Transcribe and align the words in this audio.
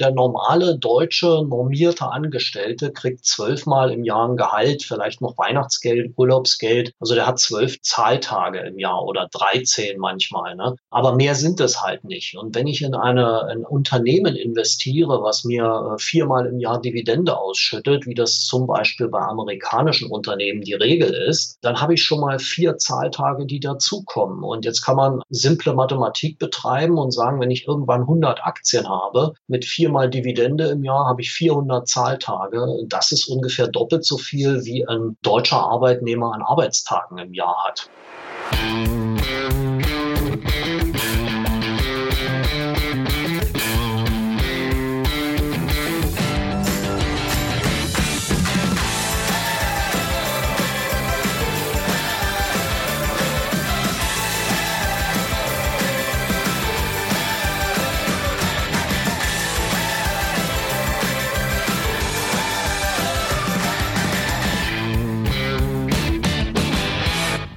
Der 0.00 0.10
normale 0.10 0.76
deutsche 0.76 1.44
normierte 1.46 2.10
Angestellte 2.10 2.90
kriegt 2.90 3.24
zwölfmal 3.24 3.92
im 3.92 4.02
Jahr 4.02 4.28
ein 4.28 4.36
Gehalt, 4.36 4.82
vielleicht 4.82 5.20
noch 5.20 5.38
Weihnachtsgeld, 5.38 6.14
Urlaubsgeld. 6.16 6.92
Also 6.98 7.14
der 7.14 7.28
hat 7.28 7.38
zwölf 7.38 7.80
Zahltage 7.80 8.58
im 8.58 8.76
Jahr 8.76 9.04
oder 9.04 9.28
13 9.30 10.00
manchmal. 10.00 10.56
Ne? 10.56 10.74
Aber 10.90 11.14
mehr 11.14 11.36
sind 11.36 11.60
es 11.60 11.80
halt 11.80 12.02
nicht. 12.02 12.36
Und 12.36 12.56
wenn 12.56 12.66
ich 12.66 12.82
in 12.82 12.96
eine, 12.96 13.44
ein 13.44 13.64
Unternehmen 13.64 14.34
investiere, 14.34 15.22
was 15.22 15.44
mir 15.44 15.64
äh, 15.64 15.98
viermal 16.02 16.46
im 16.46 16.58
Jahr 16.58 16.80
Dividende 16.80 17.38
ausschüttet, 17.38 18.04
wie 18.06 18.14
das 18.14 18.40
zum 18.40 18.66
Beispiel 18.66 19.06
bei 19.06 19.20
amerikanischen 19.20 20.10
Unternehmen 20.10 20.62
die 20.62 20.74
Regel 20.74 21.14
ist, 21.28 21.58
dann 21.62 21.80
habe 21.80 21.94
ich 21.94 22.02
schon 22.02 22.18
mal 22.18 22.40
vier 22.40 22.78
Zahltage, 22.78 23.46
die 23.46 23.60
dazukommen. 23.60 24.42
Und 24.42 24.64
jetzt 24.64 24.82
kann 24.82 24.96
man 24.96 25.22
simple 25.28 25.72
Mathematik 25.72 26.40
betreiben 26.40 26.98
und 26.98 27.12
sagen, 27.12 27.40
wenn 27.40 27.52
ich 27.52 27.68
irgendwann 27.68 28.00
100 28.00 28.44
Aktien 28.44 28.88
habe 28.88 29.34
mit 29.46 29.64
vier 29.64 29.83
viermal 29.84 30.08
Dividende 30.08 30.68
im 30.68 30.82
Jahr, 30.82 31.06
habe 31.06 31.20
ich 31.20 31.30
400 31.32 31.86
Zahltage. 31.86 32.66
Das 32.88 33.12
ist 33.12 33.26
ungefähr 33.28 33.68
doppelt 33.68 34.06
so 34.06 34.16
viel, 34.16 34.64
wie 34.64 34.88
ein 34.88 35.18
deutscher 35.20 35.58
Arbeitnehmer 35.58 36.32
an 36.32 36.40
Arbeitstagen 36.40 37.18
im 37.18 37.34
Jahr 37.34 37.54
hat. 37.66 37.90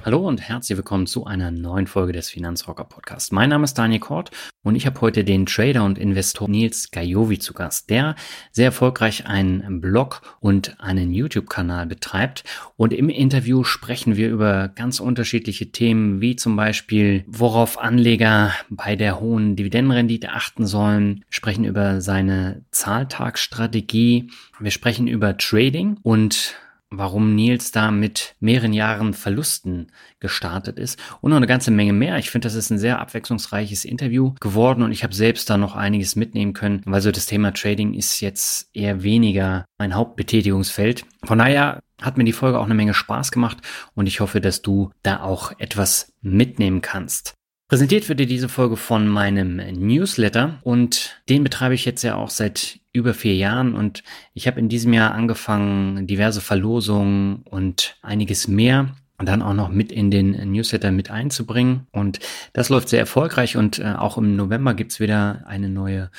Hallo 0.08 0.26
und 0.26 0.40
herzlich 0.40 0.74
willkommen 0.74 1.06
zu 1.06 1.26
einer 1.26 1.50
neuen 1.50 1.86
Folge 1.86 2.14
des 2.14 2.30
Finanzrocker 2.30 2.84
Podcasts. 2.84 3.30
Mein 3.30 3.50
Name 3.50 3.64
ist 3.64 3.74
Daniel 3.74 4.00
Kort 4.00 4.30
und 4.62 4.74
ich 4.74 4.86
habe 4.86 4.98
heute 5.02 5.22
den 5.22 5.44
Trader 5.44 5.84
und 5.84 5.98
Investor 5.98 6.48
Nils 6.48 6.90
Gajovi 6.90 7.38
zu 7.38 7.52
Gast, 7.52 7.90
der 7.90 8.14
sehr 8.50 8.64
erfolgreich 8.64 9.26
einen 9.26 9.82
Blog 9.82 10.22
und 10.40 10.80
einen 10.80 11.12
YouTube-Kanal 11.12 11.84
betreibt. 11.84 12.44
Und 12.76 12.94
im 12.94 13.10
Interview 13.10 13.64
sprechen 13.64 14.16
wir 14.16 14.30
über 14.30 14.68
ganz 14.68 14.98
unterschiedliche 14.98 15.72
Themen, 15.72 16.22
wie 16.22 16.36
zum 16.36 16.56
Beispiel, 16.56 17.22
worauf 17.26 17.78
Anleger 17.78 18.54
bei 18.70 18.96
der 18.96 19.20
hohen 19.20 19.56
Dividendenrendite 19.56 20.30
achten 20.30 20.66
sollen, 20.66 21.22
sprechen 21.28 21.66
über 21.66 22.00
seine 22.00 22.64
Zahltagsstrategie, 22.70 24.30
wir 24.58 24.70
sprechen 24.70 25.06
über 25.06 25.36
Trading 25.36 25.98
und 26.02 26.56
warum 26.90 27.34
Nils 27.34 27.70
da 27.70 27.90
mit 27.90 28.34
mehreren 28.40 28.72
Jahren 28.72 29.14
Verlusten 29.14 29.88
gestartet 30.20 30.78
ist 30.78 30.98
und 31.20 31.30
noch 31.30 31.36
eine 31.36 31.46
ganze 31.46 31.70
Menge 31.70 31.92
mehr. 31.92 32.16
Ich 32.18 32.30
finde, 32.30 32.46
das 32.46 32.54
ist 32.54 32.70
ein 32.70 32.78
sehr 32.78 32.98
abwechslungsreiches 32.98 33.84
Interview 33.84 34.34
geworden 34.40 34.82
und 34.82 34.92
ich 34.92 35.02
habe 35.04 35.14
selbst 35.14 35.50
da 35.50 35.56
noch 35.56 35.76
einiges 35.76 36.16
mitnehmen 36.16 36.54
können, 36.54 36.82
weil 36.86 37.00
so 37.00 37.10
das 37.10 37.26
Thema 37.26 37.52
Trading 37.52 37.94
ist 37.94 38.20
jetzt 38.20 38.70
eher 38.74 39.02
weniger 39.02 39.64
mein 39.78 39.94
Hauptbetätigungsfeld. 39.94 41.04
Von 41.24 41.38
daher 41.38 41.80
hat 42.00 42.16
mir 42.16 42.24
die 42.24 42.32
Folge 42.32 42.58
auch 42.58 42.64
eine 42.64 42.74
Menge 42.74 42.94
Spaß 42.94 43.32
gemacht 43.32 43.58
und 43.94 44.06
ich 44.06 44.20
hoffe, 44.20 44.40
dass 44.40 44.62
du 44.62 44.90
da 45.02 45.20
auch 45.20 45.52
etwas 45.58 46.12
mitnehmen 46.22 46.80
kannst. 46.80 47.34
Präsentiert 47.68 48.08
wird 48.08 48.18
dir 48.18 48.26
diese 48.26 48.48
Folge 48.48 48.78
von 48.78 49.06
meinem 49.08 49.56
Newsletter 49.56 50.58
und 50.62 51.20
den 51.28 51.44
betreibe 51.44 51.74
ich 51.74 51.84
jetzt 51.84 52.02
ja 52.02 52.14
auch 52.14 52.30
seit 52.30 52.80
über 52.98 53.14
vier 53.14 53.34
Jahren 53.34 53.74
und 53.74 54.02
ich 54.34 54.46
habe 54.46 54.60
in 54.60 54.68
diesem 54.68 54.92
Jahr 54.92 55.12
angefangen, 55.12 56.06
diverse 56.06 56.40
Verlosungen 56.40 57.42
und 57.44 57.96
einiges 58.02 58.48
mehr 58.48 58.94
dann 59.18 59.42
auch 59.42 59.54
noch 59.54 59.68
mit 59.68 59.90
in 59.90 60.10
den 60.10 60.52
Newsletter 60.52 60.92
mit 60.92 61.10
einzubringen. 61.10 61.86
Und 61.90 62.20
das 62.52 62.68
läuft 62.68 62.88
sehr 62.88 63.00
erfolgreich 63.00 63.56
und 63.56 63.80
äh, 63.80 63.94
auch 63.98 64.16
im 64.16 64.36
November 64.36 64.74
gibt's 64.74 65.00
wieder 65.00 65.42
eine 65.46 65.68
neue 65.68 66.10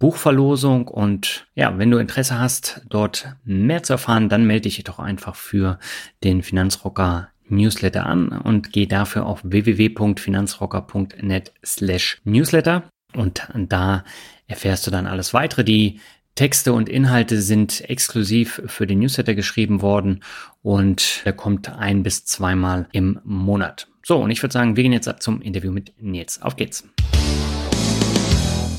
Buchverlosung. 0.00 0.88
Und 0.88 1.46
ja, 1.54 1.78
wenn 1.78 1.92
du 1.92 1.98
Interesse 1.98 2.40
hast, 2.40 2.82
dort 2.88 3.36
mehr 3.44 3.84
zu 3.84 3.92
erfahren, 3.92 4.28
dann 4.28 4.46
melde 4.46 4.62
dich 4.62 4.82
doch 4.82 4.98
einfach 4.98 5.36
für 5.36 5.78
den 6.24 6.42
Finanzrocker 6.42 7.28
Newsletter 7.48 8.04
an 8.06 8.28
und 8.28 8.72
geh 8.72 8.86
dafür 8.86 9.26
auf 9.26 9.42
www.finanzrocker.net 9.42 11.52
slash 11.64 12.20
Newsletter 12.24 12.82
und 13.14 13.48
da 13.54 14.04
erfährst 14.46 14.86
du 14.86 14.90
dann 14.90 15.06
alles 15.06 15.34
weitere. 15.34 15.64
Die 15.64 16.00
Texte 16.34 16.72
und 16.72 16.88
Inhalte 16.88 17.40
sind 17.40 17.88
exklusiv 17.88 18.62
für 18.66 18.86
den 18.86 19.00
Newsletter 19.00 19.34
geschrieben 19.34 19.82
worden 19.82 20.22
und 20.62 21.22
er 21.24 21.32
kommt 21.32 21.68
ein 21.68 22.02
bis 22.02 22.24
zweimal 22.24 22.88
im 22.92 23.20
Monat. 23.24 23.88
So, 24.04 24.18
und 24.18 24.30
ich 24.30 24.42
würde 24.42 24.52
sagen, 24.52 24.76
wir 24.76 24.82
gehen 24.82 24.92
jetzt 24.92 25.08
ab 25.08 25.22
zum 25.22 25.42
Interview 25.42 25.72
mit 25.72 25.92
Nils. 26.00 26.40
Auf 26.40 26.56
geht's. 26.56 26.88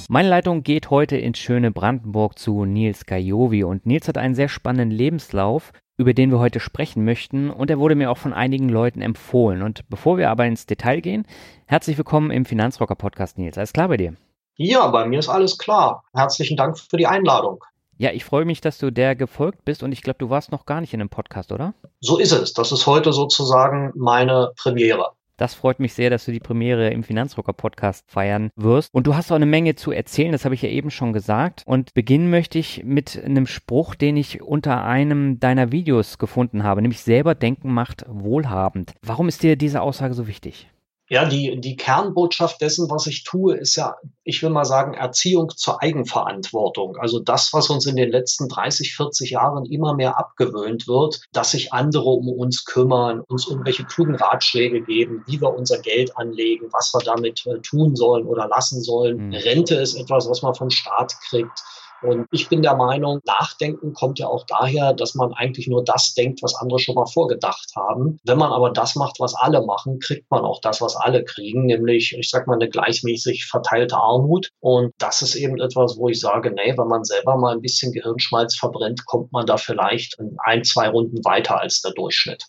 Meine 0.09 0.29
Leitung 0.29 0.63
geht 0.63 0.89
heute 0.89 1.17
ins 1.17 1.39
schöne 1.39 1.71
Brandenburg 1.71 2.37
zu 2.37 2.65
Nils 2.65 3.05
Gajovi 3.05 3.63
und 3.63 3.85
Nils 3.85 4.07
hat 4.07 4.17
einen 4.17 4.35
sehr 4.35 4.49
spannenden 4.49 4.91
Lebenslauf 4.91 5.71
über 6.01 6.13
den 6.13 6.31
wir 6.31 6.39
heute 6.39 6.59
sprechen 6.59 7.05
möchten 7.05 7.49
und 7.49 7.69
er 7.69 7.79
wurde 7.79 7.95
mir 7.95 8.09
auch 8.09 8.17
von 8.17 8.33
einigen 8.33 8.69
Leuten 8.69 9.01
empfohlen. 9.01 9.61
Und 9.61 9.87
bevor 9.89 10.17
wir 10.17 10.29
aber 10.29 10.45
ins 10.45 10.65
Detail 10.65 10.99
gehen, 10.99 11.25
herzlich 11.67 11.97
willkommen 11.97 12.31
im 12.31 12.43
Finanzrocker 12.43 12.95
Podcast, 12.95 13.37
Nils. 13.37 13.57
Alles 13.57 13.71
klar 13.71 13.87
bei 13.87 13.97
dir? 13.97 14.15
Ja, 14.55 14.87
bei 14.87 15.05
mir 15.05 15.19
ist 15.19 15.29
alles 15.29 15.57
klar. 15.57 16.03
Herzlichen 16.13 16.57
Dank 16.57 16.77
für 16.77 16.97
die 16.97 17.07
Einladung. 17.07 17.63
Ja, 17.97 18.11
ich 18.11 18.25
freue 18.25 18.45
mich, 18.45 18.61
dass 18.61 18.79
du 18.79 18.91
der 18.91 19.15
gefolgt 19.15 19.63
bist 19.63 19.83
und 19.83 19.91
ich 19.91 20.01
glaube, 20.01 20.17
du 20.17 20.29
warst 20.29 20.51
noch 20.51 20.65
gar 20.65 20.81
nicht 20.81 20.93
in 20.93 21.01
einem 21.01 21.09
Podcast, 21.09 21.51
oder? 21.51 21.75
So 21.99 22.17
ist 22.17 22.31
es. 22.31 22.53
Das 22.53 22.71
ist 22.71 22.87
heute 22.87 23.13
sozusagen 23.13 23.91
meine 23.95 24.51
Premiere. 24.57 25.11
Das 25.37 25.53
freut 25.53 25.79
mich 25.79 25.93
sehr, 25.93 26.09
dass 26.09 26.25
du 26.25 26.31
die 26.31 26.39
Premiere 26.39 26.89
im 26.89 27.03
Finanzrocker 27.03 27.53
Podcast 27.53 28.03
feiern 28.07 28.51
wirst. 28.55 28.93
Und 28.93 29.07
du 29.07 29.15
hast 29.15 29.31
auch 29.31 29.35
eine 29.35 29.45
Menge 29.45 29.75
zu 29.75 29.91
erzählen, 29.91 30.31
das 30.31 30.45
habe 30.45 30.55
ich 30.55 30.63
ja 30.63 30.69
eben 30.69 30.91
schon 30.91 31.13
gesagt. 31.13 31.61
Und 31.65 31.93
beginnen 31.93 32.31
möchte 32.31 32.57
ich 32.57 32.83
mit 32.83 33.23
einem 33.23 33.45
Spruch, 33.45 33.93
den 33.93 34.17
ich 34.17 34.41
unter 34.41 34.83
einem 34.83 35.39
deiner 35.39 35.71
Videos 35.71 36.17
gefunden 36.17 36.63
habe, 36.63 36.81
nämlich 36.81 37.01
selber 37.01 37.35
denken 37.35 37.71
macht 37.71 38.05
wohlhabend. 38.07 38.93
Warum 39.03 39.27
ist 39.27 39.43
dir 39.43 39.55
diese 39.55 39.81
Aussage 39.81 40.15
so 40.15 40.27
wichtig? 40.27 40.70
Ja, 41.11 41.25
die, 41.25 41.59
die 41.59 41.75
Kernbotschaft 41.75 42.61
dessen, 42.61 42.89
was 42.89 43.05
ich 43.05 43.25
tue, 43.25 43.57
ist 43.57 43.75
ja, 43.75 43.97
ich 44.23 44.41
will 44.41 44.49
mal 44.49 44.63
sagen, 44.63 44.93
Erziehung 44.93 45.49
zur 45.53 45.83
Eigenverantwortung. 45.83 46.95
Also 46.95 47.19
das, 47.19 47.51
was 47.51 47.69
uns 47.69 47.85
in 47.85 47.97
den 47.97 48.09
letzten 48.09 48.47
30, 48.47 48.95
40 48.95 49.31
Jahren 49.31 49.65
immer 49.65 49.93
mehr 49.93 50.17
abgewöhnt 50.17 50.87
wird, 50.87 51.19
dass 51.33 51.51
sich 51.51 51.73
andere 51.73 52.05
um 52.05 52.29
uns 52.29 52.63
kümmern, 52.63 53.25
uns 53.27 53.45
irgendwelche 53.49 53.83
klugen 53.83 54.15
Ratschläge 54.15 54.83
geben, 54.83 55.25
wie 55.27 55.41
wir 55.41 55.53
unser 55.53 55.79
Geld 55.79 56.15
anlegen, 56.15 56.69
was 56.71 56.93
wir 56.93 57.03
damit 57.03 57.45
äh, 57.45 57.59
tun 57.59 57.97
sollen 57.97 58.25
oder 58.25 58.47
lassen 58.47 58.81
sollen. 58.81 59.27
Mhm. 59.27 59.33
Rente 59.33 59.75
ist 59.75 59.95
etwas, 59.95 60.29
was 60.29 60.41
man 60.41 60.55
vom 60.55 60.69
Staat 60.69 61.13
kriegt. 61.27 61.61
Und 62.01 62.27
ich 62.31 62.49
bin 62.49 62.61
der 62.61 62.75
Meinung, 62.75 63.19
Nachdenken 63.25 63.93
kommt 63.93 64.19
ja 64.19 64.27
auch 64.27 64.45
daher, 64.45 64.93
dass 64.93 65.15
man 65.15 65.33
eigentlich 65.33 65.67
nur 65.67 65.83
das 65.83 66.13
denkt, 66.13 66.41
was 66.41 66.55
andere 66.55 66.79
schon 66.79 66.95
mal 66.95 67.05
vorgedacht 67.05 67.71
haben. 67.75 68.19
Wenn 68.23 68.37
man 68.37 68.51
aber 68.51 68.71
das 68.71 68.95
macht, 68.95 69.19
was 69.19 69.35
alle 69.35 69.63
machen, 69.65 69.99
kriegt 69.99 70.29
man 70.31 70.43
auch 70.43 70.61
das, 70.61 70.81
was 70.81 70.95
alle 70.95 71.23
kriegen, 71.23 71.65
nämlich, 71.65 72.15
ich 72.17 72.29
sag 72.29 72.47
mal, 72.47 72.55
eine 72.55 72.69
gleichmäßig 72.69 73.45
verteilte 73.45 73.97
Armut. 73.97 74.49
Und 74.59 74.93
das 74.97 75.21
ist 75.21 75.35
eben 75.35 75.59
etwas, 75.59 75.97
wo 75.97 76.09
ich 76.09 76.19
sage, 76.19 76.51
nee, 76.51 76.73
wenn 76.77 76.87
man 76.87 77.03
selber 77.03 77.37
mal 77.37 77.53
ein 77.53 77.61
bisschen 77.61 77.91
Gehirnschmalz 77.91 78.55
verbrennt, 78.55 79.05
kommt 79.05 79.31
man 79.31 79.45
da 79.45 79.57
vielleicht 79.57 80.17
ein, 80.43 80.63
zwei 80.63 80.89
Runden 80.89 81.23
weiter 81.23 81.59
als 81.59 81.81
der 81.81 81.91
Durchschnitt. 81.91 82.45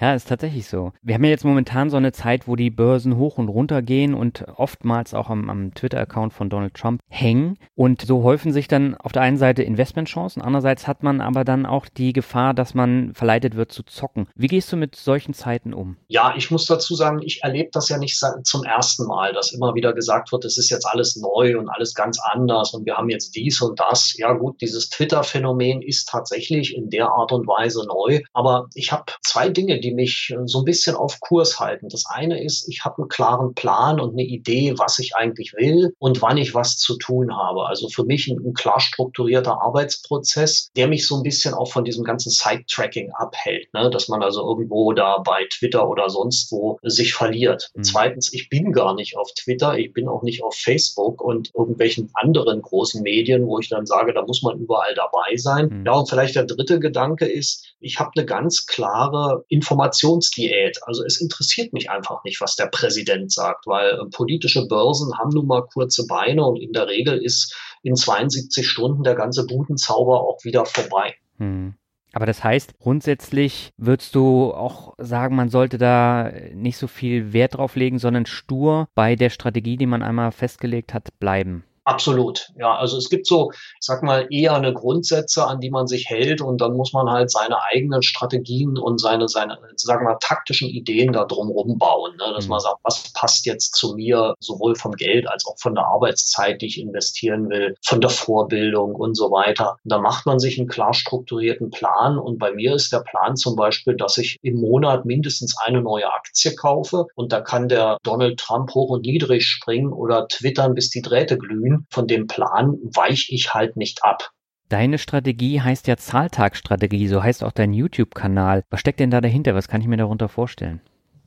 Ja, 0.00 0.14
ist 0.14 0.28
tatsächlich 0.28 0.66
so. 0.66 0.92
Wir 1.02 1.14
haben 1.14 1.24
ja 1.24 1.30
jetzt 1.30 1.44
momentan 1.44 1.88
so 1.88 1.96
eine 1.96 2.12
Zeit, 2.12 2.48
wo 2.48 2.56
die 2.56 2.70
Börsen 2.70 3.16
hoch 3.16 3.38
und 3.38 3.48
runter 3.48 3.80
gehen 3.80 4.14
und 4.14 4.44
oftmals 4.56 5.14
auch 5.14 5.30
am, 5.30 5.48
am 5.48 5.72
Twitter-Account 5.72 6.32
von 6.32 6.50
Donald 6.50 6.74
Trump 6.74 7.00
hängen. 7.08 7.58
Und 7.76 8.02
so 8.02 8.24
häufen 8.24 8.52
sich 8.52 8.66
dann 8.66 8.96
auf 8.96 9.12
der 9.12 9.22
einen 9.22 9.36
Seite 9.36 9.62
Investmentchancen, 9.62 10.42
andererseits 10.42 10.88
hat 10.88 11.02
man 11.04 11.20
aber 11.20 11.44
dann 11.44 11.64
auch 11.64 11.86
die 11.86 12.12
Gefahr, 12.12 12.54
dass 12.54 12.74
man 12.74 13.14
verleitet 13.14 13.54
wird 13.54 13.70
zu 13.70 13.84
zocken. 13.84 14.26
Wie 14.34 14.48
gehst 14.48 14.72
du 14.72 14.76
mit 14.76 14.96
solchen 14.96 15.32
Zeiten 15.32 15.72
um? 15.72 15.96
Ja, 16.08 16.34
ich 16.36 16.50
muss 16.50 16.66
dazu 16.66 16.96
sagen, 16.96 17.20
ich 17.22 17.42
erlebe 17.42 17.70
das 17.72 17.88
ja 17.88 17.98
nicht 17.98 18.20
zum 18.42 18.64
ersten 18.64 19.06
Mal, 19.06 19.32
dass 19.32 19.52
immer 19.52 19.74
wieder 19.74 19.92
gesagt 19.92 20.32
wird, 20.32 20.44
es 20.44 20.58
ist 20.58 20.70
jetzt 20.70 20.86
alles 20.86 21.16
neu 21.16 21.56
und 21.56 21.68
alles 21.68 21.94
ganz 21.94 22.18
anders 22.32 22.74
und 22.74 22.84
wir 22.84 22.96
haben 22.96 23.10
jetzt 23.10 23.36
dies 23.36 23.60
und 23.62 23.78
das. 23.78 24.14
Ja 24.18 24.32
gut, 24.32 24.60
dieses 24.60 24.90
Twitter-Phänomen 24.90 25.82
ist 25.82 26.08
tatsächlich 26.08 26.74
in 26.74 26.90
der 26.90 27.08
Art 27.10 27.30
und 27.30 27.46
Weise 27.46 27.86
neu. 27.86 28.22
Aber 28.32 28.66
ich 28.74 28.90
habe 28.90 29.12
zwei 29.22 29.48
Dinge, 29.48 29.80
die 29.84 29.92
mich 29.92 30.34
so 30.46 30.60
ein 30.60 30.64
bisschen 30.64 30.96
auf 30.96 31.20
Kurs 31.20 31.60
halten. 31.60 31.88
Das 31.88 32.04
eine 32.08 32.42
ist, 32.42 32.68
ich 32.68 32.84
habe 32.84 33.02
einen 33.02 33.08
klaren 33.08 33.54
Plan 33.54 34.00
und 34.00 34.12
eine 34.12 34.22
Idee, 34.22 34.74
was 34.78 34.98
ich 34.98 35.14
eigentlich 35.14 35.52
will 35.54 35.94
und 35.98 36.22
wann 36.22 36.38
ich 36.38 36.54
was 36.54 36.78
zu 36.78 36.96
tun 36.96 37.36
habe. 37.36 37.66
Also 37.66 37.88
für 37.88 38.04
mich 38.04 38.26
ein, 38.28 38.38
ein 38.44 38.54
klar 38.54 38.80
strukturierter 38.80 39.60
Arbeitsprozess, 39.60 40.70
der 40.76 40.88
mich 40.88 41.06
so 41.06 41.16
ein 41.16 41.22
bisschen 41.22 41.54
auch 41.54 41.70
von 41.70 41.84
diesem 41.84 42.04
ganzen 42.04 42.30
Side-Tracking 42.30 43.12
abhält, 43.12 43.72
ne? 43.74 43.90
dass 43.90 44.08
man 44.08 44.22
also 44.22 44.40
irgendwo 44.48 44.92
da 44.92 45.18
bei 45.18 45.46
Twitter 45.50 45.88
oder 45.88 46.08
sonst 46.08 46.50
wo 46.50 46.78
sich 46.82 47.12
verliert. 47.12 47.70
Mhm. 47.74 47.82
Zweitens, 47.82 48.32
ich 48.32 48.48
bin 48.48 48.72
gar 48.72 48.94
nicht 48.94 49.16
auf 49.18 49.30
Twitter, 49.34 49.76
ich 49.76 49.92
bin 49.92 50.08
auch 50.08 50.22
nicht 50.22 50.42
auf 50.42 50.54
Facebook 50.54 51.20
und 51.20 51.50
irgendwelchen 51.54 52.10
anderen 52.14 52.62
großen 52.62 53.02
Medien, 53.02 53.46
wo 53.46 53.58
ich 53.58 53.68
dann 53.68 53.84
sage, 53.84 54.14
da 54.14 54.22
muss 54.22 54.42
man 54.42 54.58
überall 54.58 54.94
dabei 54.94 55.36
sein. 55.36 55.68
Mhm. 55.68 55.86
Ja, 55.86 55.92
und 55.92 56.08
vielleicht 56.08 56.36
der 56.36 56.44
dritte 56.44 56.80
Gedanke 56.80 57.26
ist, 57.26 57.74
ich 57.80 58.00
habe 58.00 58.12
eine 58.16 58.24
ganz 58.24 58.66
klare 58.66 59.44
Informationsdiät. 59.74 60.78
Also 60.86 61.04
es 61.04 61.20
interessiert 61.20 61.72
mich 61.72 61.90
einfach 61.90 62.22
nicht, 62.24 62.40
was 62.40 62.56
der 62.56 62.66
Präsident 62.66 63.32
sagt, 63.32 63.66
weil 63.66 63.90
äh, 63.90 64.04
politische 64.10 64.66
Börsen 64.66 65.18
haben 65.18 65.30
nun 65.30 65.46
mal 65.46 65.66
kurze 65.66 66.06
Beine 66.06 66.44
und 66.44 66.56
in 66.56 66.72
der 66.72 66.86
Regel 66.86 67.18
ist 67.18 67.54
in 67.82 67.96
72 67.96 68.66
Stunden 68.66 69.02
der 69.02 69.14
ganze 69.14 69.46
Budenzauber 69.46 70.20
auch 70.20 70.38
wieder 70.44 70.64
vorbei. 70.64 71.14
Hm. 71.38 71.74
Aber 72.12 72.26
das 72.26 72.44
heißt, 72.44 72.78
grundsätzlich 72.78 73.72
würdest 73.76 74.14
du 74.14 74.54
auch 74.54 74.94
sagen, 74.98 75.34
man 75.34 75.48
sollte 75.48 75.78
da 75.78 76.30
nicht 76.54 76.76
so 76.76 76.86
viel 76.86 77.32
Wert 77.32 77.56
drauf 77.56 77.74
legen, 77.74 77.98
sondern 77.98 78.24
stur 78.24 78.86
bei 78.94 79.16
der 79.16 79.30
Strategie, 79.30 79.76
die 79.76 79.86
man 79.86 80.04
einmal 80.04 80.30
festgelegt 80.30 80.94
hat, 80.94 81.18
bleiben. 81.18 81.64
Absolut. 81.86 82.48
Ja, 82.56 82.76
also 82.76 82.96
es 82.96 83.10
gibt 83.10 83.26
so, 83.26 83.50
ich 83.52 83.76
sag 83.80 84.02
mal, 84.02 84.26
eher 84.30 84.54
eine 84.54 84.72
Grundsätze, 84.72 85.46
an 85.46 85.60
die 85.60 85.70
man 85.70 85.86
sich 85.86 86.08
hält 86.08 86.40
und 86.40 86.60
dann 86.62 86.76
muss 86.76 86.94
man 86.94 87.10
halt 87.10 87.30
seine 87.30 87.62
eigenen 87.62 88.02
Strategien 88.02 88.78
und 88.78 88.98
seine, 88.98 89.28
seine, 89.28 89.58
sagen 89.76 90.06
wir, 90.06 90.18
taktischen 90.18 90.70
Ideen 90.70 91.12
da 91.12 91.26
drumherum 91.26 91.76
bauen. 91.76 92.12
Ne? 92.16 92.32
Dass 92.34 92.44
mhm. 92.44 92.50
man 92.50 92.60
sagt, 92.60 92.78
was 92.84 93.12
passt 93.12 93.44
jetzt 93.44 93.74
zu 93.74 93.94
mir, 93.96 94.34
sowohl 94.40 94.76
vom 94.76 94.92
Geld 94.92 95.28
als 95.28 95.46
auch 95.46 95.56
von 95.58 95.74
der 95.74 95.84
Arbeitszeit, 95.84 96.62
die 96.62 96.66
ich 96.66 96.80
investieren 96.80 97.50
will, 97.50 97.74
von 97.84 98.00
der 98.00 98.10
Vorbildung 98.10 98.94
und 98.94 99.14
so 99.14 99.30
weiter. 99.30 99.76
Und 99.84 99.92
da 99.92 99.98
macht 99.98 100.24
man 100.24 100.38
sich 100.38 100.58
einen 100.58 100.68
klar 100.68 100.94
strukturierten 100.94 101.68
Plan 101.70 102.18
und 102.18 102.38
bei 102.38 102.52
mir 102.52 102.74
ist 102.74 102.92
der 102.92 103.00
Plan 103.00 103.36
zum 103.36 103.56
Beispiel, 103.56 103.94
dass 103.94 104.16
ich 104.16 104.38
im 104.40 104.58
Monat 104.58 105.04
mindestens 105.04 105.54
eine 105.62 105.82
neue 105.82 106.10
Aktie 106.10 106.54
kaufe 106.54 107.06
und 107.14 107.32
da 107.32 107.42
kann 107.42 107.68
der 107.68 107.98
Donald 108.02 108.40
Trump 108.40 108.74
hoch 108.74 108.88
und 108.88 109.04
niedrig 109.04 109.46
springen 109.46 109.92
oder 109.92 110.28
twittern, 110.28 110.74
bis 110.74 110.88
die 110.88 111.02
Drähte 111.02 111.36
glühen 111.36 111.73
von 111.90 112.06
dem 112.06 112.26
Plan 112.26 112.76
weiche 112.94 113.34
ich 113.34 113.54
halt 113.54 113.76
nicht 113.76 114.04
ab. 114.04 114.30
Deine 114.68 114.98
Strategie 114.98 115.60
heißt 115.60 115.86
ja 115.86 115.96
Zahltagstrategie, 115.96 117.06
so 117.08 117.22
heißt 117.22 117.44
auch 117.44 117.52
dein 117.52 117.72
YouTube-Kanal. 117.72 118.64
Was 118.70 118.80
steckt 118.80 119.00
denn 119.00 119.10
da 119.10 119.20
dahinter? 119.20 119.54
Was 119.54 119.68
kann 119.68 119.80
ich 119.80 119.86
mir 119.86 119.98
darunter 119.98 120.28
vorstellen? 120.28 120.80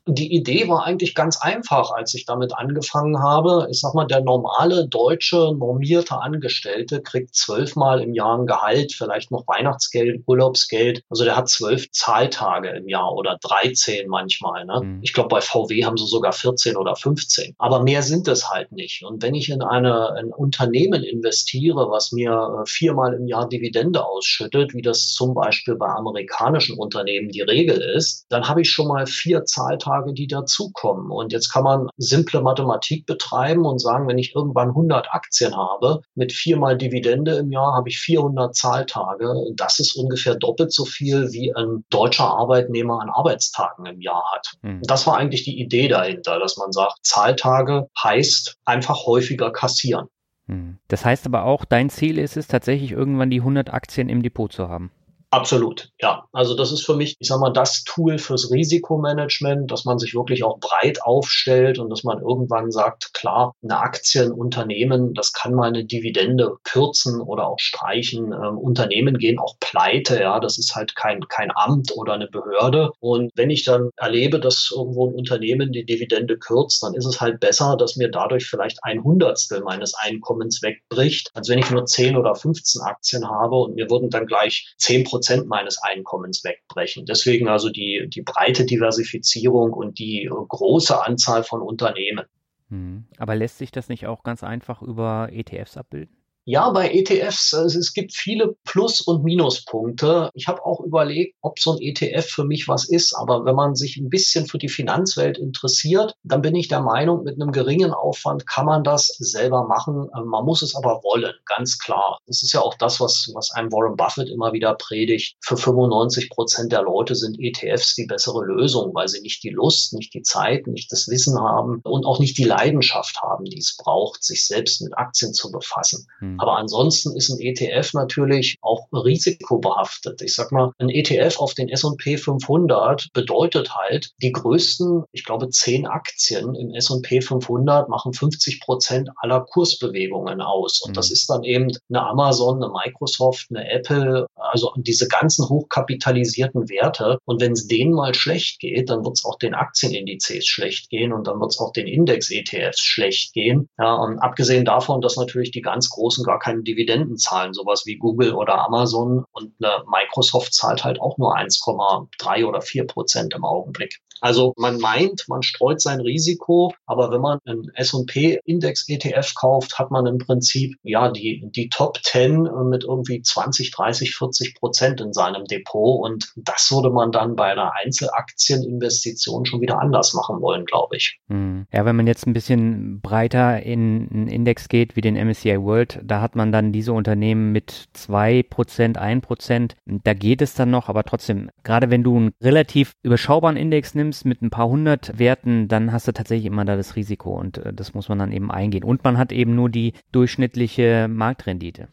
Die 0.07 0.33
Idee 0.33 0.67
war 0.69 0.85
eigentlich 0.85 1.15
ganz 1.15 1.41
einfach, 1.41 1.91
als 1.91 2.13
ich 2.13 2.25
damit 2.25 2.53
angefangen 2.55 3.21
habe. 3.21 3.67
Ich 3.69 3.81
sag 3.81 3.93
mal, 3.93 4.05
der 4.05 4.21
normale 4.21 4.87
deutsche 4.87 5.53
normierte 5.53 6.19
Angestellte 6.21 7.01
kriegt 7.01 7.35
zwölfmal 7.35 8.01
im 8.01 8.13
Jahr 8.13 8.37
ein 8.37 8.47
Gehalt, 8.47 8.93
vielleicht 8.93 9.31
noch 9.31 9.45
Weihnachtsgeld, 9.47 10.23
Urlaubsgeld. 10.25 11.03
Also 11.09 11.25
der 11.25 11.35
hat 11.35 11.49
zwölf 11.49 11.91
Zahltage 11.91 12.69
im 12.69 12.87
Jahr 12.87 13.13
oder 13.13 13.37
13 13.41 14.07
manchmal. 14.07 14.65
Ne? 14.65 14.81
Mhm. 14.81 14.99
Ich 15.01 15.13
glaube, 15.13 15.29
bei 15.29 15.41
VW 15.41 15.83
haben 15.83 15.97
sie 15.97 16.07
sogar 16.07 16.31
14 16.31 16.77
oder 16.77 16.95
15. 16.95 17.55
Aber 17.57 17.83
mehr 17.83 18.01
sind 18.01 18.27
es 18.27 18.49
halt 18.49 18.71
nicht. 18.71 19.03
Und 19.03 19.21
wenn 19.21 19.35
ich 19.35 19.49
in 19.49 19.61
eine, 19.61 20.13
ein 20.13 20.27
Unternehmen 20.31 21.03
investiere, 21.03 21.89
was 21.89 22.11
mir 22.11 22.31
äh, 22.31 22.65
viermal 22.65 23.13
im 23.13 23.27
Jahr 23.27 23.49
Dividende 23.49 24.05
ausschüttet, 24.05 24.73
wie 24.73 24.81
das 24.81 25.07
zum 25.11 25.33
Beispiel 25.33 25.75
bei 25.75 25.87
amerikanischen 25.87 26.77
Unternehmen 26.77 27.29
die 27.29 27.41
Regel 27.41 27.81
ist, 27.95 28.25
dann 28.29 28.47
habe 28.47 28.61
ich 28.61 28.69
schon 28.69 28.87
mal 28.87 29.05
vier 29.05 29.43
Zahltage 29.43 29.96
Tage, 29.97 30.13
die 30.13 30.27
dazukommen. 30.27 31.11
Und 31.11 31.33
jetzt 31.33 31.51
kann 31.51 31.63
man 31.63 31.89
simple 31.97 32.41
Mathematik 32.41 33.05
betreiben 33.05 33.65
und 33.65 33.79
sagen, 33.79 34.07
wenn 34.07 34.17
ich 34.17 34.35
irgendwann 34.35 34.69
100 34.69 35.07
Aktien 35.11 35.55
habe, 35.55 36.01
mit 36.15 36.31
viermal 36.31 36.77
Dividende 36.77 37.35
im 37.37 37.51
Jahr 37.51 37.73
habe 37.75 37.89
ich 37.89 37.99
400 37.99 38.55
Zahltage. 38.55 39.33
Das 39.55 39.79
ist 39.79 39.95
ungefähr 39.95 40.35
doppelt 40.35 40.71
so 40.71 40.85
viel, 40.85 41.31
wie 41.31 41.53
ein 41.55 41.83
deutscher 41.89 42.25
Arbeitnehmer 42.25 43.01
an 43.01 43.09
Arbeitstagen 43.09 43.85
im 43.85 44.01
Jahr 44.01 44.23
hat. 44.33 44.53
Mhm. 44.61 44.81
Das 44.83 45.07
war 45.07 45.17
eigentlich 45.17 45.43
die 45.43 45.59
Idee 45.59 45.87
dahinter, 45.87 46.39
dass 46.39 46.57
man 46.57 46.71
sagt, 46.71 46.99
Zahltage 47.03 47.87
heißt 48.01 48.55
einfach 48.65 49.05
häufiger 49.05 49.51
kassieren. 49.51 50.07
Hm. 50.47 50.79
Das 50.87 51.03
heißt 51.03 51.25
aber 51.25 51.43
auch, 51.43 51.65
dein 51.65 51.89
Ziel 51.89 52.17
ist 52.17 52.37
es 52.37 52.47
tatsächlich 52.47 52.91
irgendwann 52.91 53.29
die 53.29 53.41
100 53.41 53.73
Aktien 53.73 54.07
im 54.07 54.23
Depot 54.23 54.51
zu 54.51 54.69
haben. 54.69 54.91
Absolut, 55.29 55.89
ja. 55.99 56.25
Also 56.31 56.55
das 56.55 56.71
ist 56.71 56.85
für 56.85 56.95
mich, 56.95 57.17
ich 57.19 57.27
sag 57.27 57.41
mal, 57.41 57.51
das 57.51 57.83
Tool 57.83 58.17
fürs 58.17 58.49
Risikomanagement, 58.49 59.69
dass 59.69 59.83
man 59.83 59.99
sich 59.99 60.15
wirklich 60.15 60.45
auch 60.45 60.57
breit 60.59 61.01
aufstellt 61.03 61.79
und 61.79 61.89
dass 61.89 62.05
man 62.05 62.21
irgendwann 62.21 62.71
sagt, 62.71 63.13
klar, 63.13 63.53
eine 63.61 63.77
Aktie, 63.77 64.23
ein 64.23 64.31
Unternehmen, 64.31 65.13
das 65.13 65.33
kann 65.33 65.53
mal 65.53 65.67
eine 65.67 65.83
Dividende 65.83 66.55
kürzen 66.63 67.19
oder 67.19 67.45
auch 67.49 67.59
streichen. 67.59 68.31
Ähm, 68.31 68.57
Unternehmen 68.57 69.17
gehen 69.17 69.37
auch 69.37 69.55
pleite, 69.59 70.17
ja. 70.21 70.39
Das 70.39 70.57
ist 70.57 70.75
halt 70.75 70.95
kein, 70.95 71.19
kein 71.27 71.51
Amt 71.53 71.91
oder 71.93 72.13
eine 72.13 72.27
Behörde. 72.27 72.91
Und 73.01 73.29
wenn 73.35 73.49
ich 73.49 73.65
dann 73.65 73.89
erlebe, 73.97 74.39
dass 74.39 74.71
irgendwo 74.73 75.09
ein 75.09 75.13
Unternehmen 75.13 75.73
die 75.73 75.85
Dividende 75.85 76.37
kürzt, 76.37 76.81
dann 76.83 76.93
ist 76.93 77.05
es 77.05 77.19
halt 77.19 77.41
besser, 77.41 77.75
dass 77.75 77.97
mir 77.97 78.09
dadurch 78.09 78.45
vielleicht 78.45 78.79
ein 78.83 79.03
Hundertstel 79.03 79.61
meines 79.61 79.93
Einkommens 79.93 80.63
wegbricht, 80.63 81.31
als 81.33 81.49
wenn 81.49 81.59
ich 81.59 81.69
nur 81.69 81.85
10 81.85 82.15
oder 82.15 82.33
15 82.33 82.81
Aktien 82.81 83.29
habe 83.29 83.57
und 83.57 83.75
mir 83.75 83.89
würden 83.89 84.09
dann 84.09 84.25
gleich 84.25 84.73
10 84.77 85.03
Prozent 85.03 85.16
Prozent 85.17 85.47
meines 85.47 85.81
Einkommens 85.81 86.43
wegbrechen. 86.43 87.07
Deswegen 87.07 87.47
also 87.47 87.71
die, 87.71 88.07
die 88.07 88.21
breite 88.21 88.65
Diversifizierung 88.65 89.73
und 89.73 89.97
die 89.97 90.29
große 90.29 91.03
Anzahl 91.03 91.43
von 91.43 91.63
Unternehmen. 91.63 92.25
Hm. 92.69 93.05
Aber 93.17 93.33
lässt 93.33 93.57
sich 93.57 93.71
das 93.71 93.89
nicht 93.89 94.05
auch 94.05 94.21
ganz 94.21 94.43
einfach 94.43 94.83
über 94.83 95.29
ETFs 95.31 95.75
abbilden? 95.75 96.15
Ja, 96.49 96.69
bei 96.69 96.91
ETFs, 96.91 97.53
also 97.53 97.77
es 97.77 97.91
gibt 97.91 98.13
viele 98.15 98.55
Plus- 98.63 99.01
und 99.01 99.25
Minuspunkte. 99.25 100.29
Ich 100.33 100.47
habe 100.47 100.65
auch 100.65 100.79
überlegt, 100.79 101.35
ob 101.41 101.59
so 101.59 101.73
ein 101.73 101.81
ETF 101.81 102.25
für 102.25 102.45
mich 102.45 102.69
was 102.69 102.87
ist. 102.87 103.13
Aber 103.13 103.43
wenn 103.43 103.55
man 103.55 103.75
sich 103.75 103.97
ein 103.97 104.07
bisschen 104.07 104.45
für 104.45 104.57
die 104.57 104.69
Finanzwelt 104.69 105.37
interessiert, 105.37 106.13
dann 106.23 106.41
bin 106.41 106.55
ich 106.55 106.69
der 106.69 106.79
Meinung, 106.79 107.25
mit 107.25 107.35
einem 107.35 107.51
geringen 107.51 107.91
Aufwand 107.91 108.47
kann 108.47 108.65
man 108.65 108.85
das 108.85 109.07
selber 109.07 109.67
machen. 109.67 110.07
Ähm, 110.17 110.27
man 110.27 110.45
muss 110.45 110.61
es 110.61 110.73
aber 110.73 111.01
wollen, 111.03 111.33
ganz 111.47 111.79
klar. 111.79 112.17
Das 112.27 112.41
ist 112.41 112.53
ja 112.53 112.61
auch 112.61 112.75
das, 112.75 113.01
was, 113.01 113.29
was 113.33 113.51
einem 113.51 113.69
Warren 113.73 113.97
Buffett 113.97 114.29
immer 114.29 114.53
wieder 114.53 114.73
predigt. 114.75 115.35
Für 115.41 115.57
95 115.57 116.29
Prozent 116.29 116.71
der 116.71 116.83
Leute 116.83 117.15
sind 117.15 117.37
ETFs 117.41 117.95
die 117.95 118.05
bessere 118.05 118.45
Lösung, 118.45 118.95
weil 118.95 119.09
sie 119.09 119.19
nicht 119.19 119.43
die 119.43 119.49
Lust, 119.49 119.93
nicht 119.95 120.13
die 120.13 120.21
Zeit, 120.21 120.65
nicht 120.65 120.93
das 120.93 121.09
Wissen 121.09 121.37
haben 121.37 121.81
und 121.83 122.05
auch 122.05 122.19
nicht 122.19 122.37
die 122.37 122.45
Leidenschaft 122.45 123.21
haben, 123.21 123.43
die 123.43 123.59
es 123.59 123.75
braucht, 123.75 124.23
sich 124.23 124.47
selbst 124.47 124.81
mit 124.81 124.97
Aktien 124.97 125.33
zu 125.33 125.51
befassen. 125.51 126.07
Hm. 126.19 126.36
Mhm. 126.37 126.41
Aber 126.41 126.57
ansonsten 126.57 127.15
ist 127.15 127.29
ein 127.29 127.39
ETF 127.39 127.93
natürlich 127.93 128.57
auch 128.61 128.87
risikobehaftet. 128.91 130.21
Ich 130.21 130.35
sag 130.35 130.51
mal, 130.51 130.71
ein 130.79 130.89
ETF 130.89 131.39
auf 131.39 131.53
den 131.53 131.69
S&P 131.69 132.17
500 132.17 133.09
bedeutet 133.13 133.75
halt, 133.75 134.11
die 134.21 134.31
größten, 134.31 135.03
ich 135.11 135.23
glaube, 135.23 135.49
zehn 135.49 135.85
Aktien 135.85 136.55
im 136.55 136.73
S&P 136.73 137.21
500 137.21 137.89
machen 137.89 138.13
50 138.13 138.61
Prozent 138.61 139.09
aller 139.17 139.41
Kursbewegungen 139.41 140.41
aus. 140.41 140.81
Und 140.81 140.91
mhm. 140.91 140.95
das 140.95 141.11
ist 141.11 141.29
dann 141.29 141.43
eben 141.43 141.71
eine 141.89 142.01
Amazon, 142.01 142.63
eine 142.63 142.71
Microsoft, 142.71 143.47
eine 143.49 143.69
Apple, 143.69 144.27
also 144.35 144.73
diese 144.77 145.07
ganzen 145.07 145.49
hochkapitalisierten 145.49 146.69
Werte. 146.69 147.19
Und 147.25 147.41
wenn 147.41 147.53
es 147.53 147.67
denen 147.67 147.93
mal 147.93 148.13
schlecht 148.13 148.59
geht, 148.59 148.89
dann 148.89 149.03
wird 149.03 149.17
es 149.17 149.25
auch 149.25 149.37
den 149.37 149.53
Aktienindizes 149.53 150.45
schlecht 150.45 150.89
gehen 150.89 151.13
und 151.13 151.27
dann 151.27 151.39
wird 151.39 151.51
es 151.51 151.59
auch 151.59 151.71
den 151.71 151.87
Index-ETFs 151.87 152.79
schlecht 152.79 153.33
gehen. 153.33 153.69
Ja, 153.77 153.95
und 153.95 154.19
abgesehen 154.19 154.65
davon, 154.65 155.01
dass 155.01 155.17
natürlich 155.17 155.51
die 155.51 155.61
ganz 155.61 155.89
großen 155.89 156.23
gar 156.27 156.37
keine 156.37 156.61
Dividenden 156.61 157.17
zahlen, 157.17 157.53
sowas 157.53 157.83
wie 157.85 157.97
Google 157.97 158.35
oder 158.35 158.59
Amazon. 158.63 159.25
Und 159.31 159.53
eine 159.59 159.83
Microsoft 159.89 160.53
zahlt 160.53 160.83
halt 160.83 161.01
auch 161.01 161.17
nur 161.17 161.35
1,3 161.35 162.45
oder 162.45 162.61
4 162.61 162.85
Prozent 162.85 163.33
im 163.33 163.43
Augenblick. 163.43 163.99
Also 164.21 164.53
man 164.57 164.77
meint, 164.79 165.25
man 165.27 165.43
streut 165.43 165.81
sein 165.81 166.01
Risiko, 166.01 166.73
aber 166.85 167.11
wenn 167.11 167.21
man 167.21 167.39
einen 167.45 167.69
S&P-Index-ETF 167.73 169.35
kauft, 169.35 169.77
hat 169.79 169.91
man 169.91 170.05
im 170.05 170.17
Prinzip 170.17 170.75
ja 170.83 171.09
die, 171.09 171.43
die 171.51 171.69
Top 171.69 171.99
10 172.03 172.49
mit 172.69 172.83
irgendwie 172.83 173.21
20, 173.21 173.71
30, 173.71 174.15
40 174.15 174.55
Prozent 174.55 175.01
in 175.01 175.13
seinem 175.13 175.45
Depot 175.45 176.03
und 176.03 176.31
das 176.35 176.71
würde 176.71 176.89
man 176.89 177.11
dann 177.11 177.35
bei 177.35 177.51
einer 177.51 177.73
Einzelaktieninvestition 177.75 179.45
schon 179.45 179.61
wieder 179.61 179.79
anders 179.79 180.13
machen 180.13 180.41
wollen, 180.41 180.65
glaube 180.65 180.97
ich. 180.97 181.19
Hm. 181.29 181.65
Ja, 181.71 181.85
wenn 181.85 181.95
man 181.95 182.07
jetzt 182.07 182.27
ein 182.27 182.33
bisschen 182.33 183.01
breiter 183.01 183.61
in 183.63 184.09
einen 184.11 184.27
Index 184.27 184.69
geht, 184.69 184.95
wie 184.95 185.01
den 185.01 185.15
MSCI 185.15 185.61
World, 185.61 185.99
da 186.03 186.21
hat 186.21 186.35
man 186.35 186.51
dann 186.51 186.71
diese 186.71 186.93
Unternehmen 186.93 187.51
mit 187.51 187.87
2 187.93 188.43
Prozent, 188.43 188.97
1 188.97 189.25
Prozent. 189.25 189.75
Da 189.85 190.13
geht 190.13 190.41
es 190.41 190.53
dann 190.53 190.71
noch, 190.71 190.89
aber 190.89 191.03
trotzdem, 191.03 191.49
gerade 191.63 191.89
wenn 191.89 192.03
du 192.03 192.17
einen 192.17 192.31
relativ 192.41 192.93
überschaubaren 193.03 193.57
Index 193.57 193.95
nimmst, 193.95 194.06
nimmst 194.07 194.25
mit 194.25 194.41
ein 194.41 194.49
paar 194.49 194.67
hundert 194.67 195.19
Werten, 195.19 195.67
dann 195.67 195.91
hast 195.91 196.07
du 196.07 196.13
tatsächlich 196.13 196.45
immer 196.45 196.63
da 196.63 196.77
das 196.77 196.95
Risiko 196.95 197.37
und 197.37 197.57
äh, 197.57 197.73
das 197.73 197.93
muss 197.93 198.07
man 198.09 198.19
dann 198.19 198.31
eben 198.31 198.51
eingehen. 198.51 198.83
Und 198.83 199.03
man 199.03 199.17
hat 199.17 199.31
eben 199.31 199.55
nur 199.55 199.69
die 199.69 199.93
durchschnittliche 200.11 201.07
Marktrendite. 201.09 201.89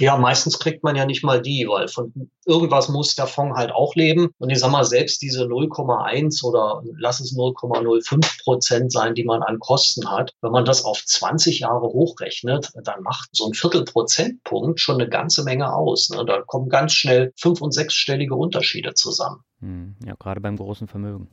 Ja, 0.00 0.16
meistens 0.16 0.60
kriegt 0.60 0.84
man 0.84 0.94
ja 0.94 1.06
nicht 1.06 1.24
mal 1.24 1.42
die, 1.42 1.66
weil 1.68 1.88
von 1.88 2.30
irgendwas 2.46 2.88
muss 2.88 3.16
der 3.16 3.26
Fonds 3.26 3.58
halt 3.58 3.72
auch 3.72 3.96
leben. 3.96 4.28
Und 4.38 4.50
ich 4.50 4.60
sag 4.60 4.70
mal, 4.70 4.84
selbst 4.84 5.20
diese 5.22 5.46
0,1 5.46 6.44
oder 6.44 6.82
lass 6.96 7.18
es 7.18 7.36
0,05 7.36 8.44
Prozent 8.44 8.92
sein, 8.92 9.16
die 9.16 9.24
man 9.24 9.42
an 9.42 9.58
Kosten 9.58 10.08
hat, 10.08 10.34
wenn 10.40 10.52
man 10.52 10.64
das 10.64 10.84
auf 10.84 11.04
20 11.04 11.58
Jahre 11.58 11.88
hochrechnet, 11.88 12.70
dann 12.84 13.02
macht 13.02 13.30
so 13.32 13.46
ein 13.46 13.54
Viertelprozentpunkt 13.54 14.78
schon 14.78 15.00
eine 15.00 15.08
ganze 15.08 15.42
Menge 15.42 15.74
aus. 15.74 16.10
Ne? 16.10 16.24
Da 16.24 16.42
kommen 16.42 16.68
ganz 16.68 16.92
schnell 16.92 17.32
fünf- 17.36 17.60
und 17.60 17.72
sechsstellige 17.72 18.36
Unterschiede 18.36 18.94
zusammen. 18.94 19.42
Hm, 19.58 19.96
ja, 20.06 20.14
gerade 20.14 20.40
beim 20.40 20.56
großen 20.56 20.86
Vermögen. 20.86 21.28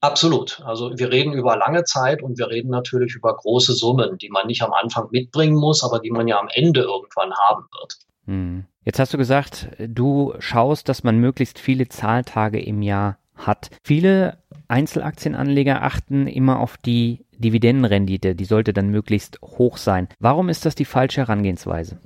Absolut. 0.00 0.60
Also 0.64 0.98
wir 0.98 1.10
reden 1.10 1.32
über 1.32 1.56
lange 1.56 1.84
Zeit 1.84 2.22
und 2.22 2.38
wir 2.38 2.48
reden 2.48 2.70
natürlich 2.70 3.14
über 3.14 3.34
große 3.34 3.72
Summen, 3.72 4.18
die 4.18 4.28
man 4.28 4.46
nicht 4.46 4.62
am 4.62 4.72
Anfang 4.72 5.08
mitbringen 5.10 5.56
muss, 5.56 5.82
aber 5.82 6.00
die 6.00 6.10
man 6.10 6.28
ja 6.28 6.38
am 6.38 6.48
Ende 6.52 6.82
irgendwann 6.82 7.32
haben 7.34 7.64
wird. 7.72 7.96
Hm. 8.26 8.66
Jetzt 8.84 8.98
hast 8.98 9.14
du 9.14 9.18
gesagt, 9.18 9.68
du 9.78 10.34
schaust, 10.38 10.88
dass 10.88 11.02
man 11.02 11.18
möglichst 11.18 11.58
viele 11.58 11.88
Zahltage 11.88 12.62
im 12.62 12.82
Jahr 12.82 13.18
hat. 13.34 13.70
Viele 13.82 14.38
Einzelaktienanleger 14.68 15.82
achten 15.82 16.26
immer 16.26 16.60
auf 16.60 16.76
die 16.76 17.24
Dividendenrendite, 17.38 18.34
die 18.34 18.44
sollte 18.44 18.72
dann 18.72 18.88
möglichst 18.88 19.40
hoch 19.42 19.76
sein. 19.76 20.08
Warum 20.18 20.48
ist 20.48 20.64
das 20.64 20.74
die 20.74 20.84
falsche 20.84 21.22
Herangehensweise? 21.22 22.00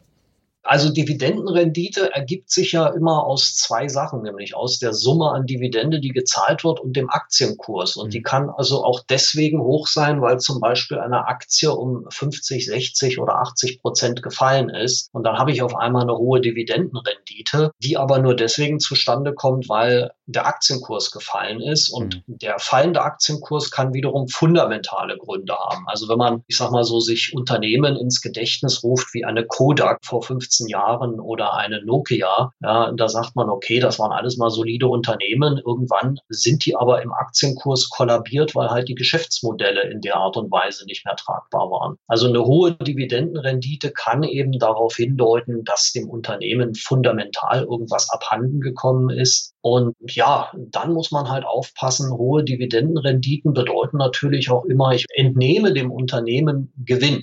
Also 0.62 0.92
Dividendenrendite 0.92 2.12
ergibt 2.12 2.50
sich 2.50 2.72
ja 2.72 2.86
immer 2.88 3.24
aus 3.24 3.56
zwei 3.56 3.88
Sachen, 3.88 4.22
nämlich 4.22 4.54
aus 4.54 4.78
der 4.78 4.92
Summe 4.92 5.30
an 5.30 5.46
Dividende, 5.46 6.00
die 6.00 6.10
gezahlt 6.10 6.64
wird 6.64 6.80
und 6.80 6.94
dem 6.94 7.08
Aktienkurs. 7.08 7.96
Und 7.96 8.12
die 8.12 8.18
mhm. 8.18 8.24
kann 8.24 8.50
also 8.50 8.84
auch 8.84 9.00
deswegen 9.08 9.62
hoch 9.62 9.86
sein, 9.86 10.20
weil 10.20 10.38
zum 10.38 10.60
Beispiel 10.60 10.98
eine 10.98 11.26
Aktie 11.26 11.72
um 11.72 12.04
50, 12.10 12.66
60 12.66 13.18
oder 13.18 13.36
80 13.36 13.80
Prozent 13.80 14.22
gefallen 14.22 14.68
ist. 14.68 15.08
Und 15.12 15.24
dann 15.24 15.38
habe 15.38 15.50
ich 15.50 15.62
auf 15.62 15.74
einmal 15.74 16.02
eine 16.02 16.16
hohe 16.16 16.40
Dividendenrendite, 16.40 17.72
die 17.82 17.96
aber 17.96 18.18
nur 18.18 18.36
deswegen 18.36 18.80
zustande 18.80 19.32
kommt, 19.32 19.68
weil 19.68 20.10
der 20.26 20.46
Aktienkurs 20.46 21.10
gefallen 21.10 21.62
ist. 21.62 21.88
Und 21.88 22.16
mhm. 22.26 22.38
der 22.38 22.58
fallende 22.58 23.00
Aktienkurs 23.00 23.70
kann 23.70 23.94
wiederum 23.94 24.28
fundamentale 24.28 25.16
Gründe 25.16 25.54
haben. 25.54 25.84
Also 25.86 26.08
wenn 26.08 26.18
man, 26.18 26.44
ich 26.48 26.58
sag 26.58 26.70
mal 26.70 26.84
so, 26.84 27.00
sich 27.00 27.34
Unternehmen 27.34 27.96
ins 27.96 28.20
Gedächtnis 28.20 28.84
ruft 28.84 29.14
wie 29.14 29.24
eine 29.24 29.46
Kodak 29.46 30.04
vor 30.04 30.22
50 30.22 30.49
15 30.50 30.68
Jahren 30.68 31.20
oder 31.20 31.54
eine 31.54 31.82
Nokia, 31.84 32.50
ja, 32.60 32.92
da 32.92 33.08
sagt 33.08 33.36
man, 33.36 33.48
okay, 33.48 33.78
das 33.80 33.98
waren 33.98 34.12
alles 34.12 34.36
mal 34.36 34.50
solide 34.50 34.88
Unternehmen. 34.88 35.60
Irgendwann 35.64 36.18
sind 36.28 36.66
die 36.66 36.76
aber 36.76 37.02
im 37.02 37.12
Aktienkurs 37.12 37.88
kollabiert, 37.88 38.54
weil 38.54 38.68
halt 38.68 38.88
die 38.88 38.94
Geschäftsmodelle 38.94 39.82
in 39.82 40.00
der 40.00 40.16
Art 40.16 40.36
und 40.36 40.50
Weise 40.50 40.84
nicht 40.86 41.04
mehr 41.06 41.16
tragbar 41.16 41.70
waren. 41.70 41.96
Also 42.08 42.28
eine 42.28 42.44
hohe 42.44 42.72
Dividendenrendite 42.72 43.92
kann 43.92 44.24
eben 44.24 44.58
darauf 44.58 44.96
hindeuten, 44.96 45.64
dass 45.64 45.92
dem 45.92 46.08
Unternehmen 46.08 46.74
fundamental 46.74 47.62
irgendwas 47.62 48.10
abhanden 48.10 48.60
gekommen 48.60 49.10
ist. 49.10 49.52
Und 49.62 49.94
ja, 50.00 50.50
dann 50.56 50.92
muss 50.92 51.10
man 51.10 51.28
halt 51.28 51.44
aufpassen, 51.44 52.10
hohe 52.12 52.42
Dividendenrenditen 52.42 53.52
bedeuten 53.52 53.98
natürlich 53.98 54.50
auch 54.50 54.64
immer, 54.64 54.92
ich 54.92 55.04
entnehme 55.14 55.72
dem 55.72 55.90
Unternehmen 55.90 56.72
Gewinn. 56.84 57.22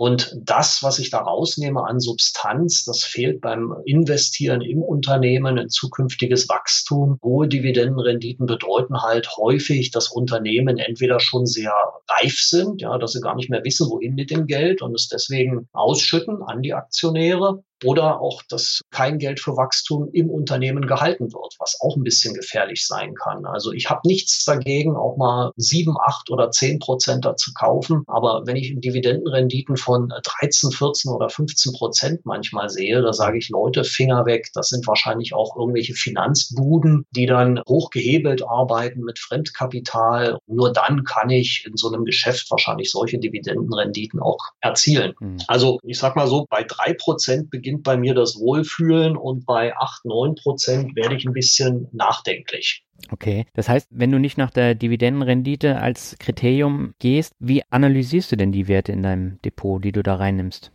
Und 0.00 0.32
das, 0.44 0.84
was 0.84 1.00
ich 1.00 1.10
da 1.10 1.18
rausnehme 1.18 1.84
an 1.84 1.98
Substanz, 1.98 2.84
das 2.84 3.02
fehlt 3.02 3.40
beim 3.40 3.74
Investieren 3.84 4.60
im 4.60 4.80
Unternehmen, 4.80 5.58
ein 5.58 5.70
zukünftiges 5.70 6.48
Wachstum. 6.48 7.18
Hohe 7.20 7.48
Dividendenrenditen 7.48 8.46
bedeuten 8.46 9.02
halt 9.02 9.28
häufig, 9.36 9.90
dass 9.90 10.06
Unternehmen 10.06 10.78
entweder 10.78 11.18
schon 11.18 11.46
sehr 11.46 11.74
reif 12.06 12.38
sind, 12.40 12.80
ja, 12.80 12.96
dass 12.96 13.10
sie 13.10 13.20
gar 13.20 13.34
nicht 13.34 13.50
mehr 13.50 13.64
wissen, 13.64 13.90
wohin 13.90 14.14
mit 14.14 14.30
dem 14.30 14.46
Geld 14.46 14.82
und 14.82 14.94
es 14.94 15.08
deswegen 15.08 15.68
ausschütten 15.72 16.44
an 16.44 16.62
die 16.62 16.74
Aktionäre 16.74 17.64
oder 17.84 18.20
auch, 18.20 18.42
dass 18.48 18.80
kein 18.90 19.18
Geld 19.18 19.40
für 19.40 19.56
Wachstum 19.56 20.08
im 20.12 20.30
Unternehmen 20.30 20.86
gehalten 20.86 21.32
wird, 21.32 21.54
was 21.58 21.78
auch 21.80 21.96
ein 21.96 22.02
bisschen 22.02 22.34
gefährlich 22.34 22.86
sein 22.86 23.14
kann. 23.14 23.46
Also 23.46 23.72
ich 23.72 23.90
habe 23.90 24.00
nichts 24.04 24.44
dagegen, 24.44 24.96
auch 24.96 25.16
mal 25.16 25.52
sieben, 25.56 25.96
acht 26.00 26.30
oder 26.30 26.50
zehn 26.50 26.78
Prozent 26.78 27.26
zu 27.36 27.52
kaufen. 27.52 28.02
Aber 28.06 28.42
wenn 28.46 28.56
ich 28.56 28.74
Dividendenrenditen 28.78 29.76
von 29.76 30.08
13, 30.40 30.70
14 30.70 31.12
oder 31.12 31.28
15 31.28 31.72
Prozent 31.72 32.20
manchmal 32.24 32.68
sehe, 32.68 33.00
da 33.02 33.12
sage 33.12 33.38
ich, 33.38 33.48
Leute, 33.48 33.84
Finger 33.84 34.26
weg. 34.26 34.50
Das 34.54 34.68
sind 34.68 34.86
wahrscheinlich 34.86 35.34
auch 35.34 35.56
irgendwelche 35.56 35.94
Finanzbuden, 35.94 37.04
die 37.10 37.26
dann 37.26 37.60
hochgehebelt 37.68 38.42
arbeiten 38.42 39.00
mit 39.00 39.18
Fremdkapital. 39.18 40.38
Nur 40.46 40.72
dann 40.72 41.04
kann 41.04 41.30
ich 41.30 41.64
in 41.66 41.76
so 41.76 41.88
einem 41.88 42.04
Geschäft 42.04 42.50
wahrscheinlich 42.50 42.90
solche 42.90 43.18
Dividendenrenditen 43.18 44.20
auch 44.20 44.38
erzielen. 44.60 45.14
Mhm. 45.20 45.38
Also 45.46 45.78
ich 45.82 45.98
sag 45.98 46.16
mal 46.16 46.26
so, 46.26 46.46
bei 46.48 46.64
drei 46.64 46.94
Prozent 46.94 47.50
beginnt 47.50 47.67
beginnt 47.68 47.84
bei 47.84 47.96
mir 47.96 48.14
das 48.14 48.36
Wohlfühlen 48.40 49.16
und 49.16 49.44
bei 49.44 49.76
8, 49.76 50.06
9 50.06 50.34
Prozent 50.36 50.96
werde 50.96 51.16
ich 51.16 51.26
ein 51.26 51.34
bisschen 51.34 51.88
nachdenklich. 51.92 52.84
Okay, 53.10 53.44
das 53.54 53.68
heißt, 53.68 53.88
wenn 53.90 54.10
du 54.10 54.18
nicht 54.18 54.38
nach 54.38 54.50
der 54.50 54.74
Dividendenrendite 54.74 55.78
als 55.78 56.16
Kriterium 56.18 56.94
gehst, 56.98 57.34
wie 57.38 57.62
analysierst 57.70 58.32
du 58.32 58.36
denn 58.36 58.52
die 58.52 58.68
Werte 58.68 58.92
in 58.92 59.02
deinem 59.02 59.38
Depot, 59.42 59.84
die 59.84 59.92
du 59.92 60.02
da 60.02 60.16
reinnimmst? 60.16 60.72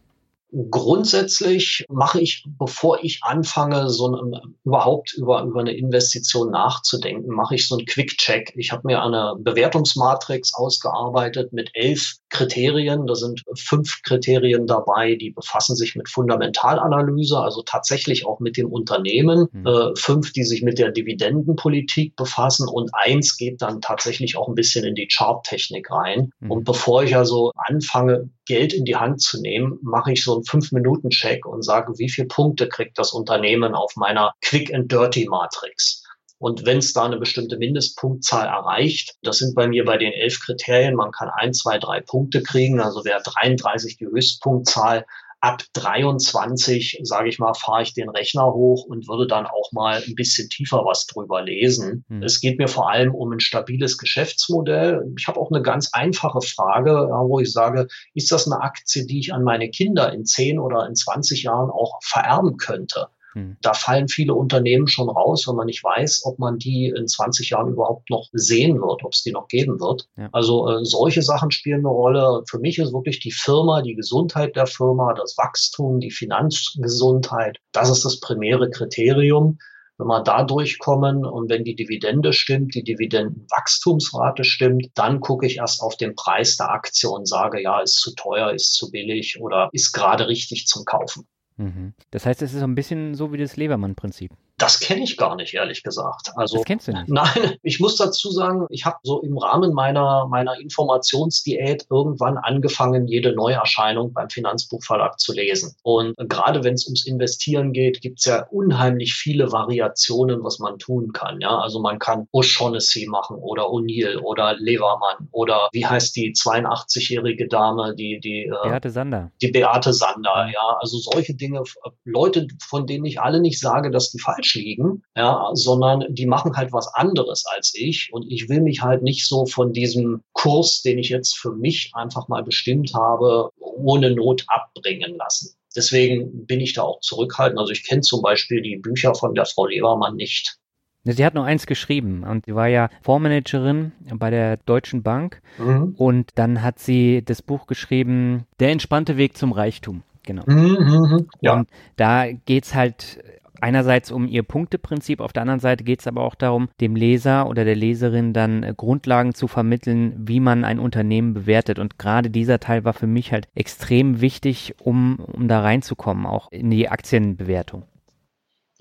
Grundsätzlich 0.69 1.83
mache 1.89 2.21
ich, 2.21 2.45
bevor 2.59 3.03
ich 3.03 3.21
anfange, 3.23 3.89
so 3.89 4.07
ein, 4.07 4.55
überhaupt 4.63 5.13
über, 5.13 5.41
über 5.41 5.61
eine 5.61 5.75
Investition 5.75 6.51
nachzudenken, 6.51 7.33
mache 7.33 7.55
ich 7.55 7.67
so 7.67 7.75
einen 7.75 7.87
Quick-Check. 7.87 8.53
Ich 8.55 8.71
habe 8.71 8.83
mir 8.85 9.01
eine 9.01 9.33
Bewertungsmatrix 9.39 10.53
ausgearbeitet 10.53 11.53
mit 11.53 11.71
elf 11.73 12.17
Kriterien. 12.29 13.07
Da 13.07 13.15
sind 13.15 13.43
fünf 13.57 14.03
Kriterien 14.03 14.67
dabei, 14.67 15.15
die 15.15 15.31
befassen 15.31 15.75
sich 15.75 15.95
mit 15.95 16.07
Fundamentalanalyse, 16.07 17.39
also 17.39 17.63
tatsächlich 17.63 18.27
auch 18.27 18.39
mit 18.39 18.55
dem 18.55 18.71
Unternehmen. 18.71 19.47
Mhm. 19.51 19.65
Äh, 19.65 19.95
fünf, 19.95 20.33
die 20.33 20.43
sich 20.43 20.61
mit 20.61 20.77
der 20.77 20.91
Dividendenpolitik 20.91 22.15
befassen 22.15 22.67
und 22.67 22.91
eins 22.93 23.37
geht 23.37 23.61
dann 23.63 23.81
tatsächlich 23.81 24.37
auch 24.37 24.47
ein 24.47 24.55
bisschen 24.55 24.85
in 24.85 24.93
die 24.93 25.07
Charttechnik 25.07 25.89
rein. 25.89 26.29
Mhm. 26.39 26.51
Und 26.51 26.63
bevor 26.63 27.03
ich 27.03 27.15
also 27.15 27.51
anfange, 27.55 28.29
Geld 28.45 28.73
in 28.73 28.85
die 28.85 28.95
Hand 28.95 29.21
zu 29.21 29.41
nehmen, 29.41 29.79
mache 29.81 30.11
ich 30.11 30.23
so 30.23 30.35
einen 30.35 30.43
Fünf-Minuten-Check 30.43 31.45
und 31.45 31.63
sage, 31.63 31.93
wie 31.97 32.09
viele 32.09 32.27
Punkte 32.27 32.67
kriegt 32.67 32.97
das 32.97 33.13
Unternehmen 33.13 33.75
auf 33.75 33.95
meiner 33.95 34.33
Quick 34.41 34.73
and 34.73 34.91
Dirty 34.91 35.27
Matrix. 35.27 36.03
Und 36.39 36.65
wenn 36.65 36.79
es 36.79 36.91
da 36.91 37.05
eine 37.05 37.17
bestimmte 37.17 37.57
Mindestpunktzahl 37.57 38.47
erreicht, 38.47 39.15
das 39.21 39.37
sind 39.37 39.55
bei 39.55 39.67
mir 39.67 39.85
bei 39.85 39.97
den 39.97 40.11
elf 40.11 40.41
Kriterien, 40.41 40.95
man 40.95 41.11
kann 41.11 41.29
ein, 41.29 41.53
zwei, 41.53 41.77
drei 41.77 42.01
Punkte 42.01 42.43
kriegen. 42.43 42.81
Also 42.81 43.05
wäre 43.05 43.21
33 43.23 43.97
die 43.97 44.07
Höchstpunktzahl, 44.07 45.05
ab 45.43 45.61
23, 45.73 47.01
sage 47.03 47.27
ich 47.27 47.37
mal, 47.37 47.53
fahre 47.53 47.81
ich 47.81 47.93
den 47.93 48.07
Rechner 48.07 48.53
hoch 48.53 48.85
und 48.85 49.09
würde 49.09 49.27
dann 49.27 49.45
auch 49.45 49.73
mal 49.73 50.01
ein 50.01 50.15
bisschen 50.15 50.47
tiefer 50.47 50.85
was 50.85 51.05
drüber 51.05 51.41
lesen. 51.41 52.05
Mhm. 52.07 52.23
Es 52.23 52.39
geht 52.39 52.59
mir 52.59 52.69
vor 52.69 52.89
allem 52.89 53.13
um 53.13 53.33
ein 53.33 53.41
stabiles 53.41 53.97
Geschäftsmodell. 53.97 55.03
Ich 55.17 55.27
habe 55.27 55.37
auch 55.37 55.51
eine 55.51 55.61
ganz 55.61 55.89
einfache 55.91 56.39
Frage, 56.39 57.09
wo 57.27 57.41
ich 57.41 57.51
sage, 57.51 57.87
ist 58.13 58.31
das 58.31 58.49
eine 58.49 58.61
Aktie, 58.61 59.05
die 59.05 59.19
ich 59.19 59.33
an 59.33 59.43
meine 59.43 59.69
Kinder 59.69 60.13
in 60.13 60.25
10 60.25 60.59
oder 60.59 60.87
in 60.87 60.95
20 60.95 61.43
Jahren 61.43 61.69
auch 61.69 61.99
vererben 62.01 62.55
könnte? 62.55 63.09
Hm. 63.33 63.57
Da 63.61 63.73
fallen 63.73 64.07
viele 64.07 64.33
Unternehmen 64.33 64.87
schon 64.87 65.09
raus, 65.09 65.47
wenn 65.47 65.55
man 65.55 65.65
nicht 65.65 65.83
weiß, 65.83 66.23
ob 66.25 66.39
man 66.39 66.57
die 66.57 66.93
in 66.95 67.07
20 67.07 67.49
Jahren 67.49 67.71
überhaupt 67.71 68.09
noch 68.09 68.27
sehen 68.31 68.79
wird, 68.79 69.03
ob 69.03 69.13
es 69.13 69.23
die 69.23 69.31
noch 69.31 69.47
geben 69.47 69.79
wird. 69.79 70.07
Ja. 70.17 70.29
Also 70.31 70.69
äh, 70.69 70.85
solche 70.85 71.21
Sachen 71.21 71.51
spielen 71.51 71.79
eine 71.79 71.89
Rolle. 71.89 72.43
Für 72.49 72.59
mich 72.59 72.77
ist 72.77 72.93
wirklich 72.93 73.19
die 73.19 73.31
Firma, 73.31 73.81
die 73.81 73.95
Gesundheit 73.95 74.55
der 74.55 74.67
Firma, 74.67 75.13
das 75.13 75.35
Wachstum, 75.37 75.99
die 75.99 76.11
Finanzgesundheit, 76.11 77.57
das 77.71 77.89
ist 77.89 78.05
das 78.05 78.19
primäre 78.19 78.69
Kriterium. 78.69 79.57
Wenn 79.97 80.07
wir 80.07 80.23
da 80.23 80.43
durchkommen 80.43 81.23
und 81.23 81.49
wenn 81.49 81.63
die 81.63 81.75
Dividende 81.75 82.33
stimmt, 82.33 82.73
die 82.73 82.83
Dividendenwachstumsrate 82.83 84.43
stimmt, 84.43 84.87
dann 84.95 85.19
gucke 85.19 85.45
ich 85.45 85.57
erst 85.57 85.81
auf 85.81 85.97
den 85.97 86.15
Preis 86.15 86.57
der 86.57 86.71
Aktie 86.71 87.09
und 87.09 87.27
sage, 87.27 87.61
ja, 87.61 87.79
ist 87.79 87.97
zu 87.97 88.13
teuer, 88.15 88.51
ist 88.51 88.73
zu 88.73 88.89
billig 88.89 89.39
oder 89.39 89.69
ist 89.71 89.93
gerade 89.93 90.27
richtig 90.27 90.65
zum 90.65 90.83
Kaufen. 90.85 91.27
Mhm. 91.57 91.93
Das 92.11 92.25
heißt, 92.25 92.41
es 92.41 92.53
ist 92.53 92.59
so 92.59 92.65
ein 92.65 92.75
bisschen 92.75 93.15
so 93.15 93.31
wie 93.31 93.37
das 93.37 93.57
Lebermann-Prinzip. 93.57 94.31
Das 94.57 94.79
kenne 94.79 95.03
ich 95.03 95.17
gar 95.17 95.35
nicht, 95.35 95.53
ehrlich 95.53 95.83
gesagt. 95.83 96.31
Also, 96.35 96.57
das 96.57 96.65
kennst 96.65 96.87
du 96.87 96.93
nicht? 96.93 97.09
Nein, 97.09 97.57
ich 97.63 97.79
muss 97.79 97.97
dazu 97.97 98.31
sagen, 98.31 98.65
ich 98.69 98.85
habe 98.85 98.97
so 99.03 99.21
im 99.21 99.37
Rahmen 99.37 99.73
meiner, 99.73 100.27
meiner 100.27 100.59
Informationsdiät 100.59 101.87
irgendwann 101.89 102.37
angefangen, 102.37 103.07
jede 103.07 103.33
Neuerscheinung 103.33 104.13
beim 104.13 104.29
Finanzbuchverlag 104.29 105.19
zu 105.19 105.33
lesen. 105.33 105.75
Und 105.81 106.15
gerade 106.29 106.63
wenn 106.63 106.75
es 106.75 106.85
ums 106.85 107.05
Investieren 107.05 107.73
geht, 107.73 108.01
gibt 108.01 108.19
es 108.19 108.25
ja 108.25 108.45
unheimlich 108.51 109.15
viele 109.15 109.51
Variationen, 109.51 110.43
was 110.43 110.59
man 110.59 110.77
tun 110.77 111.13
kann. 111.13 111.41
Ja, 111.41 111.57
also 111.57 111.79
man 111.79 111.97
kann 111.99 112.27
O'Shaughnessy 112.31 113.09
machen 113.09 113.37
oder 113.37 113.63
O'Neill 113.63 114.19
oder 114.19 114.55
Levermann 114.57 115.29
oder 115.31 115.69
wie 115.71 115.85
heißt 115.85 116.15
die 116.15 116.31
82-jährige 116.33 117.47
Dame, 117.47 117.95
die, 117.95 118.19
die, 118.19 118.43
äh, 118.43 118.69
Beate 118.69 118.91
Sander. 118.91 119.31
Die 119.41 119.49
Beate 119.49 119.93
Sander, 119.93 120.49
ja. 120.53 120.77
Also 120.79 120.99
solche 120.99 121.33
Dinge, 121.33 121.63
Leute, 122.05 122.47
von 122.61 122.85
denen 122.85 123.05
ich 123.05 123.19
alle 123.19 123.41
nicht 123.41 123.59
sage, 123.59 123.89
dass 123.89 124.11
die 124.11 124.19
falsch 124.19 124.42
falsch 124.43 124.55
liegen, 124.55 125.03
ja, 125.15 125.49
sondern 125.53 126.05
die 126.09 126.25
machen 126.25 126.55
halt 126.55 126.71
was 126.73 126.87
anderes 126.93 127.45
als 127.55 127.73
ich. 127.75 128.09
Und 128.11 128.29
ich 128.29 128.49
will 128.49 128.61
mich 128.61 128.81
halt 128.81 129.01
nicht 129.03 129.27
so 129.27 129.45
von 129.45 129.73
diesem 129.73 130.21
Kurs, 130.33 130.81
den 130.81 130.99
ich 130.99 131.09
jetzt 131.09 131.37
für 131.37 131.51
mich 131.51 131.91
einfach 131.93 132.27
mal 132.27 132.43
bestimmt 132.43 132.93
habe, 132.93 133.49
ohne 133.59 134.11
Not 134.11 134.45
abbringen 134.47 135.15
lassen. 135.17 135.55
Deswegen 135.75 136.45
bin 136.45 136.59
ich 136.59 136.73
da 136.73 136.83
auch 136.83 136.99
zurückhaltend. 136.99 137.59
Also 137.59 137.71
ich 137.71 137.87
kenne 137.87 138.01
zum 138.01 138.21
Beispiel 138.21 138.61
die 138.61 138.77
Bücher 138.77 139.15
von 139.15 139.33
der 139.33 139.45
Frau 139.45 139.65
Lebermann 139.65 140.15
nicht. 140.15 140.57
Sie 141.05 141.25
hat 141.25 141.33
nur 141.33 141.43
eins 141.43 141.65
geschrieben 141.65 142.23
und 142.23 142.45
sie 142.45 142.55
war 142.55 142.67
ja 142.67 142.89
Fondsmanagerin 143.01 143.91
bei 144.13 144.29
der 144.29 144.55
Deutschen 144.55 145.03
Bank 145.03 145.41
mhm. 145.57 145.95
und 145.97 146.29
dann 146.35 146.61
hat 146.61 146.79
sie 146.79 147.23
das 147.25 147.41
Buch 147.41 147.67
geschrieben, 147.67 148.45
Der 148.61 148.69
entspannte 148.69 149.17
Weg 149.17 149.35
zum 149.35 149.51
Reichtum. 149.51 150.03
Genau. 150.25 150.43
Mhm, 150.45 150.77
mhm 150.79 151.27
ja. 151.41 151.53
Und 151.55 151.69
da 151.97 152.31
geht 152.31 152.63
es 152.63 152.73
halt 152.73 153.21
einerseits 153.61 154.11
um 154.11 154.27
ihr 154.27 154.43
Punkteprinzip, 154.43 155.19
auf 155.19 155.33
der 155.33 155.41
anderen 155.41 155.59
Seite 155.59 155.83
geht 155.83 156.01
es 156.01 156.07
aber 156.07 156.23
auch 156.23 156.35
darum, 156.35 156.69
dem 156.81 156.95
Leser 156.95 157.47
oder 157.47 157.65
der 157.65 157.75
Leserin 157.75 158.33
dann 158.33 158.63
äh, 158.63 158.73
Grundlagen 158.75 159.33
zu 159.33 159.47
vermitteln, 159.47 160.13
wie 160.17 160.39
man 160.39 160.65
ein 160.65 160.79
Unternehmen 160.79 161.33
bewertet. 161.33 161.79
Und 161.79 161.97
gerade 161.97 162.29
dieser 162.29 162.59
Teil 162.59 162.83
war 162.83 162.93
für 162.93 163.07
mich 163.07 163.31
halt 163.31 163.47
extrem 163.55 164.21
wichtig, 164.21 164.75
um, 164.79 165.19
um 165.19 165.47
da 165.47 165.61
reinzukommen, 165.61 166.25
auch 166.25 166.51
in 166.51 166.69
die 166.69 166.89
Aktienbewertung. 166.89 167.83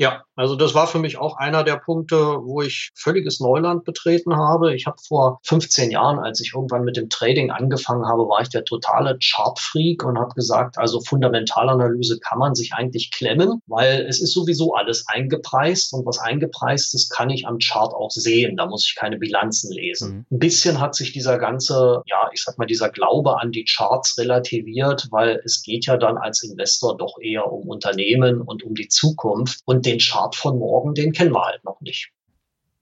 Ja, 0.03 0.25
also 0.35 0.57
das 0.57 0.75
war 0.75 0.89
für 0.89 0.99
mich 0.99 1.17
auch 1.17 1.37
einer 1.37 1.63
der 1.63 1.77
Punkte, 1.77 2.17
wo 2.17 2.61
ich 2.61 2.91
völliges 2.97 3.39
Neuland 3.39 3.85
betreten 3.85 4.35
habe. 4.35 4.75
Ich 4.75 4.87
habe 4.87 4.97
vor 5.07 5.39
15 5.45 5.93
Jahren, 5.93 6.19
als 6.19 6.41
ich 6.41 6.55
irgendwann 6.57 6.83
mit 6.83 6.97
dem 6.97 7.09
Trading 7.09 7.53
angefangen 7.53 8.05
habe, 8.09 8.23
war 8.29 8.43
ich 8.43 8.49
der 8.49 8.65
totale 8.65 9.17
Chart-Freak 9.23 10.03
und 10.03 10.19
habe 10.19 10.35
gesagt, 10.35 10.77
also 10.77 11.01
Fundamentalanalyse 11.03 12.19
kann 12.19 12.41
man 12.41 12.57
sich 12.57 12.73
eigentlich 12.73 13.13
klemmen, 13.13 13.61
weil 13.69 14.05
es 14.09 14.21
ist 14.21 14.33
sowieso 14.33 14.75
alles 14.75 15.07
eingepreist 15.07 15.93
und 15.93 16.05
was 16.05 16.19
eingepreist 16.19 16.97
ist, 16.97 17.11
kann 17.11 17.31
ich 17.31 17.47
am 17.47 17.59
Chart 17.59 17.95
auch 17.95 18.11
sehen. 18.11 18.57
Da 18.57 18.67
muss 18.67 18.85
ich 18.85 18.97
keine 18.97 19.19
Bilanzen 19.19 19.73
lesen. 19.73 20.11
Mhm. 20.11 20.27
Ein 20.33 20.39
bisschen 20.41 20.81
hat 20.81 20.97
sich 20.97 21.13
dieser 21.13 21.39
ganze, 21.39 22.03
ja, 22.07 22.29
ich 22.33 22.43
sag 22.43 22.59
mal, 22.59 22.67
dieser 22.67 22.91
Glaube 22.91 23.41
an 23.41 23.53
die 23.53 23.65
Charts 23.65 24.19
relativiert, 24.19 25.07
weil 25.13 25.41
es 25.45 25.63
geht 25.63 25.87
ja 25.87 25.97
dann 25.97 26.19
als 26.19 26.43
Investor 26.43 26.97
doch 26.97 27.19
eher 27.21 27.53
um 27.53 27.69
Unternehmen 27.69 28.41
und 28.41 28.65
um 28.65 28.75
die 28.75 28.89
Zukunft 28.89 29.61
und 29.65 29.92
den 29.93 30.01
Chart 30.01 30.35
von 30.35 30.59
morgen, 30.59 30.95
den 30.95 31.13
kennen 31.13 31.33
wir 31.33 31.45
halt 31.45 31.65
noch 31.65 31.81
nicht. 31.81 32.11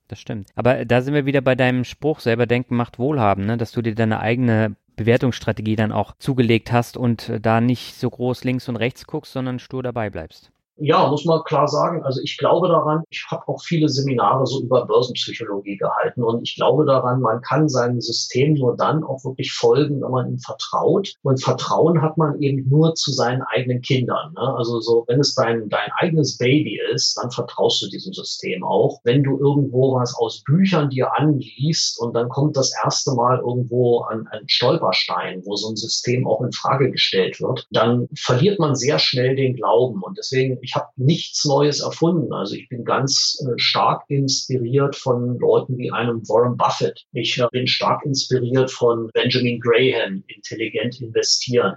Das 0.07 0.19
stimmt. 0.19 0.49
Aber 0.55 0.83
da 0.85 1.01
sind 1.01 1.13
wir 1.13 1.25
wieder 1.25 1.41
bei 1.41 1.55
deinem 1.55 1.85
Spruch, 1.85 2.19
selber 2.19 2.45
denken 2.45 2.75
macht 2.75 2.99
wohlhaben, 2.99 3.45
ne? 3.45 3.57
dass 3.57 3.71
du 3.71 3.81
dir 3.81 3.95
deine 3.95 4.19
eigene 4.19 4.75
Bewertungsstrategie 4.97 5.75
dann 5.75 5.91
auch 5.91 6.13
zugelegt 6.19 6.71
hast 6.71 6.97
und 6.97 7.31
da 7.41 7.61
nicht 7.61 7.95
so 7.95 8.09
groß 8.09 8.43
links 8.43 8.67
und 8.67 8.75
rechts 8.75 9.07
guckst, 9.07 9.31
sondern 9.31 9.59
stur 9.59 9.83
dabei 9.83 10.09
bleibst. 10.09 10.51
Ja, 10.83 11.07
muss 11.07 11.25
man 11.25 11.43
klar 11.43 11.67
sagen. 11.67 12.03
Also 12.03 12.21
ich 12.23 12.37
glaube 12.39 12.67
daran, 12.67 13.03
ich 13.11 13.23
habe 13.29 13.47
auch 13.47 13.61
viele 13.61 13.87
Seminare 13.87 14.47
so 14.47 14.63
über 14.63 14.87
Börsenpsychologie 14.87 15.77
gehalten 15.77 16.23
und 16.23 16.41
ich 16.41 16.55
glaube 16.55 16.85
daran, 16.85 17.21
man 17.21 17.39
kann 17.41 17.69
seinem 17.69 18.01
System 18.01 18.55
nur 18.55 18.75
dann 18.75 19.03
auch 19.03 19.23
wirklich 19.23 19.53
folgen, 19.53 20.01
wenn 20.01 20.09
man 20.09 20.29
ihm 20.31 20.39
vertraut. 20.39 21.13
Und 21.21 21.43
Vertrauen 21.43 22.01
hat 22.01 22.17
man 22.17 22.41
eben 22.41 22.67
nur 22.67 22.95
zu 22.95 23.11
seinen 23.11 23.43
eigenen 23.43 23.81
Kindern. 23.81 24.33
Ne? 24.33 24.55
Also 24.57 24.79
so, 24.79 25.05
wenn 25.07 25.19
es 25.19 25.35
dein, 25.35 25.69
dein 25.69 25.91
eigenes 25.97 26.39
Baby 26.39 26.79
ist, 26.91 27.15
dann 27.21 27.29
vertraust 27.29 27.83
du 27.83 27.87
diesem 27.87 28.13
System 28.13 28.63
auch. 28.63 29.01
Wenn 29.03 29.21
du 29.21 29.37
irgendwo 29.37 29.93
was 29.93 30.15
aus 30.17 30.41
Büchern 30.43 30.89
dir 30.89 31.15
anliest 31.15 32.01
und 32.01 32.15
dann 32.15 32.27
kommt 32.27 32.57
das 32.57 32.73
erste 32.83 33.11
Mal 33.11 33.37
irgendwo 33.37 33.99
an 33.99 34.27
ein 34.31 34.47
Stolperstein, 34.47 35.43
wo 35.45 35.55
so 35.55 35.69
ein 35.69 35.75
System 35.75 36.25
auch 36.25 36.41
in 36.41 36.51
Frage 36.51 36.89
gestellt 36.89 37.39
wird, 37.39 37.67
dann 37.69 38.07
verliert 38.17 38.57
man 38.57 38.73
sehr 38.73 38.97
schnell 38.97 39.35
den 39.35 39.55
Glauben. 39.55 40.01
Und 40.01 40.17
deswegen, 40.17 40.57
ich 40.63 40.70
habe 40.75 40.87
nichts 40.95 41.45
Neues 41.45 41.81
erfunden. 41.81 42.31
Also 42.33 42.55
ich 42.55 42.69
bin 42.69 42.83
ganz 42.83 43.37
äh, 43.45 43.57
stark 43.57 44.03
inspiriert 44.07 44.95
von 44.95 45.37
Leuten 45.39 45.77
wie 45.77 45.91
einem 45.91 46.27
Warren 46.27 46.57
Buffett. 46.57 47.05
Ich 47.13 47.39
äh, 47.39 47.47
bin 47.51 47.67
stark 47.67 48.05
inspiriert 48.05 48.71
von 48.71 49.09
Benjamin 49.13 49.59
Graham, 49.59 50.23
intelligent 50.27 51.01
investieren. 51.01 51.75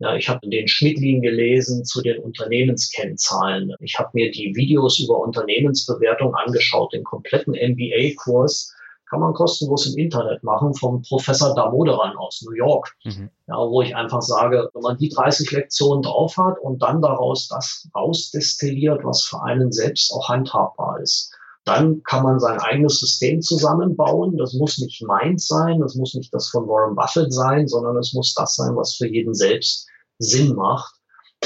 Ja, 0.00 0.16
ich 0.16 0.28
habe 0.28 0.48
den 0.48 0.66
Schmidlin 0.66 1.22
gelesen 1.22 1.84
zu 1.84 2.02
den 2.02 2.18
Unternehmenskennzahlen. 2.18 3.72
Ich 3.80 3.96
habe 3.98 4.10
mir 4.12 4.30
die 4.30 4.52
Videos 4.56 4.98
über 4.98 5.18
Unternehmensbewertung 5.20 6.34
angeschaut, 6.34 6.92
den 6.92 7.04
kompletten 7.04 7.54
MBA-Kurs 7.54 8.74
kann 9.14 9.20
man 9.20 9.32
kostenlos 9.32 9.86
im 9.86 9.96
Internet 9.96 10.42
machen 10.42 10.74
vom 10.74 11.00
Professor 11.02 11.54
Damoderan 11.54 12.16
aus 12.16 12.42
New 12.44 12.56
York. 12.56 12.96
Mhm. 13.04 13.30
Ja, 13.46 13.58
wo 13.58 13.80
ich 13.80 13.94
einfach 13.94 14.22
sage, 14.22 14.68
wenn 14.74 14.82
man 14.82 14.98
die 14.98 15.08
30 15.08 15.52
Lektionen 15.52 16.02
drauf 16.02 16.36
hat 16.36 16.58
und 16.58 16.82
dann 16.82 17.00
daraus 17.00 17.46
das 17.46 17.88
rausdestilliert, 17.94 19.04
was 19.04 19.22
für 19.22 19.40
einen 19.40 19.70
selbst 19.70 20.12
auch 20.12 20.28
handhabbar 20.28 20.98
ist, 21.00 21.32
dann 21.64 22.02
kann 22.02 22.24
man 22.24 22.40
sein 22.40 22.58
eigenes 22.58 22.98
System 22.98 23.40
zusammenbauen. 23.40 24.36
Das 24.36 24.52
muss 24.54 24.78
nicht 24.78 25.00
meins 25.06 25.46
sein, 25.46 25.78
das 25.80 25.94
muss 25.94 26.14
nicht 26.14 26.34
das 26.34 26.48
von 26.48 26.66
Warren 26.66 26.96
Buffett 26.96 27.32
sein, 27.32 27.68
sondern 27.68 27.96
es 27.96 28.14
muss 28.14 28.34
das 28.34 28.56
sein, 28.56 28.74
was 28.74 28.96
für 28.96 29.06
jeden 29.06 29.34
selbst 29.34 29.86
Sinn 30.18 30.56
macht. 30.56 30.92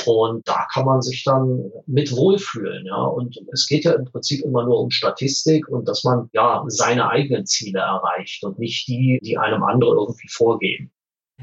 Und 0.06 0.46
da 0.46 0.66
kann 0.72 0.84
man 0.84 1.02
sich 1.02 1.24
dann 1.24 1.70
mit 1.86 2.14
wohlfühlen, 2.14 2.86
ja. 2.86 3.02
Und 3.02 3.38
es 3.52 3.66
geht 3.66 3.84
ja 3.84 3.92
im 3.92 4.04
Prinzip 4.04 4.44
immer 4.44 4.64
nur 4.64 4.80
um 4.80 4.90
Statistik 4.90 5.68
und 5.68 5.88
dass 5.88 6.04
man 6.04 6.28
ja 6.32 6.64
seine 6.68 7.08
eigenen 7.08 7.46
Ziele 7.46 7.80
erreicht 7.80 8.44
und 8.44 8.58
nicht 8.58 8.88
die, 8.88 9.18
die 9.22 9.38
einem 9.38 9.62
andere 9.62 9.92
irgendwie 9.94 10.28
vorgeben. 10.28 10.90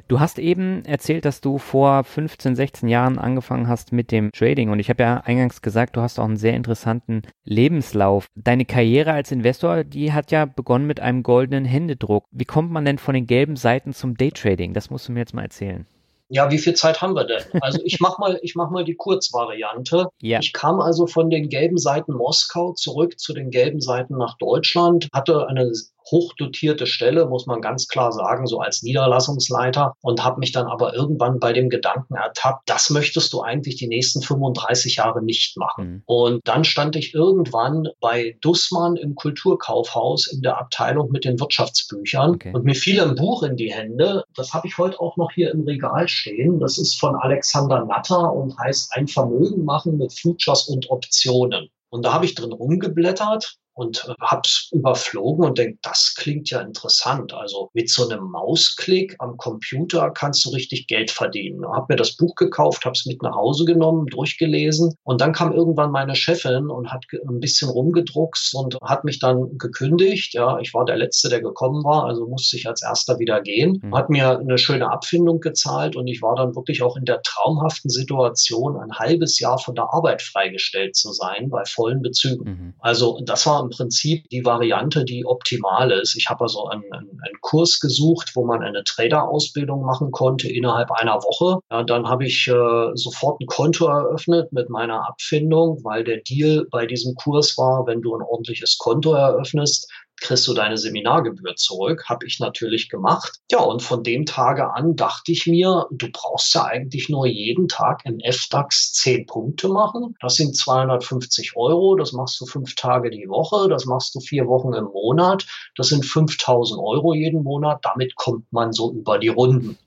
Du 0.09 0.19
hast 0.19 0.39
eben 0.39 0.83
erzählt, 0.83 1.23
dass 1.23 1.39
du 1.39 1.57
vor 1.57 2.03
15, 2.03 2.55
16 2.55 2.89
Jahren 2.89 3.17
angefangen 3.17 3.69
hast 3.69 3.93
mit 3.93 4.11
dem 4.11 4.31
Trading 4.33 4.69
und 4.69 4.79
ich 4.79 4.89
habe 4.89 5.01
ja 5.01 5.21
eingangs 5.21 5.61
gesagt, 5.61 5.95
du 5.95 6.01
hast 6.01 6.19
auch 6.19 6.25
einen 6.25 6.35
sehr 6.35 6.53
interessanten 6.53 7.21
Lebenslauf. 7.45 8.27
Deine 8.35 8.65
Karriere 8.65 9.13
als 9.13 9.31
Investor, 9.31 9.85
die 9.85 10.11
hat 10.11 10.31
ja 10.31 10.45
begonnen 10.45 10.85
mit 10.85 10.99
einem 10.99 11.23
goldenen 11.23 11.63
Händedruck. 11.63 12.25
Wie 12.31 12.45
kommt 12.45 12.71
man 12.71 12.83
denn 12.83 12.97
von 12.97 13.15
den 13.15 13.25
gelben 13.25 13.55
Seiten 13.55 13.93
zum 13.93 14.17
Daytrading? 14.17 14.73
Das 14.73 14.89
musst 14.89 15.07
du 15.07 15.13
mir 15.13 15.19
jetzt 15.19 15.33
mal 15.33 15.43
erzählen. 15.43 15.87
Ja, 16.29 16.49
wie 16.49 16.57
viel 16.57 16.73
Zeit 16.73 17.01
haben 17.01 17.13
wir 17.13 17.25
denn? 17.25 17.43
Also 17.61 17.79
ich 17.83 17.99
mach 17.99 18.17
mal, 18.17 18.39
ich 18.41 18.55
mach 18.55 18.71
mal 18.71 18.83
die 18.83 18.95
Kurzvariante. 18.95 20.07
Ja. 20.21 20.39
Ich 20.39 20.53
kam 20.53 20.79
also 20.79 21.05
von 21.05 21.29
den 21.29 21.49
gelben 21.49 21.77
Seiten 21.77 22.13
Moskau 22.13 22.73
zurück 22.73 23.19
zu 23.19 23.33
den 23.33 23.51
gelben 23.51 23.79
Seiten 23.79 24.17
nach 24.17 24.37
Deutschland, 24.37 25.07
hatte 25.13 25.47
eine 25.47 25.71
hochdotierte 26.11 26.87
Stelle, 26.87 27.25
muss 27.25 27.45
man 27.45 27.61
ganz 27.61 27.87
klar 27.87 28.11
sagen, 28.11 28.47
so 28.47 28.59
als 28.59 28.83
Niederlassungsleiter 28.83 29.93
und 30.01 30.23
habe 30.23 30.39
mich 30.39 30.51
dann 30.51 30.67
aber 30.67 30.93
irgendwann 30.93 31.39
bei 31.39 31.53
dem 31.53 31.69
Gedanken 31.69 32.15
ertappt, 32.15 32.69
das 32.69 32.89
möchtest 32.89 33.33
du 33.33 33.41
eigentlich 33.41 33.75
die 33.75 33.87
nächsten 33.87 34.21
35 34.21 34.97
Jahre 34.97 35.23
nicht 35.23 35.57
machen. 35.57 35.87
Mhm. 35.87 36.03
Und 36.05 36.41
dann 36.47 36.63
stand 36.63 36.95
ich 36.95 37.13
irgendwann 37.13 37.89
bei 37.99 38.37
Dussmann 38.41 38.95
im 38.95 39.15
Kulturkaufhaus 39.15 40.27
in 40.27 40.41
der 40.41 40.59
Abteilung 40.59 41.11
mit 41.11 41.25
den 41.25 41.39
Wirtschaftsbüchern 41.39 42.35
okay. 42.35 42.53
und 42.53 42.65
mir 42.65 42.75
fiel 42.75 43.01
ein 43.01 43.15
Buch 43.15 43.43
in 43.43 43.55
die 43.55 43.71
Hände. 43.71 44.23
Das 44.35 44.53
habe 44.53 44.67
ich 44.67 44.77
heute 44.77 44.99
auch 44.99 45.17
noch 45.17 45.31
hier 45.31 45.51
im 45.51 45.63
Regal 45.63 46.07
stehen. 46.07 46.59
Das 46.59 46.77
ist 46.77 46.99
von 46.99 47.15
Alexander 47.15 47.85
Natter 47.85 48.33
und 48.33 48.57
heißt 48.57 48.91
Ein 48.95 49.07
Vermögen 49.07 49.65
machen 49.65 49.97
mit 49.97 50.17
Futures 50.17 50.67
und 50.67 50.89
Optionen. 50.89 51.69
Und 51.89 52.05
da 52.05 52.13
habe 52.13 52.25
ich 52.25 52.35
drin 52.35 52.51
rumgeblättert 52.51 53.57
und 53.75 54.05
äh, 54.07 54.13
hab's 54.21 54.69
überflogen 54.71 55.45
und 55.45 55.57
denk, 55.57 55.81
das 55.83 56.15
klingt 56.17 56.49
ja 56.49 56.61
interessant. 56.61 57.33
Also 57.33 57.69
mit 57.73 57.89
so 57.89 58.07
einem 58.07 58.23
Mausklick 58.23 59.15
am 59.19 59.37
Computer 59.37 60.09
kannst 60.11 60.45
du 60.45 60.49
richtig 60.49 60.87
Geld 60.87 61.11
verdienen. 61.11 61.65
Hab 61.67 61.89
mir 61.89 61.97
das 61.97 62.15
Buch 62.15 62.35
gekauft, 62.35 62.85
hab's 62.85 63.05
mit 63.05 63.21
nach 63.21 63.35
Hause 63.35 63.65
genommen, 63.65 64.07
durchgelesen 64.07 64.95
und 65.03 65.21
dann 65.21 65.33
kam 65.33 65.51
irgendwann 65.53 65.91
meine 65.91 66.15
Chefin 66.15 66.69
und 66.69 66.91
hat 66.91 67.05
ein 67.11 67.39
bisschen 67.39 67.69
rumgedruckst 67.69 68.55
und 68.55 68.77
hat 68.81 69.03
mich 69.03 69.19
dann 69.19 69.57
gekündigt. 69.57 70.33
Ja, 70.33 70.57
ich 70.59 70.73
war 70.73 70.85
der 70.85 70.97
Letzte, 70.97 71.29
der 71.29 71.41
gekommen 71.41 71.83
war, 71.83 72.05
also 72.05 72.27
musste 72.27 72.55
ich 72.55 72.67
als 72.67 72.81
Erster 72.81 73.19
wieder 73.19 73.41
gehen. 73.41 73.81
Mhm. 73.83 73.95
Hat 73.95 74.09
mir 74.09 74.39
eine 74.39 74.57
schöne 74.57 74.89
Abfindung 74.89 75.41
gezahlt 75.41 75.95
und 75.95 76.07
ich 76.07 76.21
war 76.21 76.35
dann 76.35 76.55
wirklich 76.55 76.81
auch 76.81 76.95
in 76.95 77.05
der 77.05 77.21
traumhaften 77.21 77.89
Situation, 77.89 78.77
ein 78.77 78.93
halbes 78.93 79.39
Jahr 79.39 79.59
von 79.59 79.75
der 79.75 79.93
Arbeit 79.93 80.21
freigestellt 80.21 80.95
zu 80.95 81.11
sein 81.11 81.49
bei 81.49 81.65
vollen 81.65 82.01
Bezügen. 82.01 82.49
Mhm. 82.49 82.73
Also 82.79 83.19
das 83.25 83.45
war 83.45 83.64
im 83.65 83.69
Prinzip 83.69 84.29
die 84.29 84.45
Variante, 84.45 85.03
die 85.05 85.25
optimal 85.25 85.91
ist. 85.91 86.15
Ich 86.15 86.27
habe 86.29 86.41
also 86.41 86.67
einen, 86.67 86.83
einen, 86.91 87.41
Kurs 87.41 87.79
gesucht, 87.79 88.31
wo 88.35 88.45
man 88.45 88.63
eine 88.63 88.83
Trader-Ausbildung 88.83 89.83
machen 89.83 90.11
konnte 90.11 90.51
innerhalb 90.51 90.91
einer 90.91 91.15
Woche. 91.15 91.59
Ja, 91.69 91.83
dann 91.83 92.07
habe 92.07 92.25
ich 92.25 92.47
äh, 92.47 92.91
sofort 92.95 93.39
ein 93.41 93.45
Konto 93.47 93.87
eröffnet 93.87 94.51
mit 94.51 94.69
meiner 94.69 95.07
Abfindung, 95.07 95.83
weil 95.83 96.03
der 96.03 96.21
Deal 96.21 96.65
bei 96.71 96.85
diesem 96.85 97.15
Kurs 97.15 97.57
war, 97.57 97.85
wenn 97.85 98.01
du 98.01 98.15
ein 98.15 98.21
ordentliches 98.21 98.77
Konto 98.77 99.13
eröffnest, 99.13 99.91
kriegst 100.17 100.47
du 100.47 100.53
deine 100.53 100.77
Seminargebühr 100.77 101.55
zurück. 101.55 102.05
Habe 102.07 102.25
ich 102.25 102.39
natürlich 102.39 102.89
gemacht. 102.89 103.39
Ja, 103.51 103.59
und 103.59 103.81
von 103.81 104.03
dem 104.03 104.25
Tage 104.25 104.73
an 104.73 104.95
dachte 104.95 105.31
ich 105.31 105.45
mir, 105.45 105.87
du 105.91 106.07
brauchst 106.11 106.53
ja 106.55 106.65
eigentlich 106.65 107.09
nur 107.09 107.27
jeden 107.27 107.67
Tag 107.67 108.01
im 108.05 108.19
FDAX 108.19 108.93
10 108.93 109.25
Punkte 109.25 109.67
machen. 109.67 110.15
Das 110.21 110.35
sind 110.35 110.55
250 110.55 111.55
Euro. 111.55 111.95
Das 111.95 112.13
machst 112.13 112.39
du 112.41 112.45
fünf 112.45 112.75
Tage 112.75 113.09
die 113.09 113.27
Woche. 113.27 113.69
Das 113.69 113.85
machst 113.85 114.15
du 114.15 114.19
vier 114.19 114.47
Wochen 114.47 114.73
im 114.73 114.85
Monat. 114.85 115.45
Das 115.75 115.87
sind 115.87 116.05
5000 116.05 116.79
Euro 116.79 117.13
jeden 117.13 117.43
Monat. 117.43 117.79
Damit 117.83 118.15
kommt 118.15 118.51
man 118.51 118.73
so 118.73 118.91
über 118.93 119.19
die 119.19 119.29
Runden. 119.29 119.77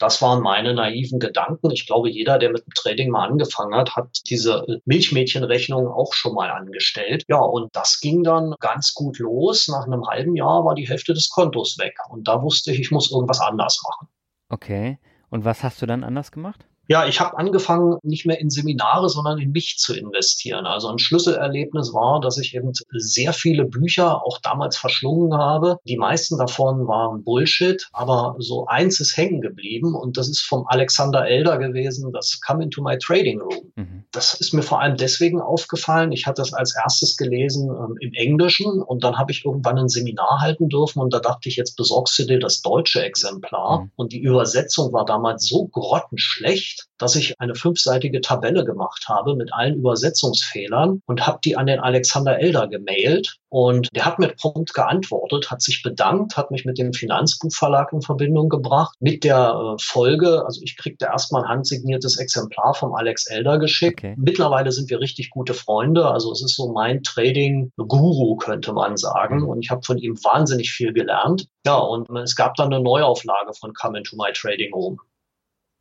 Das 0.00 0.22
waren 0.22 0.42
meine 0.42 0.72
naiven 0.72 1.20
Gedanken. 1.20 1.70
Ich 1.70 1.86
glaube, 1.86 2.08
jeder, 2.10 2.38
der 2.38 2.50
mit 2.52 2.64
dem 2.64 2.72
Trading 2.74 3.10
mal 3.10 3.28
angefangen 3.28 3.74
hat, 3.74 3.94
hat 3.96 4.08
diese 4.30 4.64
Milchmädchenrechnung 4.86 5.88
auch 5.88 6.14
schon 6.14 6.34
mal 6.34 6.50
angestellt. 6.50 7.24
Ja, 7.28 7.38
und 7.38 7.76
das 7.76 8.00
ging 8.00 8.22
dann 8.22 8.54
ganz 8.60 8.94
gut 8.94 9.18
los. 9.18 9.68
Nach 9.68 9.84
einem 9.84 10.06
halben 10.06 10.34
Jahr 10.36 10.64
war 10.64 10.74
die 10.74 10.88
Hälfte 10.88 11.12
des 11.12 11.28
Kontos 11.28 11.76
weg. 11.78 11.94
Und 12.08 12.26
da 12.26 12.42
wusste 12.42 12.72
ich, 12.72 12.80
ich 12.80 12.90
muss 12.90 13.12
irgendwas 13.12 13.40
anders 13.40 13.82
machen. 13.84 14.08
Okay. 14.48 14.98
Und 15.28 15.44
was 15.44 15.62
hast 15.62 15.82
du 15.82 15.86
dann 15.86 16.02
anders 16.02 16.32
gemacht? 16.32 16.66
Ja, 16.90 17.06
ich 17.06 17.20
habe 17.20 17.38
angefangen, 17.38 17.98
nicht 18.02 18.26
mehr 18.26 18.40
in 18.40 18.50
Seminare, 18.50 19.08
sondern 19.08 19.38
in 19.38 19.52
mich 19.52 19.76
zu 19.78 19.94
investieren. 19.94 20.66
Also 20.66 20.88
ein 20.88 20.98
Schlüsselerlebnis 20.98 21.94
war, 21.94 22.20
dass 22.20 22.36
ich 22.36 22.52
eben 22.56 22.72
sehr 22.90 23.32
viele 23.32 23.64
Bücher 23.64 24.26
auch 24.26 24.40
damals 24.40 24.76
verschlungen 24.76 25.38
habe. 25.38 25.78
Die 25.84 25.96
meisten 25.96 26.36
davon 26.36 26.88
waren 26.88 27.22
Bullshit, 27.22 27.88
aber 27.92 28.34
so 28.40 28.66
eins 28.66 28.98
ist 28.98 29.16
hängen 29.16 29.40
geblieben 29.40 29.94
und 29.94 30.16
das 30.16 30.28
ist 30.28 30.40
vom 30.40 30.66
Alexander 30.66 31.28
Elder 31.28 31.58
gewesen, 31.58 32.10
das 32.12 32.40
Come 32.44 32.64
into 32.64 32.82
my 32.82 32.98
Trading 32.98 33.40
Room. 33.40 33.72
Mhm. 33.76 34.04
Das 34.10 34.34
ist 34.40 34.52
mir 34.52 34.62
vor 34.62 34.80
allem 34.80 34.96
deswegen 34.96 35.40
aufgefallen. 35.40 36.10
Ich 36.10 36.26
hatte 36.26 36.42
das 36.42 36.52
als 36.52 36.74
erstes 36.74 37.16
gelesen 37.16 37.70
ähm, 37.70 37.98
im 38.00 38.14
Englischen 38.14 38.82
und 38.82 39.04
dann 39.04 39.16
habe 39.16 39.30
ich 39.30 39.44
irgendwann 39.44 39.78
ein 39.78 39.88
Seminar 39.88 40.40
halten 40.40 40.68
dürfen 40.68 40.98
und 40.98 41.14
da 41.14 41.20
dachte 41.20 41.48
ich, 41.48 41.54
jetzt 41.54 41.76
besorgst 41.76 42.18
du 42.18 42.24
dir 42.24 42.40
das 42.40 42.62
deutsche 42.62 43.00
Exemplar. 43.00 43.82
Mhm. 43.82 43.90
Und 43.94 44.12
die 44.12 44.20
Übersetzung 44.20 44.92
war 44.92 45.04
damals 45.04 45.46
so 45.46 45.68
grottenschlecht, 45.68 46.79
dass 46.98 47.16
ich 47.16 47.34
eine 47.40 47.54
fünfseitige 47.54 48.20
Tabelle 48.20 48.64
gemacht 48.64 49.06
habe 49.08 49.34
mit 49.34 49.52
allen 49.52 49.76
Übersetzungsfehlern 49.76 51.02
und 51.06 51.26
habe 51.26 51.38
die 51.44 51.56
an 51.56 51.66
den 51.66 51.80
Alexander 51.80 52.38
Elder 52.38 52.68
gemailt. 52.68 53.36
Und 53.48 53.88
der 53.94 54.04
hat 54.04 54.18
mir 54.18 54.28
prompt 54.28 54.74
geantwortet, 54.74 55.50
hat 55.50 55.60
sich 55.60 55.82
bedankt, 55.82 56.36
hat 56.36 56.50
mich 56.52 56.64
mit 56.64 56.78
dem 56.78 56.92
Finanzbuchverlag 56.92 57.92
in 57.92 58.00
Verbindung 58.00 58.48
gebracht, 58.48 58.94
mit 59.00 59.24
der 59.24 59.74
äh, 59.76 59.82
Folge, 59.82 60.44
also 60.46 60.60
ich 60.62 60.76
kriegte 60.76 61.06
erstmal 61.06 61.42
ein 61.42 61.48
handsigniertes 61.48 62.18
Exemplar 62.18 62.74
vom 62.74 62.94
Alex 62.94 63.26
Elder 63.26 63.58
geschickt. 63.58 64.00
Okay. 64.00 64.14
Mittlerweile 64.16 64.70
sind 64.70 64.88
wir 64.88 65.00
richtig 65.00 65.30
gute 65.30 65.54
Freunde, 65.54 66.06
also 66.06 66.30
es 66.32 66.42
ist 66.42 66.54
so 66.54 66.72
mein 66.72 67.02
Trading-Guru, 67.02 68.36
könnte 68.36 68.72
man 68.72 68.96
sagen. 68.96 69.38
Mhm. 69.38 69.48
Und 69.48 69.64
ich 69.64 69.70
habe 69.70 69.82
von 69.82 69.98
ihm 69.98 70.16
wahnsinnig 70.22 70.70
viel 70.70 70.92
gelernt. 70.92 71.46
Ja, 71.66 71.76
und 71.76 72.08
es 72.18 72.36
gab 72.36 72.54
dann 72.54 72.72
eine 72.72 72.82
Neuauflage 72.82 73.52
von 73.52 73.74
Come 73.74 73.98
into 73.98 74.16
My 74.16 74.32
Trading 74.32 74.72
Room. 74.72 75.00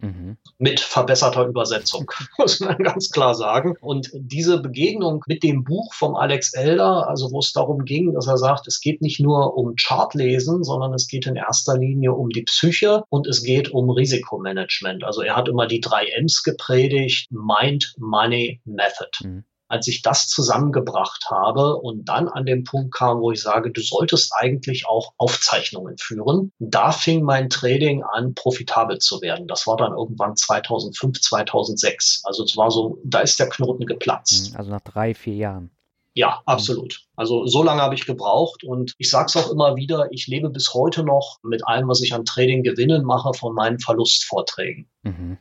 Mhm. 0.01 0.37
Mit 0.57 0.79
verbesserter 0.79 1.45
Übersetzung, 1.45 2.09
muss 2.37 2.59
man 2.59 2.77
ganz 2.77 3.09
klar 3.09 3.35
sagen. 3.35 3.75
Und 3.81 4.09
diese 4.13 4.61
Begegnung 4.61 5.23
mit 5.27 5.43
dem 5.43 5.63
Buch 5.63 5.93
vom 5.93 6.15
Alex 6.15 6.53
Elder, 6.53 7.07
also 7.07 7.31
wo 7.31 7.39
es 7.39 7.51
darum 7.51 7.83
ging, 7.85 8.13
dass 8.13 8.27
er 8.27 8.37
sagt, 8.37 8.67
es 8.67 8.79
geht 8.79 9.01
nicht 9.01 9.19
nur 9.19 9.57
um 9.57 9.75
Chartlesen, 9.75 10.63
sondern 10.63 10.93
es 10.93 11.07
geht 11.07 11.27
in 11.27 11.35
erster 11.35 11.77
Linie 11.77 12.13
um 12.13 12.29
die 12.29 12.43
Psyche 12.43 13.03
und 13.09 13.27
es 13.27 13.43
geht 13.43 13.71
um 13.71 13.89
Risikomanagement. 13.89 15.03
Also 15.03 15.21
er 15.21 15.35
hat 15.35 15.49
immer 15.49 15.67
die 15.67 15.81
drei 15.81 16.05
M's 16.17 16.43
gepredigt, 16.43 17.29
Mind, 17.31 17.93
Money, 17.97 18.61
Method. 18.65 19.11
Mhm 19.21 19.43
als 19.69 19.87
ich 19.87 20.01
das 20.01 20.27
zusammengebracht 20.27 21.27
habe 21.29 21.77
und 21.77 22.09
dann 22.09 22.27
an 22.27 22.45
den 22.45 22.63
Punkt 22.63 22.93
kam, 22.93 23.21
wo 23.21 23.31
ich 23.31 23.41
sage, 23.41 23.71
du 23.71 23.81
solltest 23.81 24.33
eigentlich 24.35 24.87
auch 24.87 25.13
Aufzeichnungen 25.17 25.97
führen. 25.97 26.51
Da 26.59 26.91
fing 26.91 27.23
mein 27.23 27.49
Trading 27.49 28.03
an, 28.03 28.33
profitabel 28.33 28.97
zu 28.97 29.21
werden. 29.21 29.47
Das 29.47 29.67
war 29.67 29.77
dann 29.77 29.93
irgendwann 29.93 30.35
2005, 30.35 31.21
2006. 31.21 32.23
Also 32.25 32.43
es 32.43 32.57
war 32.57 32.71
so, 32.71 32.99
da 33.03 33.19
ist 33.19 33.39
der 33.39 33.47
Knoten 33.47 33.85
geplatzt. 33.85 34.49
Hm, 34.49 34.57
also 34.57 34.71
nach 34.71 34.81
drei, 34.81 35.13
vier 35.13 35.35
Jahren. 35.35 35.71
Ja, 36.15 36.41
absolut. 36.45 37.05
Also 37.15 37.45
so 37.45 37.63
lange 37.63 37.81
habe 37.81 37.95
ich 37.95 38.05
gebraucht 38.05 38.63
und 38.63 38.95
ich 38.97 39.09
sage 39.09 39.27
es 39.27 39.37
auch 39.37 39.51
immer 39.51 39.75
wieder, 39.75 40.07
ich 40.11 40.27
lebe 40.27 40.49
bis 40.49 40.73
heute 40.73 41.03
noch 41.03 41.37
mit 41.43 41.65
allem, 41.67 41.87
was 41.87 42.01
ich 42.01 42.13
an 42.13 42.25
Trading 42.25 42.63
gewinnen 42.63 43.05
mache, 43.05 43.33
von 43.33 43.53
meinen 43.53 43.79
Verlustvorträgen. 43.79 44.89
Mhm. 45.03 45.37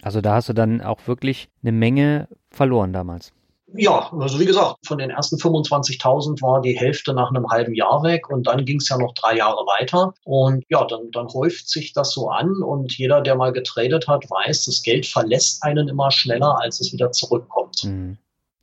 Also 0.00 0.20
da 0.20 0.34
hast 0.34 0.48
du 0.48 0.52
dann 0.52 0.80
auch 0.80 1.06
wirklich 1.06 1.48
eine 1.62 1.72
Menge 1.72 2.28
verloren 2.50 2.92
damals. 2.92 3.32
Ja, 3.74 4.12
also 4.12 4.38
wie 4.38 4.44
gesagt, 4.44 4.76
von 4.86 4.98
den 4.98 5.10
ersten 5.10 5.36
25.000 5.36 6.42
war 6.42 6.60
die 6.60 6.78
Hälfte 6.78 7.14
nach 7.14 7.30
einem 7.30 7.48
halben 7.48 7.74
Jahr 7.74 8.02
weg 8.02 8.28
und 8.28 8.46
dann 8.46 8.64
ging 8.64 8.78
es 8.78 8.88
ja 8.88 8.98
noch 8.98 9.14
drei 9.14 9.36
Jahre 9.36 9.64
weiter. 9.66 10.12
Und 10.24 10.64
ja, 10.68 10.84
dann, 10.84 11.10
dann 11.12 11.28
häuft 11.28 11.68
sich 11.68 11.92
das 11.92 12.12
so 12.12 12.28
an 12.28 12.62
und 12.62 12.96
jeder, 12.96 13.20
der 13.20 13.34
mal 13.34 13.52
getradet 13.52 14.08
hat, 14.08 14.24
weiß, 14.30 14.66
das 14.66 14.82
Geld 14.82 15.06
verlässt 15.06 15.62
einen 15.62 15.88
immer 15.88 16.10
schneller, 16.10 16.58
als 16.60 16.80
es 16.80 16.92
wieder 16.92 17.12
zurückkommt. 17.12 17.84
Mhm. 17.84 18.18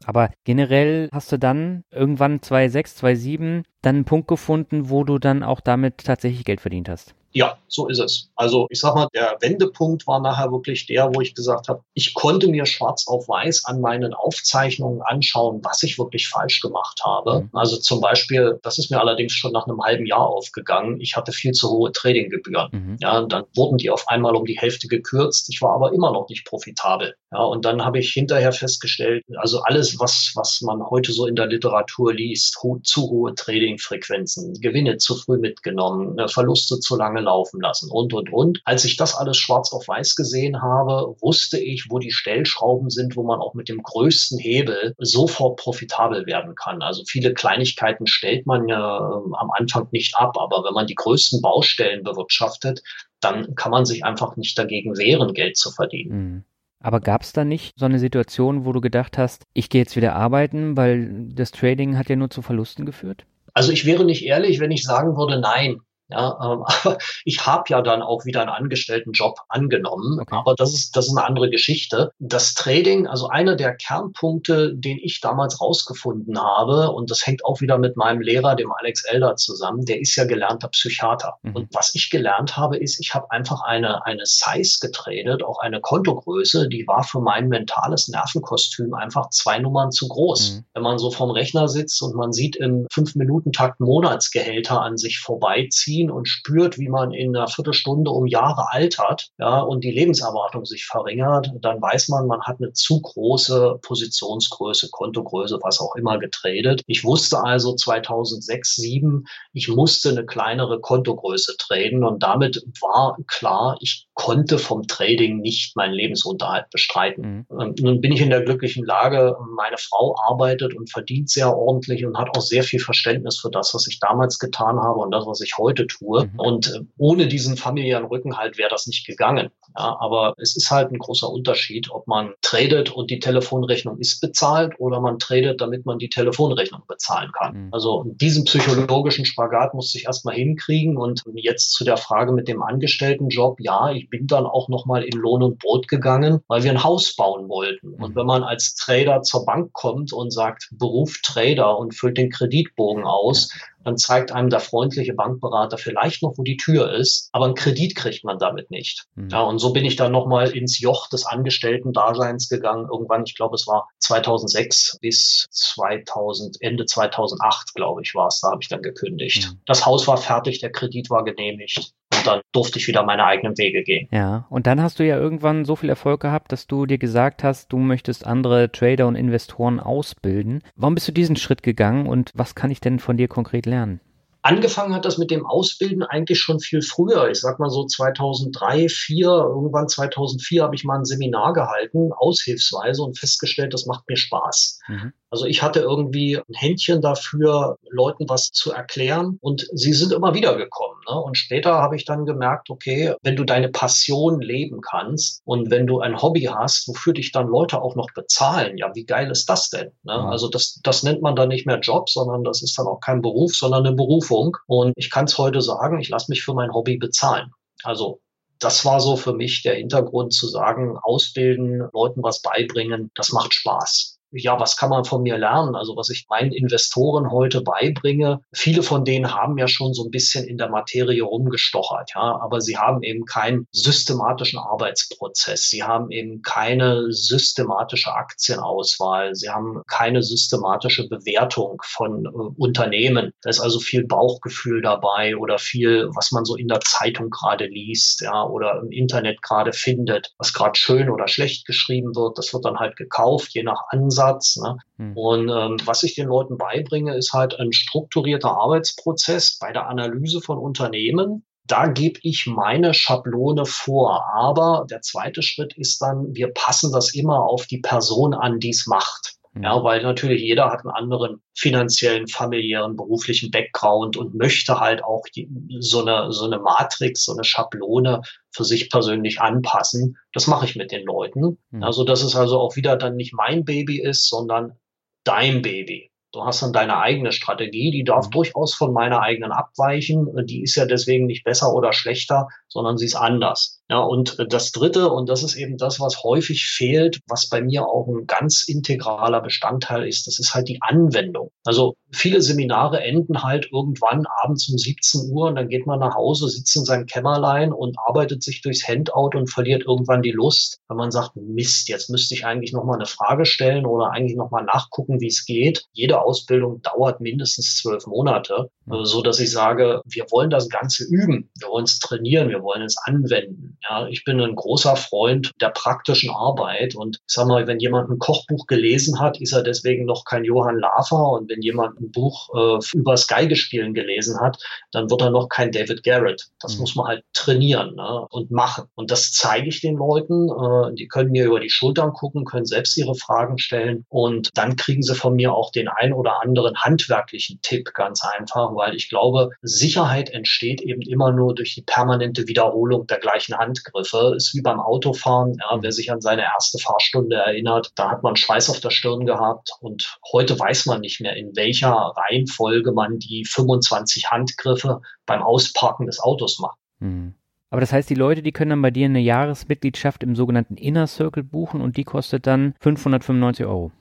Aber 0.05 0.29
generell 0.45 1.09
hast 1.11 1.31
du 1.31 1.37
dann 1.37 1.83
irgendwann 1.91 2.39
2,6, 2.39 2.99
2,7 2.99 3.63
dann 3.81 3.95
einen 3.95 4.05
Punkt 4.05 4.27
gefunden, 4.27 4.89
wo 4.89 5.03
du 5.03 5.19
dann 5.19 5.43
auch 5.43 5.61
damit 5.61 5.99
tatsächlich 6.05 6.45
Geld 6.45 6.61
verdient 6.61 6.89
hast. 6.89 7.15
Ja, 7.31 7.57
so 7.67 7.87
ist 7.87 7.99
es. 7.99 8.31
Also 8.35 8.65
ich 8.69 8.79
sag 8.79 8.95
mal, 8.95 9.07
der 9.13 9.37
Wendepunkt 9.39 10.07
war 10.07 10.19
nachher 10.19 10.51
wirklich 10.51 10.87
der, 10.87 11.13
wo 11.13 11.21
ich 11.21 11.35
gesagt 11.35 11.67
habe, 11.67 11.83
ich 11.93 12.13
konnte 12.13 12.47
mir 12.47 12.65
schwarz 12.65 13.07
auf 13.07 13.27
weiß 13.27 13.65
an 13.65 13.81
meinen 13.81 14.13
Aufzeichnungen 14.13 15.01
anschauen, 15.03 15.61
was 15.63 15.83
ich 15.83 15.99
wirklich 15.99 16.27
falsch 16.27 16.59
gemacht 16.61 17.01
habe. 17.05 17.41
Mhm. 17.41 17.49
Also 17.53 17.77
zum 17.77 18.01
Beispiel, 18.01 18.59
das 18.63 18.79
ist 18.79 18.89
mir 18.89 18.99
allerdings 18.99 19.33
schon 19.33 19.51
nach 19.51 19.67
einem 19.67 19.81
halben 19.81 20.07
Jahr 20.07 20.27
aufgegangen. 20.27 20.99
Ich 20.99 21.15
hatte 21.15 21.31
viel 21.31 21.51
zu 21.51 21.69
hohe 21.69 21.91
Tradinggebühren. 21.91 22.69
Mhm. 22.71 22.97
Ja, 22.99 23.19
und 23.19 23.31
dann 23.31 23.43
wurden 23.55 23.77
die 23.77 23.91
auf 23.91 24.07
einmal 24.07 24.35
um 24.35 24.45
die 24.45 24.57
Hälfte 24.57 24.87
gekürzt. 24.87 25.49
Ich 25.49 25.61
war 25.61 25.75
aber 25.75 25.93
immer 25.93 26.11
noch 26.11 26.27
nicht 26.29 26.45
profitabel. 26.45 27.13
Ja, 27.31 27.43
und 27.43 27.63
dann 27.63 27.85
habe 27.85 27.99
ich 27.99 28.11
hinterher 28.11 28.51
festgestellt, 28.51 29.23
also 29.37 29.61
alles, 29.61 29.99
was, 29.99 30.31
was 30.33 30.61
man 30.61 30.81
heute 30.89 31.11
so 31.11 31.27
in 31.27 31.35
der 31.35 31.45
Literatur 31.45 32.11
liest, 32.11 32.57
ho 32.63 32.79
zu 32.83 33.03
hohe 33.03 33.35
Tradingfrequenzen, 33.69 34.53
Gewinne 34.61 34.97
zu 34.97 35.15
früh 35.15 35.37
mitgenommen, 35.37 36.15
ne, 36.15 36.27
Verluste 36.27 36.79
zu 36.79 36.95
lange 36.95 37.21
laufen 37.21 37.61
lassen 37.61 37.89
und, 37.91 38.13
und, 38.13 38.31
und. 38.31 38.61
Als 38.63 38.85
ich 38.85 38.97
das 38.97 39.15
alles 39.15 39.37
schwarz 39.37 39.71
auf 39.71 39.87
weiß 39.87 40.15
gesehen 40.15 40.61
habe, 40.61 41.15
wusste 41.21 41.59
ich, 41.59 41.87
wo 41.89 41.99
die 41.99 42.11
Stellschrauben 42.11 42.89
sind, 42.89 43.15
wo 43.15 43.23
man 43.23 43.39
auch 43.39 43.53
mit 43.53 43.69
dem 43.69 43.81
größten 43.81 44.39
Hebel 44.39 44.95
sofort 44.97 45.57
profitabel 45.57 46.25
werden 46.25 46.55
kann. 46.55 46.81
Also 46.81 47.03
viele 47.05 47.33
Kleinigkeiten 47.33 48.07
stellt 48.07 48.45
man 48.45 48.67
ja 48.67 48.97
äh, 48.97 49.35
am 49.37 49.51
Anfang 49.51 49.87
nicht 49.91 50.15
ab, 50.17 50.37
aber 50.37 50.63
wenn 50.63 50.73
man 50.73 50.87
die 50.87 50.95
größten 50.95 51.41
Baustellen 51.41 52.03
bewirtschaftet, 52.03 52.81
dann 53.19 53.55
kann 53.55 53.71
man 53.71 53.85
sich 53.85 54.05
einfach 54.05 54.37
nicht 54.37 54.57
dagegen 54.57 54.97
wehren, 54.97 55.33
Geld 55.33 55.57
zu 55.57 55.71
verdienen. 55.71 56.17
Mhm. 56.17 56.43
Aber 56.81 57.01
gab 57.01 57.23
es 57.23 57.33
da 57.33 57.43
nicht 57.43 57.73
so 57.77 57.85
eine 57.85 57.99
Situation, 57.99 58.63
wo 58.63 58.71
du 58.71 58.79
gedacht 58.79 59.17
hast, 59.17 59.45
ich 59.53 59.69
gehe 59.69 59.81
jetzt 59.81 59.97
wieder 59.97 60.15
arbeiten, 60.15 60.77
weil 60.77 61.27
das 61.33 61.51
Trading 61.51 61.97
hat 61.97 62.07
ja 62.07 62.15
nur 62.15 62.29
zu 62.29 62.41
Verlusten 62.41 62.85
geführt? 62.85 63.25
Also 63.53 63.71
ich 63.71 63.85
wäre 63.85 64.05
nicht 64.05 64.25
ehrlich, 64.25 64.59
wenn 64.59 64.71
ich 64.71 64.83
sagen 64.83 65.15
würde, 65.17 65.39
nein. 65.39 65.81
Ja, 66.09 66.31
ähm, 66.41 66.63
aber 66.83 66.97
ich 67.25 67.45
habe 67.45 67.63
ja 67.67 67.81
dann 67.81 68.01
auch 68.01 68.25
wieder 68.25 68.41
einen 68.41 68.49
Angestelltenjob 68.49 69.39
angenommen. 69.47 70.19
Okay. 70.21 70.35
Aber 70.35 70.55
das 70.55 70.73
ist, 70.73 70.95
das 70.95 71.07
ist 71.07 71.17
eine 71.17 71.25
andere 71.25 71.49
Geschichte. 71.49 72.11
Das 72.19 72.53
Trading, 72.55 73.07
also 73.07 73.27
einer 73.27 73.55
der 73.55 73.75
Kernpunkte, 73.75 74.73
den 74.75 74.97
ich 75.01 75.21
damals 75.21 75.61
rausgefunden 75.61 76.39
habe, 76.39 76.91
und 76.91 77.11
das 77.11 77.25
hängt 77.25 77.45
auch 77.45 77.61
wieder 77.61 77.77
mit 77.77 77.95
meinem 77.95 78.21
Lehrer, 78.21 78.55
dem 78.55 78.71
Alex 78.71 79.05
Elder, 79.05 79.35
zusammen, 79.35 79.85
der 79.85 79.99
ist 79.99 80.15
ja 80.15 80.25
gelernter 80.25 80.69
Psychiater. 80.69 81.35
Mhm. 81.43 81.55
Und 81.55 81.67
was 81.73 81.93
ich 81.95 82.09
gelernt 82.09 82.57
habe, 82.57 82.77
ist, 82.77 82.99
ich 82.99 83.13
habe 83.13 83.29
einfach 83.31 83.61
eine, 83.61 84.05
eine 84.05 84.25
Size 84.25 84.79
getradet, 84.81 85.43
auch 85.43 85.59
eine 85.59 85.81
Kontogröße, 85.81 86.67
die 86.69 86.87
war 86.87 87.03
für 87.03 87.21
mein 87.21 87.47
mentales 87.47 88.07
Nervenkostüm 88.07 88.93
einfach 88.93 89.29
zwei 89.29 89.59
Nummern 89.59 89.91
zu 89.91 90.07
groß. 90.07 90.51
Mhm. 90.51 90.65
Wenn 90.73 90.83
man 90.83 90.97
so 90.97 91.11
vorm 91.11 91.31
Rechner 91.31 91.67
sitzt 91.67 92.01
und 92.01 92.15
man 92.15 92.33
sieht 92.33 92.55
im 92.55 92.87
Fünf-Minuten-Takt 92.91 93.79
Monatsgehälter 93.79 94.81
an 94.81 94.97
sich 94.97 95.19
vorbeiziehen, 95.19 95.98
Medizin 95.99 96.11
und 96.11 96.27
spürt, 96.27 96.77
wie 96.77 96.89
man 96.89 97.11
in 97.11 97.35
einer 97.35 97.47
Viertelstunde 97.47 98.11
um 98.11 98.27
Jahre 98.27 98.71
altert, 98.71 99.29
ja, 99.37 99.59
und 99.59 99.83
die 99.83 99.91
Lebenserwartung 99.91 100.65
sich 100.65 100.85
verringert, 100.85 101.51
dann 101.61 101.81
weiß 101.81 102.09
man, 102.09 102.27
man 102.27 102.41
hat 102.41 102.57
eine 102.59 102.73
zu 102.73 103.01
große 103.01 103.79
Positionsgröße, 103.81 104.89
Kontogröße, 104.91 105.59
was 105.61 105.79
auch 105.79 105.95
immer 105.95 106.17
getradet. 106.19 106.81
Ich 106.87 107.03
wusste 107.03 107.43
also 107.43 107.75
2006, 107.75 108.75
2007, 108.75 109.25
ich 109.53 109.67
musste 109.67 110.09
eine 110.09 110.25
kleinere 110.25 110.79
Kontogröße 110.79 111.55
traden 111.57 112.03
und 112.03 112.23
damit 112.23 112.63
war 112.81 113.17
klar, 113.27 113.77
ich 113.81 114.07
konnte 114.13 114.57
vom 114.57 114.85
Trading 114.87 115.39
nicht 115.39 115.75
meinen 115.75 115.93
Lebensunterhalt 115.93 116.69
bestreiten. 116.71 117.45
Mhm. 117.49 117.59
Ähm, 117.59 117.75
nun 117.79 118.01
bin 118.01 118.11
ich 118.11 118.21
in 118.21 118.29
der 118.29 118.41
glücklichen 118.41 118.85
Lage, 118.85 119.35
meine 119.55 119.77
Frau 119.77 120.15
arbeitet 120.27 120.75
und 120.75 120.91
verdient 120.91 121.29
sehr 121.29 121.55
ordentlich 121.55 122.05
und 122.05 122.17
hat 122.17 122.35
auch 122.35 122.41
sehr 122.41 122.63
viel 122.63 122.79
Verständnis 122.79 123.39
für 123.39 123.49
das, 123.49 123.73
was 123.73 123.87
ich 123.87 123.99
damals 123.99 124.39
getan 124.39 124.79
habe 124.79 124.99
und 124.99 125.11
das, 125.11 125.25
was 125.25 125.41
ich 125.41 125.57
heute 125.57 125.87
tue. 125.89 126.25
Mhm. 126.25 126.39
Und 126.39 126.67
äh, 126.67 126.79
ohne 126.97 127.27
diesen 127.27 127.57
familiären 127.57 128.05
Rückenhalt 128.05 128.57
wäre 128.57 128.69
das 128.69 128.87
nicht 128.87 129.05
gegangen. 129.05 129.49
Ja, 129.77 129.97
aber 129.99 130.33
es 130.37 130.55
ist 130.55 130.71
halt 130.71 130.91
ein 130.91 130.97
großer 130.97 131.29
Unterschied, 131.29 131.91
ob 131.91 132.07
man 132.07 132.33
tradet 132.41 132.91
und 132.91 133.11
die 133.11 133.19
Telefonrechnung 133.19 133.97
ist 133.99 134.19
bezahlt 134.19 134.73
oder 134.79 134.99
man 134.99 135.19
tradet, 135.19 135.61
damit 135.61 135.85
man 135.85 135.99
die 135.99 136.09
Telefonrechnung 136.09 136.81
bezahlen 136.87 137.31
kann. 137.37 137.65
Mhm. 137.65 137.73
Also 137.73 138.05
diesen 138.05 138.45
psychologischen 138.45 139.25
Spagat 139.25 139.73
musste 139.73 139.97
ich 139.97 140.05
erstmal 140.05 140.35
hinkriegen 140.35 140.97
und 140.97 141.23
jetzt 141.35 141.73
zu 141.73 141.83
der 141.83 141.97
Frage 141.97 142.31
mit 142.31 142.47
dem 142.47 142.63
Angestelltenjob. 142.63 143.59
Ja, 143.59 143.91
ich 143.91 144.09
bin 144.09 144.27
dann 144.27 144.45
auch 144.45 144.69
nochmal 144.69 145.03
in 145.03 145.17
Lohn 145.17 145.43
und 145.43 145.59
Brot 145.59 145.87
gegangen, 145.87 146.41
weil 146.47 146.63
wir 146.63 146.71
ein 146.71 146.83
Haus 146.83 147.15
bauen 147.15 147.49
wollten. 147.49 147.93
Und 147.93 148.11
mhm. 148.11 148.15
wenn 148.15 148.25
man 148.25 148.43
als 148.43 148.75
Trader 148.75 149.21
zur 149.21 149.45
Bank 149.45 149.73
kommt 149.73 150.13
und 150.13 150.31
sagt 150.31 150.69
Beruf 150.71 151.19
Trader 151.23 151.77
und 151.77 151.93
füllt 151.93 152.17
den 152.17 152.29
Kreditbogen 152.29 153.03
aus, 153.03 153.49
dann 153.83 153.97
zeigt 153.97 154.31
einem 154.31 154.49
der 154.49 154.59
freundliche 154.59 155.13
Bankberater 155.13 155.77
vielleicht 155.77 156.21
noch, 156.21 156.33
wo 156.37 156.43
die 156.43 156.57
Tür 156.57 156.93
ist, 156.93 157.29
aber 157.31 157.45
einen 157.45 157.55
Kredit 157.55 157.95
kriegt 157.95 158.23
man 158.23 158.37
damit 158.37 158.71
nicht. 158.71 159.05
Mhm. 159.15 159.29
Ja, 159.29 159.41
und 159.41 159.59
so 159.59 159.73
bin 159.73 159.85
ich 159.85 159.95
dann 159.95 160.11
nochmal 160.11 160.49
ins 160.51 160.79
Joch 160.79 161.07
des 161.09 161.25
Angestellten-Daseins 161.25 162.49
gegangen. 162.49 162.87
Irgendwann, 162.91 163.23
ich 163.25 163.35
glaube, 163.35 163.55
es 163.55 163.67
war 163.67 163.87
2006 163.99 164.99
bis 165.01 165.47
2000, 165.51 166.57
Ende 166.61 166.85
2008, 166.85 167.73
glaube 167.73 168.01
ich, 168.03 168.13
war 168.15 168.27
es. 168.27 168.41
Da 168.41 168.51
habe 168.51 168.59
ich 168.61 168.69
dann 168.69 168.81
gekündigt. 168.81 169.51
Mhm. 169.51 169.61
Das 169.65 169.85
Haus 169.85 170.07
war 170.07 170.17
fertig, 170.17 170.59
der 170.59 170.71
Kredit 170.71 171.09
war 171.09 171.23
genehmigt 171.23 171.93
und 172.19 172.27
dann 172.27 172.41
durfte 172.51 172.79
ich 172.79 172.87
wieder 172.87 173.03
meine 173.03 173.25
eigenen 173.25 173.57
Wege 173.57 173.83
gehen. 173.83 174.07
Ja, 174.11 174.45
und 174.49 174.67
dann 174.67 174.81
hast 174.81 174.99
du 174.99 175.05
ja 175.05 175.17
irgendwann 175.17 175.65
so 175.65 175.75
viel 175.75 175.89
Erfolg 175.89 176.21
gehabt, 176.21 176.51
dass 176.51 176.67
du 176.67 176.85
dir 176.85 176.97
gesagt 176.97 177.43
hast, 177.43 177.71
du 177.71 177.77
möchtest 177.77 178.25
andere 178.25 178.71
Trader 178.71 179.07
und 179.07 179.15
Investoren 179.15 179.79
ausbilden. 179.79 180.61
Warum 180.75 180.95
bist 180.95 181.07
du 181.07 181.11
diesen 181.11 181.35
Schritt 181.35 181.63
gegangen 181.63 182.07
und 182.07 182.31
was 182.33 182.55
kann 182.55 182.71
ich 182.71 182.81
denn 182.81 182.99
von 182.99 183.17
dir 183.17 183.27
konkret 183.27 183.65
lernen? 183.65 183.99
Angefangen 184.41 184.93
hat 184.93 185.03
das 185.03 185.17
mit 185.17 185.31
dem 185.31 185.45
Ausbilden 185.45 186.01
eigentlich 186.01 186.39
schon 186.39 186.61
viel 186.61 186.81
früher. 186.81 187.29
Ich 187.29 187.41
sag 187.41 187.59
mal 187.59 187.69
so 187.69 187.85
2003, 187.85 188.87
2004, 188.87 189.27
irgendwann 189.27 189.89
2004 189.89 190.63
habe 190.63 190.75
ich 190.75 190.85
mal 190.85 190.97
ein 190.97 191.05
Seminar 191.05 191.51
gehalten, 191.51 192.11
aushilfsweise 192.13 193.03
und 193.03 193.19
festgestellt, 193.19 193.73
das 193.73 193.85
macht 193.85 194.07
mir 194.07 194.15
Spaß. 194.15 194.79
Mhm. 194.87 195.13
Also 195.31 195.45
ich 195.45 195.61
hatte 195.61 195.79
irgendwie 195.79 196.37
ein 196.37 196.53
Händchen 196.55 197.01
dafür, 197.01 197.77
Leuten 197.89 198.27
was 198.27 198.51
zu 198.51 198.71
erklären 198.71 199.37
und 199.41 199.67
sie 199.73 199.93
sind 199.93 200.11
immer 200.11 200.33
wieder 200.33 200.55
gekommen. 200.55 200.99
Ne? 201.07 201.15
Und 201.19 201.37
später 201.37 201.73
habe 201.73 201.95
ich 201.95 202.05
dann 202.05 202.25
gemerkt, 202.25 202.69
okay, 202.69 203.13
wenn 203.21 203.35
du 203.35 203.43
deine 203.43 203.69
Passion 203.69 204.41
leben 204.41 204.81
kannst 204.81 205.41
und 205.45 205.69
wenn 205.69 205.85
du 205.85 205.99
ein 205.99 206.19
Hobby 206.21 206.43
hast, 206.43 206.87
wofür 206.87 207.13
dich 207.13 207.31
dann 207.31 207.47
Leute 207.47 207.81
auch 207.81 207.95
noch 207.95 208.07
bezahlen, 208.15 208.77
ja, 208.77 208.93
wie 208.95 209.05
geil 209.05 209.29
ist 209.29 209.49
das 209.49 209.69
denn? 209.69 209.91
Ne? 210.03 210.17
Mhm. 210.17 210.25
Also 210.25 210.49
das, 210.49 210.79
das 210.83 211.03
nennt 211.03 211.21
man 211.21 211.35
dann 211.35 211.49
nicht 211.49 211.67
mehr 211.67 211.79
Job, 211.79 212.09
sondern 212.09 212.43
das 212.43 212.63
ist 212.63 212.77
dann 212.79 212.87
auch 212.87 212.99
kein 212.99 213.21
Beruf, 213.21 213.55
sondern 213.55 213.85
eine 213.85 213.95
Berufung. 213.95 214.57
Und 214.65 214.93
ich 214.95 215.11
kann 215.11 215.25
es 215.25 215.37
heute 215.37 215.61
sagen, 215.61 215.99
ich 215.99 216.09
lasse 216.09 216.31
mich 216.31 216.43
für 216.43 216.55
mein 216.55 216.73
Hobby 216.73 216.97
bezahlen. 216.97 217.51
Also 217.83 218.19
das 218.57 218.83
war 218.83 218.99
so 218.99 219.15
für 219.15 219.33
mich 219.33 219.61
der 219.61 219.75
Hintergrund 219.75 220.33
zu 220.33 220.47
sagen, 220.47 220.97
ausbilden, 221.01 221.87
Leuten 221.93 222.23
was 222.23 222.41
beibringen, 222.41 223.11
das 223.15 223.31
macht 223.31 223.53
Spaß 223.53 224.18
ja, 224.31 224.59
was 224.59 224.77
kann 224.77 224.89
man 224.89 225.05
von 225.05 225.23
mir 225.23 225.37
lernen? 225.37 225.75
Also 225.75 225.95
was 225.95 226.09
ich 226.09 226.27
meinen 226.29 226.51
Investoren 226.51 227.31
heute 227.31 227.61
beibringe, 227.61 228.41
viele 228.53 228.83
von 228.83 229.03
denen 229.03 229.33
haben 229.33 229.57
ja 229.57 229.67
schon 229.67 229.93
so 229.93 230.03
ein 230.03 230.11
bisschen 230.11 230.45
in 230.45 230.57
der 230.57 230.69
Materie 230.69 231.23
rumgestochert, 231.23 232.11
ja, 232.15 232.39
aber 232.41 232.61
sie 232.61 232.77
haben 232.77 233.01
eben 233.03 233.25
keinen 233.25 233.67
systematischen 233.71 234.59
Arbeitsprozess. 234.59 235.69
Sie 235.69 235.83
haben 235.83 236.11
eben 236.11 236.41
keine 236.41 237.11
systematische 237.11 238.13
Aktienauswahl. 238.13 239.35
Sie 239.35 239.49
haben 239.49 239.81
keine 239.87 240.21
systematische 240.21 241.07
Bewertung 241.07 241.81
von 241.83 242.25
äh, 242.25 242.29
Unternehmen. 242.57 243.31
Da 243.41 243.49
ist 243.49 243.59
also 243.59 243.79
viel 243.79 244.05
Bauchgefühl 244.05 244.81
dabei 244.81 245.35
oder 245.37 245.57
viel, 245.57 246.09
was 246.15 246.31
man 246.31 246.45
so 246.45 246.55
in 246.55 246.67
der 246.67 246.81
Zeitung 246.81 247.29
gerade 247.29 247.65
liest, 247.65 248.21
ja, 248.21 248.43
oder 248.43 248.79
im 248.81 248.91
Internet 248.91 249.41
gerade 249.41 249.73
findet, 249.73 250.33
was 250.37 250.53
gerade 250.53 250.77
schön 250.77 251.09
oder 251.09 251.27
schlecht 251.27 251.65
geschrieben 251.65 252.15
wird. 252.15 252.37
Das 252.37 252.53
wird 252.53 252.65
dann 252.65 252.79
halt 252.79 252.95
gekauft, 252.95 253.53
je 253.53 253.63
nach 253.63 253.83
Ansatz 253.89 254.18
Ansatz. 254.19 254.57
Ne? 254.57 254.77
Mhm. 254.97 255.17
Und 255.17 255.49
ähm, 255.49 255.77
was 255.85 256.03
ich 256.03 256.15
den 256.15 256.27
Leuten 256.27 256.57
beibringe, 256.57 257.15
ist 257.15 257.33
halt 257.33 257.59
ein 257.59 257.71
strukturierter 257.71 258.51
Arbeitsprozess 258.51 259.57
bei 259.59 259.71
der 259.71 259.87
Analyse 259.87 260.41
von 260.41 260.57
Unternehmen. 260.57 261.45
Da 261.65 261.87
gebe 261.87 262.19
ich 262.23 262.47
meine 262.47 262.93
Schablone 262.93 263.65
vor. 263.65 264.25
Aber 264.33 264.85
der 264.89 265.01
zweite 265.01 265.41
Schritt 265.41 265.77
ist 265.77 266.01
dann, 266.01 266.33
wir 266.33 266.51
passen 266.53 266.91
das 266.91 267.13
immer 267.13 267.43
auf 267.43 267.67
die 267.67 267.79
Person 267.79 268.33
an, 268.33 268.59
die 268.59 268.69
es 268.69 268.87
macht. 268.87 269.35
Ja, 269.63 269.83
weil 269.83 270.01
natürlich 270.03 270.41
jeder 270.41 270.69
hat 270.71 270.81
einen 270.81 270.93
anderen 270.93 271.41
finanziellen, 271.53 272.27
familiären, 272.27 272.95
beruflichen 272.95 273.51
Background 273.51 274.15
und 274.15 274.35
möchte 274.35 274.79
halt 274.79 275.03
auch 275.03 275.23
die, 275.35 275.49
so 275.79 276.01
eine, 276.01 276.31
so 276.31 276.45
eine 276.45 276.59
Matrix, 276.59 277.25
so 277.25 277.33
eine 277.33 277.43
Schablone 277.43 278.21
für 278.51 278.63
sich 278.63 278.89
persönlich 278.89 279.41
anpassen. 279.41 280.17
Das 280.33 280.47
mache 280.47 280.65
ich 280.65 280.75
mit 280.75 280.91
den 280.91 281.05
Leuten. 281.05 281.57
Mhm. 281.71 281.83
Also, 281.83 282.03
dass 282.03 282.23
es 282.23 282.35
also 282.35 282.59
auch 282.59 282.75
wieder 282.75 282.95
dann 282.95 283.15
nicht 283.15 283.33
mein 283.33 283.65
Baby 283.65 284.01
ist, 284.01 284.29
sondern 284.29 284.77
dein 285.23 285.61
Baby. 285.61 286.09
Du 286.31 286.43
hast 286.45 286.61
dann 286.61 286.73
deine 286.73 286.97
eigene 286.99 287.31
Strategie, 287.31 287.91
die 287.91 288.03
darf 288.03 288.27
mhm. 288.27 288.31
durchaus 288.31 288.73
von 288.73 288.93
meiner 288.93 289.21
eigenen 289.21 289.51
abweichen. 289.51 290.27
Die 290.45 290.61
ist 290.61 290.75
ja 290.75 290.85
deswegen 290.85 291.25
nicht 291.25 291.43
besser 291.43 291.73
oder 291.73 291.93
schlechter, 291.93 292.47
sondern 292.67 292.97
sie 292.97 293.05
ist 293.05 293.15
anders. 293.15 293.81
Ja, 293.89 294.01
und 294.01 294.37
das 294.49 294.71
Dritte, 294.71 295.09
und 295.09 295.27
das 295.29 295.41
ist 295.41 295.55
eben 295.55 295.77
das, 295.77 295.99
was 295.99 296.23
häufig 296.23 296.67
fehlt, 296.67 297.21
was 297.27 297.49
bei 297.49 297.59
mir 297.59 297.87
auch 297.87 298.07
ein 298.07 298.27
ganz 298.27 298.63
integraler 298.67 299.41
Bestandteil 299.41 300.07
ist, 300.07 300.27
das 300.27 300.37
ist 300.37 300.53
halt 300.53 300.67
die 300.67 300.79
Anwendung. 300.83 301.49
Also 301.65 301.95
viele 302.11 302.43
Seminare 302.43 303.01
enden 303.01 303.41
halt 303.41 303.69
irgendwann 303.71 304.27
abends 304.43 304.69
um 304.69 304.77
17 304.77 305.31
Uhr 305.31 305.47
und 305.47 305.55
dann 305.55 305.69
geht 305.69 305.87
man 305.87 305.99
nach 305.99 306.13
Hause, 306.13 306.47
sitzt 306.49 306.75
in 306.75 306.85
seinem 306.85 307.07
Kämmerlein 307.07 307.73
und 307.73 307.97
arbeitet 308.07 308.43
sich 308.43 308.61
durchs 308.61 308.87
Handout 308.87 309.31
und 309.33 309.49
verliert 309.49 309.83
irgendwann 309.87 310.21
die 310.21 310.31
Lust, 310.31 310.79
wenn 310.87 310.97
man 310.97 311.09
sagt, 311.09 311.35
Mist, 311.35 311.89
jetzt 311.89 312.11
müsste 312.11 312.35
ich 312.35 312.45
eigentlich 312.45 312.73
nochmal 312.73 312.97
eine 312.97 313.07
Frage 313.07 313.45
stellen 313.45 313.87
oder 313.87 314.11
eigentlich 314.11 314.37
nochmal 314.37 314.65
nachgucken, 314.65 315.19
wie 315.19 315.27
es 315.27 315.45
geht. 315.45 315.85
Ausbildung 316.21 316.81
dauert 316.81 317.21
mindestens 317.21 317.77
zwölf 317.77 318.05
Monate, 318.07 318.69
mhm. 318.85 319.05
so 319.05 319.21
dass 319.21 319.39
ich 319.39 319.51
sage, 319.51 320.01
wir 320.05 320.25
wollen 320.31 320.49
das 320.49 320.69
Ganze 320.69 321.05
üben, 321.05 321.49
wir 321.59 321.69
wollen 321.69 321.85
es 321.85 321.99
trainieren, 321.99 322.49
wir 322.49 322.61
wollen 322.61 322.83
es 322.83 322.97
anwenden. 323.03 323.77
Ja, 323.89 324.07
ich 324.07 324.23
bin 324.23 324.39
ein 324.41 324.55
großer 324.55 324.95
Freund 324.95 325.51
der 325.61 325.69
praktischen 325.69 326.31
Arbeit 326.31 326.95
und 326.95 327.17
ich 327.17 327.33
sag 327.33 327.47
mal, 327.47 327.67
wenn 327.67 327.79
jemand 327.79 328.09
ein 328.09 328.19
Kochbuch 328.19 328.67
gelesen 328.67 329.19
hat, 329.19 329.39
ist 329.39 329.53
er 329.53 329.63
deswegen 329.63 330.05
noch 330.05 330.25
kein 330.25 330.43
Johann 330.43 330.79
Lafer 330.79 331.31
und 331.31 331.49
wenn 331.49 331.61
jemand 331.61 331.99
ein 331.99 332.11
Buch 332.11 332.49
äh, 332.53 332.97
über 332.97 333.15
Geigespielen 333.27 333.93
gelesen 333.93 334.39
hat, 334.39 334.57
dann 334.91 335.09
wird 335.09 335.21
er 335.21 335.29
noch 335.29 335.49
kein 335.49 335.71
David 335.71 336.03
Garrett. 336.03 336.47
Das 336.59 336.75
mhm. 336.75 336.81
muss 336.81 336.95
man 336.95 337.07
halt 337.07 337.23
trainieren 337.33 337.95
ne, 337.95 338.25
und 338.29 338.51
machen. 338.51 338.85
Und 338.95 339.11
das 339.11 339.31
zeige 339.31 339.67
ich 339.67 339.81
den 339.81 339.95
Leuten. 339.95 340.49
Äh, 340.49 340.95
die 340.95 341.07
können 341.07 341.31
mir 341.31 341.45
über 341.45 341.59
die 341.59 341.69
Schultern 341.69 342.13
gucken, 342.13 342.45
können 342.45 342.65
selbst 342.65 342.97
ihre 342.97 343.15
Fragen 343.15 343.57
stellen 343.57 344.05
und 344.09 344.49
dann 344.55 344.75
kriegen 344.75 345.01
sie 345.01 345.15
von 345.15 345.35
mir 345.35 345.53
auch 345.53 345.71
den 345.71 345.87
ein 346.09 346.13
oder 346.13 346.41
anderen 346.41 346.75
handwerklichen 346.77 347.59
Tipp 347.61 347.93
ganz 347.93 348.23
einfach, 348.25 348.75
weil 348.75 348.95
ich 348.95 349.09
glaube, 349.09 349.51
Sicherheit 349.61 350.29
entsteht 350.29 350.81
eben 350.81 351.01
immer 351.01 351.31
nur 351.31 351.55
durch 351.55 351.75
die 351.75 351.81
permanente 351.81 352.47
Wiederholung 352.47 353.07
der 353.07 353.19
gleichen 353.19 353.57
Hand 353.57 353.69
Handgriffe. 353.69 354.33
Ist 354.35 354.53
wie 354.55 354.61
beim 354.61 354.79
Autofahren. 354.79 355.55
Ja, 355.59 355.77
wer 355.81 355.91
sich 355.91 356.11
an 356.11 356.21
seine 356.21 356.43
erste 356.43 356.79
Fahrstunde 356.79 357.35
erinnert, 357.35 357.91
da 357.95 358.11
hat 358.11 358.23
man 358.23 358.35
Schweiß 358.35 358.69
auf 358.69 358.79
der 358.79 358.89
Stirn 358.89 359.25
gehabt 359.25 359.69
und 359.81 360.17
heute 360.31 360.57
weiß 360.59 360.87
man 360.87 361.01
nicht 361.01 361.21
mehr, 361.21 361.35
in 361.35 361.55
welcher 361.55 361.91
Reihenfolge 361.91 362.91
man 362.91 363.19
die 363.19 363.45
25 363.45 364.29
Handgriffe 364.31 365.01
beim 365.25 365.41
Ausparken 365.41 366.05
des 366.05 366.19
Autos 366.19 366.59
macht. 366.59 366.77
Mhm. 366.99 367.35
Aber 367.71 367.81
das 367.81 367.93
heißt, 367.93 368.09
die 368.09 368.15
Leute, 368.15 368.41
die 368.41 368.51
können 368.51 368.71
dann 368.71 368.81
bei 368.81 368.89
dir 368.89 369.05
eine 369.05 369.19
Jahresmitgliedschaft 369.19 370.23
im 370.23 370.35
sogenannten 370.35 370.75
Inner 370.75 371.05
Circle 371.05 371.43
buchen 371.43 371.81
und 371.81 371.97
die 371.97 372.03
kostet 372.03 372.47
dann 372.47 372.73
595 372.79 373.65
Euro. 373.65 373.91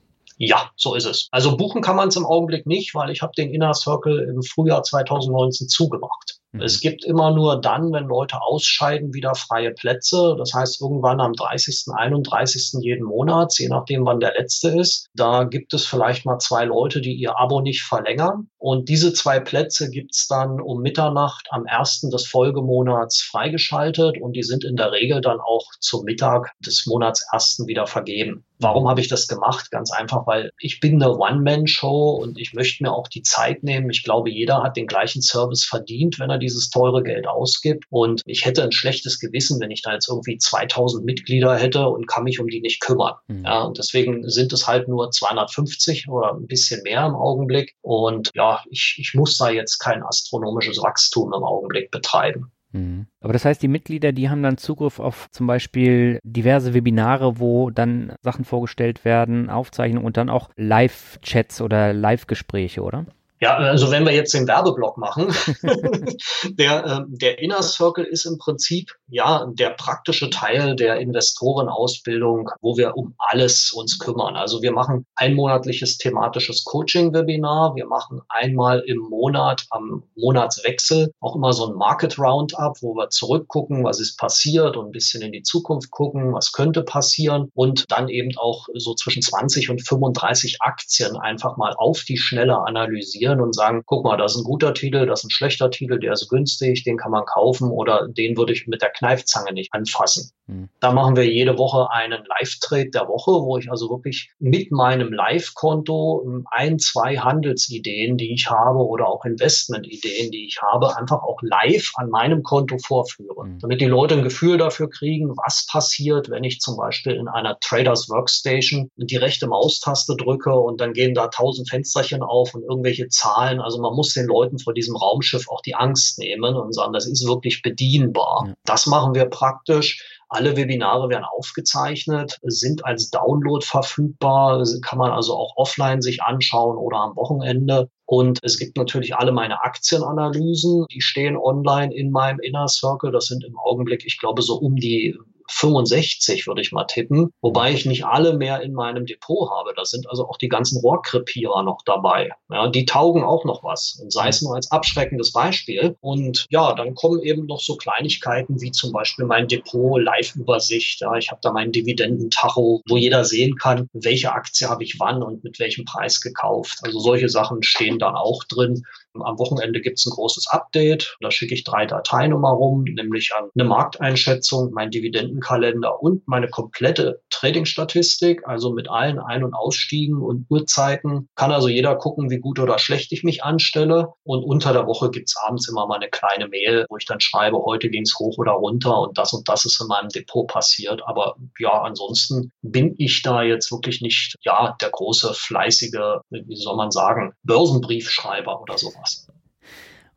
Ja, 0.41 0.71
so 0.77 0.95
ist 0.95 1.05
es. 1.05 1.27
Also 1.31 1.57
buchen 1.57 1.81
kann 1.81 1.97
man 1.97 2.07
es 2.07 2.15
im 2.15 2.25
Augenblick 2.25 2.65
nicht, 2.65 2.95
weil 2.95 3.09
ich 3.09 3.21
habe 3.21 3.33
den 3.37 3.53
Inner 3.53 3.73
Circle 3.73 4.19
im 4.19 4.41
Frühjahr 4.41 4.83
2019 4.83 5.67
zugemacht. 5.67 6.39
Mhm. 6.53 6.61
Es 6.61 6.79
gibt 6.79 7.03
immer 7.03 7.31
nur 7.31 7.59
dann, 7.59 7.91
wenn 7.91 8.05
Leute 8.05 8.41
ausscheiden, 8.41 9.13
wieder 9.13 9.35
freie 9.35 9.71
Plätze. 9.71 10.35
Das 10.37 10.53
heißt, 10.53 10.81
irgendwann 10.81 11.19
am 11.19 11.33
30., 11.33 11.87
31. 11.93 12.81
jeden 12.81 13.05
Monats, 13.05 13.59
je 13.59 13.67
nachdem, 13.67 14.05
wann 14.05 14.21
der 14.21 14.33
letzte 14.33 14.69
ist. 14.69 15.07
Da 15.13 15.43
gibt 15.43 15.73
es 15.73 15.85
vielleicht 15.85 16.25
mal 16.25 16.39
zwei 16.39 16.63
Leute, 16.63 17.01
die 17.01 17.13
ihr 17.13 17.37
Abo 17.37 17.59
nicht 17.59 17.83
verlängern. 17.83 18.49
Und 18.59 18.89
diese 18.89 19.13
zwei 19.13 19.39
Plätze 19.39 19.89
gibt's 19.89 20.27
dann 20.27 20.59
um 20.59 20.81
Mitternacht 20.81 21.47
am 21.49 21.65
ersten 21.65 22.09
des 22.09 22.27
Folgemonats 22.27 23.21
freigeschaltet 23.21 24.21
und 24.21 24.33
die 24.33 24.43
sind 24.43 24.63
in 24.65 24.75
der 24.75 24.91
Regel 24.91 25.21
dann 25.21 25.39
auch 25.39 25.65
zum 25.79 26.03
Mittag 26.03 26.51
des 26.59 26.85
Monats 26.85 27.25
ersten 27.31 27.67
wieder 27.67 27.87
vergeben. 27.87 28.43
Warum 28.61 28.89
habe 28.89 28.99
ich 28.99 29.07
das 29.07 29.27
gemacht? 29.27 29.71
Ganz 29.71 29.89
einfach, 29.91 30.27
weil 30.27 30.51
ich 30.59 30.81
bin 30.81 31.01
eine 31.01 31.15
One-Man-Show 31.15 32.19
und 32.21 32.37
ich 32.37 32.53
möchte 32.53 32.83
mir 32.83 32.91
auch 32.91 33.07
die 33.07 33.21
Zeit 33.21 33.63
nehmen. 33.63 33.89
Ich 33.89 34.03
glaube, 34.03 34.29
jeder 34.29 34.61
hat 34.63 34.75
den 34.75 34.85
gleichen 34.85 35.21
Service 35.21 35.63
verdient, 35.63 36.19
wenn 36.19 36.29
er 36.29 36.37
dieses 36.37 36.69
teure 36.69 37.01
Geld 37.01 37.25
ausgibt. 37.25 37.85
Und 37.89 38.21
ich 38.25 38.43
hätte 38.43 38.63
ein 38.63 38.73
schlechtes 38.73 39.19
Gewissen, 39.19 39.61
wenn 39.61 39.71
ich 39.71 39.81
da 39.81 39.93
jetzt 39.93 40.09
irgendwie 40.09 40.37
2000 40.37 41.05
Mitglieder 41.05 41.55
hätte 41.55 41.87
und 41.87 42.07
kann 42.07 42.25
mich 42.25 42.41
um 42.41 42.47
die 42.47 42.59
nicht 42.59 42.81
kümmern. 42.81 43.13
Mhm. 43.27 43.45
Ja, 43.45 43.61
und 43.61 43.77
deswegen 43.77 44.27
sind 44.29 44.51
es 44.51 44.67
halt 44.67 44.89
nur 44.89 45.09
250 45.09 46.09
oder 46.09 46.33
ein 46.33 46.47
bisschen 46.47 46.83
mehr 46.83 47.05
im 47.05 47.15
Augenblick. 47.15 47.75
Und 47.81 48.29
ja, 48.35 48.48
ich, 48.69 48.95
ich 48.99 49.13
muss 49.13 49.37
da 49.37 49.49
jetzt 49.49 49.79
kein 49.79 50.03
astronomisches 50.03 50.81
Wachstum 50.81 51.33
im 51.33 51.43
Augenblick 51.43 51.91
betreiben. 51.91 52.51
Mhm. 52.71 53.07
Aber 53.19 53.33
das 53.33 53.45
heißt, 53.45 53.61
die 53.61 53.67
Mitglieder, 53.67 54.11
die 54.11 54.29
haben 54.29 54.43
dann 54.43 54.57
Zugriff 54.57 54.99
auf 54.99 55.27
zum 55.31 55.47
Beispiel 55.47 56.19
diverse 56.23 56.73
Webinare, 56.73 57.39
wo 57.39 57.69
dann 57.69 58.13
Sachen 58.21 58.45
vorgestellt 58.45 59.05
werden, 59.05 59.49
Aufzeichnungen 59.49 60.05
und 60.05 60.17
dann 60.17 60.29
auch 60.29 60.49
Live-Chats 60.55 61.61
oder 61.61 61.93
Live-Gespräche, 61.93 62.81
oder? 62.81 63.05
Ja, 63.41 63.55
also 63.55 63.89
wenn 63.89 64.05
wir 64.05 64.11
jetzt 64.13 64.33
den 64.33 64.47
Werbeblock 64.47 64.97
machen, 64.97 65.33
der, 66.49 66.85
äh, 66.85 67.01
der 67.07 67.39
Inner 67.39 67.63
Circle 67.63 68.03
ist 68.03 68.25
im 68.25 68.37
Prinzip 68.37 68.91
ja 69.07 69.47
der 69.53 69.69
praktische 69.69 70.29
Teil 70.29 70.75
der 70.75 70.99
Investorenausbildung, 70.99 72.49
wo 72.61 72.75
wir 72.75 72.97
um 72.97 73.15
alles 73.17 73.71
uns 73.71 73.97
kümmern. 73.97 74.35
Also 74.35 74.61
wir 74.61 74.73
machen 74.73 75.05
ein 75.15 75.35
monatliches 75.35 75.97
thematisches 75.97 76.65
Coaching-Webinar. 76.65 77.75
Wir 77.75 77.85
machen 77.85 78.21
einmal 78.27 78.81
im 78.81 78.97
Monat 78.97 79.65
am 79.69 80.03
Monatswechsel 80.17 81.13
auch 81.21 81.37
immer 81.37 81.53
so 81.53 81.67
ein 81.67 81.77
Market 81.77 82.19
Roundup, 82.19 82.81
wo 82.81 82.93
wir 82.95 83.09
zurückgucken, 83.09 83.85
was 83.85 84.01
ist 84.01 84.17
passiert 84.17 84.75
und 84.75 84.87
ein 84.87 84.91
bisschen 84.91 85.21
in 85.21 85.31
die 85.31 85.43
Zukunft 85.43 85.91
gucken, 85.91 86.33
was 86.33 86.51
könnte 86.51 86.83
passieren 86.83 87.49
und 87.53 87.85
dann 87.89 88.09
eben 88.09 88.37
auch 88.37 88.67
so 88.73 88.93
zwischen 88.95 89.21
20 89.21 89.69
und 89.69 89.87
35 89.87 90.61
Aktien 90.61 91.15
einfach 91.15 91.55
mal 91.55 91.73
auf 91.77 92.03
die 92.03 92.17
Schnelle 92.17 92.57
analysieren 92.57 93.28
analysieren 93.29 93.41
und 93.41 93.53
sagen, 93.53 93.83
guck 93.85 94.03
mal, 94.03 94.17
das 94.17 94.33
ist 94.33 94.41
ein 94.41 94.43
guter 94.43 94.73
Titel, 94.73 95.05
das 95.05 95.19
ist 95.19 95.25
ein 95.25 95.29
schlechter 95.31 95.69
Titel, 95.69 95.99
der 95.99 96.13
ist 96.13 96.29
günstig, 96.29 96.83
den 96.83 96.97
kann 96.97 97.11
man 97.11 97.25
kaufen 97.25 97.69
oder 97.69 98.07
den 98.07 98.37
würde 98.37 98.53
ich 98.53 98.67
mit 98.67 98.81
der 98.81 98.89
Kneifzange 98.89 99.53
nicht 99.53 99.73
anfassen. 99.73 100.31
Mhm. 100.47 100.69
Da 100.79 100.91
machen 100.91 101.15
wir 101.15 101.25
jede 101.25 101.57
Woche 101.57 101.89
einen 101.91 102.23
Live-Trade 102.25 102.89
der 102.89 103.07
Woche, 103.07 103.31
wo 103.31 103.57
ich 103.57 103.69
also 103.69 103.89
wirklich 103.89 104.31
mit 104.39 104.71
meinem 104.71 105.13
Live-Konto 105.13 106.23
ähm, 106.25 106.47
ein, 106.51 106.79
zwei 106.79 107.17
Handelsideen, 107.17 108.17
die 108.17 108.33
ich 108.33 108.49
habe 108.49 108.79
oder 108.79 109.07
auch 109.07 109.25
Investment-Ideen, 109.25 110.31
die 110.31 110.45
ich 110.45 110.59
habe, 110.61 110.95
einfach 110.97 111.21
auch 111.23 111.39
live 111.41 111.91
an 111.95 112.09
meinem 112.09 112.43
Konto 112.43 112.77
vorführe, 112.79 113.45
mhm. 113.45 113.59
damit 113.59 113.81
die 113.81 113.85
Leute 113.85 114.15
ein 114.15 114.23
Gefühl 114.23 114.57
dafür 114.57 114.89
kriegen, 114.89 115.29
was 115.37 115.67
passiert, 115.67 116.29
wenn 116.29 116.43
ich 116.43 116.59
zum 116.59 116.77
Beispiel 116.77 117.13
in 117.13 117.27
einer 117.27 117.57
Traders 117.59 118.09
Workstation 118.09 118.89
die 118.95 119.17
rechte 119.17 119.47
Maustaste 119.47 120.15
drücke 120.15 120.53
und 120.53 120.81
dann 120.81 120.93
gehen 120.93 121.13
da 121.13 121.27
tausend 121.27 121.69
Fensterchen 121.69 122.23
auf 122.23 122.53
und 122.55 122.63
irgendwelche 122.63 123.07
Zahlen. 123.19 123.59
Also 123.59 123.81
man 123.81 123.93
muss 123.93 124.13
den 124.13 124.25
Leuten 124.25 124.59
vor 124.59 124.73
diesem 124.73 124.95
Raumschiff 124.95 125.49
auch 125.49 125.61
die 125.61 125.75
Angst 125.75 126.19
nehmen 126.19 126.55
und 126.55 126.73
sagen, 126.73 126.93
das 126.93 127.07
ist 127.07 127.27
wirklich 127.27 127.61
bedienbar. 127.61 128.45
Ja. 128.47 128.53
Das 128.65 128.85
machen 128.85 129.13
wir 129.13 129.25
praktisch. 129.25 130.03
Alle 130.31 130.55
Webinare 130.55 131.09
werden 131.09 131.25
aufgezeichnet, 131.25 132.37
sind 132.43 132.85
als 132.85 133.09
Download 133.09 133.65
verfügbar, 133.65 134.63
kann 134.83 134.99
man 134.99 135.11
also 135.11 135.35
auch 135.35 135.53
offline 135.55 136.03
sich 136.03 136.21
anschauen 136.21 136.77
oder 136.77 136.97
am 136.97 137.15
Wochenende. 137.15 137.89
Und 138.05 138.39
es 138.43 138.59
gibt 138.59 138.77
natürlich 138.77 139.15
alle 139.15 139.31
meine 139.31 139.63
Aktienanalysen, 139.63 140.85
die 140.93 141.01
stehen 141.01 141.35
online 141.35 141.93
in 141.93 142.11
meinem 142.11 142.39
Inner 142.41 142.67
Circle. 142.67 143.11
Das 143.11 143.25
sind 143.25 143.43
im 143.43 143.57
Augenblick, 143.57 144.03
ich 144.05 144.19
glaube, 144.19 144.43
so 144.43 144.55
um 144.55 144.75
die 144.75 145.17
65, 145.49 146.47
würde 146.47 146.61
ich 146.61 146.71
mal 146.71 146.85
tippen, 146.85 147.31
wobei 147.41 147.71
ich 147.71 147.85
nicht 147.85 148.05
alle 148.05 148.37
mehr 148.37 148.61
in 148.61 148.73
meinem 148.73 149.05
Depot 149.05 149.49
habe. 149.49 149.73
Da 149.75 149.85
sind 149.85 150.09
also 150.09 150.27
auch 150.27 150.37
die 150.37 150.47
ganzen 150.47 150.79
Rohrkrepierer 150.79 151.63
noch 151.63 151.81
dabei. 151.85 152.31
Ja, 152.49 152.67
die 152.67 152.85
taugen 152.85 153.23
auch 153.23 153.45
noch 153.45 153.63
was 153.63 153.99
und 154.01 154.11
sei 154.11 154.29
es 154.29 154.41
nur 154.41 154.55
als 154.55 154.71
abschreckendes 154.71 155.31
Beispiel. 155.31 155.95
Und 156.01 156.45
ja, 156.49 156.73
dann 156.73 156.95
kommen 156.95 157.21
eben 157.21 157.45
noch 157.45 157.59
so 157.59 157.75
Kleinigkeiten 157.75 158.61
wie 158.61 158.71
zum 158.71 158.91
Beispiel 158.91 159.25
mein 159.25 159.47
Depot 159.47 160.01
Live-Übersicht. 160.01 161.01
Ja, 161.01 161.15
ich 161.15 161.31
habe 161.31 161.41
da 161.41 161.51
meinen 161.51 161.71
Dividendentacho, 161.71 162.81
wo 162.87 162.97
jeder 162.97 163.25
sehen 163.25 163.55
kann, 163.55 163.87
welche 163.93 164.31
Aktie 164.31 164.67
habe 164.69 164.83
ich 164.83 164.99
wann 164.99 165.23
und 165.23 165.43
mit 165.43 165.59
welchem 165.59 165.85
Preis 165.85 166.21
gekauft. 166.21 166.79
Also 166.83 166.99
solche 166.99 167.29
Sachen 167.29 167.63
stehen 167.63 167.99
dann 167.99 168.15
auch 168.15 168.43
drin. 168.43 168.83
Am 169.21 169.39
Wochenende 169.39 169.81
gibt 169.81 169.99
es 169.99 170.05
ein 170.05 170.11
großes 170.11 170.47
Update. 170.49 171.17
Da 171.21 171.31
schicke 171.31 171.53
ich 171.53 171.63
drei 171.63 171.85
Dateien 171.85 172.31
immer 172.31 172.51
rum, 172.51 172.83
nämlich 172.83 173.31
an 173.35 173.49
eine 173.55 173.67
Markteinschätzung, 173.67 174.71
mein 174.71 174.91
Dividendenkalender 174.91 176.01
und 176.01 176.27
meine 176.27 176.49
komplette 176.49 177.21
Trading-Statistik, 177.29 178.47
also 178.47 178.71
mit 178.71 178.89
allen 178.89 179.19
Ein- 179.19 179.43
und 179.43 179.53
Ausstiegen 179.53 180.21
und 180.21 180.45
Uhrzeiten. 180.49 181.29
Kann 181.35 181.51
also 181.51 181.67
jeder 181.67 181.95
gucken, 181.95 182.29
wie 182.29 182.39
gut 182.39 182.59
oder 182.59 182.79
schlecht 182.79 183.11
ich 183.11 183.23
mich 183.23 183.43
anstelle. 183.43 184.13
Und 184.23 184.43
unter 184.43 184.73
der 184.73 184.87
Woche 184.87 185.09
gibt 185.11 185.29
es 185.29 185.35
abends 185.37 185.69
immer 185.69 185.87
mal 185.87 185.95
eine 185.95 186.09
kleine 186.09 186.47
Mail, 186.47 186.85
wo 186.89 186.97
ich 186.97 187.05
dann 187.05 187.19
schreibe, 187.19 187.57
heute 187.63 187.89
ging 187.89 188.03
es 188.03 188.15
hoch 188.19 188.37
oder 188.37 188.53
runter 188.53 188.99
und 188.99 189.17
das 189.17 189.33
und 189.33 189.47
das 189.47 189.65
ist 189.65 189.81
in 189.81 189.87
meinem 189.87 190.09
Depot 190.09 190.47
passiert. 190.47 191.01
Aber 191.05 191.35
ja, 191.59 191.81
ansonsten 191.81 192.51
bin 192.61 192.95
ich 192.97 193.21
da 193.21 193.43
jetzt 193.43 193.71
wirklich 193.71 194.01
nicht, 194.01 194.35
ja, 194.41 194.75
der 194.81 194.89
große, 194.89 195.33
fleißige, 195.33 196.21
wie 196.29 196.55
soll 196.55 196.75
man 196.75 196.91
sagen, 196.91 197.33
Börsenbriefschreiber 197.43 198.61
oder 198.61 198.77
sowas 198.77 199.08
was. 199.09 199.27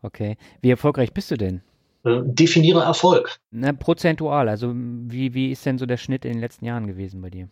Okay. 0.02 0.36
Wie 0.60 0.70
erfolgreich 0.70 1.12
bist 1.12 1.30
du 1.30 1.36
denn? 1.36 1.62
Äh, 2.04 2.20
definiere 2.24 2.82
Erfolg. 2.82 3.38
Na, 3.50 3.72
prozentual. 3.72 4.48
Also 4.48 4.72
wie, 4.74 5.34
wie 5.34 5.52
ist 5.52 5.64
denn 5.64 5.78
so 5.78 5.86
der 5.86 5.96
Schnitt 5.96 6.24
in 6.24 6.32
den 6.32 6.40
letzten 6.40 6.64
Jahren 6.64 6.86
gewesen 6.86 7.20
bei 7.20 7.30
dir? 7.30 7.48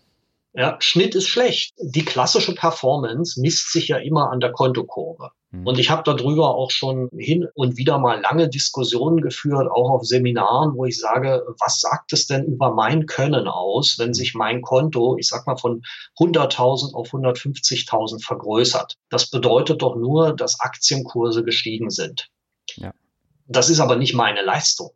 Ja, 0.52 0.76
Schnitt 0.80 1.14
ist 1.14 1.28
schlecht. 1.28 1.74
Die 1.78 2.04
klassische 2.04 2.54
Performance 2.54 3.40
misst 3.40 3.72
sich 3.72 3.88
ja 3.88 3.98
immer 3.98 4.30
an 4.30 4.40
der 4.40 4.50
Kontokurve. 4.50 5.30
Mhm. 5.50 5.66
Und 5.66 5.78
ich 5.78 5.90
habe 5.90 6.02
darüber 6.04 6.56
auch 6.56 6.72
schon 6.72 7.08
hin 7.16 7.46
und 7.54 7.76
wieder 7.76 7.98
mal 7.98 8.20
lange 8.20 8.48
Diskussionen 8.48 9.20
geführt, 9.20 9.70
auch 9.70 9.90
auf 9.90 10.04
Seminaren, 10.04 10.74
wo 10.74 10.84
ich 10.86 10.98
sage, 10.98 11.44
was 11.60 11.80
sagt 11.80 12.12
es 12.12 12.26
denn 12.26 12.44
über 12.44 12.74
mein 12.74 13.06
Können 13.06 13.46
aus, 13.46 13.96
wenn 13.98 14.12
sich 14.12 14.34
mein 14.34 14.60
Konto, 14.62 15.16
ich 15.18 15.28
sag 15.28 15.46
mal, 15.46 15.56
von 15.56 15.82
100.000 16.18 16.94
auf 16.94 17.12
150.000 17.12 18.24
vergrößert? 18.24 18.96
Das 19.08 19.30
bedeutet 19.30 19.82
doch 19.82 19.94
nur, 19.94 20.34
dass 20.34 20.58
Aktienkurse 20.58 21.44
gestiegen 21.44 21.90
sind. 21.90 22.28
Ja. 22.74 22.92
Das 23.46 23.68
ist 23.68 23.80
aber 23.80 23.96
nicht 23.96 24.14
meine 24.14 24.42
Leistung. 24.42 24.92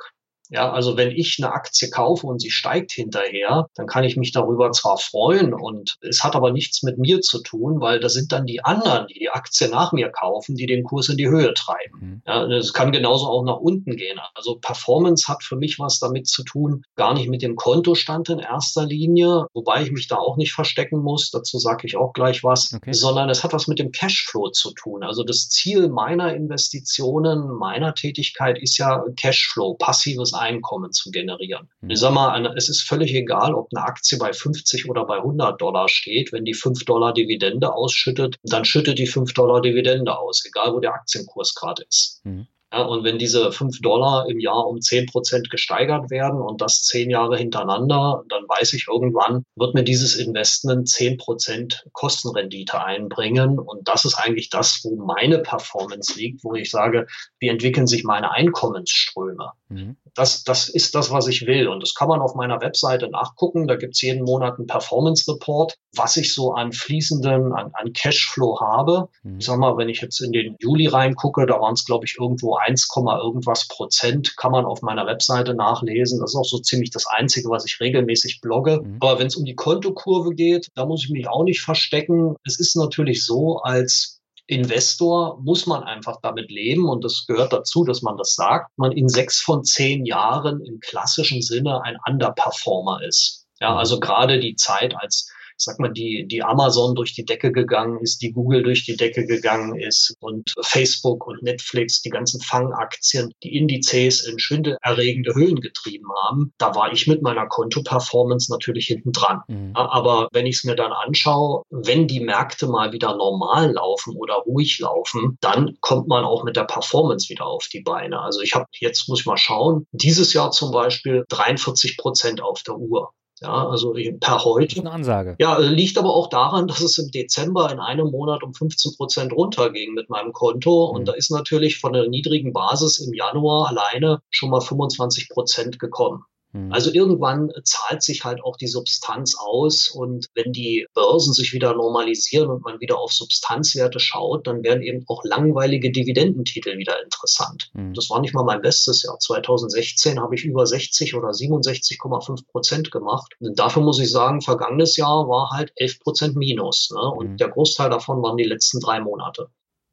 Ja, 0.55 0.71
also 0.71 0.97
wenn 0.97 1.11
ich 1.11 1.37
eine 1.41 1.53
Aktie 1.53 1.91
kaufe 1.91 2.29
und 2.29 2.41
sie 2.41 2.53
steigt 2.53 2.93
hinterher, 2.93 3.67
dann 3.75 3.89
kann 3.89 4.05
ich 4.05 4.17
mich 4.17 4.31
darüber 4.31 4.71
zwar 4.71 4.99
freuen 4.99 5.53
und 5.53 5.97
es 6.01 6.23
hat 6.23 6.37
aber 6.37 6.53
nichts 6.53 6.85
mit 6.85 6.97
mir 6.97 7.21
zu 7.23 7.43
tun, 7.43 7.81
weil 7.81 7.99
das 7.99 8.13
sind 8.13 8.31
dann 8.31 8.47
die 8.47 8.65
anderen, 8.65 9.09
die 9.09 9.19
die 9.19 9.31
Aktie 9.31 9.69
nach 9.69 9.91
mir 9.91 10.11
kaufen, 10.11 10.55
die 10.55 10.67
den 10.67 10.85
Kurs 10.85 11.09
in 11.09 11.17
die 11.17 11.29
Höhe 11.29 11.53
treiben. 11.55 11.99
Mhm. 12.01 12.23
Ja, 12.25 12.45
es 12.47 12.73
kann 12.73 12.93
genauso 12.93 13.27
auch 13.27 13.43
nach 13.43 13.57
unten 13.57 13.97
gehen. 13.97 14.21
Also 14.37 14.55
Performance 14.55 15.27
hat 15.27 15.43
für 15.43 15.57
mich 15.57 15.81
was 15.81 15.99
damit 15.99 16.29
zu 16.29 16.45
tun, 16.45 16.85
gar 16.95 17.15
nicht 17.15 17.29
mit 17.29 17.43
dem 17.43 17.57
Kontostand 17.57 18.29
in 18.29 18.39
erster 18.39 18.87
Linie, 18.87 19.47
wobei 19.55 19.83
ich 19.83 19.91
mich 19.91 20.07
da 20.07 20.19
auch 20.19 20.37
nicht 20.37 20.53
verstecken 20.53 21.01
muss, 21.01 21.33
dazu 21.33 21.59
sage 21.59 21.89
ich 21.89 21.97
auch 21.97 22.13
gleich 22.13 22.45
was, 22.45 22.73
okay. 22.73 22.93
sondern 22.93 23.29
es 23.29 23.43
hat 23.43 23.53
was 23.53 23.67
mit 23.67 23.81
dem 23.81 23.91
Cashflow 23.91 24.51
zu 24.51 24.71
tun. 24.71 25.03
Also 25.03 25.25
das 25.25 25.49
Ziel 25.49 25.89
meiner 25.89 26.33
Investitionen, 26.33 27.49
meiner 27.59 27.93
Tätigkeit 27.95 28.57
ist 28.63 28.79
ja 28.79 29.03
Cashflow, 29.17 29.75
passives 29.75 30.33
Einkommen 30.33 30.44
zu 30.91 31.11
generieren. 31.11 31.69
Mhm. 31.81 31.91
Ich 31.91 32.01
sag 32.01 32.13
mal, 32.13 32.55
es 32.57 32.69
ist 32.69 32.83
völlig 32.83 33.15
egal, 33.15 33.55
ob 33.55 33.69
eine 33.75 33.85
Aktie 33.85 34.19
bei 34.19 34.33
50 34.33 34.89
oder 34.89 35.05
bei 35.05 35.17
100 35.17 35.61
Dollar 35.61 35.89
steht. 35.89 36.33
Wenn 36.33 36.45
die 36.45 36.55
5 36.55 36.85
Dollar 36.85 37.13
Dividende 37.13 37.73
ausschüttet, 37.73 38.37
dann 38.43 38.65
schüttet 38.65 38.99
die 38.99 39.07
5 39.07 39.33
Dollar 39.35 39.61
Dividende 39.61 40.17
aus, 40.17 40.45
egal 40.47 40.75
wo 40.75 40.81
der 40.81 40.95
Aktienkurs 40.95 41.55
gerade 41.55 41.85
ist. 41.89 42.21
Mhm. 42.25 42.47
Ja, 42.75 42.83
und 42.83 43.05
wenn 43.05 43.19
diese 43.19 43.53
5 43.53 43.83
Dollar 43.83 44.29
im 44.29 44.41
Jahr 44.41 44.67
um 44.67 44.81
10 44.81 45.07
Prozent 45.07 45.49
gesteigert 45.49 46.11
werden 46.11 46.41
und 46.41 46.61
das 46.61 46.83
zehn 46.83 47.09
Jahre 47.09 47.37
hintereinander, 47.37 48.25
dann 48.29 48.43
weiß 48.49 48.73
ich 48.73 48.87
irgendwann, 48.89 49.45
wird 49.55 49.75
mir 49.75 49.85
dieses 49.85 50.17
Investment 50.17 50.89
10 50.89 51.17
Prozent 51.19 51.85
Kostenrendite 51.93 52.83
einbringen. 52.83 53.61
Und 53.61 53.87
das 53.87 54.05
ist 54.05 54.15
eigentlich 54.17 54.51
das, 54.51 54.81
wo 54.83 54.97
meine 54.97 55.39
Performance 55.39 56.19
liegt, 56.19 56.43
wo 56.43 56.55
ich 56.55 56.69
sage, 56.69 57.07
wie 57.39 57.47
entwickeln 57.47 57.87
sich 57.87 58.03
meine 58.03 58.33
Einkommensströme. 58.33 59.53
Mhm. 59.69 59.97
Das, 60.15 60.43
das 60.43 60.69
ist 60.69 60.97
das, 60.97 61.13
was 61.13 61.29
ich 61.29 61.47
will. 61.47 61.69
Und 61.69 61.81
das 61.81 61.95
kann 61.95 62.09
man 62.09 62.21
auf 62.21 62.35
meiner 62.35 62.61
Webseite 62.61 63.09
nachgucken. 63.09 63.69
Da 63.69 63.77
gibt 63.77 63.95
es 63.95 64.03
jeden 64.03 64.25
Monat 64.25 64.59
einen 64.59 64.67
Performance 64.67 65.31
Report, 65.33 65.77
was 65.95 66.17
ich 66.17 66.35
so 66.35 66.55
an 66.55 66.73
fließenden, 66.73 67.53
an, 67.53 67.71
an 67.73 67.93
Cashflow 67.93 68.61
habe. 68.61 69.09
Mhm. 69.23 69.39
Ich 69.39 69.47
sag 69.47 69.59
mal, 69.59 69.77
wenn 69.77 69.89
ich 69.89 70.01
jetzt 70.01 70.21
in 70.21 70.33
den 70.33 70.57
Juli 70.59 70.89
reingucke, 70.89 71.47
da 71.47 71.61
waren 71.61 71.75
es, 71.75 71.85
glaube 71.85 72.05
ich, 72.05 72.17
irgendwo 72.19 72.57
1, 72.67 72.89
irgendwas 72.97 73.69
Prozent 73.69 74.37
kann 74.37 74.53
man 74.53 74.65
auf 74.65 74.83
meiner 74.83 75.07
Webseite 75.07 75.55
nachlesen. 75.55 76.21
Das 76.21 76.33
ist 76.33 76.37
auch 76.37 76.45
so 76.45 76.59
ziemlich 76.59 76.91
das 76.91 77.07
Einzige, 77.07 77.49
was 77.51 77.65
ich 77.65 77.81
regelmäßig 77.81 78.41
blogge. 78.41 78.81
Mhm. 78.83 78.97
Aber 79.01 79.19
wenn 79.19 79.27
es 79.27 79.37
um 79.37 79.45
die 79.45 79.55
Kontokurve 79.55 80.35
geht, 80.35 80.69
da 80.75 80.87
muss 80.87 81.05
ich 81.05 81.11
mich 81.11 81.29
auch 81.29 81.45
nicht 81.45 81.63
verstecken. 81.63 82.37
Es 82.45 82.59
ist 82.59 82.77
natürlich 82.77 83.25
so, 83.25 83.59
als 83.59 84.21
Investor 84.47 85.41
muss 85.43 85.67
man 85.67 85.85
einfach 85.85 86.19
damit 86.23 86.51
leben 86.51 86.89
und 86.89 87.03
das 87.03 87.25
gehört 87.27 87.53
dazu, 87.53 87.85
dass 87.85 88.03
man 88.03 88.19
das 88.19 88.35
sagt, 88.35 88.71
man 88.77 88.93
in 88.93 89.09
sechs 89.09 89.41
von 89.41 89.65
zehn 89.65 90.05
Jahren 90.05 90.61
im 90.65 90.81
klassischen 90.81 91.41
Sinne 91.41 91.83
ein 91.83 91.97
Underperformer 92.07 93.03
ist. 93.03 93.47
Ja, 93.61 93.73
mhm. 93.73 93.79
also 93.79 94.01
gerade 94.01 94.41
die 94.41 94.57
Zeit, 94.57 94.95
als 94.99 95.31
sag 95.57 95.79
mal, 95.79 95.93
die, 95.93 96.27
die 96.29 96.43
Amazon 96.43 96.95
durch 96.95 97.15
die 97.15 97.25
Decke 97.25 97.53
gegangen 97.53 97.99
ist, 98.01 98.23
die 98.23 98.33
Google 98.33 98.63
durch 98.63 98.85
die 98.85 98.97
Decke 98.97 99.27
gegangen 99.27 99.79
ist 99.79 100.17
und 100.21 100.53
Facebook 100.61 101.27
und 101.27 101.43
Netflix, 101.43 102.03
die 102.03 102.11
ganzen 102.11 102.41
Fangaktien, 102.41 103.33
die 103.43 103.57
Indizes 103.57 104.27
in 104.27 104.39
schwindelerregende 104.39 105.35
Höhen 105.35 105.61
getrieben 105.61 106.09
haben, 106.25 106.53
da 106.59 106.75
war 106.75 106.93
ich 106.93 107.07
mit 107.07 107.23
meiner 107.23 107.47
Kontoperformance 107.47 108.51
natürlich 108.51 108.87
hinten 108.87 109.13
dran. 109.13 109.41
Mhm. 109.49 109.73
Aber 109.75 110.29
wenn 110.33 110.47
ich 110.47 110.57
es 110.57 110.65
mir 110.65 110.77
dann 110.77 110.93
anschaue, 110.93 111.63
wenn 111.71 112.07
die 112.07 112.21
Märkte 112.21 112.67
mal 112.67 112.93
wieder 112.93 113.17
normal 113.17 113.73
laufen 113.73 114.17
oder 114.17 114.35
ruhig 114.35 114.79
laufen, 114.79 115.39
dann 115.41 115.77
kommt 115.81 116.09
man 116.09 116.25
auch 116.25 116.45
mit 116.45 116.57
der 116.57 116.65
Performance 116.65 117.29
wieder 117.29 117.47
auf 117.47 117.69
die 117.73 117.81
Beine. 117.81 118.21
Also 118.21 118.41
ich 118.41 118.55
habe 118.55 118.67
jetzt, 118.79 119.09
muss 119.09 119.21
ich 119.21 119.27
mal 119.27 119.37
schauen, 119.37 119.87
dieses 119.93 120.33
Jahr 120.33 120.51
zum 120.51 120.73
Beispiel 120.73 121.25
43 121.29 121.97
Prozent 121.97 122.43
auf 122.43 122.63
der 122.63 122.77
Uhr. 122.77 123.13
Ja, 123.41 123.69
also 123.69 123.95
per 124.21 124.45
heute. 124.45 124.81
eine 124.81 124.93
Ansage. 124.93 125.37
Ja, 125.39 125.59
liegt 125.59 125.99
aber 125.99 126.15
auch 126.15 126.29
daran, 126.29 126.69
dass 126.69 126.81
es 126.81 126.99
im 126.99 127.11
Dezember 127.11 127.71
in 127.73 127.81
einem 127.81 128.11
Monat 128.11 128.43
um 128.43 128.55
15 128.55 128.97
Prozent 128.97 129.33
runterging 129.33 129.95
mit 129.95 130.09
meinem 130.09 130.33
Konto. 130.33 130.91
Mhm. 130.91 130.97
Und 130.97 131.09
da 131.09 131.13
ist 131.13 131.31
natürlich 131.31 131.79
von 131.79 131.93
der 131.93 132.09
niedrigen 132.09 132.53
Basis 132.53 132.99
im 132.99 133.13
Januar 133.13 133.69
alleine 133.69 134.23
schon 134.31 134.51
mal 134.51 134.61
25 134.61 135.29
Prozent 135.29 135.79
gekommen. 135.79 136.25
Mhm. 136.55 136.73
Also 136.73 136.93
irgendwann 136.93 137.51
zahlt 137.65 138.03
sich 138.03 138.25
halt 138.25 138.43
auch 138.43 138.57
die 138.57 138.69
Substanz 138.69 139.37
aus 139.37 139.91
und 139.91 140.29
wenn 140.35 140.53
die 140.53 140.87
Börsen 140.95 141.35
sich 141.35 141.53
wieder 141.53 141.75
normalisieren 141.75 142.49
und 142.49 142.65
man 142.65 142.81
wieder 142.81 142.99
auf 142.99 143.13
Substanzwerte 143.13 143.99
schaut, 143.99 144.47
dann 144.47 144.63
werden 144.63 144.83
eben 144.83 145.05
auch 145.09 145.23
langweilige 145.25 145.91
Dividendentitel 145.91 146.79
wieder 146.79 147.03
interessant. 147.03 147.71
Mhm. 147.75 147.93
Das 147.95 148.09
war 148.09 148.21
nicht 148.21 148.35
mal 148.35 148.45
mein 148.45 148.63
bestes 148.63 149.03
Jahr. 149.03 149.19
2016 149.19 150.21
habe 150.21 150.37
ich 150.37 150.45
über 150.45 150.65
60 150.65 151.15
oder 151.17 151.29
67,5 151.29 152.47
Prozent 152.47 152.91
gemacht. 152.93 153.35
Und 153.41 153.59
dafür 153.59 153.83
muss 153.83 153.99
ich 153.99 154.11
sagen, 154.11 154.41
vergangenes 154.41 154.97
Jahr 154.97 155.29
war 155.29 155.51
halt 155.51 155.73
11 155.77 156.01
Prozent 156.01 156.37
minus. 156.37 156.91
Ne? 156.95 157.01
Und 157.01 157.31
mhm. 157.33 157.37
der 157.37 157.49
Großteil 157.49 157.91
davon 157.91 158.23
waren 158.23 158.37
die 158.37 158.45
letzten 158.45 158.79
drei 158.79 159.01
Monate. 159.01 159.49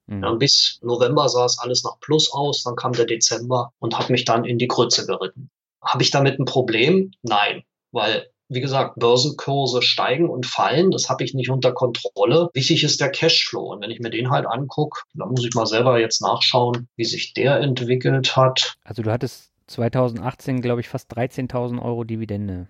Mhm. 0.06 0.24
Ja, 0.24 0.34
bis 0.34 0.80
November 0.84 1.28
sah 1.28 1.46
es 1.46 1.58
alles 1.58 1.84
nach 1.84 2.00
Plus 2.02 2.32
aus, 2.32 2.62
dann 2.64 2.76
kam 2.76 2.94
der 2.94 3.06
Dezember 3.06 3.72
und 3.80 3.98
hat 3.98 4.12
mich 4.12 4.26
dann 4.26 4.46
in 4.46 4.60
die 4.60 4.68
Krütze 4.68 5.08
geritten. 5.08 5.50
Habe 5.84 6.04
ich 6.04 6.12
damit 6.12 6.40
ein 6.40 6.46
Problem? 6.46 7.12
Nein, 7.24 7.64
weil 7.92 8.28
wie 8.52 8.60
gesagt, 8.60 9.00
Börsenkurse 9.00 9.82
steigen 9.82 10.30
und 10.30 10.46
fallen, 10.46 10.92
das 10.92 11.10
habe 11.10 11.24
ich 11.24 11.34
nicht 11.34 11.50
unter 11.50 11.72
Kontrolle. 11.72 12.50
Wichtig 12.54 12.84
ist 12.84 13.00
der 13.00 13.10
Cashflow. 13.10 13.72
Und 13.72 13.82
wenn 13.82 13.92
ich 13.92 14.02
mir 14.02 14.10
den 14.10 14.30
halt 14.30 14.46
angucke, 14.46 15.04
dann 15.14 15.30
muss 15.30 15.46
ich 15.46 15.56
mal 15.56 15.66
selber 15.66 15.98
jetzt 16.02 16.22
nachschauen, 16.22 16.90
wie 16.98 17.06
sich 17.06 17.34
der 17.34 17.62
entwickelt 17.62 18.36
hat. 18.36 18.74
Also 18.84 19.04
du 19.04 19.12
hattest 19.12 19.52
2018, 19.68 20.62
glaube 20.62 20.82
ich, 20.82 20.90
fast 20.90 21.14
13.000 21.14 21.82
Euro 21.82 22.04
Dividende. 22.04 22.68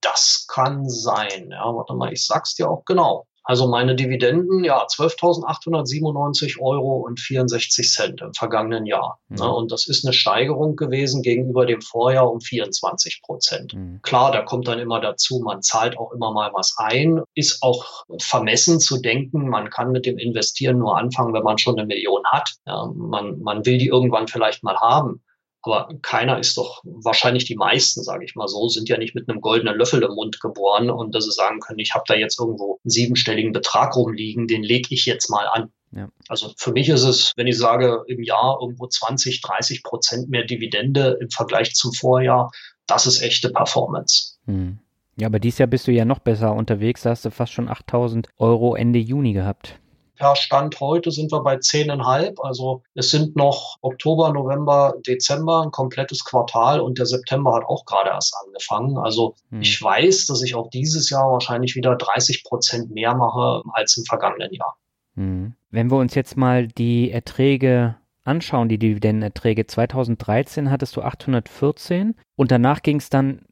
Das 0.00 0.46
kann 0.48 0.88
sein. 0.88 1.50
Ja, 1.52 1.64
warte 1.64 1.94
mal, 1.94 2.12
ich 2.12 2.26
sag's 2.26 2.56
dir 2.56 2.68
auch 2.68 2.84
genau. 2.84 3.24
Also 3.44 3.68
meine 3.68 3.94
Dividenden, 3.94 4.64
ja, 4.64 4.86
12.897 4.86 6.60
Euro 6.60 6.96
und 6.96 7.20
64 7.20 7.90
Cent 7.90 8.22
im 8.22 8.32
vergangenen 8.32 8.86
Jahr. 8.86 9.20
Mhm. 9.28 9.36
Ne, 9.36 9.54
und 9.54 9.70
das 9.70 9.86
ist 9.86 10.04
eine 10.04 10.14
Steigerung 10.14 10.76
gewesen 10.76 11.22
gegenüber 11.22 11.66
dem 11.66 11.82
Vorjahr 11.82 12.30
um 12.30 12.40
24 12.40 13.20
Prozent. 13.22 13.74
Mhm. 13.74 14.00
Klar, 14.02 14.32
da 14.32 14.42
kommt 14.42 14.66
dann 14.66 14.78
immer 14.78 14.98
dazu, 14.98 15.40
man 15.44 15.60
zahlt 15.60 15.98
auch 15.98 16.12
immer 16.12 16.32
mal 16.32 16.50
was 16.54 16.74
ein. 16.78 17.20
Ist 17.34 17.62
auch 17.62 18.04
vermessen 18.18 18.80
zu 18.80 19.00
denken, 19.00 19.48
man 19.48 19.68
kann 19.68 19.92
mit 19.92 20.06
dem 20.06 20.16
Investieren 20.16 20.78
nur 20.78 20.96
anfangen, 20.96 21.34
wenn 21.34 21.42
man 21.44 21.58
schon 21.58 21.78
eine 21.78 21.86
Million 21.86 22.22
hat. 22.32 22.54
Ja, 22.66 22.90
man, 22.94 23.40
man 23.40 23.66
will 23.66 23.76
die 23.76 23.88
irgendwann 23.88 24.26
vielleicht 24.26 24.62
mal 24.62 24.76
haben. 24.76 25.22
Aber 25.64 25.88
keiner 26.02 26.38
ist 26.38 26.56
doch, 26.56 26.82
wahrscheinlich 26.84 27.44
die 27.44 27.56
meisten, 27.56 28.02
sage 28.02 28.24
ich 28.24 28.34
mal 28.34 28.48
so, 28.48 28.68
sind 28.68 28.88
ja 28.88 28.98
nicht 28.98 29.14
mit 29.14 29.28
einem 29.28 29.40
goldenen 29.40 29.76
Löffel 29.76 30.02
im 30.02 30.14
Mund 30.14 30.40
geboren 30.40 30.90
und 30.90 31.14
dass 31.14 31.24
sie 31.24 31.32
sagen 31.32 31.60
können, 31.60 31.78
ich 31.78 31.94
habe 31.94 32.04
da 32.06 32.14
jetzt 32.14 32.38
irgendwo 32.38 32.80
einen 32.84 32.90
siebenstelligen 32.90 33.52
Betrag 33.52 33.96
rumliegen, 33.96 34.46
den 34.46 34.62
lege 34.62 34.94
ich 34.94 35.06
jetzt 35.06 35.30
mal 35.30 35.46
an. 35.46 35.70
Ja. 35.92 36.08
Also 36.28 36.52
für 36.56 36.72
mich 36.72 36.88
ist 36.88 37.04
es, 37.04 37.32
wenn 37.36 37.46
ich 37.46 37.56
sage, 37.56 38.02
im 38.08 38.22
Jahr 38.22 38.58
irgendwo 38.60 38.86
20, 38.86 39.40
30 39.40 39.82
Prozent 39.82 40.28
mehr 40.28 40.44
Dividende 40.44 41.18
im 41.20 41.30
Vergleich 41.30 41.74
zum 41.74 41.92
Vorjahr, 41.92 42.50
das 42.86 43.06
ist 43.06 43.22
echte 43.22 43.50
Performance. 43.50 44.34
Hm. 44.46 44.78
Ja, 45.16 45.28
aber 45.28 45.38
dieses 45.38 45.58
Jahr 45.58 45.68
bist 45.68 45.86
du 45.86 45.92
ja 45.92 46.04
noch 46.04 46.18
besser 46.18 46.52
unterwegs. 46.52 47.02
Da 47.02 47.10
hast 47.10 47.24
du 47.24 47.30
fast 47.30 47.52
schon 47.52 47.68
8000 47.68 48.28
Euro 48.38 48.74
Ende 48.74 48.98
Juni 48.98 49.32
gehabt. 49.32 49.78
Per 50.24 50.36
Stand 50.36 50.80
heute 50.80 51.10
sind 51.10 51.32
wir 51.32 51.42
bei 51.42 51.56
10,5. 51.56 52.40
Also 52.40 52.82
es 52.94 53.10
sind 53.10 53.36
noch 53.36 53.76
Oktober, 53.82 54.32
November, 54.32 54.94
Dezember, 55.06 55.60
ein 55.60 55.70
komplettes 55.70 56.24
Quartal 56.24 56.80
und 56.80 56.96
der 56.96 57.04
September 57.04 57.54
hat 57.54 57.64
auch 57.66 57.84
gerade 57.84 58.08
erst 58.08 58.34
angefangen. 58.42 58.96
Also 58.96 59.34
hm. 59.50 59.60
ich 59.60 59.82
weiß, 59.82 60.24
dass 60.24 60.42
ich 60.42 60.54
auch 60.54 60.70
dieses 60.70 61.10
Jahr 61.10 61.30
wahrscheinlich 61.30 61.76
wieder 61.76 61.94
30 61.94 62.42
Prozent 62.42 62.90
mehr 62.90 63.14
mache 63.14 63.60
als 63.74 63.98
im 63.98 64.06
vergangenen 64.06 64.50
Jahr. 64.54 64.78
Hm. 65.16 65.52
Wenn 65.70 65.90
wir 65.90 65.98
uns 65.98 66.14
jetzt 66.14 66.38
mal 66.38 66.68
die 66.68 67.10
Erträge 67.10 67.96
anschauen, 68.22 68.70
die 68.70 68.78
Dividendenerträge, 68.78 69.66
2013 69.66 70.70
hattest 70.70 70.96
du 70.96 71.02
814 71.02 72.14
und 72.34 72.50
danach 72.50 72.80
ging 72.80 72.96
es 72.96 73.10
dann 73.10 73.42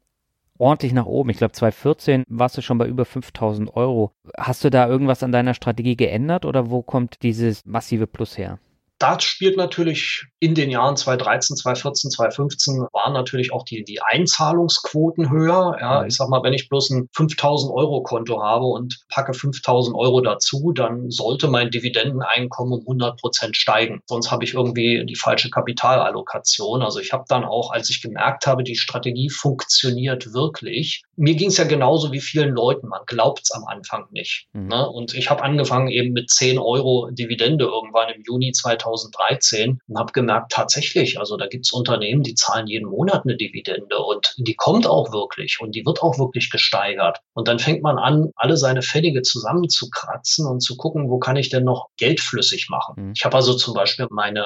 ordentlich 0.63 0.93
nach 0.93 1.05
oben. 1.05 1.29
Ich 1.29 1.37
glaube, 1.37 1.51
2014 1.51 2.23
warst 2.27 2.57
du 2.57 2.61
schon 2.61 2.77
bei 2.77 2.87
über 2.87 3.05
5000 3.05 3.75
Euro. 3.75 4.13
Hast 4.37 4.63
du 4.63 4.69
da 4.69 4.87
irgendwas 4.87 5.21
an 5.21 5.33
deiner 5.33 5.53
Strategie 5.53 5.97
geändert 5.97 6.45
oder 6.45 6.69
wo 6.69 6.81
kommt 6.81 7.21
dieses 7.21 7.65
massive 7.65 8.07
Plus 8.07 8.37
her? 8.37 8.59
Da 8.99 9.19
spielt 9.19 9.57
natürlich 9.57 10.25
in 10.39 10.55
den 10.55 10.69
Jahren 10.69 10.95
2013, 10.95 11.57
2014, 11.57 12.11
2015 12.11 12.85
waren 12.93 13.13
natürlich 13.13 13.51
auch 13.51 13.63
die, 13.63 13.83
die 13.83 14.01
Einzahlungsquoten 14.01 15.29
höher. 15.29 15.77
Ja, 15.79 16.01
mhm. 16.01 16.07
ich 16.07 16.15
sag 16.15 16.29
mal, 16.29 16.43
wenn 16.43 16.53
ich 16.53 16.69
bloß 16.69 16.91
ein 16.91 17.09
5000 17.15 17.73
Euro 17.73 18.03
Konto 18.03 18.41
habe 18.41 18.65
und 18.65 19.03
packe 19.09 19.33
5000 19.33 19.95
Euro 19.97 20.21
dazu, 20.21 20.71
dann 20.73 21.09
sollte 21.09 21.47
mein 21.47 21.69
Dividendeneinkommen 21.69 22.73
um 22.73 22.81
100 22.81 23.19
Prozent 23.19 23.57
steigen. 23.57 24.01
Sonst 24.05 24.31
habe 24.31 24.43
ich 24.43 24.53
irgendwie 24.53 25.05
die 25.05 25.15
falsche 25.15 25.49
Kapitalallokation. 25.49 26.81
Also 26.81 26.99
ich 26.99 27.13
habe 27.13 27.25
dann 27.27 27.43
auch, 27.43 27.71
als 27.71 27.89
ich 27.89 28.01
gemerkt 28.01 28.47
habe, 28.47 28.63
die 28.63 28.75
Strategie 28.75 29.29
funktioniert 29.29 30.33
wirklich. 30.33 31.03
Mir 31.15 31.35
ging 31.35 31.49
es 31.49 31.57
ja 31.57 31.65
genauso 31.65 32.11
wie 32.11 32.21
vielen 32.21 32.51
Leuten. 32.51 32.87
Man 32.87 33.01
glaubt 33.05 33.41
es 33.43 33.51
am 33.51 33.65
Anfang 33.65 34.05
nicht. 34.11 34.47
Mhm. 34.53 34.67
Ne? 34.67 34.89
Und 34.89 35.13
ich 35.13 35.29
habe 35.29 35.43
angefangen 35.43 35.89
eben 35.89 36.13
mit 36.13 36.29
10 36.29 36.59
Euro 36.59 37.09
Dividende 37.11 37.65
irgendwann 37.65 38.09
im 38.09 38.21
Juni 38.25 38.51
2000 38.51 38.82
2013 38.83 39.79
und 39.87 39.99
habe 39.99 40.11
gemerkt, 40.11 40.51
tatsächlich, 40.51 41.19
also 41.19 41.37
da 41.37 41.47
gibt 41.47 41.65
es 41.65 41.71
Unternehmen, 41.71 42.23
die 42.23 42.35
zahlen 42.35 42.67
jeden 42.67 42.89
Monat 42.89 43.23
eine 43.23 43.37
Dividende 43.37 43.97
und 43.97 44.33
die 44.37 44.55
kommt 44.55 44.87
auch 44.87 45.11
wirklich 45.11 45.59
und 45.61 45.73
die 45.75 45.85
wird 45.85 46.01
auch 46.01 46.19
wirklich 46.19 46.49
gesteigert. 46.49 47.19
Und 47.33 47.47
dann 47.47 47.59
fängt 47.59 47.81
man 47.81 47.97
an, 47.97 48.31
alle 48.35 48.57
seine 48.57 48.81
Pfennige 48.81 49.21
zusammenzukratzen 49.21 50.45
und 50.47 50.61
zu 50.61 50.77
gucken, 50.77 51.09
wo 51.09 51.19
kann 51.19 51.35
ich 51.35 51.49
denn 51.49 51.63
noch 51.63 51.87
Geld 51.97 52.19
flüssig 52.19 52.67
machen. 52.69 52.95
Mhm. 52.97 53.13
Ich 53.15 53.25
habe 53.25 53.35
also 53.35 53.53
zum 53.53 53.73
Beispiel 53.73 54.07
meine 54.09 54.45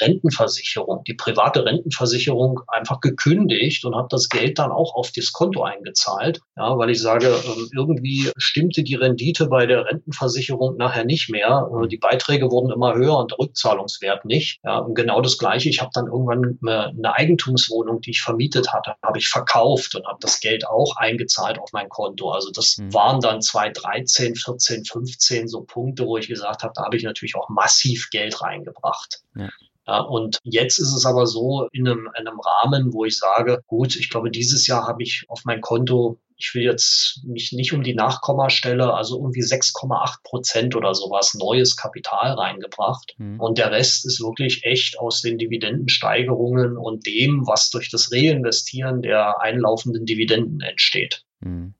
Rentenversicherung, 0.00 1.04
die 1.04 1.14
private 1.14 1.64
Rentenversicherung 1.64 2.60
einfach 2.68 3.00
gekündigt 3.00 3.84
und 3.84 3.94
habe 3.94 4.08
das 4.10 4.28
Geld 4.28 4.58
dann 4.58 4.72
auch 4.72 4.94
auf 4.94 5.10
das 5.14 5.32
Konto 5.32 5.62
eingezahlt, 5.62 6.40
ja, 6.56 6.76
weil 6.78 6.90
ich 6.90 7.00
sage, 7.00 7.26
ähm, 7.26 7.68
irgendwie 7.76 8.30
stimmte 8.36 8.82
die 8.82 8.94
Rendite 8.94 9.46
bei 9.46 9.66
der 9.66 9.86
Rentenversicherung 9.86 10.76
nachher 10.76 11.04
nicht 11.04 11.30
mehr. 11.30 11.68
Äh, 11.82 11.88
die 11.88 11.96
Beiträge 11.96 12.50
wurden 12.50 12.70
immer 12.70 12.94
höher 12.94 13.18
und 13.18 13.32
der 13.32 13.38
Zahlungswert 13.72 14.24
nicht. 14.24 14.60
Ja, 14.64 14.78
und 14.78 14.94
genau 14.94 15.20
das 15.20 15.38
Gleiche. 15.38 15.68
Ich 15.68 15.80
habe 15.80 15.90
dann 15.94 16.06
irgendwann 16.06 16.58
eine 16.62 17.14
Eigentumswohnung, 17.14 18.00
die 18.00 18.10
ich 18.10 18.22
vermietet 18.22 18.72
hatte, 18.72 18.94
habe 19.02 19.18
ich 19.18 19.28
verkauft 19.28 19.94
und 19.94 20.06
habe 20.06 20.18
das 20.20 20.40
Geld 20.40 20.66
auch 20.66 20.96
eingezahlt 20.96 21.58
auf 21.58 21.72
mein 21.72 21.88
Konto. 21.88 22.30
Also 22.30 22.50
das 22.50 22.78
mhm. 22.78 22.92
waren 22.92 23.20
dann 23.20 23.40
2013, 23.40 24.36
14, 24.36 24.84
15 24.84 25.48
so 25.48 25.62
Punkte, 25.62 26.06
wo 26.06 26.16
ich 26.16 26.28
gesagt 26.28 26.62
habe, 26.62 26.72
da 26.74 26.84
habe 26.84 26.96
ich 26.96 27.02
natürlich 27.02 27.34
auch 27.36 27.48
massiv 27.48 28.10
Geld 28.10 28.40
reingebracht. 28.40 29.20
Ja. 29.36 29.48
Ja, 29.84 29.98
und 29.98 30.38
jetzt 30.44 30.78
ist 30.78 30.92
es 30.92 31.04
aber 31.04 31.26
so 31.26 31.66
in 31.72 31.88
einem, 31.88 32.08
in 32.16 32.28
einem 32.28 32.38
Rahmen, 32.38 32.92
wo 32.92 33.04
ich 33.04 33.18
sage, 33.18 33.64
gut, 33.66 33.96
ich 33.96 34.10
glaube, 34.10 34.30
dieses 34.30 34.68
Jahr 34.68 34.86
habe 34.86 35.02
ich 35.02 35.24
auf 35.26 35.44
mein 35.44 35.60
Konto 35.60 36.20
ich 36.42 36.54
will 36.54 36.62
jetzt 36.62 37.20
mich 37.24 37.52
nicht 37.52 37.72
um 37.72 37.84
die 37.84 37.94
Nachkommastelle, 37.94 38.92
also 38.92 39.16
irgendwie 39.16 39.42
6,8 39.42 40.22
Prozent 40.24 40.74
oder 40.74 40.92
sowas 40.92 41.34
neues 41.34 41.76
Kapital 41.76 42.32
reingebracht. 42.32 43.14
Mhm. 43.18 43.38
Und 43.38 43.58
der 43.58 43.70
Rest 43.70 44.04
ist 44.06 44.20
wirklich 44.20 44.64
echt 44.64 44.98
aus 44.98 45.22
den 45.22 45.38
Dividendensteigerungen 45.38 46.76
und 46.76 47.06
dem, 47.06 47.46
was 47.46 47.70
durch 47.70 47.90
das 47.90 48.10
Reinvestieren 48.12 49.02
der 49.02 49.40
einlaufenden 49.40 50.04
Dividenden 50.04 50.60
entsteht. 50.60 51.24
Mhm. 51.40 51.74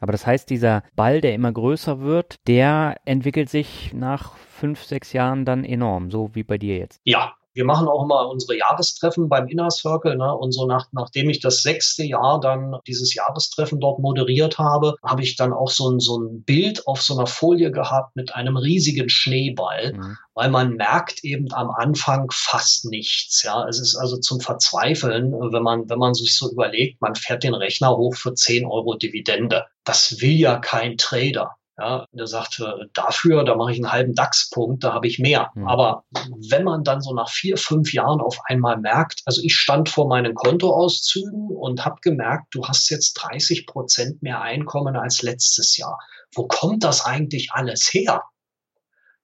Aber 0.00 0.12
das 0.12 0.26
heißt, 0.26 0.50
dieser 0.50 0.82
Ball, 0.96 1.20
der 1.20 1.34
immer 1.34 1.52
größer 1.52 2.00
wird, 2.00 2.36
der 2.48 2.96
entwickelt 3.04 3.50
sich 3.50 3.92
nach 3.94 4.36
fünf, 4.36 4.82
sechs 4.82 5.12
Jahren 5.12 5.44
dann 5.44 5.64
enorm, 5.64 6.10
so 6.10 6.30
wie 6.34 6.42
bei 6.42 6.58
dir 6.58 6.76
jetzt. 6.76 7.00
Ja, 7.04 7.34
Wir 7.58 7.64
machen 7.64 7.88
auch 7.88 8.04
immer 8.04 8.28
unsere 8.28 8.56
Jahrestreffen 8.56 9.28
beim 9.28 9.48
Inner 9.48 9.72
Circle. 9.72 10.16
Ne? 10.16 10.32
Und 10.32 10.52
so 10.52 10.64
nach, 10.64 10.86
nachdem 10.92 11.28
ich 11.28 11.40
das 11.40 11.62
sechste 11.62 12.04
Jahr 12.04 12.38
dann 12.38 12.76
dieses 12.86 13.14
Jahrestreffen 13.14 13.80
dort 13.80 13.98
moderiert 13.98 14.60
habe, 14.60 14.94
habe 15.02 15.22
ich 15.22 15.34
dann 15.34 15.52
auch 15.52 15.68
so 15.68 15.90
ein, 15.90 15.98
so 15.98 16.20
ein 16.20 16.44
Bild 16.44 16.86
auf 16.86 17.02
so 17.02 17.18
einer 17.18 17.26
Folie 17.26 17.72
gehabt 17.72 18.14
mit 18.14 18.32
einem 18.32 18.56
riesigen 18.56 19.08
Schneeball, 19.08 19.94
mhm. 19.94 20.16
weil 20.34 20.50
man 20.50 20.74
merkt 20.74 21.24
eben 21.24 21.52
am 21.52 21.72
Anfang 21.72 22.30
fast 22.32 22.84
nichts. 22.84 23.42
Ja, 23.42 23.66
es 23.66 23.80
ist 23.80 23.96
also 23.96 24.18
zum 24.18 24.38
Verzweifeln, 24.38 25.32
wenn 25.32 25.62
man, 25.64 25.90
wenn 25.90 25.98
man 25.98 26.14
sich 26.14 26.38
so 26.38 26.52
überlegt, 26.52 27.02
man 27.02 27.16
fährt 27.16 27.42
den 27.42 27.54
Rechner 27.54 27.96
hoch 27.96 28.14
für 28.14 28.34
10 28.34 28.66
Euro 28.66 28.94
Dividende. 28.94 29.66
Das 29.82 30.20
will 30.20 30.38
ja 30.38 30.58
kein 30.58 30.96
Trader. 30.96 31.56
Ja, 31.80 32.06
der 32.10 32.26
sagt, 32.26 32.60
dafür, 32.92 33.44
da 33.44 33.54
mache 33.54 33.70
ich 33.70 33.78
einen 33.78 33.92
halben 33.92 34.14
DAX-Punkt, 34.14 34.82
da 34.82 34.92
habe 34.92 35.06
ich 35.06 35.20
mehr. 35.20 35.52
Mhm. 35.54 35.68
Aber 35.68 36.02
wenn 36.50 36.64
man 36.64 36.82
dann 36.82 37.00
so 37.00 37.14
nach 37.14 37.28
vier, 37.28 37.56
fünf 37.56 37.92
Jahren 37.92 38.20
auf 38.20 38.40
einmal 38.46 38.78
merkt, 38.78 39.22
also 39.26 39.40
ich 39.44 39.54
stand 39.54 39.88
vor 39.88 40.08
meinen 40.08 40.34
Kontoauszügen 40.34 41.50
und 41.50 41.84
habe 41.84 42.00
gemerkt, 42.02 42.46
du 42.50 42.64
hast 42.64 42.90
jetzt 42.90 43.12
30 43.14 43.66
Prozent 43.66 44.22
mehr 44.22 44.40
Einkommen 44.40 44.96
als 44.96 45.22
letztes 45.22 45.76
Jahr. 45.76 46.00
Wo 46.34 46.48
kommt 46.48 46.82
das 46.82 47.06
eigentlich 47.06 47.50
alles 47.52 47.88
her? 47.92 48.24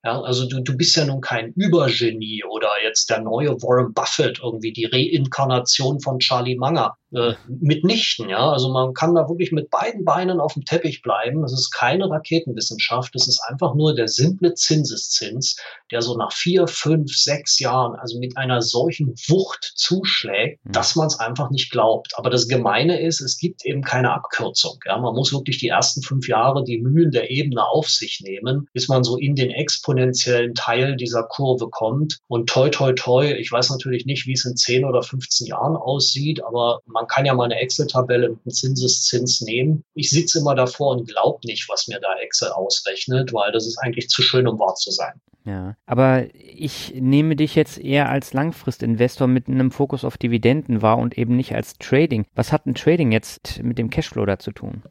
Ja, 0.05 0.21
also 0.21 0.47
du, 0.47 0.61
du 0.61 0.77
bist 0.77 0.97
ja 0.97 1.07
nun 1.07 1.23
kein 1.23 1.53
Übergenie 1.55 2.45
oder 2.45 2.69
jetzt 2.85 3.09
der 3.09 3.21
neue 3.21 3.61
Warren 3.63 3.95
Buffett, 3.95 4.39
irgendwie 4.39 4.73
die 4.73 4.85
Reinkarnation 4.85 5.99
von 6.01 6.19
Charlie 6.19 6.57
Munger 6.57 6.99
äh, 7.15 7.35
mitnichten. 7.49 8.29
Ja, 8.29 8.51
also 8.51 8.71
man 8.71 8.95
kann 8.95 9.15
da 9.15 9.29
wirklich 9.29 9.53
mit 9.53 9.71
beiden 9.71 10.05
Beinen 10.05 10.41
auf 10.41 10.55
dem 10.55 10.65
Teppich 10.65 11.03
bleiben. 11.03 11.45
Es 11.45 11.53
ist 11.53 11.71
keine 11.71 12.09
Raketenwissenschaft. 12.11 13.15
Es 13.15 13.29
ist 13.29 13.41
einfach 13.49 13.75
nur 13.75 13.95
der 13.95 14.09
simple 14.09 14.55
Zinseszins, 14.55 15.57
der 15.91 16.03
so 16.03 16.17
nach 16.17 16.33
vier, 16.33 16.67
fünf, 16.67 17.15
sechs 17.17 17.59
Jahren 17.59 17.95
also 17.97 18.19
mit 18.19 18.37
einer 18.37 18.63
solchen 18.63 19.15
Wucht 19.29 19.73
zuschlägt, 19.77 20.65
mhm. 20.65 20.73
dass 20.73 20.97
man 20.97 21.07
es 21.07 21.19
einfach 21.19 21.51
nicht 21.51 21.71
glaubt. 21.71 22.13
Aber 22.17 22.31
das 22.31 22.49
Gemeine 22.49 23.01
ist, 23.01 23.21
es 23.21 23.39
gibt 23.39 23.65
eben 23.65 23.83
keine 23.83 24.13
Abkürzung. 24.13 24.79
Ja, 24.87 24.99
man 24.99 25.15
muss 25.15 25.33
wirklich 25.33 25.59
die 25.59 25.69
ersten 25.69 26.03
fünf 26.03 26.29
Jahre 26.29 26.65
die 26.65 26.81
Mühen 26.81 27.11
der 27.11 27.31
Ebene 27.31 27.67
auf 27.67 27.89
sich 27.89 28.21
nehmen, 28.23 28.69
bis 28.73 28.89
man 28.89 29.05
so 29.05 29.17
in 29.17 29.35
den 29.35 29.51
exponentiellen 29.51 30.55
Teil 30.55 30.97
dieser 30.97 31.25
Kurve 31.25 31.69
kommt. 31.69 32.19
Und 32.29 32.49
toi, 32.49 32.69
toi, 32.69 32.93
toi, 32.93 33.33
ich 33.33 33.51
weiß 33.51 33.71
natürlich 33.71 34.07
nicht, 34.07 34.27
wie 34.27 34.33
es 34.33 34.45
in 34.45 34.57
zehn 34.57 34.85
oder 34.85 35.03
15 35.03 35.47
Jahren 35.47 35.77
aussieht, 35.77 36.43
aber 36.45 36.81
man 36.87 37.04
man 37.05 37.09
kann 37.09 37.27
ja 37.27 37.35
mal 37.35 37.45
eine 37.45 37.61
Excel-Tabelle 37.61 38.31
mit 38.31 38.39
einem 38.45 38.51
Zinseszins 38.51 39.43
nehmen. 39.43 39.85
Ich 39.95 40.09
sitze 40.09 40.39
immer 40.39 40.55
davor 40.55 40.97
und 40.97 41.07
glaube 41.07 41.39
nicht, 41.45 41.69
was 41.69 41.87
mir 41.87 42.01
da 42.01 42.15
Excel 42.23 42.49
ausrechnet, 42.49 43.35
weil 43.35 43.53
das 43.53 43.67
ist 43.67 43.77
eigentlich 43.79 44.09
zu 44.09 44.23
schön, 44.23 44.49
um 44.49 44.59
wahr 44.59 44.75
zu 44.75 44.91
sein. 44.91 45.21
Ja, 45.45 45.77
aber 45.85 46.25
ich 46.35 46.95
nehme 46.99 47.37
dich 47.37 47.55
jetzt 47.55 47.77
eher 47.77 48.09
als 48.09 48.33
Langfristinvestor 48.33 49.27
mit 49.27 49.49
einem 49.49 49.71
Fokus 49.71 50.03
auf 50.03 50.17
Dividenden 50.17 50.81
wahr 50.81 50.97
und 50.97 51.19
eben 51.19 51.37
nicht 51.37 51.55
als 51.55 51.75
Trading. 51.79 52.25
Was 52.35 52.51
hat 52.51 52.65
ein 52.65 52.75
Trading 52.75 53.13
jetzt 53.13 53.63
mit 53.63 53.77
dem 53.77 53.91
Cashflow 53.91 54.25
da 54.25 54.39
zu 54.39 54.53
tun? 54.53 54.83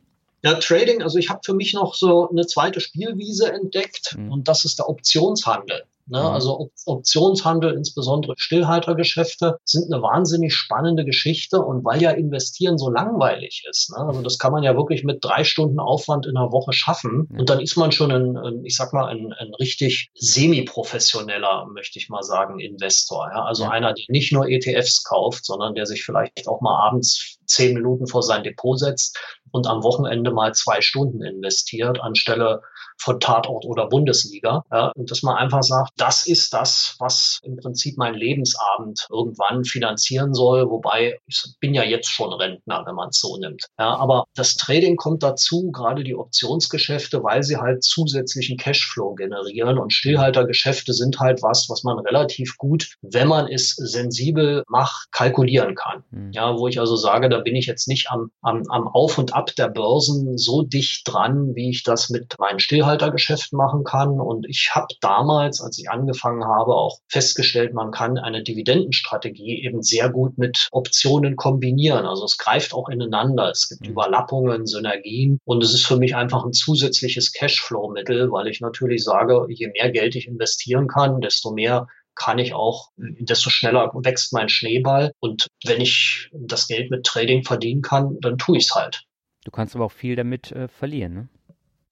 Ja, 0.43 0.53
Trading, 0.53 1.01
also 1.01 1.18
ich 1.18 1.30
habe 1.30 1.39
für 1.43 1.55
mich 1.55 1.74
noch 1.74 1.95
so 1.95 2.30
eine 2.30 2.45
zweite 2.45 2.80
Spielwiese 2.80 3.51
entdeckt 3.51 4.16
mhm. 4.16 4.32
und 4.32 4.47
das 4.47 4.66
ist 4.66 4.78
der 4.78 4.88
Optionshandel. 4.88 5.86
Ne? 6.06 6.20
Mhm. 6.20 6.26
Also 6.26 6.70
Optionshandel, 6.86 7.74
insbesondere 7.74 8.34
Stillhaltergeschäfte, 8.38 9.58
sind 9.64 9.91
eine 9.91 10.01
wahnsinnig 10.01 10.54
spannende 10.54 11.06
Geschichte. 11.06 11.60
Und 11.60 11.86
weil 11.86 12.01
ja 12.01 12.12
Investieren 12.12 12.78
so 12.78 12.89
langweilig 12.89 13.64
ist, 13.70 13.91
ne? 13.91 14.06
also 14.06 14.22
das 14.22 14.38
kann 14.38 14.51
man 14.51 14.64
ja 14.64 14.76
wirklich 14.76 15.04
mit 15.04 15.24
drei 15.24 15.43
Stunden 15.43 15.80
Aufwand 15.80 16.26
in 16.26 16.38
einer 16.38 16.51
Woche 16.51 16.74
schaffen. 16.74 17.28
Und 17.38 17.49
dann 17.49 17.60
ist 17.60 17.78
man 17.78 17.91
schon 17.91 18.12
ein, 18.12 18.38
ein 18.38 18.66
ich 18.66 18.76
sag 18.76 18.93
mal, 18.93 19.08
ein, 19.08 19.34
ein 19.34 19.54
richtig 19.56 20.10
semi-professioneller, 20.16 21.68
möchte 21.74 21.99
ich 21.99 22.10
mal 22.10 22.24
sagen, 22.24 22.60
Investor. 22.60 23.30
Ja? 23.34 23.43
Also 23.43 23.66
einer, 23.66 23.93
der 23.93 24.06
nicht 24.10 24.32
nur 24.32 24.49
ETFs 24.49 25.04
kauft, 25.04 25.45
sondern 25.45 25.76
der 25.76 25.86
sich 25.86 26.04
vielleicht 26.04 26.47
auch 26.47 26.62
mal 26.62 26.88
abends 26.88 27.38
zehn 27.45 27.74
Minuten 27.74 28.08
vor 28.08 28.24
sein 28.24 28.43
Depot 28.43 28.78
setzt 28.78 29.18
und 29.51 29.68
am 29.68 29.84
Wochenende 29.84 30.32
mal 30.32 30.54
zwei 30.54 30.82
Stunden 30.82 31.24
investiert, 31.24 32.01
anstelle 32.01 32.62
von 33.04 33.20
Tatort 33.20 33.66
oder 33.66 33.88
Bundesliga. 33.88 34.64
Ja, 34.72 34.91
und 34.95 35.12
dass 35.12 35.24
man 35.24 35.36
einfach 35.36 35.62
sagt, 35.62 35.91
das 35.97 36.26
ist 36.26 36.54
das, 36.54 36.95
was 36.99 37.39
im 37.43 37.58
Prinzip 37.58 37.97
mein 37.97 38.14
Lebensabend 38.14 39.08
irgendwann 39.12 39.66
finanzieren 39.66 40.34
soll. 40.34 40.70
Wobei 40.70 41.20
ich 41.28 41.43
bin 41.60 41.74
ja 41.74 41.84
jetzt 41.84 42.10
schon 42.10 42.32
Rentner, 42.34 42.84
wenn 42.86 42.95
man 42.95 43.10
es 43.10 43.20
so 43.20 43.38
nimmt. 43.38 43.66
Ja, 43.78 43.95
aber 43.95 44.26
das 44.36 44.56
Trading 44.56 44.95
kommt 44.95 45.22
dazu, 45.24 45.72
gerade 45.72 46.04
die 46.04 46.16
Optionsgeschäfte, 46.16 47.24
weil 47.24 47.43
sie 47.43 47.58
halt 47.58 47.84
zusätzlichen 47.84 48.58
Cashflow 48.58 49.16
generieren. 49.16 49.78
Und 49.78 49.91
Stillhaltergeschäfte 49.91 50.93
sind 50.93 51.20
halt 51.20 51.43
was, 51.43 51.68
was 51.70 51.84
man 51.84 51.99
relativ 51.99 52.58
gut, 52.58 52.95
wenn 53.01 53.28
man 53.28 53.47
es 53.47 53.76
sensibel 53.76 54.64
macht, 54.68 55.12
kalkulieren 55.12 55.76
kann. 55.76 56.04
Mhm. 56.12 56.32
Ja, 56.32 56.58
wo 56.58 56.68
ich 56.68 56.80
also 56.80 56.95
sage, 56.95 57.30
da 57.30 57.39
bin 57.39 57.56
ich 57.56 57.66
jetzt 57.66 57.88
nicht 57.88 58.10
am, 58.10 58.32
am, 58.41 58.64
am 58.70 58.88
Auf 58.88 59.18
und 59.18 59.34
Ab 59.34 59.51
der 59.58 59.68
Börsen 59.68 60.38
so 60.38 60.62
dicht 60.62 61.01
dran, 61.06 61.56
wie 61.56 61.70
ich 61.70 61.84
das 61.84 62.10
mit 62.10 62.36
meinen 62.39 62.60
Stillhalter 62.60 62.93
Stillhaltergeschäft 62.94 63.54
machen 63.54 63.84
kann. 63.84 64.20
Und 64.20 64.48
ich 64.48 64.72
habe 64.74 64.88
damals, 65.02 65.62
als 65.62 65.78
ich 65.80 65.89
angefangen 65.89 66.44
habe, 66.44 66.74
auch 66.76 67.00
festgestellt, 67.08 67.74
man 67.74 67.91
kann 67.91 68.18
eine 68.18 68.44
Dividendenstrategie 68.44 69.64
eben 69.64 69.82
sehr 69.82 70.10
gut 70.10 70.38
mit 70.38 70.68
Optionen 70.72 71.36
kombinieren. 71.36 72.06
Also 72.06 72.26
es 72.26 72.38
greift 72.38 72.74
auch 72.74 72.89
ineinander. 72.89 73.50
Es 73.50 73.70
gibt 73.70 73.82
mhm. 73.82 73.91
Überlappungen, 73.94 74.66
Synergien. 74.66 75.39
Und 75.46 75.64
es 75.64 75.74
ist 75.74 75.86
für 75.86 75.98
mich 75.98 76.16
einfach 76.16 76.46
ein 76.46 76.54
zusätzliches 76.54 77.34
Cashflow-Mittel, 77.34 78.32
weil 78.32 78.48
ich 78.48 78.62
natürlich 78.62 79.04
sage, 79.04 79.46
je 79.50 79.68
mehr 79.68 79.91
Geld 79.91 80.16
ich 80.16 80.28
investieren 80.28 80.88
kann, 80.88 81.22
desto 81.22 81.52
mehr 81.52 81.88
kann 82.16 82.38
ich 82.38 82.54
auch, 82.54 82.91
desto 82.96 83.50
schneller 83.50 83.91
wächst 83.96 84.34
mein 84.34 84.48
Schneeball. 84.48 85.14
Und 85.20 85.48
wenn 85.66 85.82
ich 85.82 86.30
das 86.32 86.68
Geld 86.68 86.91
mit 86.91 87.06
Trading 87.06 87.44
verdienen 87.44 87.82
kann, 87.82 88.18
dann 88.22 88.38
tue 88.38 88.58
ich 88.58 88.66
es 88.66 88.76
halt. 88.76 89.04
Du 89.46 89.52
kannst 89.52 89.76
aber 89.76 89.86
auch 89.86 89.91
viel 89.91 90.16
damit 90.16 90.52
äh, 90.52 90.68
verlieren, 90.68 91.14
ne? 91.14 91.30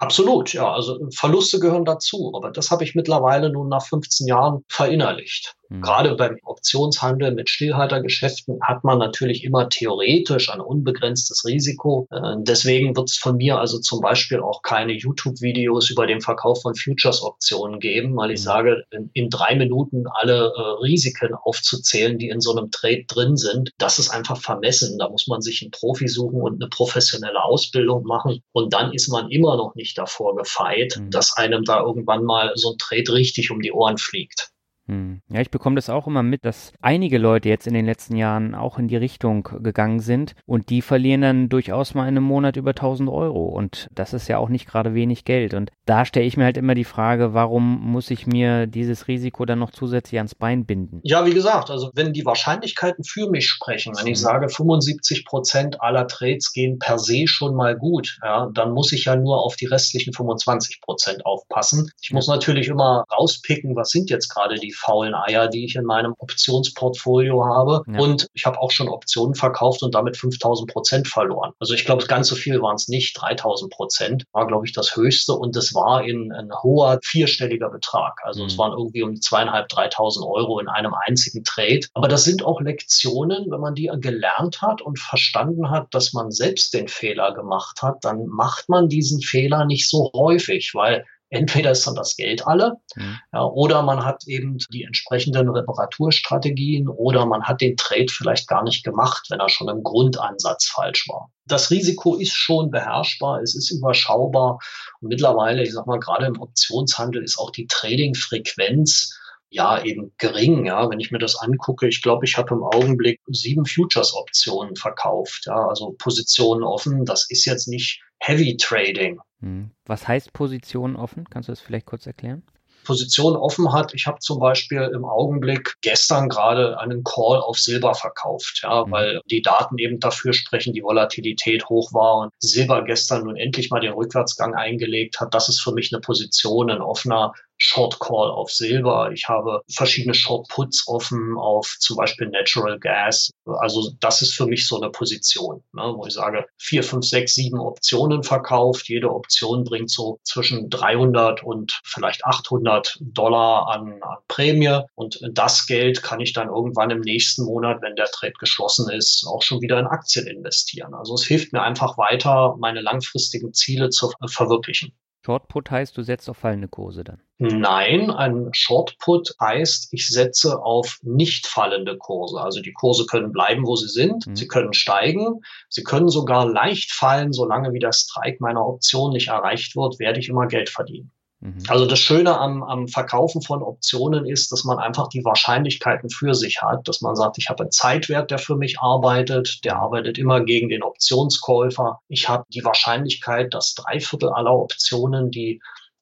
Absolut, 0.02 0.52
ja. 0.54 0.74
Also 0.74 0.97
Verluste 1.16 1.60
gehören 1.60 1.86
dazu. 1.86 2.32
Aber 2.36 2.49
das 2.49 2.72
habe 2.72 2.84
ich 2.84 2.95
mittlerweile 2.95 3.52
nun 3.52 3.70
nach 3.70 3.86
15 3.86 4.26
Jahren 4.26 4.66
verinnerlicht. 4.68 5.56
Mhm. 5.72 5.82
Gerade 5.82 6.15
beim 6.15 6.38
Optionshandel 6.43 7.32
mit 7.32 7.49
Stillhaltergeschäften 7.49 8.59
hat 8.61 8.84
man 8.84 8.99
natürlich 8.99 9.45
immer 9.45 9.69
theoretisch 9.69 10.51
ein 10.51 10.59
unbegrenztes 10.59 11.45
Risiko. 11.45 12.07
Äh, 12.11 12.36
deswegen 12.39 12.95
wird 12.95 13.09
es 13.09 13.17
von 13.17 13.38
mir 13.38 13.57
also 13.57 13.80
zum 13.80 14.01
Beispiel 14.01 14.41
auch 14.41 14.63
keine 14.63 14.91
YouTube-Videos 14.91 15.89
über 15.89 16.07
den 16.07 16.19
Verkauf 16.19 16.61
von 16.61 16.76
Futures-Optionen 16.76 17.80
geben, 17.80 18.17
weil 18.17 18.32
ich 18.32 18.41
mhm. 18.41 18.43
sage, 18.43 18.84
in, 18.91 19.09
in, 19.13 19.30
drei 19.30 19.55
Minuten 19.55 20.03
alle 20.13 20.51
äh, 20.53 20.61
Risiken 20.84 21.34
aufzuzählen, 21.34 22.19
die 22.19 22.28
in 22.28 22.41
so 22.41 22.51
einem 22.51 22.69
Trade 22.72 23.05
drin 23.07 23.38
sind, 23.38 23.72
das 23.78 23.97
ist 23.97 24.09
einfach 24.09 24.41
vermessen. 24.41 24.99
Da 24.99 25.09
muss 25.09 25.28
man 25.28 25.41
sich 25.41 25.61
einen 25.61 25.72
Profi 25.72 26.09
suchen 26.09 26.41
und 26.41 26.61
eine 26.61 26.69
professionelle 26.69 27.41
Ausbildung 27.41 28.03
machen. 28.03 28.41
Und 28.51 28.74
dann 28.74 28.91
ist 28.91 29.07
man 29.07 29.32
immer 29.32 29.55
noch 29.55 29.74
nicht 29.76 29.97
davor 29.97 30.36
gefeit, 30.36 30.97
mhm. 30.99 31.11
dass 31.11 31.38
einem 31.38 31.63
da 31.63 31.80
irgendwann 31.80 32.26
mal 32.26 32.51
so 32.55 32.72
ein 32.74 32.78
Trade 32.78 33.13
richtig 33.13 33.51
um 33.51 33.61
die 33.61 33.72
Ohren 33.72 33.97
fliegt. 33.97 34.51
Hm. 34.91 35.21
Ja, 35.29 35.39
ich 35.39 35.49
bekomme 35.49 35.77
das 35.77 35.89
auch 35.89 36.05
immer 36.05 36.21
mit, 36.21 36.43
dass 36.43 36.73
einige 36.81 37.17
Leute 37.17 37.47
jetzt 37.47 37.65
in 37.65 37.73
den 37.73 37.85
letzten 37.85 38.17
Jahren 38.17 38.53
auch 38.53 38.77
in 38.77 38.89
die 38.89 38.97
Richtung 38.97 39.47
gegangen 39.61 40.01
sind 40.01 40.35
und 40.45 40.69
die 40.69 40.81
verlieren 40.81 41.21
dann 41.21 41.47
durchaus 41.47 41.93
mal 41.93 42.03
in 42.03 42.17
einem 42.17 42.25
Monat 42.25 42.57
über 42.57 42.71
1000 42.71 43.09
Euro 43.09 43.45
und 43.45 43.87
das 43.95 44.13
ist 44.13 44.27
ja 44.27 44.37
auch 44.37 44.49
nicht 44.49 44.67
gerade 44.67 44.93
wenig 44.93 45.23
Geld 45.23 45.53
und 45.53 45.71
da 45.85 46.03
stelle 46.03 46.25
ich 46.25 46.35
mir 46.35 46.43
halt 46.43 46.57
immer 46.57 46.75
die 46.75 46.83
Frage, 46.83 47.33
warum 47.33 47.79
muss 47.89 48.11
ich 48.11 48.27
mir 48.27 48.67
dieses 48.67 49.07
Risiko 49.07 49.45
dann 49.45 49.59
noch 49.59 49.71
zusätzlich 49.71 50.19
ans 50.19 50.35
Bein 50.35 50.65
binden? 50.65 50.99
Ja, 51.03 51.25
wie 51.25 51.33
gesagt, 51.33 51.69
also 51.69 51.89
wenn 51.93 52.11
die 52.11 52.25
Wahrscheinlichkeiten 52.25 53.05
für 53.05 53.29
mich 53.29 53.47
sprechen, 53.47 53.93
wenn 53.97 54.07
ich 54.07 54.19
mhm. 54.19 54.23
sage 54.23 54.49
75 54.49 55.23
Prozent 55.23 55.81
aller 55.81 56.05
Trades 56.07 56.51
gehen 56.51 56.79
per 56.79 56.99
se 56.99 57.27
schon 57.27 57.55
mal 57.55 57.77
gut, 57.77 58.19
ja, 58.21 58.49
dann 58.53 58.73
muss 58.73 58.91
ich 58.91 59.05
ja 59.05 59.15
nur 59.15 59.41
auf 59.41 59.55
die 59.55 59.67
restlichen 59.67 60.11
25 60.11 60.81
Prozent 60.81 61.25
aufpassen. 61.25 61.91
Ich 62.01 62.11
muss 62.11 62.27
natürlich 62.27 62.67
immer 62.67 63.05
rauspicken, 63.09 63.73
was 63.77 63.91
sind 63.91 64.09
jetzt 64.09 64.27
gerade 64.27 64.55
die 64.55 64.73
faulen 64.82 65.13
Eier, 65.13 65.47
die 65.47 65.65
ich 65.65 65.75
in 65.75 65.86
meinem 65.86 66.13
Optionsportfolio 66.17 67.45
habe. 67.45 67.84
Ja. 67.88 67.99
Und 67.99 68.27
ich 68.34 68.45
habe 68.45 68.59
auch 68.59 68.71
schon 68.71 68.89
Optionen 68.89 69.36
verkauft 69.36 69.84
und 69.84 69.95
damit 69.95 70.17
5000 70.17 70.71
Prozent 70.71 71.07
verloren. 71.07 71.51
Also 71.59 71.73
ich 71.73 71.86
glaube, 71.86 72.05
ganz 72.05 72.27
so 72.27 72.36
viel 72.36 72.61
waren 72.61 72.75
es 72.75 72.88
nicht. 72.88 73.19
3000 73.19 73.71
Prozent 73.71 74.23
war, 74.32 74.47
glaube 74.47 74.65
ich, 74.65 74.73
das 74.73 74.95
höchste 74.95 75.34
und 75.34 75.55
das 75.55 75.73
war 75.73 76.03
in 76.03 76.32
ein 76.32 76.51
hoher 76.63 76.99
vierstelliger 77.03 77.69
Betrag. 77.69 78.19
Also 78.23 78.41
mhm. 78.41 78.47
es 78.47 78.57
waren 78.57 78.71
irgendwie 78.71 79.03
um 79.03 79.15
zweieinhalb, 79.15 79.69
3000 79.69 80.25
Euro 80.25 80.59
in 80.59 80.67
einem 80.67 80.93
einzigen 80.93 81.43
Trade. 81.43 81.82
Aber 81.93 82.07
das 82.07 82.23
sind 82.23 82.43
auch 82.43 82.61
Lektionen, 82.61 83.49
wenn 83.49 83.59
man 83.59 83.75
die 83.75 83.91
gelernt 83.99 84.61
hat 84.61 84.82
und 84.82 84.99
verstanden 84.99 85.69
hat, 85.69 85.88
dass 85.91 86.13
man 86.13 86.32
selbst 86.32 86.73
den 86.73 86.88
Fehler 86.88 87.34
gemacht 87.34 87.82
hat, 87.82 87.97
dann 88.01 88.25
macht 88.27 88.69
man 88.69 88.89
diesen 88.89 89.21
Fehler 89.21 89.65
nicht 89.65 89.89
so 89.89 90.11
häufig, 90.13 90.73
weil 90.73 91.05
Entweder 91.34 91.71
ist 91.71 91.88
dann 91.88 91.95
das 91.95 92.17
Geld 92.17 92.45
alle, 92.45 92.73
mhm. 92.95 93.17
ja, 93.32 93.45
oder 93.45 93.84
man 93.84 94.03
hat 94.03 94.23
eben 94.27 94.57
die 94.73 94.84
entsprechenden 94.84 95.49
Reparaturstrategien 95.49 96.89
oder 96.89 97.25
man 97.25 97.43
hat 97.43 97.61
den 97.61 97.77
Trade 97.77 98.07
vielleicht 98.09 98.49
gar 98.49 98.63
nicht 98.63 98.84
gemacht, 98.84 99.27
wenn 99.29 99.39
er 99.39 99.47
schon 99.47 99.69
im 99.69 99.82
Grundansatz 99.82 100.67
falsch 100.67 101.07
war. 101.07 101.32
Das 101.45 101.71
Risiko 101.71 102.15
ist 102.15 102.34
schon 102.34 102.69
beherrschbar, 102.69 103.41
es 103.41 103.55
ist 103.55 103.71
überschaubar 103.71 104.59
und 104.99 105.07
mittlerweile, 105.07 105.63
ich 105.63 105.71
sag 105.71 105.88
mal, 105.88 105.99
gerade 105.99 106.25
im 106.25 106.41
Optionshandel 106.41 107.23
ist 107.23 107.39
auch 107.39 107.51
die 107.51 107.65
Trading-Frequenz 107.65 109.17
ja 109.49 109.82
eben 109.84 110.13
gering. 110.17 110.65
Ja, 110.65 110.89
wenn 110.89 110.99
ich 110.99 111.11
mir 111.11 111.19
das 111.19 111.38
angucke, 111.38 111.88
ich 111.88 112.01
glaube, 112.01 112.25
ich 112.25 112.38
habe 112.38 112.55
im 112.55 112.63
Augenblick 112.63 113.21
sieben 113.27 113.65
Futures-Optionen 113.65 114.75
verkauft. 114.75 115.43
Ja, 115.45 115.67
also 115.67 115.95
Positionen 115.97 116.63
offen. 116.63 117.05
Das 117.05 117.29
ist 117.29 117.45
jetzt 117.45 117.69
nicht 117.69 118.01
Heavy 118.19 118.57
Trading. 118.57 119.19
Hm. 119.41 119.71
Was 119.85 120.07
heißt 120.07 120.33
Positionen 120.33 120.95
offen? 120.95 121.29
Kannst 121.29 121.49
du 121.49 121.51
das 121.51 121.59
vielleicht 121.59 121.85
kurz 121.85 122.05
erklären? 122.05 122.43
Position 122.83 123.35
offen 123.35 123.71
hat. 123.73 123.93
Ich 123.93 124.07
habe 124.07 124.19
zum 124.19 124.39
Beispiel 124.39 124.89
im 124.93 125.05
Augenblick 125.05 125.75
gestern 125.81 126.29
gerade 126.29 126.79
einen 126.79 127.03
Call 127.03 127.39
auf 127.39 127.59
Silber 127.59 127.93
verkauft, 127.93 128.61
ja, 128.63 128.85
mhm. 128.85 128.91
weil 128.91 129.21
die 129.29 129.41
Daten 129.41 129.77
eben 129.77 129.99
dafür 129.99 130.33
sprechen, 130.33 130.73
die 130.73 130.83
Volatilität 130.83 131.69
hoch 131.69 131.93
war 131.93 132.17
und 132.17 132.33
Silber 132.39 132.83
gestern 132.83 133.25
nun 133.25 133.35
endlich 133.35 133.69
mal 133.69 133.81
den 133.81 133.93
Rückwärtsgang 133.93 134.55
eingelegt 134.55 135.19
hat. 135.19 135.33
Das 135.33 135.49
ist 135.49 135.61
für 135.61 135.73
mich 135.73 135.93
eine 135.93 136.01
Position, 136.01 136.69
ein 136.71 136.81
offener 136.81 137.33
Short 137.64 137.99
Call 137.99 138.32
auf 138.32 138.51
Silber. 138.51 139.12
Ich 139.14 139.30
habe 139.30 139.62
verschiedene 139.70 140.16
Short 140.16 140.47
Puts 140.47 140.88
offen 140.88 141.38
auf 141.38 141.78
zum 141.80 141.95
Beispiel 141.95 142.28
Natural 142.28 142.80
Gas. 142.80 143.30
Also 143.45 143.91
das 143.99 144.24
ist 144.24 144.34
für 144.34 144.47
mich 144.47 144.68
so 144.68 144.82
eine 144.82 144.89
Position, 144.89 145.64
ne, 145.72 145.93
wo 145.95 146.07
ich 146.07 146.14
sage, 146.14 146.47
vier, 146.57 146.84
fünf, 146.84 147.05
sechs, 147.05 147.36
sieben 147.36 147.59
Optionen 147.59 148.24
verkauft. 148.24 148.89
Jede 148.89 149.12
Option 149.12 149.64
bringt 149.64 149.91
so 149.91 150.20
zwischen 150.24 150.72
300 150.72 151.43
und 151.43 151.80
vielleicht 151.84 152.26
800 152.26 152.97
Dollar 152.99 153.68
an, 153.68 154.01
an 154.01 154.18
Prämie. 154.28 154.80
Und 154.95 155.20
das 155.32 155.68
Geld 155.68 156.01
kann 156.01 156.20
ich 156.20 156.34
dann 156.34 156.47
irgendwann 156.47 156.89
im 156.89 157.01
nächsten 157.01 157.45
Monat, 157.45 157.84
wenn 157.84 157.95
der 157.95 158.07
Trade 158.07 158.34
geschlossen 158.39 158.89
ist, 158.89 159.24
auch 159.28 159.43
schon 159.43 159.62
wieder 159.62 159.80
in 159.80 159.86
Aktien 159.86 160.26
investieren. 160.26 160.95
Also 160.95 161.14
es 161.14 161.26
hilft 161.26 161.53
mir 161.53 161.62
einfach 161.62 161.99
weiter, 161.99 162.55
meine 162.57 162.82
langfristigen 162.82 163.53
Ziele 163.53 163.89
zu 163.89 164.12
verwirklichen. 164.26 164.93
Shortput 165.24 165.69
heißt, 165.69 165.95
du 165.97 166.01
setzt 166.01 166.30
auf 166.30 166.38
fallende 166.38 166.67
Kurse 166.67 167.03
dann? 167.03 167.22
Nein, 167.38 168.09
ein 168.11 168.49
Shortput 168.53 169.36
heißt, 169.39 169.89
ich 169.91 170.07
setze 170.07 170.61
auf 170.61 170.99
nicht 171.01 171.47
fallende 171.47 171.97
Kurse. 171.97 172.39
Also 172.39 172.61
die 172.61 172.74
Kurse 172.74 173.05
können 173.05 173.32
bleiben, 173.32 173.65
wo 173.65 173.76
sie 173.76 173.88
sind. 173.88 174.28
Mhm. 174.28 174.36
Sie 174.36 174.47
können 174.47 174.74
steigen. 174.74 175.41
Sie 175.69 175.84
können 175.84 176.09
sogar 176.09 176.47
leicht 176.47 176.91
fallen. 176.91 177.34
Solange 177.34 177.74
wie 177.74 177.80
der 177.80 177.93
Strike 177.93 178.38
meiner 178.39 178.65
Option 178.65 179.13
nicht 179.13 179.30
erreicht 179.30 179.76
wird, 179.76 179.99
werde 179.99 180.19
ich 180.19 180.30
immer 180.30 180.47
Geld 180.47 180.69
verdienen. 180.69 181.11
Mhm. 181.41 181.63
Also 181.67 181.87
das 181.87 181.99
Schöne 181.99 182.37
am, 182.37 182.63
am 182.63 182.87
Verkaufen 182.87 183.41
von 183.41 183.63
Optionen 183.63 184.25
ist, 184.25 184.51
dass 184.51 184.63
man 184.63 184.77
einfach 184.77 185.09
die 185.09 185.25
Wahrscheinlichkeiten 185.25 186.09
für 186.09 186.35
sich 186.35 186.61
hat, 186.61 186.87
dass 186.87 187.01
man 187.01 187.15
sagt, 187.15 187.39
ich 187.39 187.49
habe 187.49 187.63
einen 187.63 187.71
Zeitwert, 187.71 188.29
der 188.29 188.37
für 188.37 188.55
mich 188.55 188.79
arbeitet, 188.79 189.65
der 189.65 189.77
arbeitet 189.77 190.19
immer 190.19 190.41
gegen 190.41 190.69
den 190.69 190.83
Optionskäufer. 190.83 191.99
Ich 192.07 192.29
habe 192.29 192.45
die 192.53 192.63
Wahrscheinlichkeit, 192.63 193.53
dass 193.53 193.73
drei 193.73 193.99
Viertel 193.99 194.29
aller 194.29 194.53
Optionen, 194.53 195.31
die 195.31 195.61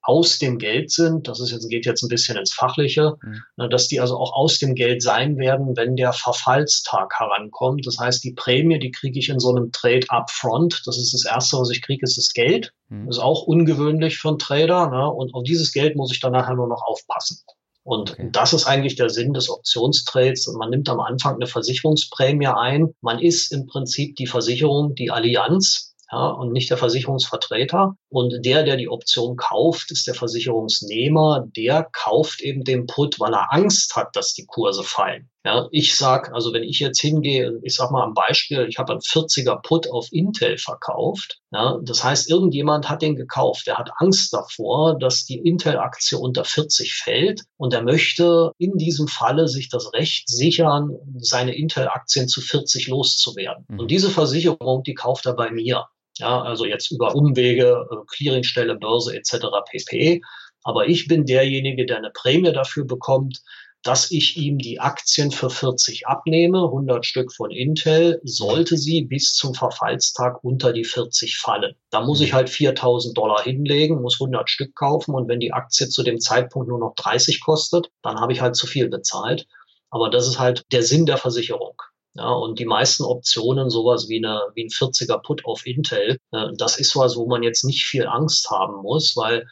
aus 0.09 0.39
dem 0.39 0.57
Geld 0.57 0.89
sind, 0.91 1.27
das 1.27 1.39
ist 1.39 1.51
jetzt, 1.51 1.69
geht 1.69 1.85
jetzt 1.85 2.01
ein 2.01 2.07
bisschen 2.07 2.35
ins 2.35 2.51
Fachliche, 2.51 3.15
mhm. 3.21 3.43
Ne, 3.57 3.69
dass 3.69 3.87
die 3.87 3.99
also 3.99 4.17
auch 4.17 4.33
aus 4.33 4.57
dem 4.57 4.73
Geld 4.73 5.03
sein 5.03 5.37
werden, 5.37 5.77
wenn 5.77 5.95
der 5.95 6.13
Verfallstag 6.13 7.13
herankommt. 7.19 7.85
Das 7.85 7.99
heißt, 7.99 8.23
die 8.23 8.33
Prämie, 8.33 8.79
die 8.79 8.89
kriege 8.89 9.19
ich 9.19 9.29
in 9.29 9.39
so 9.39 9.49
einem 9.49 9.71
Trade 9.71 10.07
upfront. 10.09 10.81
Das 10.85 10.97
ist 10.97 11.13
das 11.13 11.25
Erste, 11.25 11.57
was 11.57 11.69
ich 11.69 11.83
kriege, 11.83 12.03
ist 12.03 12.17
das 12.17 12.33
Geld. 12.33 12.73
Mhm. 12.87 13.05
Das 13.05 13.17
ist 13.17 13.23
auch 13.23 13.43
ungewöhnlich 13.43 14.17
für 14.17 14.29
einen 14.29 14.39
Trader. 14.39 14.89
Ne? 14.89 15.11
Und 15.11 15.35
auf 15.35 15.43
dieses 15.43 15.71
Geld 15.71 15.95
muss 15.95 16.11
ich 16.11 16.19
dann 16.19 16.31
nachher 16.31 16.55
nur 16.55 16.67
noch 16.67 16.81
aufpassen. 16.83 17.37
Und 17.83 18.13
okay. 18.13 18.29
das 18.31 18.53
ist 18.53 18.65
eigentlich 18.65 18.95
der 18.95 19.11
Sinn 19.11 19.33
des 19.33 19.47
Optionstrades. 19.47 20.47
Man 20.57 20.71
nimmt 20.71 20.89
am 20.89 20.99
Anfang 20.99 21.35
eine 21.35 21.45
Versicherungsprämie 21.45 22.47
ein. 22.47 22.95
Man 23.01 23.19
ist 23.19 23.51
im 23.51 23.67
Prinzip 23.67 24.15
die 24.15 24.27
Versicherung, 24.27 24.95
die 24.95 25.11
Allianz 25.11 25.93
ja, 26.11 26.27
und 26.27 26.51
nicht 26.51 26.69
der 26.69 26.77
Versicherungsvertreter. 26.77 27.95
Und 28.09 28.45
der, 28.45 28.63
der 28.63 28.77
die 28.77 28.89
Option 28.89 29.35
kauft, 29.35 29.91
ist 29.91 30.07
der 30.07 30.15
Versicherungsnehmer. 30.15 31.45
Der 31.55 31.87
kauft 31.91 32.41
eben 32.41 32.63
den 32.63 32.87
Put, 32.87 33.19
weil 33.19 33.33
er 33.33 33.53
Angst 33.53 33.95
hat, 33.95 34.15
dass 34.15 34.33
die 34.33 34.45
Kurse 34.45 34.83
fallen. 34.83 35.29
Ja, 35.45 35.67
ich 35.71 35.95
sag, 35.95 36.33
also 36.33 36.51
wenn 36.51 36.63
ich 36.63 36.79
jetzt 36.79 36.99
hingehe, 36.99 37.59
ich 37.63 37.75
sag 37.75 37.91
mal 37.91 38.03
am 38.03 38.13
Beispiel, 38.13 38.65
ich 38.67 38.77
habe 38.77 38.91
einen 38.91 39.01
40er 39.01 39.61
Put 39.61 39.89
auf 39.89 40.07
Intel 40.11 40.57
verkauft. 40.57 41.39
Ja, 41.51 41.79
das 41.81 42.03
heißt, 42.03 42.29
irgendjemand 42.29 42.89
hat 42.89 43.01
den 43.01 43.15
gekauft. 43.15 43.65
Der 43.65 43.77
hat 43.77 43.89
Angst 43.97 44.33
davor, 44.33 44.97
dass 44.99 45.25
die 45.25 45.37
Intel-Aktie 45.37 46.17
unter 46.17 46.43
40 46.43 46.93
fällt 46.93 47.43
und 47.57 47.73
er 47.73 47.83
möchte 47.83 48.51
in 48.57 48.77
diesem 48.77 49.07
Falle 49.07 49.47
sich 49.47 49.69
das 49.69 49.93
Recht 49.93 50.27
sichern, 50.27 50.91
seine 51.19 51.55
Intel-Aktien 51.55 52.27
zu 52.27 52.41
40 52.41 52.87
loszuwerden. 52.87 53.65
Mhm. 53.69 53.79
Und 53.79 53.91
diese 53.91 54.09
Versicherung, 54.09 54.83
die 54.83 54.93
kauft 54.93 55.25
er 55.25 55.33
bei 55.33 55.51
mir. 55.51 55.85
Ja, 56.19 56.41
also 56.41 56.65
jetzt 56.65 56.91
über 56.91 57.15
Umwege, 57.15 57.87
äh, 57.91 57.95
Clearingstelle, 58.07 58.75
Börse 58.75 59.15
etc. 59.15 59.47
pp. 59.69 60.21
Aber 60.63 60.87
ich 60.87 61.07
bin 61.07 61.25
derjenige, 61.25 61.85
der 61.85 61.97
eine 61.97 62.11
Prämie 62.11 62.51
dafür 62.51 62.85
bekommt, 62.85 63.41
dass 63.83 64.11
ich 64.11 64.35
ihm 64.35 64.57
die 64.57 64.81
Aktien 64.81 65.31
für 65.31 65.49
40 65.49 66.05
abnehme, 66.07 66.65
100 66.65 67.05
Stück 67.05 67.33
von 67.33 67.49
Intel, 67.49 68.19
sollte 68.23 68.77
sie 68.77 69.03
bis 69.03 69.33
zum 69.33 69.53
Verfallstag 69.53 70.43
unter 70.43 70.73
die 70.73 70.83
40 70.83 71.37
fallen. 71.37 71.75
Da 71.89 72.01
muss 72.01 72.19
ich 72.19 72.33
halt 72.33 72.49
4000 72.49 73.17
Dollar 73.17 73.41
hinlegen, 73.41 74.01
muss 74.01 74.19
100 74.19 74.49
Stück 74.49 74.75
kaufen 74.75 75.15
und 75.15 75.29
wenn 75.29 75.39
die 75.39 75.53
Aktie 75.53 75.87
zu 75.87 76.03
dem 76.03 76.19
Zeitpunkt 76.19 76.67
nur 76.67 76.79
noch 76.79 76.95
30 76.95 77.41
kostet, 77.41 77.89
dann 78.01 78.19
habe 78.19 78.33
ich 78.33 78.41
halt 78.41 78.57
zu 78.57 78.67
viel 78.67 78.89
bezahlt. 78.89 79.47
Aber 79.89 80.09
das 80.09 80.27
ist 80.27 80.39
halt 80.39 80.65
der 80.73 80.83
Sinn 80.83 81.05
der 81.05 81.17
Versicherung. 81.17 81.81
Ja, 82.15 82.29
und 82.31 82.59
die 82.59 82.65
meisten 82.65 83.03
Optionen, 83.03 83.69
sowas 83.69 84.09
wie, 84.09 84.17
eine, 84.17 84.41
wie 84.55 84.65
ein 84.65 84.69
40er 84.69 85.21
Put 85.21 85.45
auf 85.45 85.65
Intel, 85.65 86.17
äh, 86.31 86.47
das 86.57 86.79
ist 86.79 86.95
was, 86.95 87.15
wo 87.15 87.27
man 87.27 87.43
jetzt 87.43 87.63
nicht 87.63 87.85
viel 87.85 88.07
Angst 88.07 88.49
haben 88.49 88.81
muss, 88.81 89.15
weil 89.15 89.45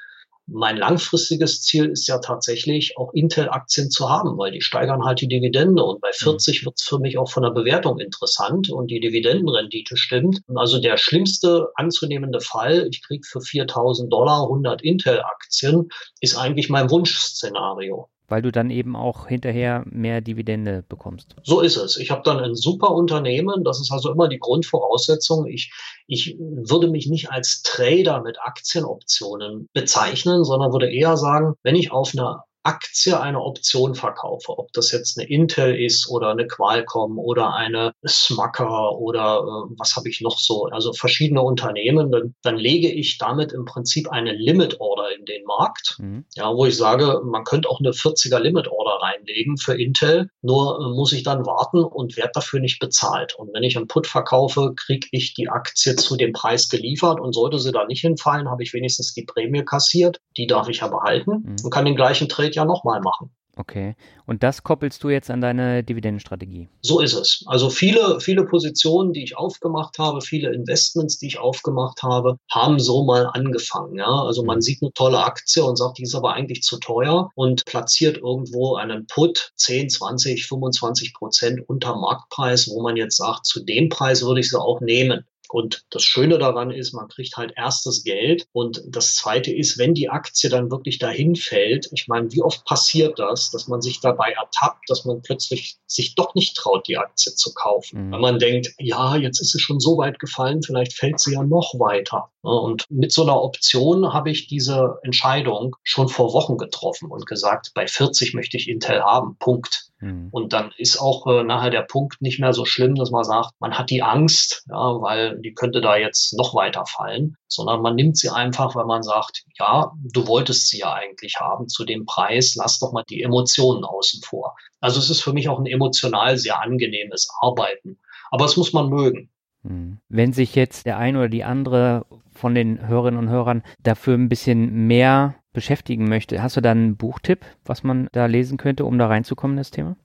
mein 0.48 0.78
langfristiges 0.78 1.62
Ziel 1.62 1.90
ist 1.90 2.08
ja 2.08 2.20
tatsächlich 2.20 2.98
auch 2.98 3.14
Intel-Aktien 3.14 3.92
zu 3.92 4.10
haben, 4.10 4.38
weil 4.38 4.52
die 4.52 4.62
steigern 4.62 5.04
halt 5.04 5.20
die 5.20 5.28
Dividende. 5.28 5.84
Und 5.84 6.00
bei 6.00 6.12
40 6.14 6.66
wird 6.66 6.76
es 6.78 6.86
für 6.86 7.00
mich 7.00 7.18
auch 7.18 7.30
von 7.30 7.44
der 7.44 7.52
Bewertung 7.52 8.00
interessant 8.00 8.70
und 8.70 8.90
die 8.90 9.02
Dividendenrendite 9.02 9.98
stimmt. 9.98 10.40
Also 10.56 10.80
der 10.80 10.98
schlimmste 10.98 11.68
anzunehmende 11.76 12.40
Fall, 12.40 12.88
ich 12.90 13.04
kriege 13.06 13.28
für 13.28 13.42
4000 13.42 14.12
Dollar 14.12 14.44
100 14.44 14.82
Intel-Aktien, 14.82 15.90
ist 16.22 16.38
eigentlich 16.38 16.70
mein 16.70 16.90
Wunschszenario 16.90 18.10
weil 18.28 18.42
du 18.42 18.52
dann 18.52 18.70
eben 18.70 18.96
auch 18.96 19.28
hinterher 19.28 19.84
mehr 19.90 20.22
Dividende 20.22 20.84
bekommst. 20.88 21.36
So 21.44 21.62
ist 21.62 21.78
es. 21.78 21.98
Ich 21.98 22.12
habe 22.12 22.22
dann 22.24 22.40
ein 22.40 22.56
super 22.56 22.92
Unternehmen. 22.92 23.64
Das 23.64 23.80
ist 23.80 23.92
also 23.92 24.12
immer 24.12 24.28
die 24.28 24.40
Grundvoraussetzung. 24.40 25.46
Ich, 25.48 25.72
ich 26.08 26.38
würde 26.40 26.90
mich 26.90 27.08
nicht 27.08 27.32
als 27.32 27.62
Trader 27.62 28.22
mit 28.22 28.38
Aktienoptionen 28.42 29.70
bezeichnen, 29.74 30.44
sondern 30.44 30.72
würde 30.72 30.92
eher 30.92 31.16
sagen, 31.16 31.56
wenn 31.64 31.76
ich 31.76 31.92
auf 31.92 32.12
einer 32.14 32.44
Aktie 32.64 33.20
eine 33.20 33.42
Option 33.42 33.96
verkaufe, 33.96 34.58
ob 34.58 34.72
das 34.74 34.92
jetzt 34.92 35.18
eine 35.18 35.30
Intel 35.30 35.76
ist 35.76 36.10
oder 36.10 36.32
eine 36.32 36.48
Qualcomm 36.48 37.18
oder 37.18 37.54
eine 37.54 37.94
Smucker 38.06 38.98
oder 38.98 39.40
äh, 39.40 39.76
was 39.78 39.96
habe 39.96 40.10
ich 40.10 40.22
noch 40.22 40.38
so, 40.40 40.66
also 40.66 40.94
verschiedene 40.94 41.42
Unternehmen, 41.42 42.12
dann, 42.12 42.36
dann 42.44 42.58
lege 42.58 42.92
ich 42.92 43.18
damit 43.18 43.54
im 43.54 43.66
Prinzip 43.66 44.10
eine 44.10 44.34
Limit 44.34 44.80
Order 44.80 45.16
in 45.18 45.26
den 45.26 45.46
Markt, 45.46 45.98
mhm. 46.00 46.26
ja, 46.36 46.54
wo 46.54 46.66
ich 46.66 46.76
sage, 46.76 47.22
man 47.24 47.44
könnte 47.44 47.70
auch 47.70 47.80
eine 47.80 47.92
40er 47.92 48.40
Limit 48.40 48.68
Order 48.68 49.00
reinlegen 49.02 49.58
für 49.58 49.80
Intel, 49.80 50.30
nur 50.42 50.80
äh, 50.80 50.96
muss 50.96 51.14
ich 51.14 51.24
dann 51.24 51.46
warten 51.46 51.84
und 51.84 52.18
werde 52.18 52.32
dafür 52.34 52.60
nicht 52.60 52.80
bezahlt. 52.80 53.36
Und 53.38 53.54
wenn 53.54 53.64
ich 53.64 53.78
einen 53.78 53.88
Put 53.88 54.08
verkaufe, 54.08 54.74
kriege 54.76 55.08
ich 55.12 55.34
die 55.34 55.50
Aktie 55.50 55.96
zu 55.96 56.18
dem 56.18 56.34
Preis 56.34 56.70
geliefert 56.70 57.20
und 57.20 57.34
sollte 57.34 57.60
sie 57.60 57.72
da 57.72 57.86
nicht 57.86 58.02
hinfallen, 58.02 58.50
habe 58.50 58.64
ich 58.64 58.74
wenigstens 58.74 59.14
die 59.14 59.24
Prämie 59.24 59.64
kassiert, 59.64 60.20
die 60.36 60.48
darf 60.48 60.68
ich 60.68 60.80
ja 60.80 60.88
behalten 60.88 61.32
mhm. 61.32 61.56
und 61.64 61.72
kann 61.72 61.86
den 61.86 61.96
gleichen 61.96 62.28
Trade 62.28 62.57
ja 62.58 62.66
nochmal 62.66 63.02
machen. 63.02 63.32
Okay. 63.58 63.96
Und 64.28 64.44
das 64.44 64.64
koppelst 64.64 65.04
du 65.04 65.10
jetzt 65.10 65.32
an 65.32 65.42
deine 65.42 65.84
Dividendenstrategie? 65.84 66.70
So 66.82 67.00
ist 67.00 67.14
es. 67.14 67.44
Also 67.48 67.70
viele, 67.70 68.20
viele 68.20 68.46
Positionen, 68.46 69.14
die 69.14 69.24
ich 69.24 69.36
aufgemacht 69.36 69.98
habe, 69.98 70.22
viele 70.22 70.54
Investments, 70.54 71.18
die 71.18 71.28
ich 71.28 71.40
aufgemacht 71.40 72.04
habe, 72.04 72.38
haben 72.52 72.80
so 72.80 73.04
mal 73.04 73.28
angefangen. 73.34 73.98
Ja? 73.98 74.24
Also 74.24 74.44
man 74.44 74.62
sieht 74.62 74.82
eine 74.82 74.94
tolle 74.94 75.24
Aktie 75.24 75.64
und 75.64 75.76
sagt, 75.76 75.98
die 75.98 76.04
ist 76.04 76.16
aber 76.16 76.34
eigentlich 76.34 76.62
zu 76.62 76.78
teuer 76.78 77.32
und 77.36 77.66
platziert 77.66 78.18
irgendwo 78.18 78.76
einen 78.76 79.08
Put 79.08 79.52
10, 79.56 79.90
20, 79.90 80.46
25 80.46 81.14
Prozent 81.16 81.62
unter 81.68 81.96
Marktpreis, 81.96 82.70
wo 82.70 82.82
man 82.82 82.96
jetzt 82.96 83.18
sagt, 83.18 83.48
zu 83.48 83.64
dem 83.64 83.90
Preis 83.90 84.24
würde 84.24 84.42
ich 84.42 84.50
sie 84.50 84.60
auch 84.60 84.82
nehmen. 84.82 85.26
Und 85.50 85.86
das 85.90 86.04
Schöne 86.04 86.38
daran 86.38 86.72
ist, 86.72 86.94
man 86.94 87.08
kriegt 87.08 87.38
halt 87.38 87.54
erst 87.56 87.86
das 87.86 88.04
Geld. 88.04 88.48
Und 88.52 88.82
das 88.88 89.16
Zweite 89.16 89.54
ist, 89.54 89.78
wenn 89.78 89.94
die 89.94 90.10
Aktie 90.10 90.50
dann 90.50 90.72
wirklich 90.72 91.00
dahin 91.00 91.36
fällt, 91.36 91.90
ich 91.92 92.08
meine, 92.08 92.32
wie 92.32 92.42
oft 92.42 92.66
passiert 92.66 93.20
das, 93.20 93.52
dass 93.52 93.68
man 93.68 93.82
sich 93.82 94.00
dabei 94.02 94.32
ertappt, 94.32 94.90
dass 94.90 95.06
man 95.06 95.22
plötzlich 95.22 95.78
sich 95.88 96.16
doch 96.16 96.36
nicht 96.36 96.56
traut, 96.56 96.88
die 96.88 96.98
Aktie 96.98 97.34
zu 97.34 97.54
kaufen. 97.54 98.08
Mhm. 98.08 98.12
Wenn 98.14 98.22
man 98.22 98.40
denkt, 98.40 98.74
ja, 98.78 99.16
jetzt 99.16 99.40
ist 99.40 99.52
sie 99.52 99.60
schon 99.60 99.80
so 99.80 99.98
weit 99.98 100.20
gefallen, 100.20 100.62
vielleicht 100.64 100.94
fällt 100.94 101.20
sie 101.20 101.34
ja 101.34 101.44
noch 101.44 101.74
weiter. 101.80 102.30
Und 102.42 102.86
mit 102.90 103.12
so 103.12 103.24
einer 103.24 103.42
Option 103.42 104.14
habe 104.14 104.32
ich 104.32 104.48
diese 104.48 105.00
Entscheidung 105.04 105.76
schon 105.84 106.08
vor 106.08 106.34
Wochen 106.34 106.58
getroffen 106.58 107.12
und 107.12 107.26
gesagt, 107.26 107.72
bei 107.74 107.88
40 107.88 108.34
möchte 108.34 108.56
ich 108.56 108.70
Intel 108.70 109.02
haben. 109.02 109.36
Punkt. 109.40 109.92
Mhm. 110.00 110.30
Und 110.32 110.54
dann 110.54 110.72
ist 110.78 111.00
auch 111.02 111.26
äh, 111.28 111.44
nachher 111.44 111.70
der 111.70 111.82
Punkt 111.82 112.22
nicht 112.22 112.40
mehr 112.40 112.54
so 112.54 112.66
schlimm, 112.66 112.96
dass 112.96 113.12
man 113.12 113.24
sagt, 113.24 113.52
man 113.60 113.78
hat 113.78 113.90
die 113.90 114.04
Angst, 114.04 114.64
ja, 114.70 115.02
weil 115.02 115.40
die 115.42 115.54
könnte 115.54 115.82
da 115.82 115.98
jetzt 115.98 116.38
noch 116.38 116.54
weiter 116.54 116.86
fallen, 116.86 117.36
sondern 117.48 117.82
man 117.82 117.96
nimmt 117.96 118.18
sie 118.18 118.30
einfach, 118.30 118.76
weil 118.76 118.86
man 118.86 119.04
sagt, 119.04 119.44
ja, 119.58 119.92
du 120.14 120.28
wolltest 120.28 120.70
sie 120.70 120.80
ja 120.80 120.94
eigentlich 120.94 121.36
haben 121.40 121.68
zu 121.68 121.84
dem 121.86 122.06
Preis, 122.06 122.56
lass 122.56 122.80
doch 122.80 122.92
mal 122.92 123.04
die 123.10 123.24
Emotionen 123.24 123.84
außen 123.84 124.22
vor. 124.22 124.56
Also 124.80 125.00
es 125.00 125.10
ist 125.10 125.22
für 125.22 125.34
mich 125.34 125.50
auch 125.50 125.60
ein 125.60 125.66
emotional 125.66 126.38
sehr 126.38 126.62
angenehmes 126.62 127.30
Arbeiten. 127.42 127.98
Aber 128.30 128.46
es 128.46 128.58
muss 128.58 128.74
man 128.74 128.90
mögen. 128.90 129.30
Mhm. 129.64 130.00
Wenn 130.10 130.34
sich 130.34 130.56
jetzt 130.56 130.86
der 130.86 130.98
eine 130.98 131.18
oder 131.20 131.30
die 131.30 131.44
andere 131.44 132.06
von 132.34 132.54
den 132.54 132.88
Hörerinnen 132.88 133.20
und 133.20 133.30
Hörern 133.30 133.64
dafür 133.82 134.16
ein 134.16 134.30
bisschen 134.30 134.88
mehr 134.88 135.36
beschäftigen 135.58 136.08
möchte, 136.08 136.44
hast 136.44 136.56
du 136.56 136.62
da 136.62 136.70
einen 136.70 136.98
Buchtipp, 136.98 137.44
was 137.66 137.82
man 137.82 138.10
da 138.12 138.28
lesen 138.28 138.60
könnte, 138.60 138.86
um 138.86 139.00
da 139.00 139.08
reinzukommen 139.08 139.56
in 139.56 139.62
das 139.62 139.72
Thema? 139.72 139.96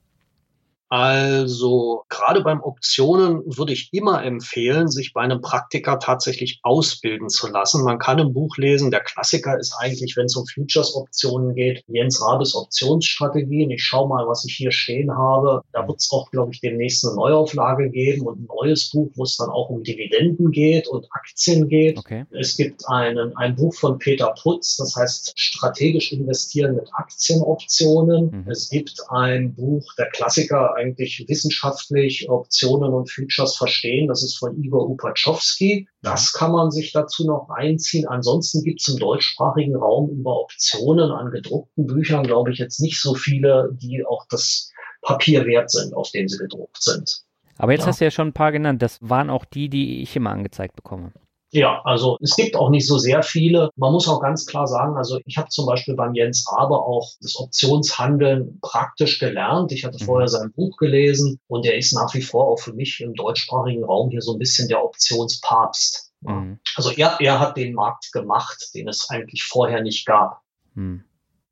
Also 0.93 2.05
gerade 2.11 2.43
beim 2.43 2.61
Optionen 2.61 3.43
würde 3.47 3.73
ich 3.73 3.89
immer 3.93 4.23
empfehlen, 4.23 4.89
sich 4.89 5.15
bei 5.15 5.23
einem 5.23 5.41
Praktiker 5.41 5.99
tatsächlich 5.99 6.61
ausbilden 6.65 7.31
zu 7.31 7.47
lassen. 7.51 7.83
Man 7.83 7.99
kann 7.99 8.21
ein 8.21 8.35
Buch 8.35 8.59
lesen. 8.59 8.91
Der 8.91 9.01
Klassiker 9.01 9.59
ist 9.59 9.75
eigentlich, 9.79 10.19
wenn 10.19 10.27
es 10.27 10.37
um 10.37 10.45
Futures-Optionen 10.45 11.55
geht, 11.55 11.83
Jens 11.89 12.21
Rabes 12.21 12.55
Optionsstrategien. 12.55 13.71
Ich 13.71 13.83
schaue 13.83 14.07
mal, 14.07 14.29
was 14.29 14.45
ich 14.45 14.55
hier 14.55 14.71
stehen 14.71 15.11
habe. 15.11 15.63
Da 15.73 15.89
wird 15.89 15.99
es 15.99 16.13
auch, 16.13 16.31
glaube 16.31 16.53
ich, 16.53 16.61
demnächst 16.61 17.07
eine 17.07 17.17
Neuauflage 17.17 17.89
geben 17.89 18.27
und 18.27 18.43
ein 18.43 18.49
neues 18.55 18.91
Buch, 18.91 19.11
wo 19.15 19.23
es 19.23 19.39
dann 19.39 19.49
auch 19.49 19.71
um 19.71 19.83
Dividenden 19.83 20.51
geht 20.51 20.89
und 20.89 21.07
Aktien 21.13 21.71
geht. 21.71 21.97
Okay. 21.97 22.27
Es 22.33 22.55
gibt 22.55 22.87
einen, 22.87 23.35
ein 23.39 23.57
Buch 23.57 23.75
von 23.77 23.99
Peter 23.99 24.35
Putz, 24.43 24.77
das 24.77 24.95
heißt 24.95 25.33
strategisch 25.41 26.13
investieren 26.13 26.77
mit 26.77 26.91
Aktienoptionen. 26.93 28.45
Mhm. 28.45 28.51
Es 28.51 28.69
gibt 28.69 29.01
ein 29.09 29.55
Buch, 29.55 29.87
der 29.97 30.11
Klassiker, 30.11 30.75
eigentlich 30.83 31.25
wissenschaftlich 31.29 32.29
Optionen 32.29 32.93
und 32.93 33.11
Futures 33.11 33.57
verstehen. 33.57 34.09
Das 34.09 34.23
ist 34.23 34.39
von 34.39 34.57
Igor 34.63 34.89
Upachowski. 34.89 35.89
Das 36.03 36.33
kann 36.33 36.53
man 36.53 36.71
sich 36.71 36.93
dazu 36.93 37.27
noch 37.27 37.49
einziehen. 37.51 38.07
Ansonsten 38.07 38.63
gibt 38.63 38.81
es 38.81 38.89
im 38.89 38.99
deutschsprachigen 38.99 39.77
Raum 39.77 40.11
über 40.11 40.41
Optionen 40.41 41.11
an 41.11 41.31
gedruckten 41.31 41.87
Büchern, 41.87 42.25
glaube 42.25 42.53
ich, 42.53 42.59
jetzt 42.59 42.81
nicht 42.81 43.01
so 43.01 43.15
viele, 43.15 43.71
die 43.73 44.05
auch 44.05 44.27
das 44.29 44.71
Papier 45.03 45.47
wert 45.47 45.71
sind, 45.71 45.95
auf 45.95 46.11
dem 46.11 46.29
sie 46.29 46.39
gedruckt 46.39 46.83
sind. 46.83 47.23
Aber 47.59 47.73
jetzt 47.73 47.83
ja. 47.83 47.89
hast 47.89 48.01
du 48.01 48.05
ja 48.05 48.11
schon 48.11 48.29
ein 48.29 48.33
paar 48.33 48.53
genannt. 48.53 48.83
Das 48.83 48.99
waren 49.01 49.31
auch 49.31 49.45
die, 49.45 49.69
die 49.69 50.03
ich 50.03 50.17
immer 50.17 50.31
angezeigt 50.31 50.77
bekomme. 50.77 51.13
Ja, 51.55 51.83
also 51.85 52.17
es 52.23 52.35
gibt 52.35 52.57
auch 52.57 52.71
nicht 52.71 52.87
so 52.87 52.97
sehr 52.97 53.23
viele. 53.23 53.69
Man 53.77 53.93
muss 53.93 54.09
auch 54.09 54.21
ganz 54.21 54.47
klar 54.47 54.67
sagen, 54.67 54.97
also 54.97 55.21
ich 55.27 55.37
habe 55.37 55.51
zum 55.51 55.67
Beispiel 55.67 55.95
beim 55.95 56.15
Jens 56.15 56.51
Rabe 56.51 56.75
auch 56.79 57.11
das 57.21 57.39
Optionshandeln 57.39 58.59
praktisch 58.63 59.19
gelernt. 59.19 59.71
Ich 59.71 59.85
hatte 59.85 59.99
mhm. 60.01 60.07
vorher 60.07 60.29
sein 60.29 60.51
Buch 60.53 60.79
gelesen 60.79 61.39
und 61.49 61.67
er 61.67 61.77
ist 61.77 61.93
nach 61.93 62.15
wie 62.15 62.23
vor 62.23 62.49
auch 62.49 62.59
für 62.59 62.73
mich 62.73 63.01
im 63.01 63.13
deutschsprachigen 63.13 63.85
Raum 63.85 64.09
hier 64.09 64.23
so 64.23 64.33
ein 64.33 64.39
bisschen 64.39 64.67
der 64.69 64.83
Optionspapst. 64.83 66.13
Mhm. 66.23 66.59
Also 66.75 66.91
er, 66.91 67.19
er 67.21 67.39
hat 67.39 67.59
den 67.59 67.75
Markt 67.75 68.13
gemacht, 68.13 68.71
den 68.75 68.89
es 68.89 69.11
eigentlich 69.11 69.45
vorher 69.45 69.83
nicht 69.83 70.07
gab. 70.07 70.41
Mhm. 70.75 71.05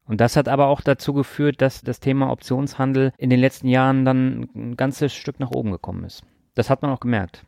Und 0.06 0.22
das 0.22 0.34
hat 0.34 0.48
aber 0.48 0.68
auch 0.68 0.80
dazu 0.80 1.12
geführt, 1.12 1.60
dass 1.60 1.82
das 1.82 2.00
Thema 2.00 2.32
Optionshandel 2.32 3.12
in 3.18 3.28
den 3.28 3.38
letzten 3.38 3.68
Jahren 3.68 4.06
dann 4.06 4.48
ein 4.54 4.76
ganzes 4.76 5.12
Stück 5.12 5.38
nach 5.40 5.50
oben 5.50 5.70
gekommen 5.72 6.04
ist. 6.04 6.22
Das 6.54 6.70
hat 6.70 6.80
man 6.80 6.90
auch 6.90 7.00
gemerkt. 7.00 7.44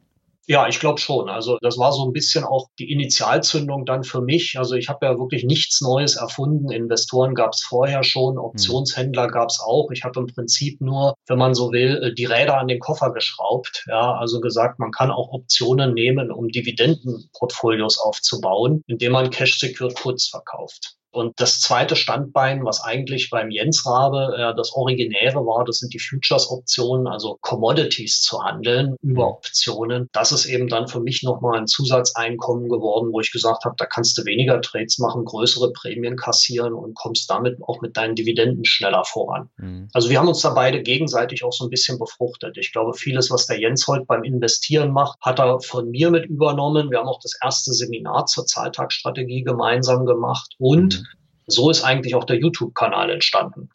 Ja, 0.46 0.66
ich 0.66 0.80
glaube 0.80 0.98
schon. 0.98 1.28
Also 1.28 1.56
das 1.60 1.78
war 1.78 1.92
so 1.92 2.04
ein 2.04 2.12
bisschen 2.12 2.42
auch 2.42 2.68
die 2.78 2.90
Initialzündung 2.90 3.86
dann 3.86 4.02
für 4.02 4.20
mich. 4.20 4.58
Also 4.58 4.74
ich 4.74 4.88
habe 4.88 5.06
ja 5.06 5.18
wirklich 5.18 5.44
nichts 5.44 5.80
Neues 5.80 6.16
erfunden. 6.16 6.70
Investoren 6.72 7.34
gab 7.34 7.52
es 7.52 7.62
vorher 7.62 8.02
schon, 8.02 8.34
hm. 8.34 8.44
Optionshändler 8.44 9.28
gab 9.28 9.50
es 9.50 9.60
auch. 9.64 9.90
Ich 9.92 10.02
habe 10.02 10.18
im 10.18 10.26
Prinzip 10.26 10.80
nur, 10.80 11.14
wenn 11.28 11.38
man 11.38 11.54
so 11.54 11.70
will, 11.70 12.02
äh, 12.02 12.14
die 12.14 12.24
Räder 12.24 12.58
an 12.58 12.66
den 12.66 12.80
Koffer 12.80 13.12
geschraubt. 13.12 13.84
Ja, 13.88 14.14
also 14.14 14.40
gesagt, 14.40 14.80
man 14.80 14.90
kann 14.90 15.12
auch 15.12 15.30
Optionen 15.32 15.94
nehmen, 15.94 16.32
um 16.32 16.48
Dividendenportfolios 16.48 17.98
aufzubauen, 17.98 18.82
indem 18.88 19.12
man 19.12 19.30
Cash-Secured 19.30 19.94
Puts 19.94 20.28
verkauft. 20.28 20.96
Und 21.12 21.38
das 21.40 21.60
zweite 21.60 21.94
Standbein, 21.94 22.64
was 22.64 22.82
eigentlich 22.82 23.28
beim 23.30 23.50
Jens 23.50 23.84
Rabe 23.86 24.34
äh, 24.36 24.56
das 24.56 24.72
Originäre 24.72 25.44
war, 25.46 25.64
das 25.64 25.78
sind 25.78 25.92
die 25.92 25.98
Futures-Optionen, 25.98 27.06
also 27.06 27.36
Commodities 27.42 28.22
zu 28.22 28.42
handeln 28.42 28.96
über 29.02 29.28
Optionen. 29.28 30.08
Das 30.12 30.32
ist 30.32 30.46
eben 30.46 30.68
dann 30.68 30.88
für 30.88 31.00
mich 31.00 31.22
nochmal 31.22 31.58
ein 31.58 31.66
Zusatzeinkommen 31.66 32.70
geworden, 32.70 33.12
wo 33.12 33.20
ich 33.20 33.30
gesagt 33.30 33.64
habe, 33.64 33.74
da 33.76 33.84
kannst 33.84 34.16
du 34.16 34.24
weniger 34.24 34.60
Trades 34.62 34.98
machen, 34.98 35.26
größere 35.26 35.72
Prämien 35.72 36.16
kassieren 36.16 36.72
und 36.72 36.94
kommst 36.94 37.28
damit 37.28 37.58
auch 37.62 37.82
mit 37.82 37.96
deinen 37.96 38.14
Dividenden 38.14 38.64
schneller 38.64 39.04
voran. 39.04 39.50
Mhm. 39.58 39.88
Also 39.92 40.08
wir 40.08 40.18
haben 40.18 40.28
uns 40.28 40.40
da 40.40 40.50
beide 40.50 40.82
gegenseitig 40.82 41.44
auch 41.44 41.52
so 41.52 41.64
ein 41.64 41.70
bisschen 41.70 41.98
befruchtet. 41.98 42.56
Ich 42.56 42.72
glaube, 42.72 42.94
vieles, 42.94 43.30
was 43.30 43.46
der 43.46 43.60
Jens 43.60 43.86
heute 43.86 44.06
beim 44.06 44.24
Investieren 44.24 44.92
macht, 44.92 45.20
hat 45.20 45.38
er 45.38 45.60
von 45.60 45.90
mir 45.90 46.10
mit 46.10 46.24
übernommen. 46.24 46.90
Wir 46.90 47.00
haben 47.00 47.08
auch 47.08 47.20
das 47.20 47.38
erste 47.42 47.74
Seminar 47.74 48.24
zur 48.26 48.46
Zahltagsstrategie 48.46 49.42
gemeinsam 49.42 50.06
gemacht 50.06 50.54
und 50.58 51.01
so 51.46 51.70
ist 51.70 51.84
eigentlich 51.84 52.14
auch 52.14 52.24
der 52.24 52.38
YouTube-Kanal 52.38 53.10
entstanden. 53.10 53.70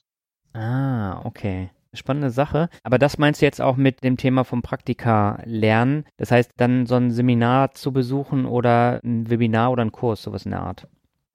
Ah, 0.53 1.21
okay. 1.23 1.69
Spannende 1.93 2.29
Sache. 2.29 2.69
Aber 2.83 2.99
das 2.99 3.17
meinst 3.17 3.41
du 3.41 3.45
jetzt 3.45 3.61
auch 3.61 3.75
mit 3.75 4.03
dem 4.03 4.17
Thema 4.17 4.43
vom 4.43 4.61
Praktika 4.61 5.41
lernen? 5.45 6.05
Das 6.17 6.31
heißt, 6.31 6.51
dann 6.57 6.85
so 6.85 6.95
ein 6.95 7.11
Seminar 7.11 7.71
zu 7.71 7.91
besuchen 7.91 8.45
oder 8.45 8.99
ein 9.03 9.29
Webinar 9.29 9.71
oder 9.71 9.83
ein 9.83 9.91
Kurs, 9.91 10.21
sowas 10.21 10.45
in 10.45 10.51
der 10.51 10.61
Art? 10.61 10.87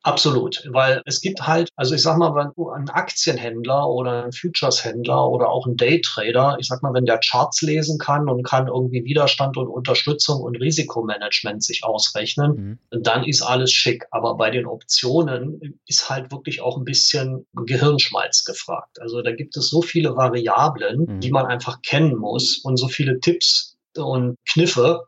Absolut, 0.05 0.65
weil 0.71 1.01
es 1.07 1.21
gibt 1.21 1.47
halt, 1.47 1.69
also 1.77 1.95
ich 1.95 2.03
sag 2.03 2.19
mal, 2.19 2.35
wenn 2.35 2.51
ein 2.75 2.89
Aktienhändler 2.89 3.89
oder 3.89 4.25
ein 4.25 4.33
Futures-Händler 4.33 5.29
oder 5.29 5.49
auch 5.49 5.67
ein 5.67 5.77
Daytrader, 5.77 6.57
ich 6.59 6.67
sag 6.67 6.83
mal, 6.83 6.93
wenn 6.93 7.07
der 7.07 7.19
Charts 7.19 7.63
lesen 7.63 7.99
kann 7.99 8.29
und 8.29 8.43
kann 8.43 8.67
irgendwie 8.67 9.05
Widerstand 9.05 9.57
und 9.57 9.69
Unterstützung 9.69 10.41
und 10.41 10.57
Risikomanagement 10.57 11.63
sich 11.63 11.85
ausrechnen, 11.85 12.79
mhm. 12.91 13.03
dann 13.03 13.23
ist 13.23 13.43
alles 13.43 13.71
schick. 13.71 14.05
Aber 14.11 14.37
bei 14.37 14.51
den 14.51 14.67
Optionen 14.67 15.79
ist 15.87 16.11
halt 16.11 16.33
wirklich 16.33 16.63
auch 16.63 16.77
ein 16.77 16.85
bisschen 16.85 17.47
Gehirnschmalz 17.55 18.45
gefragt. 18.45 19.01
Also 19.01 19.23
da 19.23 19.31
gibt 19.31 19.57
es 19.57 19.71
so 19.71 19.83
viele 19.83 20.17
Variablen, 20.17 21.05
mhm. 21.07 21.21
die 21.21 21.31
man 21.31 21.47
einfach 21.47 21.81
kennen 21.83 22.17
muss 22.17 22.59
und 22.59 22.77
so 22.77 22.89
viele 22.89 23.21
Tipps 23.21 23.77
und 23.97 24.37
Kniffe, 24.49 25.05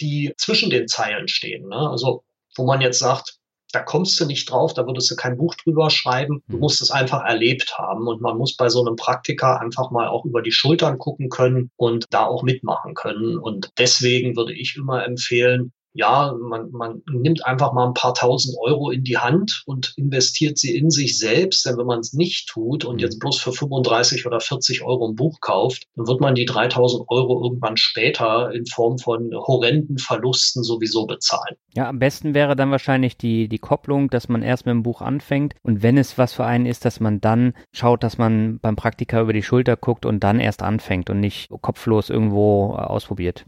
die 0.00 0.32
zwischen 0.36 0.70
den 0.70 0.86
Zeilen 0.86 1.26
stehen. 1.26 1.68
Ne? 1.68 1.90
Also 1.90 2.22
wo 2.56 2.64
man 2.64 2.80
jetzt 2.80 2.98
sagt, 2.98 3.37
da 3.72 3.80
kommst 3.80 4.18
du 4.18 4.24
nicht 4.24 4.50
drauf, 4.50 4.74
da 4.74 4.86
würdest 4.86 5.10
du 5.10 5.16
kein 5.16 5.36
Buch 5.36 5.54
drüber 5.54 5.90
schreiben. 5.90 6.42
Du 6.48 6.54
hm. 6.54 6.60
musst 6.60 6.80
es 6.80 6.90
einfach 6.90 7.24
erlebt 7.24 7.78
haben 7.78 8.06
und 8.06 8.20
man 8.20 8.38
muss 8.38 8.56
bei 8.56 8.68
so 8.68 8.84
einem 8.84 8.96
Praktiker 8.96 9.60
einfach 9.60 9.90
mal 9.90 10.08
auch 10.08 10.24
über 10.24 10.42
die 10.42 10.52
Schultern 10.52 10.98
gucken 10.98 11.28
können 11.28 11.70
und 11.76 12.06
da 12.10 12.26
auch 12.26 12.42
mitmachen 12.42 12.94
können. 12.94 13.38
Und 13.38 13.70
deswegen 13.78 14.36
würde 14.36 14.54
ich 14.54 14.76
immer 14.76 15.04
empfehlen, 15.04 15.72
ja, 15.94 16.34
man, 16.40 16.70
man 16.70 17.02
nimmt 17.10 17.44
einfach 17.44 17.72
mal 17.72 17.86
ein 17.86 17.94
paar 17.94 18.14
tausend 18.14 18.56
Euro 18.60 18.90
in 18.90 19.04
die 19.04 19.18
Hand 19.18 19.62
und 19.66 19.94
investiert 19.96 20.58
sie 20.58 20.76
in 20.76 20.90
sich 20.90 21.18
selbst. 21.18 21.66
Denn 21.66 21.76
wenn 21.78 21.86
man 21.86 22.00
es 22.00 22.12
nicht 22.12 22.48
tut 22.48 22.84
und 22.84 23.00
jetzt 23.00 23.16
mhm. 23.16 23.20
bloß 23.20 23.40
für 23.40 23.52
35 23.52 24.26
oder 24.26 24.40
40 24.40 24.82
Euro 24.84 25.08
ein 25.08 25.16
Buch 25.16 25.40
kauft, 25.40 25.84
dann 25.96 26.06
wird 26.06 26.20
man 26.20 26.34
die 26.34 26.44
3000 26.44 27.04
Euro 27.08 27.42
irgendwann 27.42 27.76
später 27.76 28.52
in 28.52 28.66
Form 28.66 28.98
von 28.98 29.32
horrenden 29.34 29.98
Verlusten 29.98 30.62
sowieso 30.62 31.06
bezahlen. 31.06 31.56
Ja, 31.74 31.88
am 31.88 31.98
besten 31.98 32.34
wäre 32.34 32.56
dann 32.56 32.70
wahrscheinlich 32.70 33.16
die, 33.16 33.48
die 33.48 33.58
Kopplung, 33.58 34.10
dass 34.10 34.28
man 34.28 34.42
erst 34.42 34.66
mit 34.66 34.72
dem 34.72 34.82
Buch 34.82 35.00
anfängt 35.00 35.54
und 35.62 35.82
wenn 35.82 35.98
es 35.98 36.18
was 36.18 36.32
für 36.32 36.44
einen 36.44 36.66
ist, 36.66 36.84
dass 36.84 37.00
man 37.00 37.20
dann 37.20 37.54
schaut, 37.72 38.02
dass 38.02 38.18
man 38.18 38.58
beim 38.60 38.76
Praktiker 38.76 39.20
über 39.20 39.32
die 39.32 39.42
Schulter 39.42 39.76
guckt 39.76 40.06
und 40.06 40.22
dann 40.24 40.40
erst 40.40 40.62
anfängt 40.62 41.10
und 41.10 41.20
nicht 41.20 41.48
kopflos 41.60 42.10
irgendwo 42.10 42.72
ausprobiert. 42.74 43.46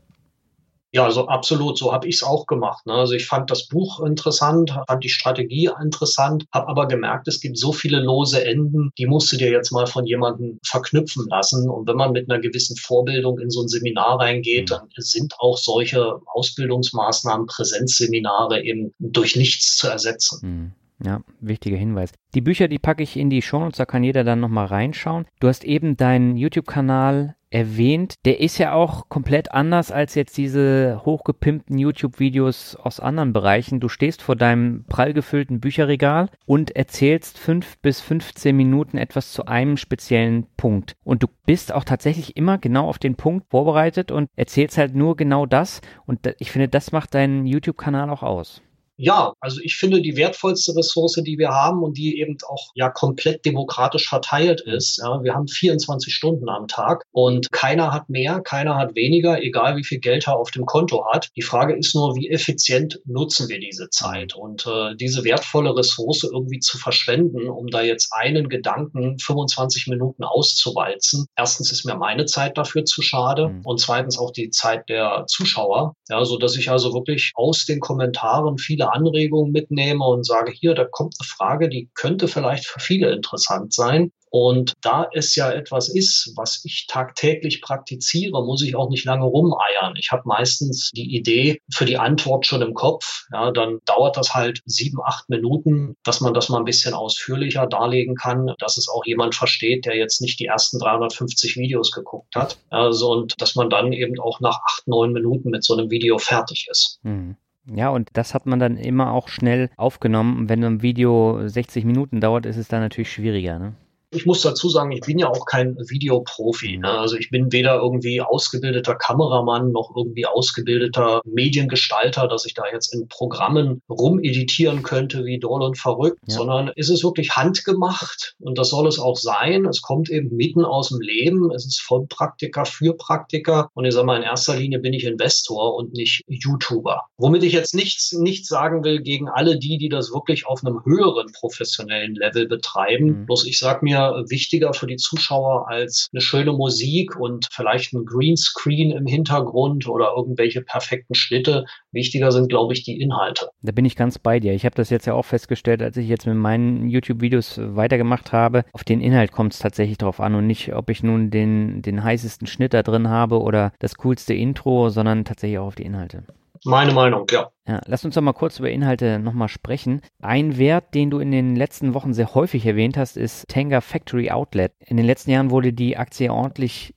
Ja, 0.93 1.05
also 1.05 1.29
absolut, 1.29 1.79
so 1.79 1.93
habe 1.93 2.09
ich 2.09 2.17
es 2.17 2.23
auch 2.25 2.47
gemacht. 2.47 2.85
Ne? 2.87 2.95
Also 2.95 3.15
ich 3.15 3.27
fand 3.27 3.51
das 3.51 3.69
Buch 3.69 4.01
interessant, 4.01 4.77
fand 4.89 5.05
die 5.05 5.09
Strategie 5.09 5.71
interessant, 5.81 6.47
habe 6.53 6.69
aber 6.69 6.89
gemerkt, 6.89 7.29
es 7.29 7.41
gibt 7.41 7.59
so 7.59 7.73
viele 7.73 8.01
lose 8.01 8.45
Enden, 8.45 8.91
die 8.99 9.07
musst 9.07 9.31
du 9.33 9.37
dir 9.37 9.51
jetzt 9.51 9.71
mal 9.71 9.87
von 9.87 10.05
jemandem 10.05 10.59
verknüpfen 10.65 11.29
lassen. 11.29 11.71
Und 11.71 11.89
wenn 11.89 11.97
man 11.97 12.13
mit 12.13 12.29
einer 12.29 12.41
gewissen 12.41 12.77
Vorbildung 12.77 13.39
in 13.39 13.51
so 13.51 13.63
ein 13.63 13.69
Seminar 13.69 14.19
reingeht, 14.19 14.71
mhm. 14.71 14.75
dann 14.75 14.89
sind 14.97 15.35
auch 15.39 15.57
solche 15.57 16.21
Ausbildungsmaßnahmen, 16.27 17.47
Präsenzseminare 17.47 18.63
eben 18.65 18.93
durch 18.99 19.37
nichts 19.37 19.77
zu 19.77 19.89
ersetzen. 19.89 20.41
Mhm. 20.43 20.73
Ja, 21.03 21.23
wichtiger 21.41 21.79
Hinweis. 21.79 22.13
Die 22.35 22.43
Bücher, 22.43 22.69
die 22.69 22.79
packe 22.79 23.03
ich 23.03 23.17
in 23.17 23.31
die 23.31 23.41
Show 23.41 23.59
und 23.59 23.79
da 23.79 23.87
kann 23.87 24.05
jeder 24.05 24.23
dann 24.23 24.41
nochmal 24.41 24.67
reinschauen. 24.67 25.27
Du 25.41 25.49
hast 25.49 25.65
eben 25.65 25.97
deinen 25.97 26.37
YouTube-Kanal 26.37 27.37
erwähnt. 27.51 28.15
Der 28.25 28.41
ist 28.41 28.59
ja 28.59 28.73
auch 28.73 29.09
komplett 29.09 29.53
anders 29.53 29.93
als 29.93 30.15
jetzt 30.15 30.37
diese 30.37 31.03
hochgepimpten 31.05 31.79
YouTube-Videos 31.79 32.77
aus 32.77 33.01
anderen 33.01 33.33
Bereichen. 33.33 33.81
Du 33.81 33.89
stehst 33.89 34.23
vor 34.23 34.37
deinem 34.37 34.85
prall 34.85 35.13
gefüllten 35.13 35.61
Bücherregal 35.61 36.29
und 36.47 36.75
erzählst 36.77 37.39
fünf 37.39 37.79
bis 37.79 38.01
15 38.01 38.57
Minuten 38.57 38.99
etwas 38.99 39.33
zu 39.33 39.47
einem 39.47 39.77
speziellen 39.77 40.47
Punkt. 40.57 40.97
Und 41.05 41.23
du 41.23 41.27
bist 41.47 41.73
auch 41.73 41.85
tatsächlich 41.85 42.37
immer 42.37 42.59
genau 42.59 42.89
auf 42.89 42.99
den 42.99 43.17
Punkt 43.17 43.49
vorbereitet 43.51 44.11
und 44.13 44.29
erzählst 44.37 44.79
halt 44.79 44.95
nur 44.95 45.17
genau 45.17 45.47
das. 45.47 45.81
Und 46.07 46.35
ich 46.39 46.51
finde, 46.51 46.69
das 46.69 46.93
macht 46.93 47.15
deinen 47.15 47.47
YouTube-Kanal 47.47 48.11
auch 48.11 48.23
aus. 48.23 48.63
Ja, 49.03 49.33
also 49.41 49.61
ich 49.63 49.77
finde 49.77 50.03
die 50.03 50.15
wertvollste 50.17 50.77
Ressource, 50.77 51.19
die 51.25 51.39
wir 51.39 51.49
haben 51.49 51.83
und 51.83 51.97
die 51.97 52.21
eben 52.21 52.37
auch 52.47 52.71
ja 52.75 52.91
komplett 52.91 53.47
demokratisch 53.47 54.07
verteilt 54.07 54.61
ist. 54.61 54.99
Ja, 54.99 55.23
wir 55.23 55.35
haben 55.35 55.49
24 55.49 56.15
Stunden 56.15 56.51
am 56.51 56.69
Tag 56.69 57.05
und 57.11 57.51
keiner 57.51 57.95
hat 57.95 58.11
mehr, 58.11 58.41
keiner 58.41 58.77
hat 58.77 58.95
weniger, 58.95 59.43
egal 59.43 59.77
wie 59.77 59.85
viel 59.85 60.01
Geld 60.01 60.27
er 60.27 60.37
auf 60.37 60.51
dem 60.51 60.67
Konto 60.67 61.07
hat. 61.11 61.31
Die 61.35 61.43
Frage 61.43 61.75
ist 61.75 61.95
nur, 61.95 62.15
wie 62.15 62.29
effizient 62.29 63.01
nutzen 63.07 63.49
wir 63.49 63.59
diese 63.59 63.89
Zeit 63.89 64.37
und 64.37 64.67
äh, 64.67 64.95
diese 64.97 65.25
wertvolle 65.25 65.75
Ressource 65.75 66.25
irgendwie 66.25 66.61
zu 66.61 66.77
verschwenden, 66.77 67.49
um 67.49 67.69
da 67.69 67.81
jetzt 67.81 68.13
einen 68.13 68.51
Gedanken 68.51 69.19
25 69.19 69.87
Minuten 69.87 70.25
auszuwalzen. 70.25 71.25
Erstens 71.37 71.73
ist 71.73 71.87
mir 71.87 71.97
meine 71.97 72.27
Zeit 72.27 72.59
dafür 72.59 72.85
zu 72.85 73.01
schade 73.01 73.49
mhm. 73.49 73.63
und 73.65 73.81
zweitens 73.81 74.19
auch 74.19 74.31
die 74.31 74.51
Zeit 74.51 74.91
der 74.91 75.25
Zuschauer, 75.27 75.95
ja, 76.11 76.23
so 76.27 76.37
dass 76.37 76.57
ich 76.57 76.71
also 76.71 76.93
wirklich 76.93 77.33
aus 77.35 77.65
den 77.65 77.81
Kommentaren 77.81 78.59
viele 78.59 78.90
Anregungen 78.93 79.53
mitnehme 79.53 80.05
und 80.05 80.25
sage, 80.25 80.53
hier, 80.53 80.75
da 80.75 80.85
kommt 80.85 81.15
eine 81.19 81.27
Frage, 81.27 81.69
die 81.69 81.91
könnte 81.95 82.29
vielleicht 82.29 82.67
für 82.67 82.81
viele 82.81 83.13
interessant 83.13 83.73
sein. 83.73 84.13
Und 84.31 84.75
da 84.81 85.09
es 85.13 85.35
ja 85.35 85.51
etwas 85.51 85.89
ist, 85.89 86.33
was 86.37 86.65
ich 86.65 86.87
tagtäglich 86.89 87.61
praktiziere, 87.61 88.45
muss 88.45 88.63
ich 88.63 88.77
auch 88.77 88.89
nicht 88.89 89.05
lange 89.05 89.25
rumeiern. 89.25 89.97
Ich 89.99 90.13
habe 90.13 90.23
meistens 90.25 90.91
die 90.95 91.17
Idee 91.17 91.61
für 91.73 91.85
die 91.85 91.99
Antwort 91.99 92.47
schon 92.47 92.63
im 92.63 92.75
Kopf. 92.75 93.25
Ja, 93.33 93.51
dann 93.51 93.81
dauert 93.87 94.17
das 94.17 94.33
halt 94.33 94.61
sieben, 94.65 94.99
acht 95.05 95.29
Minuten, 95.29 95.97
dass 96.05 96.21
man 96.21 96.33
das 96.33 96.49
mal 96.49 96.59
ein 96.59 96.65
bisschen 96.65 96.95
ausführlicher 96.95 97.67
darlegen 97.67 98.15
kann, 98.15 98.55
dass 98.59 98.77
es 98.77 98.89
auch 98.89 99.05
jemand 99.05 99.35
versteht, 99.35 99.85
der 99.85 99.97
jetzt 99.97 100.21
nicht 100.21 100.39
die 100.39 100.47
ersten 100.47 100.79
350 100.79 101.57
Videos 101.57 101.91
geguckt 101.91 102.37
hat. 102.37 102.57
Also, 102.71 103.11
und 103.11 103.35
dass 103.39 103.57
man 103.57 103.69
dann 103.69 103.93
eben 103.93 104.21
auch 104.21 104.39
nach 104.39 104.61
acht, 104.65 104.87
neun 104.87 105.13
Minuten 105.13 105.51
mit 105.51 105.65
so 105.65 105.77
einem 105.77 105.91
Video 105.91 106.19
fertig 106.19 106.69
ist. 106.71 107.01
Mhm. 107.03 107.37
Ja, 107.67 107.91
und 107.91 108.09
das 108.15 108.35
hat 108.35 108.47
man 108.47 108.59
dann 108.59 108.77
immer 108.77 109.13
auch 109.13 109.29
schnell 109.29 109.71
aufgenommen. 109.77 110.49
Wenn 110.49 110.65
ein 110.65 110.83
Video 110.83 111.47
60 111.47 111.85
Minuten 111.85 112.21
dauert, 112.21 112.47
ist 112.47 112.57
es 112.57 112.69
dann 112.69 112.81
natürlich 112.81 113.13
schwieriger. 113.13 113.59
Ne? 113.59 113.75
Ich 114.13 114.27
muss 114.27 114.43
dazu 114.43 114.69
sagen, 114.69 114.91
ich 114.91 115.03
bin 115.03 115.19
ja 115.19 115.29
auch 115.29 115.47
kein 115.47 115.77
Videoprofi. 115.77 116.79
Ne? 116.79 116.89
Also 116.89 117.17
ich 117.17 117.31
bin 117.31 117.53
weder 117.53 117.77
irgendwie 117.77 118.21
ausgebildeter 118.21 118.97
Kameramann 118.97 119.71
noch 119.71 119.95
irgendwie 119.97 120.27
ausgebildeter 120.27 121.23
Mediengestalter, 121.25 122.27
dass 122.27 122.45
ich 122.45 122.55
da 122.55 122.65
jetzt 122.73 122.93
in 122.93 123.07
Programmen 123.09 123.83
rumeditieren 123.89 124.83
könnte 124.83 125.25
wie 125.25 125.39
doll 125.39 125.63
und 125.63 125.79
verrückt, 125.79 126.19
ja. 126.27 126.35
sondern 126.35 126.73
ist 126.75 126.89
es 126.89 127.05
wirklich 127.05 127.37
handgemacht 127.37 128.35
und 128.41 128.59
das 128.59 128.71
soll 128.71 128.89
es 128.89 128.99
auch 128.99 129.17
sein. 129.17 129.65
Es 129.65 129.81
kommt 129.81 130.11
eben 130.11 130.35
mitten 130.35 130.65
aus 130.65 130.89
dem 130.89 131.01
Leben. 131.01 131.53
Es 131.53 131.65
ist 131.65 131.81
von 131.81 132.09
Praktiker 132.09 132.65
für 132.65 132.97
Praktiker 132.97 133.71
und 133.75 133.85
ich 133.85 133.95
sage 133.95 134.07
mal, 134.07 134.17
in 134.17 134.25
erster 134.25 134.57
Linie 134.57 134.81
bin 134.81 134.93
ich 134.93 135.05
Investor 135.05 135.77
und 135.77 135.93
nicht 135.93 136.25
YouTuber. 136.27 137.03
Womit 137.17 137.45
ich 137.45 137.53
jetzt 137.53 137.75
nichts, 137.75 138.13
nichts 138.13 138.49
sagen 138.49 138.83
will 138.83 139.03
gegen 139.03 139.29
alle 139.29 139.59
die, 139.59 139.79
die 139.79 139.89
das 139.89 140.13
wirklich 140.13 140.47
auf 140.47 140.65
einem 140.65 140.85
höheren 140.85 141.31
professionellen 141.33 142.17
Level 142.17 142.49
betreiben. 142.49 143.21
Mhm. 143.21 143.27
Bloß 143.27 143.47
ich 143.47 143.59
sage 143.59 143.85
mir, 143.85 144.00
wichtiger 144.29 144.73
für 144.73 144.87
die 144.87 144.97
Zuschauer 144.97 145.69
als 145.69 146.09
eine 146.13 146.21
schöne 146.21 146.53
Musik 146.53 147.17
und 147.17 147.49
vielleicht 147.51 147.93
ein 147.93 148.05
Greenscreen 148.05 148.91
im 148.91 149.07
Hintergrund 149.07 149.89
oder 149.89 150.13
irgendwelche 150.17 150.63
perfekten 150.63 151.15
Schnitte. 151.15 151.65
Wichtiger 151.93 152.33
sind, 152.33 152.49
glaube 152.49 152.73
ich, 152.73 152.83
die 152.85 153.01
Inhalte. 153.01 153.49
Da 153.63 153.73
bin 153.73 153.85
ich 153.85 153.97
ganz 153.97 154.19
bei 154.19 154.41
dir. 154.41 154.53
Ich 154.55 154.65
habe 154.65 154.75
das 154.75 154.91
jetzt 154.91 155.07
ja 155.07 155.15
auch 155.15 155.25
festgestellt, 155.25 155.83
als 155.83 155.97
ich 155.97 156.09
jetzt 156.09 156.27
mit 156.27 156.37
meinen 156.37 156.89
YouTube-Videos 156.89 157.61
weitergemacht 157.63 158.33
habe. 158.33 158.65
Auf 158.73 158.85
den 158.85 159.01
Inhalt 159.01 159.33
kommt 159.33 159.55
es 159.55 159.59
tatsächlich 159.59 159.99
drauf 159.99 160.21
an 160.21 160.35
und 160.35 160.47
nicht, 160.47 160.75
ob 160.75 160.91
ich 160.91 161.03
nun 161.03 161.31
den, 161.31 161.83
den 161.83 162.03
heißesten 162.03 162.47
Schnitt 162.47 162.75
da 162.75 162.83
drin 162.83 163.09
habe 163.09 163.41
oder 163.41 163.73
das 163.79 163.97
coolste 163.97 164.35
Intro, 164.35 164.91
sondern 164.91 165.25
tatsächlich 165.25 165.59
auch 165.59 165.69
auf 165.69 165.75
die 165.75 165.85
Inhalte. 165.85 166.25
Meine 166.65 166.93
Meinung, 166.93 167.27
ja. 167.31 167.51
Ja, 167.67 167.81
lass 167.87 168.05
uns 168.05 168.15
doch 168.15 168.23
mal 168.23 168.33
kurz 168.33 168.59
über 168.59 168.71
Inhalte 168.71 169.19
nochmal 169.19 169.49
sprechen. 169.49 170.03
Ein 170.21 170.59
Wert, 170.59 170.95
den 170.95 171.11
du 171.11 171.19
in 171.19 171.31
den 171.31 171.57
letzten 171.57 171.95
Wochen 171.95 172.13
sehr 172.13 172.35
häufig 172.35 172.67
erwähnt 172.67 172.97
hast, 172.97 173.17
ist 173.17 173.49
Tenga 173.49 173.81
Factory 173.81 174.31
Outlet. 174.31 174.73
In 174.81 174.97
den 174.97 175.07
letzten 175.07 175.31
Jahren 175.31 175.51
wurde 175.51 175.73
die 175.73 175.97
Aktie 175.97 176.31
ordentlich 176.33 176.95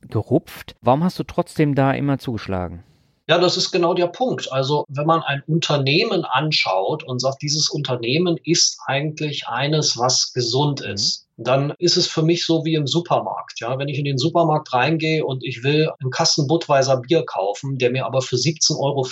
gerupft. 0.00 0.74
Warum 0.80 1.04
hast 1.04 1.18
du 1.18 1.22
trotzdem 1.22 1.74
da 1.74 1.92
immer 1.92 2.18
zugeschlagen? 2.18 2.82
Ja, 3.26 3.38
das 3.38 3.56
ist 3.56 3.70
genau 3.70 3.94
der 3.94 4.08
Punkt. 4.08 4.52
Also 4.52 4.84
wenn 4.88 5.06
man 5.06 5.22
ein 5.22 5.42
Unternehmen 5.46 6.24
anschaut 6.24 7.04
und 7.04 7.20
sagt, 7.20 7.40
dieses 7.40 7.70
Unternehmen 7.70 8.36
ist 8.44 8.78
eigentlich 8.86 9.48
eines, 9.48 9.96
was 9.96 10.32
gesund 10.34 10.80
mhm. 10.80 10.92
ist, 10.92 11.23
dann 11.36 11.72
ist 11.78 11.96
es 11.96 12.06
für 12.06 12.22
mich 12.22 12.46
so 12.46 12.64
wie 12.64 12.74
im 12.74 12.86
Supermarkt. 12.86 13.60
Ja, 13.60 13.78
wenn 13.78 13.88
ich 13.88 13.98
in 13.98 14.04
den 14.04 14.18
Supermarkt 14.18 14.72
reingehe 14.72 15.24
und 15.24 15.44
ich 15.44 15.64
will 15.64 15.90
einen 16.00 16.10
Kasten 16.10 16.46
Budweiser 16.46 16.98
Bier 16.98 17.24
kaufen, 17.24 17.78
der 17.78 17.90
mir 17.90 18.06
aber 18.06 18.22
für 18.22 18.36
17,40 18.36 18.78
Euro 18.78 19.04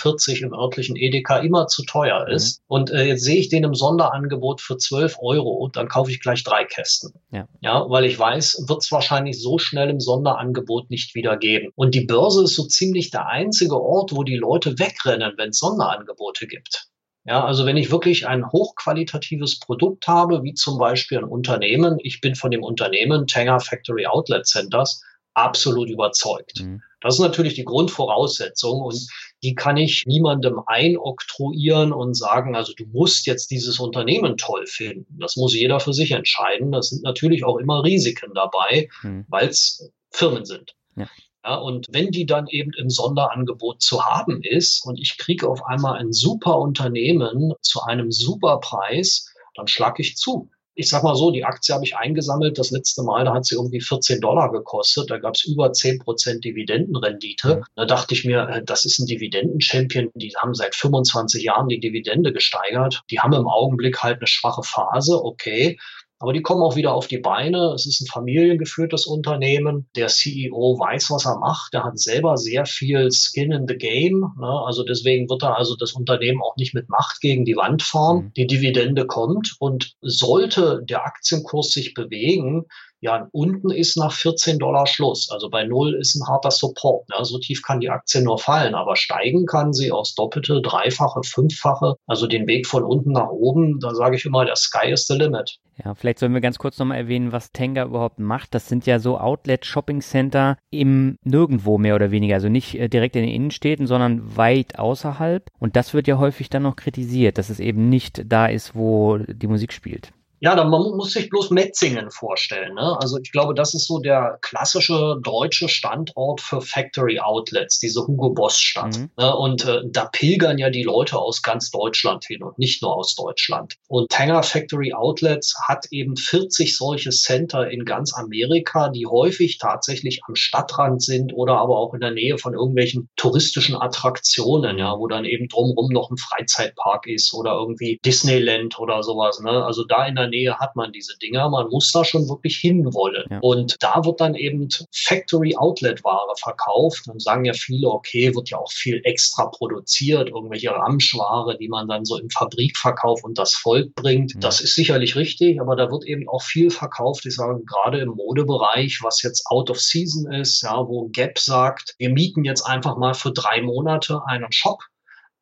im 0.47 0.53
örtlichen 0.53 0.95
Edeka 0.95 1.37
immer 1.37 1.67
zu 1.67 1.83
teuer 1.83 2.25
mhm. 2.27 2.33
ist, 2.33 2.59
mhm. 2.59 2.63
und 2.67 2.91
äh, 2.91 3.03
jetzt 3.03 3.23
sehe 3.23 3.37
ich 3.37 3.49
den 3.49 3.63
im 3.63 3.75
Sonderangebot 3.75 4.61
für 4.61 4.77
12 4.77 5.17
Euro, 5.21 5.69
dann 5.73 5.87
kaufe 5.87 6.11
ich 6.11 6.21
gleich 6.21 6.43
drei 6.43 6.63
Kästen. 6.63 7.13
Ja, 7.31 7.47
ja 7.61 7.89
weil 7.89 8.05
ich 8.05 8.17
weiß, 8.17 8.65
wird 8.67 8.81
es 8.81 8.91
wahrscheinlich 8.91 9.41
so 9.41 9.57
schnell 9.57 9.89
im 9.89 9.99
Sonderangebot 9.99 10.89
nicht 10.89 11.15
wieder 11.15 11.37
geben. 11.37 11.71
Und 11.75 11.93
die 11.93 12.05
Börse 12.05 12.43
ist 12.43 12.55
so 12.55 12.63
ziemlich 12.63 13.11
der 13.11 13.27
einzige 13.27 13.79
Ort, 13.79 14.15
wo 14.15 14.23
die 14.23 14.37
Leute 14.37 14.79
wegrennen, 14.79 15.33
wenn 15.37 15.49
es 15.49 15.59
Sonderangebote 15.59 16.47
gibt. 16.47 16.87
Ja, 17.25 17.45
also 17.45 17.65
wenn 17.65 17.77
ich 17.77 17.89
wirklich 17.89 18.27
ein 18.27 18.51
hochqualitatives 18.51 19.59
Produkt 19.59 20.07
habe, 20.07 20.43
wie 20.43 20.53
zum 20.53 20.77
Beispiel 20.77 21.19
ein 21.19 21.23
Unternehmen, 21.23 21.97
ich 22.01 22.19
bin 22.19 22.35
von 22.35 22.51
dem 22.51 22.63
Unternehmen 22.63 23.27
Tanger 23.27 23.61
Factory 23.61 24.05
Outlet 24.05 24.45
Centers 24.45 25.01
absolut 25.33 25.89
überzeugt. 25.89 26.61
Mhm. 26.61 26.81
Das 26.99 27.15
ist 27.15 27.21
natürlich 27.21 27.53
die 27.53 27.65
Grundvoraussetzung 27.65 28.81
und 28.81 29.07
die 29.41 29.55
kann 29.55 29.77
ich 29.77 30.05
niemandem 30.05 30.61
einoktroyieren 30.65 31.91
und 31.91 32.13
sagen, 32.13 32.55
also 32.55 32.73
du 32.77 32.85
musst 32.85 33.25
jetzt 33.25 33.51
dieses 33.51 33.79
Unternehmen 33.79 34.37
toll 34.37 34.65
finden. 34.67 35.17
Das 35.19 35.35
muss 35.35 35.53
jeder 35.53 35.79
für 35.79 35.93
sich 35.93 36.11
entscheiden. 36.11 36.71
Das 36.71 36.89
sind 36.89 37.03
natürlich 37.03 37.43
auch 37.43 37.57
immer 37.57 37.83
Risiken 37.83 38.33
dabei, 38.33 38.89
mhm. 39.01 39.25
weil 39.27 39.49
es 39.49 39.91
Firmen 40.11 40.45
sind. 40.45 40.75
Ja. 40.95 41.07
Ja, 41.43 41.55
und 41.55 41.87
wenn 41.91 42.11
die 42.11 42.25
dann 42.25 42.47
eben 42.47 42.71
im 42.77 42.89
Sonderangebot 42.89 43.81
zu 43.81 44.05
haben 44.05 44.41
ist 44.43 44.85
und 44.85 44.99
ich 44.99 45.17
kriege 45.17 45.47
auf 45.49 45.65
einmal 45.65 45.99
ein 45.99 46.13
super 46.13 46.57
Unternehmen 46.57 47.53
zu 47.61 47.81
einem 47.81 48.11
super 48.11 48.59
Preis, 48.61 49.33
dann 49.55 49.67
schlage 49.67 50.01
ich 50.01 50.15
zu. 50.15 50.49
Ich 50.75 50.89
sag 50.89 51.03
mal 51.03 51.15
so, 51.15 51.29
die 51.29 51.43
Aktie 51.43 51.75
habe 51.75 51.85
ich 51.85 51.95
eingesammelt. 51.95 52.57
Das 52.57 52.71
letzte 52.71 53.03
Mal, 53.03 53.25
da 53.25 53.33
hat 53.35 53.45
sie 53.45 53.55
irgendwie 53.55 53.81
14 53.81 54.21
Dollar 54.21 54.51
gekostet. 54.51 55.11
Da 55.11 55.19
gab 55.19 55.35
es 55.35 55.43
über 55.43 55.71
10 55.71 55.99
Prozent 55.99 56.43
Dividendenrendite. 56.43 57.61
Da 57.75 57.85
dachte 57.85 58.15
ich 58.15 58.25
mir, 58.25 58.47
äh, 58.49 58.63
das 58.63 58.85
ist 58.85 58.97
ein 58.97 59.05
Dividenden-Champion. 59.05 60.09
Die 60.15 60.33
haben 60.35 60.55
seit 60.55 60.73
25 60.73 61.43
Jahren 61.43 61.67
die 61.67 61.79
Dividende 61.79 62.33
gesteigert. 62.33 63.03
Die 63.11 63.19
haben 63.19 63.33
im 63.33 63.47
Augenblick 63.47 64.01
halt 64.01 64.17
eine 64.17 64.27
schwache 64.27 64.63
Phase. 64.63 65.23
Okay. 65.23 65.77
Aber 66.23 66.31
die 66.31 66.41
kommen 66.41 66.61
auch 66.61 66.77
wieder 66.77 66.93
auf 66.93 67.07
die 67.07 67.17
Beine. 67.17 67.73
Es 67.75 67.85
ist 67.85 67.99
ein 67.99 68.07
familiengeführtes 68.07 69.07
Unternehmen. 69.07 69.89
Der 69.97 70.07
CEO 70.07 70.79
weiß, 70.79 71.11
was 71.11 71.25
er 71.25 71.37
macht. 71.37 71.73
Der 71.73 71.83
hat 71.83 71.99
selber 71.99 72.37
sehr 72.37 72.65
viel 72.65 73.09
Skin 73.11 73.51
in 73.51 73.67
the 73.67 73.75
Game. 73.75 74.31
Ne? 74.39 74.47
Also 74.47 74.85
deswegen 74.85 75.29
wird 75.29 75.43
er 75.43 75.57
also 75.57 75.75
das 75.75 75.91
Unternehmen 75.91 76.41
auch 76.41 76.55
nicht 76.55 76.73
mit 76.73 76.87
Macht 76.87 77.19
gegen 77.19 77.43
die 77.43 77.57
Wand 77.57 77.83
fahren. 77.83 78.17
Mhm. 78.27 78.33
Die 78.37 78.47
Dividende 78.47 79.05
kommt 79.05 79.57
und 79.59 79.95
sollte 79.99 80.81
der 80.87 81.05
Aktienkurs 81.05 81.71
sich 81.71 81.93
bewegen, 81.93 82.67
ja, 83.03 83.27
unten 83.33 83.69
ist 83.69 83.97
nach 83.97 84.13
14 84.13 84.59
Dollar 84.59 84.87
Schluss. 84.87 85.29
Also 85.29 85.49
bei 85.49 85.65
Null 85.65 85.93
ist 85.93 86.15
ein 86.15 86.25
harter 86.25 86.51
Support. 86.51 87.09
Ne? 87.09 87.17
So 87.25 87.37
tief 87.37 87.61
kann 87.61 87.81
die 87.81 87.89
Aktie 87.89 88.21
nur 88.21 88.39
fallen, 88.39 88.75
aber 88.75 88.95
steigen 88.95 89.45
kann 89.45 89.73
sie 89.73 89.91
aufs 89.91 90.15
Doppelte, 90.15 90.61
Dreifache, 90.61 91.19
Fünffache. 91.25 91.95
Also 92.07 92.27
den 92.27 92.47
Weg 92.47 92.65
von 92.65 92.83
unten 92.83 93.11
nach 93.11 93.27
oben, 93.27 93.81
da 93.81 93.93
sage 93.93 94.15
ich 94.15 94.25
immer, 94.25 94.45
der 94.45 94.55
Sky 94.55 94.89
is 94.89 95.05
the 95.05 95.15
limit. 95.15 95.57
Ja, 95.83 95.95
vielleicht 95.95 96.19
sollen 96.19 96.33
wir 96.33 96.39
ganz 96.39 96.57
kurz 96.57 96.79
nochmal 96.79 96.97
erwähnen, 96.97 97.33
was 97.33 97.51
Tenga 97.51 97.83
überhaupt 97.83 98.19
macht. 98.19 98.55
Das 98.55 98.69
sind 98.69 98.85
ja 98.85 98.99
so 98.99 99.17
Outlet-Shopping-Center 99.17 100.57
im 100.69 101.17
Nirgendwo 101.25 101.77
mehr 101.77 101.95
oder 101.95 102.09
weniger. 102.09 102.35
Also 102.35 102.47
nicht 102.47 102.75
äh, 102.75 102.87
direkt 102.87 103.17
in 103.17 103.23
den 103.23 103.33
Innenstädten, 103.33 103.85
sondern 103.85 104.37
weit 104.37 104.79
außerhalb. 104.79 105.49
Und 105.59 105.75
das 105.75 105.93
wird 105.93 106.07
ja 106.07 106.19
häufig 106.19 106.49
dann 106.49 106.63
noch 106.63 106.77
kritisiert, 106.77 107.37
dass 107.37 107.49
es 107.49 107.59
eben 107.59 107.89
nicht 107.89 108.21
da 108.25 108.45
ist, 108.45 108.75
wo 108.75 109.17
die 109.17 109.47
Musik 109.47 109.73
spielt. 109.73 110.13
Ja, 110.43 110.57
dann, 110.57 110.69
man 110.69 110.81
muss 110.81 111.13
sich 111.13 111.29
bloß 111.29 111.51
Metzingen 111.51 112.11
vorstellen. 112.11 112.73
Ne? 112.73 112.97
Also 112.99 113.17
ich 113.17 113.31
glaube, 113.31 113.53
das 113.53 113.73
ist 113.73 113.87
so 113.87 113.99
der 113.99 114.39
klassische 114.41 115.15
deutsche 115.23 115.69
Standort 115.69 116.41
für 116.41 116.59
Factory 116.59 117.17
Outlets, 117.17 117.79
diese 117.79 118.05
Hugo 118.05 118.31
Boss 118.31 118.59
Stadt. 118.59 118.97
Mhm. 118.97 119.09
Ne? 119.17 119.33
Und 119.37 119.65
äh, 119.65 119.83
da 119.89 120.03
pilgern 120.11 120.57
ja 120.57 120.69
die 120.69 120.83
Leute 120.83 121.17
aus 121.17 121.43
ganz 121.43 121.71
Deutschland 121.71 122.25
hin 122.25 122.43
und 122.43 122.59
nicht 122.59 122.81
nur 122.81 122.93
aus 122.93 123.15
Deutschland. 123.15 123.75
Und 123.87 124.09
Tanger 124.09 124.43
Factory 124.43 124.91
Outlets 124.91 125.55
hat 125.65 125.85
eben 125.91 126.17
40 126.17 126.75
solche 126.75 127.11
Center 127.11 127.71
in 127.71 127.85
ganz 127.85 128.13
Amerika, 128.13 128.89
die 128.89 129.05
häufig 129.05 129.59
tatsächlich 129.59 130.19
am 130.27 130.35
Stadtrand 130.35 131.01
sind 131.01 131.33
oder 131.33 131.57
aber 131.57 131.77
auch 131.77 131.93
in 131.93 132.01
der 132.01 132.11
Nähe 132.11 132.37
von 132.37 132.53
irgendwelchen 132.53 133.07
touristischen 133.15 133.77
Attraktionen, 133.77 134.77
ja, 134.77 134.99
wo 134.99 135.07
dann 135.07 135.23
eben 135.23 135.47
drumherum 135.47 135.87
noch 135.93 136.11
ein 136.11 136.17
Freizeitpark 136.17 137.07
ist 137.07 137.33
oder 137.33 137.53
irgendwie 137.53 137.97
Disneyland 138.03 138.77
oder 138.77 139.03
sowas. 139.03 139.39
Ne? 139.39 139.63
Also 139.63 139.85
da 139.85 140.05
in 140.05 140.15
der 140.15 140.32
Nähe 140.33 140.57
hat 140.57 140.75
man 140.75 140.91
diese 140.91 141.17
Dinger. 141.19 141.49
Man 141.49 141.69
muss 141.69 141.91
da 141.91 142.03
schon 142.03 142.27
wirklich 142.27 142.57
hinwollen. 142.57 143.25
Ja. 143.29 143.39
Und 143.41 143.75
da 143.79 144.03
wird 144.03 144.19
dann 144.19 144.35
eben 144.35 144.67
Factory 144.91 145.55
Outlet 145.55 146.03
Ware 146.03 146.33
verkauft. 146.41 147.03
Dann 147.05 147.19
sagen 147.19 147.45
ja 147.45 147.53
viele, 147.53 147.87
okay, 147.89 148.33
wird 148.35 148.49
ja 148.49 148.57
auch 148.57 148.71
viel 148.71 149.01
extra 149.03 149.45
produziert, 149.45 150.29
irgendwelche 150.29 150.71
Ramschware, 150.71 151.57
die 151.57 151.69
man 151.69 151.87
dann 151.87 152.05
so 152.05 152.17
im 152.17 152.29
Fabrikverkauf 152.29 153.23
und 153.23 153.37
das 153.37 153.53
Volk 153.53 153.93
bringt. 153.95 154.33
Ja. 154.33 154.39
Das 154.39 154.61
ist 154.61 154.75
sicherlich 154.75 155.15
richtig, 155.15 155.61
aber 155.61 155.75
da 155.75 155.91
wird 155.91 156.05
eben 156.05 156.27
auch 156.27 156.41
viel 156.41 156.69
verkauft. 156.69 157.25
Ich 157.25 157.35
sage 157.35 157.61
gerade 157.65 157.99
im 157.99 158.09
Modebereich, 158.09 158.99
was 159.03 159.21
jetzt 159.21 159.45
out 159.47 159.69
of 159.69 159.79
season 159.79 160.31
ist, 160.31 160.61
ja, 160.63 160.87
wo 160.87 161.09
Gap 161.09 161.37
sagt, 161.37 161.95
wir 161.99 162.09
mieten 162.09 162.43
jetzt 162.43 162.63
einfach 162.63 162.97
mal 162.97 163.13
für 163.13 163.31
drei 163.31 163.61
Monate 163.61 164.21
einen 164.25 164.51
Shop 164.51 164.79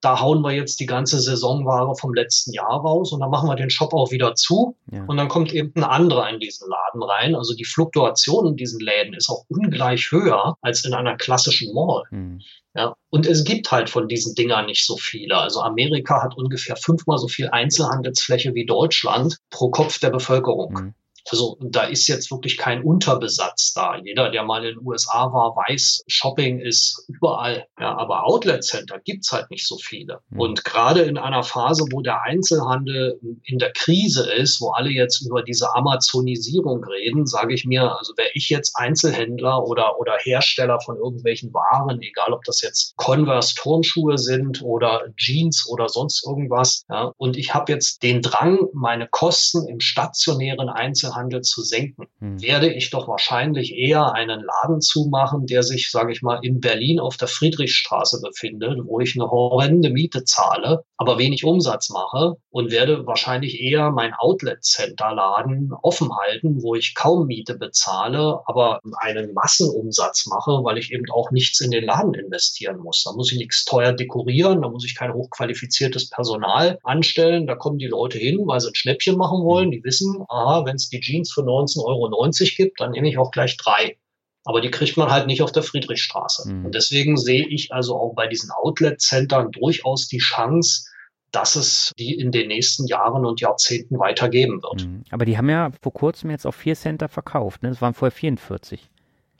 da 0.01 0.19
hauen 0.19 0.41
wir 0.41 0.51
jetzt 0.51 0.79
die 0.79 0.85
ganze 0.85 1.19
Saisonware 1.19 1.95
vom 1.95 2.13
letzten 2.13 2.53
Jahr 2.53 2.81
raus 2.81 3.13
und 3.13 3.19
dann 3.19 3.29
machen 3.29 3.47
wir 3.47 3.55
den 3.55 3.69
Shop 3.69 3.93
auch 3.93 4.11
wieder 4.11 4.35
zu 4.35 4.75
ja. 4.91 5.03
und 5.05 5.17
dann 5.17 5.27
kommt 5.27 5.53
eben 5.53 5.71
ein 5.75 5.83
anderer 5.83 6.29
in 6.29 6.39
diesen 6.39 6.67
Laden 6.69 7.03
rein. 7.03 7.35
Also 7.35 7.53
die 7.53 7.65
Fluktuation 7.65 8.47
in 8.47 8.55
diesen 8.55 8.79
Läden 8.79 9.13
ist 9.13 9.29
auch 9.29 9.45
ungleich 9.47 10.11
höher 10.11 10.57
als 10.61 10.85
in 10.85 10.93
einer 10.93 11.15
klassischen 11.17 11.73
Mall. 11.73 12.03
Mhm. 12.09 12.41
Ja, 12.73 12.95
und 13.09 13.27
es 13.27 13.43
gibt 13.43 13.69
halt 13.71 13.89
von 13.89 14.07
diesen 14.07 14.33
Dingern 14.33 14.65
nicht 14.65 14.85
so 14.85 14.95
viele. 14.95 15.37
Also 15.37 15.61
Amerika 15.61 16.23
hat 16.23 16.37
ungefähr 16.37 16.77
fünfmal 16.77 17.17
so 17.17 17.27
viel 17.27 17.49
Einzelhandelsfläche 17.49 18.53
wie 18.53 18.65
Deutschland 18.65 19.37
pro 19.49 19.69
Kopf 19.69 19.99
der 19.99 20.09
Bevölkerung. 20.09 20.73
Mhm. 20.73 20.93
Also 21.29 21.57
da 21.61 21.83
ist 21.83 22.07
jetzt 22.07 22.31
wirklich 22.31 22.57
kein 22.57 22.83
Unterbesatz 22.83 23.73
da. 23.73 23.97
Jeder, 23.97 24.29
der 24.29 24.43
mal 24.43 24.65
in 24.65 24.75
den 24.77 24.87
USA 24.87 25.31
war, 25.31 25.55
weiß, 25.55 26.03
Shopping 26.07 26.59
ist 26.59 27.05
überall. 27.07 27.65
Ja, 27.79 27.97
aber 27.97 28.25
Outlet 28.25 28.63
Center 28.63 28.99
gibt's 28.99 29.31
halt 29.31 29.49
nicht 29.51 29.67
so 29.67 29.77
viele. 29.77 30.19
Mhm. 30.29 30.39
Und 30.39 30.65
gerade 30.65 31.01
in 31.01 31.17
einer 31.17 31.43
Phase, 31.43 31.85
wo 31.91 32.01
der 32.01 32.23
Einzelhandel 32.23 33.19
in 33.43 33.59
der 33.59 33.71
Krise 33.73 34.31
ist, 34.31 34.61
wo 34.61 34.71
alle 34.71 34.89
jetzt 34.89 35.21
über 35.25 35.43
diese 35.43 35.73
Amazonisierung 35.75 36.83
reden, 36.83 37.25
sage 37.25 37.53
ich 37.53 37.65
mir, 37.65 37.97
also 37.97 38.13
wäre 38.17 38.29
ich 38.33 38.49
jetzt 38.49 38.75
Einzelhändler 38.75 39.65
oder, 39.65 39.99
oder 39.99 40.17
Hersteller 40.19 40.79
von 40.81 40.97
irgendwelchen 40.97 41.53
Waren, 41.53 42.01
egal 42.01 42.33
ob 42.33 42.43
das 42.43 42.61
jetzt 42.61 42.95
Converse 42.97 43.55
Turnschuhe 43.55 44.17
sind 44.17 44.61
oder 44.61 45.05
Jeans 45.17 45.67
oder 45.67 45.89
sonst 45.89 46.25
irgendwas, 46.25 46.83
ja, 46.89 47.11
und 47.17 47.37
ich 47.37 47.53
habe 47.53 47.71
jetzt 47.71 48.03
den 48.03 48.21
Drang, 48.21 48.67
meine 48.73 49.07
Kosten 49.07 49.67
im 49.67 49.79
stationären 49.79 50.69
Einzelhandel 50.69 51.10
Einzelhandel 51.11 51.41
zu 51.41 51.61
senken, 51.61 52.07
hm. 52.19 52.41
werde 52.41 52.71
ich 52.73 52.89
doch 52.89 53.07
wahrscheinlich 53.07 53.75
eher 53.75 54.13
einen 54.13 54.43
Laden 54.43 54.81
zumachen, 54.81 55.45
der 55.45 55.63
sich, 55.63 55.91
sage 55.91 56.11
ich 56.11 56.21
mal, 56.21 56.39
in 56.41 56.59
Berlin 56.59 56.99
auf 56.99 57.17
der 57.17 57.27
Friedrichstraße 57.27 58.21
befindet, 58.21 58.79
wo 58.85 58.99
ich 58.99 59.15
eine 59.15 59.29
horrende 59.29 59.89
Miete 59.89 60.23
zahle, 60.23 60.83
aber 60.97 61.17
wenig 61.17 61.43
Umsatz 61.43 61.89
mache 61.89 62.35
und 62.49 62.71
werde 62.71 63.05
wahrscheinlich 63.05 63.59
eher 63.59 63.91
mein 63.91 64.13
Outlet-Center-Laden 64.13 65.71
offen 65.81 66.09
halten, 66.15 66.61
wo 66.61 66.75
ich 66.75 66.95
kaum 66.95 67.27
Miete 67.27 67.55
bezahle, 67.55 68.39
aber 68.45 68.79
einen 68.99 69.33
Massenumsatz 69.33 70.27
mache, 70.27 70.63
weil 70.63 70.77
ich 70.77 70.91
eben 70.91 71.05
auch 71.11 71.31
nichts 71.31 71.59
in 71.61 71.71
den 71.71 71.85
Laden 71.85 72.13
investieren 72.13 72.79
muss. 72.79 73.03
Da 73.03 73.13
muss 73.13 73.31
ich 73.31 73.37
nichts 73.37 73.65
teuer 73.65 73.93
dekorieren, 73.93 74.61
da 74.61 74.69
muss 74.69 74.85
ich 74.85 74.95
kein 74.95 75.13
hochqualifiziertes 75.13 76.09
Personal 76.09 76.79
anstellen. 76.83 77.47
Da 77.47 77.55
kommen 77.55 77.79
die 77.79 77.87
Leute 77.87 78.17
hin, 78.17 78.39
weil 78.45 78.59
sie 78.59 78.69
ein 78.69 78.75
Schnäppchen 78.75 79.17
machen 79.17 79.43
wollen. 79.43 79.71
Die 79.71 79.83
wissen, 79.83 80.23
aha, 80.29 80.65
wenn 80.65 80.75
es 80.75 80.89
die 80.89 81.00
Jeans 81.01 81.31
für 81.33 81.41
19,90 81.41 81.83
Euro 81.85 82.31
gibt, 82.55 82.79
dann 82.79 82.91
nehme 82.91 83.09
ich 83.09 83.17
auch 83.17 83.31
gleich 83.31 83.57
drei. 83.57 83.97
Aber 84.43 84.61
die 84.61 84.71
kriegt 84.71 84.97
man 84.97 85.11
halt 85.11 85.27
nicht 85.27 85.41
auf 85.41 85.51
der 85.51 85.63
Friedrichstraße. 85.63 86.51
Mhm. 86.51 86.65
Und 86.65 86.75
deswegen 86.75 87.17
sehe 87.17 87.47
ich 87.47 87.73
also 87.73 87.95
auch 87.95 88.13
bei 88.15 88.27
diesen 88.27 88.49
Outlet-Centern 88.51 89.51
durchaus 89.51 90.07
die 90.07 90.17
Chance, 90.17 90.85
dass 91.31 91.55
es 91.55 91.91
die 91.97 92.15
in 92.15 92.31
den 92.31 92.47
nächsten 92.47 92.87
Jahren 92.87 93.25
und 93.25 93.39
Jahrzehnten 93.39 93.99
weitergeben 93.99 94.61
wird. 94.61 94.85
Mhm. 94.85 95.03
Aber 95.11 95.25
die 95.25 95.37
haben 95.37 95.49
ja 95.49 95.71
vor 95.81 95.93
kurzem 95.93 96.29
jetzt 96.29 96.45
auf 96.45 96.55
vier 96.55 96.75
Center 96.75 97.07
verkauft. 97.07 97.63
Ne? 97.63 97.69
Das 97.69 97.81
waren 97.81 97.93
vorher 97.93 98.11
44. 98.11 98.90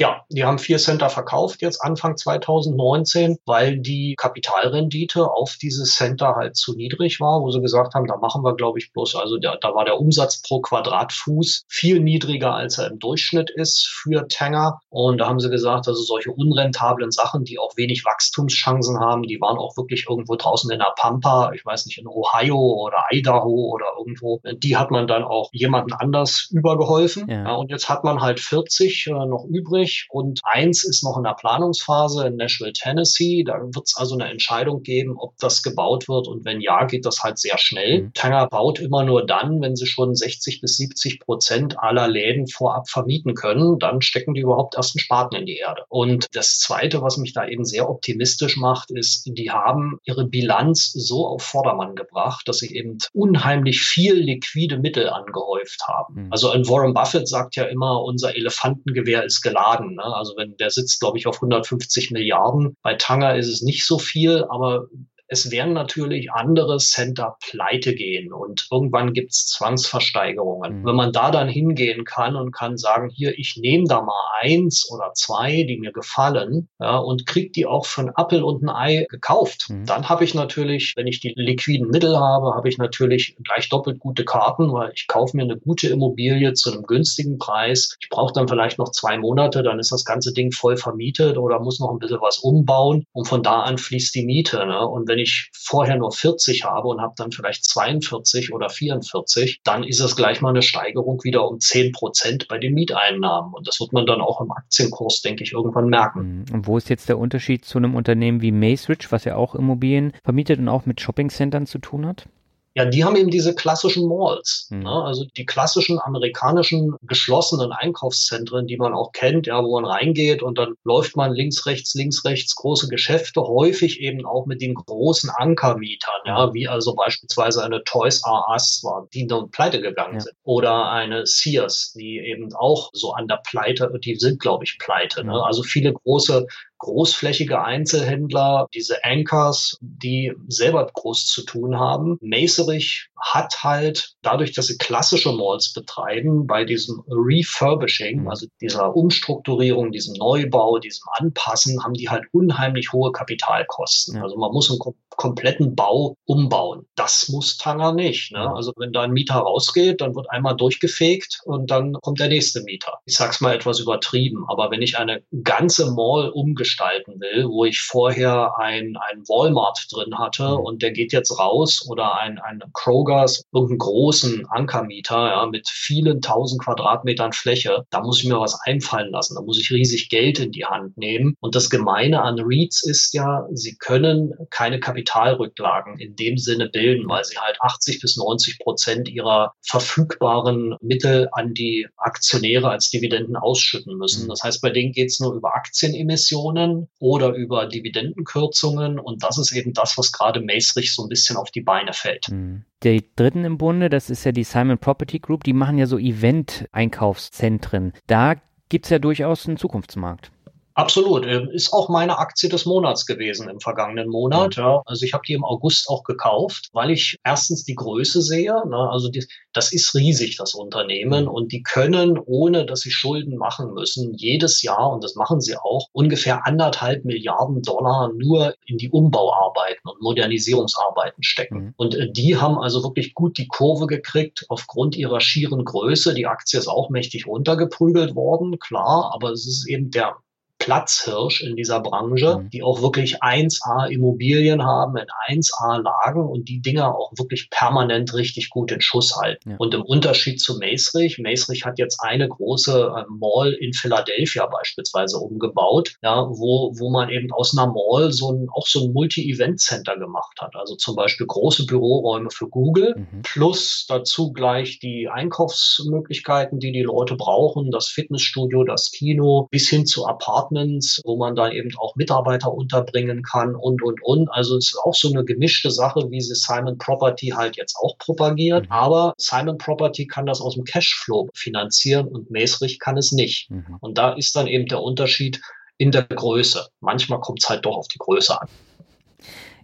Ja, 0.02 0.26
die 0.30 0.44
haben 0.44 0.58
vier 0.58 0.80
Center 0.80 1.10
verkauft 1.10 1.62
jetzt 1.62 1.80
Anfang 1.80 2.18
2019, 2.18 3.38
weil 3.46 3.78
die 3.78 4.16
Kapitalrendite 4.18 5.30
auf 5.30 5.58
dieses 5.62 5.94
Center 5.94 6.34
halt 6.36 6.56
zu 6.56 6.76
niedrig 6.76 7.20
war, 7.20 7.40
wo 7.42 7.52
sie 7.52 7.62
gesagt 7.62 7.94
haben, 7.94 8.08
da 8.08 8.18
machen 8.18 8.44
wir, 8.44 8.56
glaube 8.56 8.80
ich, 8.80 8.92
bloß, 8.94 9.16
also 9.18 9.38
der, 9.38 9.58
da 9.62 9.76
war 9.76 9.86
der 9.86 10.00
Umsatz 10.00 10.42
pro 10.42 10.60
Quadratfuß 10.60 11.66
viel 11.68 12.00
niedriger, 12.00 12.56
als 12.56 12.80
er 12.80 12.90
im 12.90 12.98
Durchschnitt 12.98 13.52
ist 13.52 13.86
für 13.86 14.28
Tanger. 14.28 14.80
Und 14.90 15.20
da 15.20 15.28
haben 15.28 15.40
sie 15.40 15.52
gesagt, 15.52 15.88
also 15.88 16.02
solche 16.02 16.32
unrentablen 16.32 17.12
Sachen, 17.12 17.44
die 17.44 17.60
auch 17.60 17.78
wenig 17.78 18.04
Wachstumschancen 18.04 19.00
haben, 19.00 19.22
die 19.22 19.40
waren 19.40 19.60
auch 19.60 19.78
wirklich 19.78 20.08
irgendwo 20.10 20.36
draußen 20.36 20.72
in 20.72 20.80
der 20.80 20.96
Pampa, 20.98 21.52
ich 21.54 21.64
weiß 21.64 21.86
nicht, 21.86 22.00
in 22.00 22.08
Ohio 22.08 22.58
oder 22.58 23.06
Idaho 23.12 23.70
oder 23.72 23.86
irgendwo, 24.00 24.42
die 24.64 24.78
hat 24.78 24.90
man 24.90 25.06
dann 25.06 25.24
auch 25.24 25.52
jemanden 25.54 25.94
anders 25.94 26.50
übergeholfen. 26.50 27.30
Ja. 27.30 27.44
Ja, 27.44 27.54
und 27.54 27.70
jetzt 27.70 27.88
hat 27.88 28.04
man 28.04 28.22
halt 28.22 28.40
40 28.40 29.06
äh, 29.06 29.12
noch 29.12 29.46
übrig 29.46 29.91
durch 29.92 30.08
und 30.10 30.40
eins 30.44 30.84
ist 30.84 31.04
noch 31.04 31.18
in 31.18 31.24
der 31.24 31.36
Planungsphase 31.36 32.28
in 32.28 32.36
Nashville, 32.36 32.74
Tennessee. 32.74 33.44
Da 33.44 33.54
wird 33.62 33.86
es 33.86 33.96
also 33.98 34.16
eine 34.16 34.30
Entscheidung 34.30 34.84
geben, 34.84 35.16
ob 35.18 35.38
das 35.40 35.64
gebaut 35.64 36.08
wird 36.08 36.28
und 36.28 36.46
wenn 36.46 36.62
ja, 36.62 36.86
geht 36.86 37.06
das 37.06 37.24
halt 37.24 37.38
sehr 37.40 37.58
schnell. 37.58 38.04
Mhm. 38.04 38.14
Tanger 38.14 38.48
baut 38.48 38.80
immer 38.80 39.04
nur 39.04 39.26
dann, 39.26 39.62
wenn 39.62 39.76
sie 39.76 39.86
schon 39.86 40.16
60 40.16 40.62
bis 40.62 40.78
70 40.78 41.20
Prozent 41.20 41.80
aller 41.80 42.08
Läden 42.08 42.48
vorab 42.48 42.90
vermieten 42.90 43.36
können. 43.36 43.80
Dann 43.80 44.02
stecken 44.02 44.34
die 44.34 44.42
überhaupt 44.42 44.76
erst 44.76 44.96
einen 44.96 45.02
Spaten 45.02 45.36
in 45.36 45.46
die 45.46 45.58
Erde. 45.58 45.84
Und 45.90 46.28
das 46.34 46.60
Zweite, 46.60 47.02
was 47.02 47.18
mich 47.18 47.34
da 47.34 47.48
eben 47.48 47.66
sehr 47.66 47.90
optimistisch 47.90 48.58
macht, 48.58 48.92
ist, 48.92 49.24
die 49.26 49.52
haben 49.52 50.00
ihre 50.04 50.26
Bilanz 50.26 50.92
so 50.92 51.28
auf 51.28 51.44
Vordermann 51.44 51.96
gebracht, 51.96 52.48
dass 52.48 52.60
sie 52.60 52.76
eben 52.76 52.98
unheimlich 53.14 53.82
viel 53.82 54.16
liquide 54.16 54.78
Mittel 54.78 55.10
angehäuft 55.10 55.84
haben. 55.88 56.26
Mhm. 56.26 56.28
Also 56.32 56.50
ein 56.50 56.68
Warren 56.68 56.94
Buffett 56.94 57.28
sagt 57.28 57.56
ja 57.56 57.66
immer, 57.66 58.02
unser 58.04 58.36
Elefantengewehr 58.36 59.24
ist 59.24 59.42
geladen. 59.42 59.81
Milliarden. 59.90 59.96
Ne? 59.96 60.16
Also 60.16 60.34
wenn 60.38 60.58
der 60.58 60.70
sitzt, 60.70 61.00
glaube 61.00 61.18
ich, 61.18 61.28
auf 61.28 61.36
150 61.36 62.12
Milliarden. 62.12 62.76
Bei 62.82 62.96
Tanger 62.96 63.36
ist 63.36 63.48
es 63.48 63.62
nicht 63.62 63.86
so 63.86 64.00
viel, 64.00 64.46
aber 64.50 64.88
es 65.32 65.50
werden 65.50 65.72
natürlich 65.72 66.30
andere 66.34 66.78
Center 66.78 67.38
pleite 67.40 67.96
gehen 67.96 68.34
und 68.34 68.68
irgendwann 68.70 69.14
gibt 69.14 69.32
es 69.32 69.46
Zwangsversteigerungen. 69.46 70.82
Mhm. 70.82 70.86
Wenn 70.86 70.96
man 70.96 71.14
da 71.14 71.32
dann 71.32 71.48
hingehen 71.48 72.04
kann 72.04 72.36
und 72.36 72.52
kann 72.52 72.78
sagen, 72.78 73.10
hier, 73.10 73.40
ich 73.40 73.56
nehme 73.56 73.86
da 73.88 74.02
mal 74.02 74.20
eins 74.42 74.92
oder 74.92 75.14
zwei, 75.14 75.64
die 75.64 75.78
mir 75.80 75.94
gefallen, 75.94 76.68
ja, 76.82 76.98
und 76.98 77.26
krieg 77.26 77.54
die 77.54 77.66
auch 77.66 77.86
für 77.86 78.02
ein 78.02 78.10
Appel 78.14 78.44
und 78.44 78.62
ein 78.62 78.70
Ei 78.70 79.06
gekauft, 79.10 79.68
mhm. 79.70 79.86
dann 79.86 80.10
habe 80.10 80.26
ich 80.26 80.34
natürlich, 80.34 80.96
wenn 80.98 81.08
ich 81.08 81.22
die 81.22 81.32
liquiden 81.38 81.88
Mittel 81.88 82.20
habe, 82.20 82.54
habe 82.54 82.68
ich 82.68 82.78
natürlich 82.78 83.38
gleich 83.42 83.70
doppelt 83.70 84.00
gute 84.00 84.26
Karten, 84.26 84.74
weil 84.74 84.92
ich 84.94 85.08
kaufe 85.08 85.38
mir 85.38 85.44
eine 85.44 85.58
gute 85.58 85.88
Immobilie 85.88 86.52
zu 86.56 86.74
einem 86.74 86.84
günstigen 86.84 87.38
Preis. 87.38 87.96
Ich 88.02 88.10
brauche 88.10 88.34
dann 88.34 88.50
vielleicht 88.50 88.80
noch 88.80 88.92
zwei 88.92 89.18
Monate, 89.18 89.64
dann 89.64 89.80
ist 89.80 89.94
das 89.94 90.04
ganze 90.04 90.34
Ding 90.34 90.52
voll 90.52 90.76
vermietet 90.76 91.38
oder 91.38 91.62
muss 91.62 91.80
noch 91.80 91.92
ein 91.92 92.00
bisschen 92.00 92.20
was 92.20 92.40
umbauen 92.40 93.06
und 93.14 93.30
von 93.30 93.44
da 93.44 93.62
an 93.62 93.78
fließt 93.78 94.14
die 94.14 94.26
Miete. 94.26 94.66
Ne? 94.66 94.86
Und 94.86 95.08
wenn 95.08 95.21
ich 95.22 95.50
vorher 95.54 95.98
nur 95.98 96.12
40 96.12 96.64
habe 96.64 96.88
und 96.88 97.02
habe 97.02 97.14
dann 97.18 97.32
vielleicht 97.32 97.66
42 97.66 98.54
oder 98.54 98.70
44, 98.70 99.62
dann 99.64 99.84
ist 99.84 100.00
es 100.00 100.16
gleich 100.16 100.42
mal 100.42 100.50
eine 100.50 100.62
Steigerung 100.62 101.20
wieder 101.24 101.48
um 101.48 101.60
10 101.60 101.92
Prozent 101.92 102.48
bei 102.48 102.58
den 102.58 102.74
Mieteinnahmen. 102.74 103.54
Und 103.54 103.68
das 103.68 103.80
wird 103.80 103.94
man 103.94 104.06
dann 104.06 104.22
auch 104.22 104.42
im 104.42 104.52
Aktienkurs, 104.52 105.22
denke 105.22 105.44
ich, 105.44 105.54
irgendwann 105.54 105.88
merken. 105.88 106.46
Mhm. 106.50 106.56
Und 106.56 106.68
wo 106.68 106.78
ist 106.78 106.90
jetzt 106.90 107.10
der 107.10 107.18
Unterschied 107.18 107.66
zu 107.66 107.78
einem 107.78 107.96
Unternehmen 107.96 108.42
wie 108.42 108.52
Macerich, 108.52 109.12
was 109.12 109.26
ja 109.26 109.36
auch 109.36 109.56
Immobilien 109.56 110.14
vermietet 110.24 110.60
und 110.60 110.70
auch 110.70 110.86
mit 110.86 111.02
Shoppingcentern 111.02 111.66
zu 111.66 111.80
tun 111.80 112.06
hat? 112.06 112.28
Ja, 112.74 112.86
die 112.86 113.04
haben 113.04 113.18
eben 113.18 113.30
diese 113.30 113.54
klassischen 113.54 114.08
Malls, 114.08 114.68
mhm. 114.70 114.84
ne? 114.84 115.04
also 115.04 115.26
die 115.36 115.46
klassischen 115.46 116.00
amerikanischen 116.00 116.96
geschlossenen 117.02 117.74
Einkaufszentren, 117.74 118.66
die 118.66 118.78
man 118.78 118.94
auch 118.94 119.12
kennt, 119.12 119.48
ja, 119.48 119.62
wo 119.62 119.80
man 119.80 119.90
reingeht 119.90 120.42
und 120.42 120.58
dann 120.58 120.76
läuft 120.86 121.18
man 121.18 121.34
links, 121.34 121.66
rechts, 121.66 121.94
links, 121.96 122.24
rechts, 122.24 122.56
große 122.56 122.88
Geschäfte, 122.88 123.42
häufig 123.42 124.00
eben 124.00 124.26
auch 124.26 124.46
mit 124.46 124.62
den 124.62 124.74
großen 124.74 125.30
Ankermietern, 125.30 126.22
ja, 126.26 126.54
wie 126.54 126.68
also 126.68 126.96
beispielsweise 126.96 127.64
eine 127.64 127.84
Toys 127.84 128.22
R 128.26 128.46
Us 128.54 128.82
war, 128.84 129.08
die 129.14 129.26
nun 129.26 129.52
pleite 129.52 129.82
gegangen 129.82 130.16
ja. 130.16 130.20
sind, 130.22 130.36
oder 130.44 130.90
eine 130.92 131.26
Sears, 131.26 131.94
die 131.94 132.20
eben 132.20 132.54
auch 132.54 132.90
so 132.94 133.12
an 133.14 133.28
der 133.28 133.42
Pleite, 133.46 133.92
die 134.04 134.16
sind, 134.16 134.40
glaube 134.40 134.64
ich, 134.64 134.80
pleite. 134.80 135.26
Ne? 135.26 135.44
Also 135.44 135.64
viele 135.64 135.92
große 135.94 136.48
großflächige 136.82 137.64
Einzelhändler, 137.64 138.68
diese 138.74 139.04
Anchors, 139.04 139.78
die 139.82 140.34
selber 140.48 140.88
groß 140.92 141.28
zu 141.28 141.44
tun 141.44 141.80
haben. 141.80 142.18
Macerich 142.22 143.08
hat 143.20 143.64
halt 143.64 144.14
dadurch, 144.24 144.54
dass 144.54 144.68
sie 144.68 144.78
klassische 144.78 145.32
Malls 145.32 145.74
betreiben, 145.74 146.48
bei 146.48 146.66
diesem 146.66 147.04
Refurbishing, 147.08 148.22
mhm. 148.22 148.28
also 148.28 148.48
dieser 148.60 148.96
Umstrukturierung, 148.96 149.92
diesem 149.92 150.16
Neubau, 150.16 150.80
diesem 150.80 151.04
Anpassen, 151.18 151.84
haben 151.84 151.94
die 151.94 152.10
halt 152.10 152.26
unheimlich 152.32 152.92
hohe 152.92 153.12
Kapitalkosten. 153.12 154.16
Ja. 154.16 154.24
Also 154.24 154.38
man 154.38 154.52
muss 154.52 154.70
ein 154.72 154.80
kompletten 155.10 155.76
Bau 155.76 156.16
umbauen. 156.26 156.88
Das 156.96 157.30
muss 157.30 157.58
Tanger 157.58 157.94
nicht. 157.94 158.32
Ne? 158.32 158.52
Also 158.56 158.74
wenn 158.78 158.92
da 158.92 159.04
ein 159.04 159.12
Mieter 159.12 159.36
rausgeht, 159.36 160.02
dann 160.02 160.16
wird 160.16 160.30
einmal 160.32 160.56
durchgefegt 160.56 161.42
und 161.46 161.70
dann 161.70 161.94
kommt 162.02 162.20
der 162.20 162.28
nächste 162.28 162.64
Mieter. 162.64 163.00
Ich 163.06 163.18
sag's 163.18 163.42
mal 163.42 163.54
etwas 163.54 163.80
übertrieben, 163.80 164.46
aber 164.48 164.72
wenn 164.72 164.82
ich 164.82 164.98
eine 164.98 165.22
ganze 165.44 165.92
Mall 165.92 166.30
umgestalten 166.72 167.20
will, 167.20 167.48
wo 167.50 167.66
ich 167.66 167.82
vorher 167.82 168.58
ein, 168.58 168.98
ein 168.98 169.24
Walmart 169.28 169.88
drin 169.92 170.18
hatte 170.18 170.44
mhm. 170.44 170.66
und 170.66 170.82
der 170.82 170.92
geht 170.92 171.14
jetzt 171.14 171.38
raus 171.38 171.86
oder 171.88 172.18
ein, 172.18 172.40
ein 172.40 172.62
Krogers, 172.74 173.44
irgendeinen 173.54 173.80
großen 173.80 174.46
Ankermieter 174.48 175.30
ja, 175.30 175.46
mit 175.46 175.68
vielen 175.68 176.22
tausend 176.22 176.64
Quadratmetern 176.64 177.34
Fläche, 177.34 177.86
da 177.90 178.02
muss 178.02 178.20
ich 178.20 178.30
mir 178.30 178.40
was 178.40 178.60
einfallen 178.66 179.12
lassen. 179.12 179.36
Da 179.36 179.42
muss 179.42 179.60
ich 179.60 179.72
riesig 179.72 180.10
Geld 180.10 180.40
in 180.40 180.52
die 180.52 180.66
Hand 180.66 180.98
nehmen. 180.98 181.36
Und 181.40 181.56
das 181.56 181.70
Gemeine 181.70 182.22
an 182.22 182.40
REITs 182.40 182.84
ist 182.84 183.14
ja, 183.14 183.48
sie 183.52 183.76
können 183.78 184.34
keine 184.50 184.80
Kapitalrücklagen 184.80 186.00
in 186.00 186.16
dem 186.16 186.38
Sinne 186.38 186.70
bilden, 186.70 187.08
weil 187.08 187.24
sie 187.24 187.38
halt 187.38 187.58
80 187.60 188.02
bis 188.02 188.18
90 188.18 188.60
Prozent 188.60 189.10
ihrer 189.10 189.54
verfügbaren 189.62 190.76
Mittel 190.82 191.30
an 191.32 191.54
die 191.54 191.88
Aktionäre 191.98 192.70
als 192.70 192.90
Dividenden 192.90 193.36
ausschütten 193.36 193.98
müssen. 193.98 194.26
Mhm. 194.26 194.30
Das 194.30 194.44
heißt, 194.44 194.62
bei 194.62 194.70
denen 194.70 194.92
geht 194.92 195.10
es 195.10 195.20
nur 195.20 195.34
über 195.34 195.56
Aktienemissionen 195.56 196.61
oder 197.00 197.34
über 197.34 197.68
Dividendenkürzungen. 197.68 199.00
Und 199.00 199.24
das 199.24 199.38
ist 199.38 199.52
eben 199.54 199.74
das, 199.74 199.98
was 199.98 200.12
gerade 200.12 200.42
Maesrich 200.42 200.94
so 200.94 201.04
ein 201.04 201.10
bisschen 201.10 201.38
auf 201.38 201.52
die 201.52 201.62
Beine 201.62 201.94
fällt. 201.94 202.30
Mhm. 202.30 202.64
Die 202.84 203.06
dritten 203.16 203.46
im 203.46 203.58
Bunde, 203.58 203.90
das 203.90 204.10
ist 204.10 204.24
ja 204.24 204.32
die 204.32 204.44
Simon 204.44 204.80
Property 204.80 205.20
Group, 205.20 205.44
die 205.44 205.54
machen 205.54 205.78
ja 205.78 205.86
so 205.86 205.98
Event-Einkaufszentren. 205.98 207.94
Da 208.08 208.36
gibt 208.70 208.86
es 208.86 208.90
ja 208.90 209.00
durchaus 209.00 209.48
einen 209.48 209.58
Zukunftsmarkt. 209.58 210.32
Absolut. 210.74 211.26
Ähm, 211.26 211.50
ist 211.52 211.74
auch 211.74 211.90
meine 211.90 212.18
Aktie 212.18 212.50
des 212.50 212.66
Monats 212.66 213.06
gewesen 213.06 213.50
im 213.50 213.60
vergangenen 213.60 214.10
Monat. 214.10 214.58
Mhm. 214.58 214.64
Ja. 214.64 214.82
Also 214.86 215.06
ich 215.06 215.14
habe 215.14 215.24
die 215.28 215.34
im 215.34 215.44
August 215.44 215.90
auch 215.90 216.04
gekauft, 216.04 216.70
weil 216.74 216.92
ich 216.92 217.18
erstens 217.24 217.64
die 217.64 217.76
Größe 217.76 218.22
sehe. 218.22 218.54
Ne? 218.68 218.90
Also 218.90 219.10
die, 219.10 219.26
das 219.54 219.74
ist 219.74 219.94
riesig, 219.96 220.38
das 220.38 220.54
Unternehmen. 220.54 221.26
Mhm. 221.26 221.32
Und 221.32 221.52
die 221.52 221.64
können, 221.64 222.18
ohne 222.18 222.66
dass 222.66 222.82
sie 222.82 222.92
Schulden 222.92 223.38
machen 223.38 223.74
müssen, 223.74 224.14
jedes 224.14 224.62
Jahr, 224.62 224.92
und 224.92 225.04
das 225.04 225.16
machen 225.16 225.42
sie 225.42 225.56
auch, 225.58 225.88
ungefähr 225.92 226.46
anderthalb 226.46 227.06
Milliarden 227.06 227.62
Dollar 227.62 228.12
nur 228.14 228.56
in 228.66 228.78
die 228.78 228.90
Umbauarbeiten 228.90 229.90
und 229.90 230.02
Modernisierungsarbeiten 230.02 231.24
stecken. 231.24 231.58
Mhm. 231.58 231.74
Und 231.78 231.96
äh, 231.96 232.12
die 232.12 232.38
haben 232.38 232.58
also 232.58 232.84
wirklich 232.84 233.14
gut 233.14 233.38
die 233.38 233.48
Kurve 233.48 233.88
gekriegt 233.88 234.46
aufgrund 234.50 234.96
ihrer 234.96 235.20
schieren 235.20 235.66
Größe. 235.66 236.14
Die 236.14 236.28
Aktie 236.28 236.60
ist 236.60 236.68
auch 236.68 236.90
mächtig 236.90 237.28
runtergeprügelt 237.28 238.16
worden, 238.16 238.60
klar, 238.60 239.12
aber 239.14 239.32
es 239.32 239.48
ist 239.48 239.68
eben 239.68 239.92
der 239.92 240.16
Platzhirsch 240.62 241.42
in 241.42 241.56
dieser 241.56 241.80
Branche, 241.80 242.38
mhm. 242.38 242.50
die 242.52 242.62
auch 242.62 242.84
wirklich 242.84 243.24
1A 243.24 243.90
Immobilien 243.90 244.64
haben 244.64 244.96
in 244.96 245.08
1A 245.28 245.82
Lagen 245.82 246.24
und 246.24 246.48
die 246.50 246.62
Dinger 246.62 246.96
auch 246.96 247.12
wirklich 247.18 247.50
permanent 247.50 248.14
richtig 248.14 248.52
gut 248.52 248.72
in 248.72 248.80
Schuss 248.80 249.18
halten. 249.20 249.52
Ja. 249.52 249.56
Und 249.58 249.74
im 249.74 249.82
Unterschied 249.82 250.40
zu 250.40 250.60
Maesrich, 250.60 251.18
Maesrich 251.18 251.66
hat 251.66 251.80
jetzt 251.80 252.00
eine 252.02 252.28
große 252.28 252.94
äh, 252.96 253.06
Mall 253.10 253.54
in 253.54 253.74
Philadelphia 253.74 254.46
beispielsweise 254.46 255.18
umgebaut, 255.18 255.96
ja, 256.04 256.28
wo, 256.30 256.74
wo 256.78 256.92
man 256.92 257.10
eben 257.10 257.32
aus 257.32 257.58
einer 257.58 257.74
Mall 257.74 258.12
so 258.12 258.32
ein, 258.32 258.48
auch 258.54 258.68
so 258.68 258.86
ein 258.86 258.94
Multi-Event-Center 258.94 259.98
gemacht 259.98 260.40
hat. 260.42 260.56
Also 260.56 260.76
zum 260.76 260.96
Beispiel 260.96 261.26
große 261.26 261.66
Büroräume 261.66 262.30
für 262.30 262.48
Google, 262.48 262.98
mhm. 262.98 263.24
plus 263.24 263.88
dazu 263.90 264.32
gleich 264.32 264.78
die 264.78 265.10
Einkaufsmöglichkeiten, 265.10 266.60
die 266.60 266.72
die 266.72 266.84
Leute 266.84 267.16
brauchen, 267.16 267.72
das 267.72 267.88
Fitnessstudio, 267.88 268.64
das 268.64 268.92
Kino, 268.92 269.48
bis 269.50 269.68
hin 269.68 269.88
zu 269.88 270.06
Apartments 270.06 270.51
Apartments, 270.52 271.02
wo 271.06 271.18
man 271.18 271.36
da 271.36 271.50
eben 271.50 271.70
auch 271.78 271.96
Mitarbeiter 271.96 272.54
unterbringen 272.54 273.24
kann 273.24 273.56
und, 273.56 273.82
und, 273.82 274.02
und. 274.04 274.30
Also 274.30 274.58
es 274.58 274.72
ist 274.72 274.80
auch 274.84 274.94
so 274.94 275.10
eine 275.10 275.24
gemischte 275.24 275.72
Sache, 275.72 276.10
wie 276.10 276.22
sie 276.22 276.36
Simon 276.36 276.78
Property 276.78 277.30
halt 277.30 277.58
jetzt 277.58 277.76
auch 277.78 277.98
propagiert. 277.98 278.66
Mhm. 278.66 278.72
Aber 278.72 279.14
Simon 279.18 279.58
Property 279.58 280.08
kann 280.08 280.26
das 280.26 280.42
aus 280.42 280.56
dem 280.56 280.64
Cashflow 280.64 281.30
finanzieren 281.34 282.08
und 282.08 282.30
Maesrich 282.30 282.80
kann 282.80 282.98
es 282.98 283.12
nicht. 283.12 283.50
Mhm. 283.50 283.78
Und 283.80 283.98
da 283.98 284.14
ist 284.14 284.36
dann 284.36 284.48
eben 284.48 284.66
der 284.68 284.82
Unterschied 284.82 285.42
in 285.78 285.92
der 285.92 286.04
Größe. 286.04 286.68
Manchmal 286.82 287.20
kommt 287.22 287.42
es 287.42 287.50
halt 287.50 287.66
doch 287.66 287.78
auf 287.78 287.88
die 287.88 287.98
Größe 287.98 288.40
an. 288.40 288.48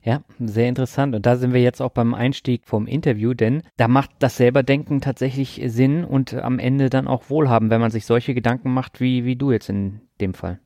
Ja, 0.03 0.21
sehr 0.39 0.69
interessant. 0.69 1.15
Und 1.15 1.25
da 1.25 1.35
sind 1.35 1.53
wir 1.53 1.61
jetzt 1.61 1.81
auch 1.81 1.91
beim 1.91 2.13
Einstieg 2.13 2.61
vom 2.65 2.87
Interview, 2.87 3.33
denn 3.33 3.63
da 3.75 3.89
macht 3.89 4.11
das 4.19 4.37
Selberdenken 4.37 5.01
tatsächlich 5.01 5.61
Sinn 5.65 6.05
und 6.05 6.33
am 6.33 6.59
Ende 6.59 6.89
dann 6.89 7.09
auch 7.09 7.29
Wohlhaben, 7.29 7.69
wenn 7.69 7.81
man 7.81 7.91
sich 7.91 8.05
solche 8.05 8.33
Gedanken 8.33 8.73
macht, 8.73 9.01
wie, 9.01 9.25
wie 9.25 9.35
du 9.35 9.51
jetzt 9.51 9.67
in 9.67 9.99
dem 10.21 10.33
Fall. 10.33 10.61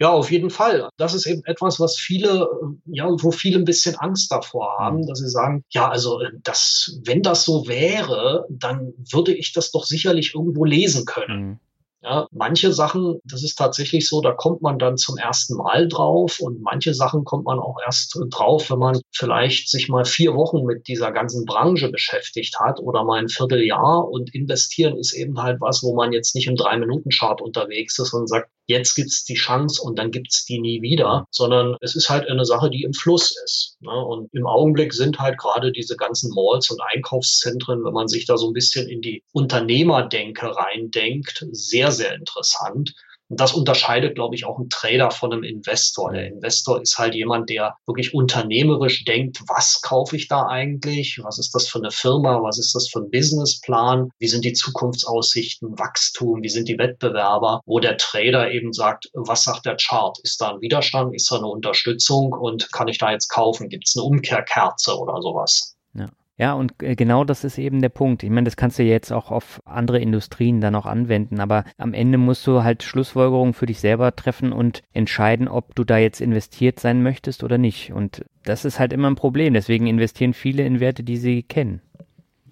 Ja, 0.00 0.10
auf 0.10 0.30
jeden 0.30 0.50
Fall. 0.50 0.88
Das 0.96 1.12
ist 1.12 1.26
eben 1.26 1.42
etwas, 1.44 1.80
was 1.80 1.96
viele, 1.96 2.48
ja, 2.86 3.08
wo 3.08 3.32
viele 3.32 3.58
ein 3.58 3.64
bisschen 3.64 3.96
Angst 3.96 4.30
davor 4.30 4.78
haben, 4.78 4.98
mhm. 4.98 5.06
dass 5.06 5.18
sie 5.18 5.28
sagen, 5.28 5.64
ja, 5.70 5.88
also 5.88 6.20
das, 6.44 7.00
wenn 7.04 7.22
das 7.22 7.44
so 7.44 7.66
wäre, 7.66 8.46
dann 8.48 8.92
würde 9.10 9.34
ich 9.34 9.52
das 9.52 9.72
doch 9.72 9.84
sicherlich 9.84 10.34
irgendwo 10.34 10.64
lesen 10.64 11.04
können. 11.04 11.40
Mhm. 11.40 11.60
Ja, 12.00 12.28
manche 12.30 12.72
Sachen, 12.72 13.18
das 13.24 13.42
ist 13.42 13.56
tatsächlich 13.56 14.08
so, 14.08 14.20
da 14.20 14.30
kommt 14.30 14.62
man 14.62 14.78
dann 14.78 14.96
zum 14.96 15.18
ersten 15.18 15.56
Mal 15.56 15.88
drauf 15.88 16.38
und 16.38 16.62
manche 16.62 16.94
Sachen 16.94 17.24
kommt 17.24 17.44
man 17.44 17.58
auch 17.58 17.76
erst 17.84 18.16
drauf, 18.30 18.70
wenn 18.70 18.78
man 18.78 19.00
vielleicht 19.12 19.68
sich 19.68 19.88
mal 19.88 20.04
vier 20.04 20.34
Wochen 20.34 20.64
mit 20.64 20.86
dieser 20.86 21.10
ganzen 21.10 21.44
Branche 21.44 21.90
beschäftigt 21.90 22.54
hat 22.60 22.78
oder 22.78 23.02
mal 23.02 23.18
ein 23.18 23.28
Vierteljahr 23.28 24.08
und 24.08 24.32
investieren 24.32 24.96
ist 24.96 25.12
eben 25.12 25.42
halt 25.42 25.60
was, 25.60 25.82
wo 25.82 25.92
man 25.92 26.12
jetzt 26.12 26.36
nicht 26.36 26.46
im 26.46 26.54
Drei-Minuten-Chart 26.54 27.42
unterwegs 27.42 27.98
ist 27.98 28.14
und 28.14 28.28
sagt, 28.28 28.48
jetzt 28.68 28.94
gibt's 28.94 29.24
die 29.24 29.34
Chance 29.34 29.82
und 29.82 29.98
dann 29.98 30.10
gibt's 30.10 30.44
die 30.44 30.60
nie 30.60 30.82
wieder, 30.82 31.26
sondern 31.30 31.76
es 31.80 31.96
ist 31.96 32.08
halt 32.08 32.28
eine 32.28 32.44
Sache, 32.44 32.70
die 32.70 32.82
im 32.82 32.92
Fluss 32.92 33.34
ist. 33.44 33.76
Ne? 33.80 33.90
Und 33.90 34.32
im 34.34 34.46
Augenblick 34.46 34.92
sind 34.92 35.18
halt 35.18 35.38
gerade 35.38 35.72
diese 35.72 35.96
ganzen 35.96 36.32
Malls 36.34 36.70
und 36.70 36.80
Einkaufszentren, 36.80 37.84
wenn 37.84 37.94
man 37.94 38.08
sich 38.08 38.26
da 38.26 38.36
so 38.36 38.48
ein 38.48 38.52
bisschen 38.52 38.88
in 38.88 39.00
die 39.00 39.24
Unternehmerdenke 39.32 40.54
reindenkt, 40.54 41.46
sehr, 41.52 41.90
sehr 41.90 42.14
interessant. 42.14 42.94
Und 43.28 43.40
das 43.40 43.52
unterscheidet, 43.52 44.14
glaube 44.14 44.34
ich, 44.34 44.46
auch 44.46 44.58
einen 44.58 44.70
Trader 44.70 45.10
von 45.10 45.32
einem 45.32 45.42
Investor. 45.42 46.12
Der 46.12 46.28
Investor 46.28 46.80
ist 46.80 46.98
halt 46.98 47.14
jemand, 47.14 47.50
der 47.50 47.76
wirklich 47.86 48.14
unternehmerisch 48.14 49.04
denkt, 49.04 49.42
was 49.46 49.82
kaufe 49.82 50.16
ich 50.16 50.28
da 50.28 50.46
eigentlich? 50.46 51.20
Was 51.22 51.38
ist 51.38 51.54
das 51.54 51.68
für 51.68 51.78
eine 51.78 51.90
Firma? 51.90 52.42
Was 52.42 52.58
ist 52.58 52.74
das 52.74 52.88
für 52.88 53.00
ein 53.00 53.10
Businessplan? 53.10 54.08
Wie 54.18 54.28
sind 54.28 54.44
die 54.44 54.54
Zukunftsaussichten, 54.54 55.78
Wachstum? 55.78 56.42
Wie 56.42 56.48
sind 56.48 56.68
die 56.68 56.78
Wettbewerber? 56.78 57.60
Wo 57.66 57.80
der 57.80 57.98
Trader 57.98 58.50
eben 58.50 58.72
sagt, 58.72 59.10
was 59.12 59.44
sagt 59.44 59.66
der 59.66 59.76
Chart? 59.76 60.18
Ist 60.22 60.40
da 60.40 60.54
ein 60.54 60.60
Widerstand? 60.60 61.14
Ist 61.14 61.30
da 61.30 61.36
eine 61.36 61.46
Unterstützung? 61.46 62.32
Und 62.32 62.72
kann 62.72 62.88
ich 62.88 62.98
da 62.98 63.12
jetzt 63.12 63.28
kaufen? 63.28 63.68
Gibt 63.68 63.88
es 63.88 63.96
eine 63.96 64.04
Umkehrkerze 64.04 64.98
oder 64.98 65.20
sowas? 65.20 65.76
Ja. 65.94 66.08
Ja, 66.38 66.52
und 66.52 66.80
äh, 66.82 66.94
genau 66.94 67.24
das 67.24 67.42
ist 67.42 67.58
eben 67.58 67.82
der 67.82 67.88
Punkt. 67.88 68.22
Ich 68.22 68.30
meine, 68.30 68.44
das 68.44 68.56
kannst 68.56 68.78
du 68.78 68.84
jetzt 68.84 69.12
auch 69.12 69.32
auf 69.32 69.60
andere 69.64 69.98
Industrien 69.98 70.60
dann 70.60 70.76
auch 70.76 70.86
anwenden, 70.86 71.40
aber 71.40 71.64
am 71.76 71.94
Ende 71.94 72.16
musst 72.16 72.46
du 72.46 72.62
halt 72.62 72.84
Schlussfolgerungen 72.84 73.54
für 73.54 73.66
dich 73.66 73.80
selber 73.80 74.14
treffen 74.14 74.52
und 74.52 74.82
entscheiden, 74.92 75.48
ob 75.48 75.74
du 75.74 75.82
da 75.82 75.98
jetzt 75.98 76.20
investiert 76.20 76.78
sein 76.78 77.02
möchtest 77.02 77.42
oder 77.42 77.58
nicht. 77.58 77.92
Und 77.92 78.24
das 78.44 78.64
ist 78.64 78.78
halt 78.78 78.92
immer 78.92 79.10
ein 79.10 79.16
Problem. 79.16 79.52
Deswegen 79.52 79.88
investieren 79.88 80.32
viele 80.32 80.64
in 80.64 80.78
Werte, 80.78 81.02
die 81.02 81.16
sie 81.16 81.42
kennen 81.42 81.82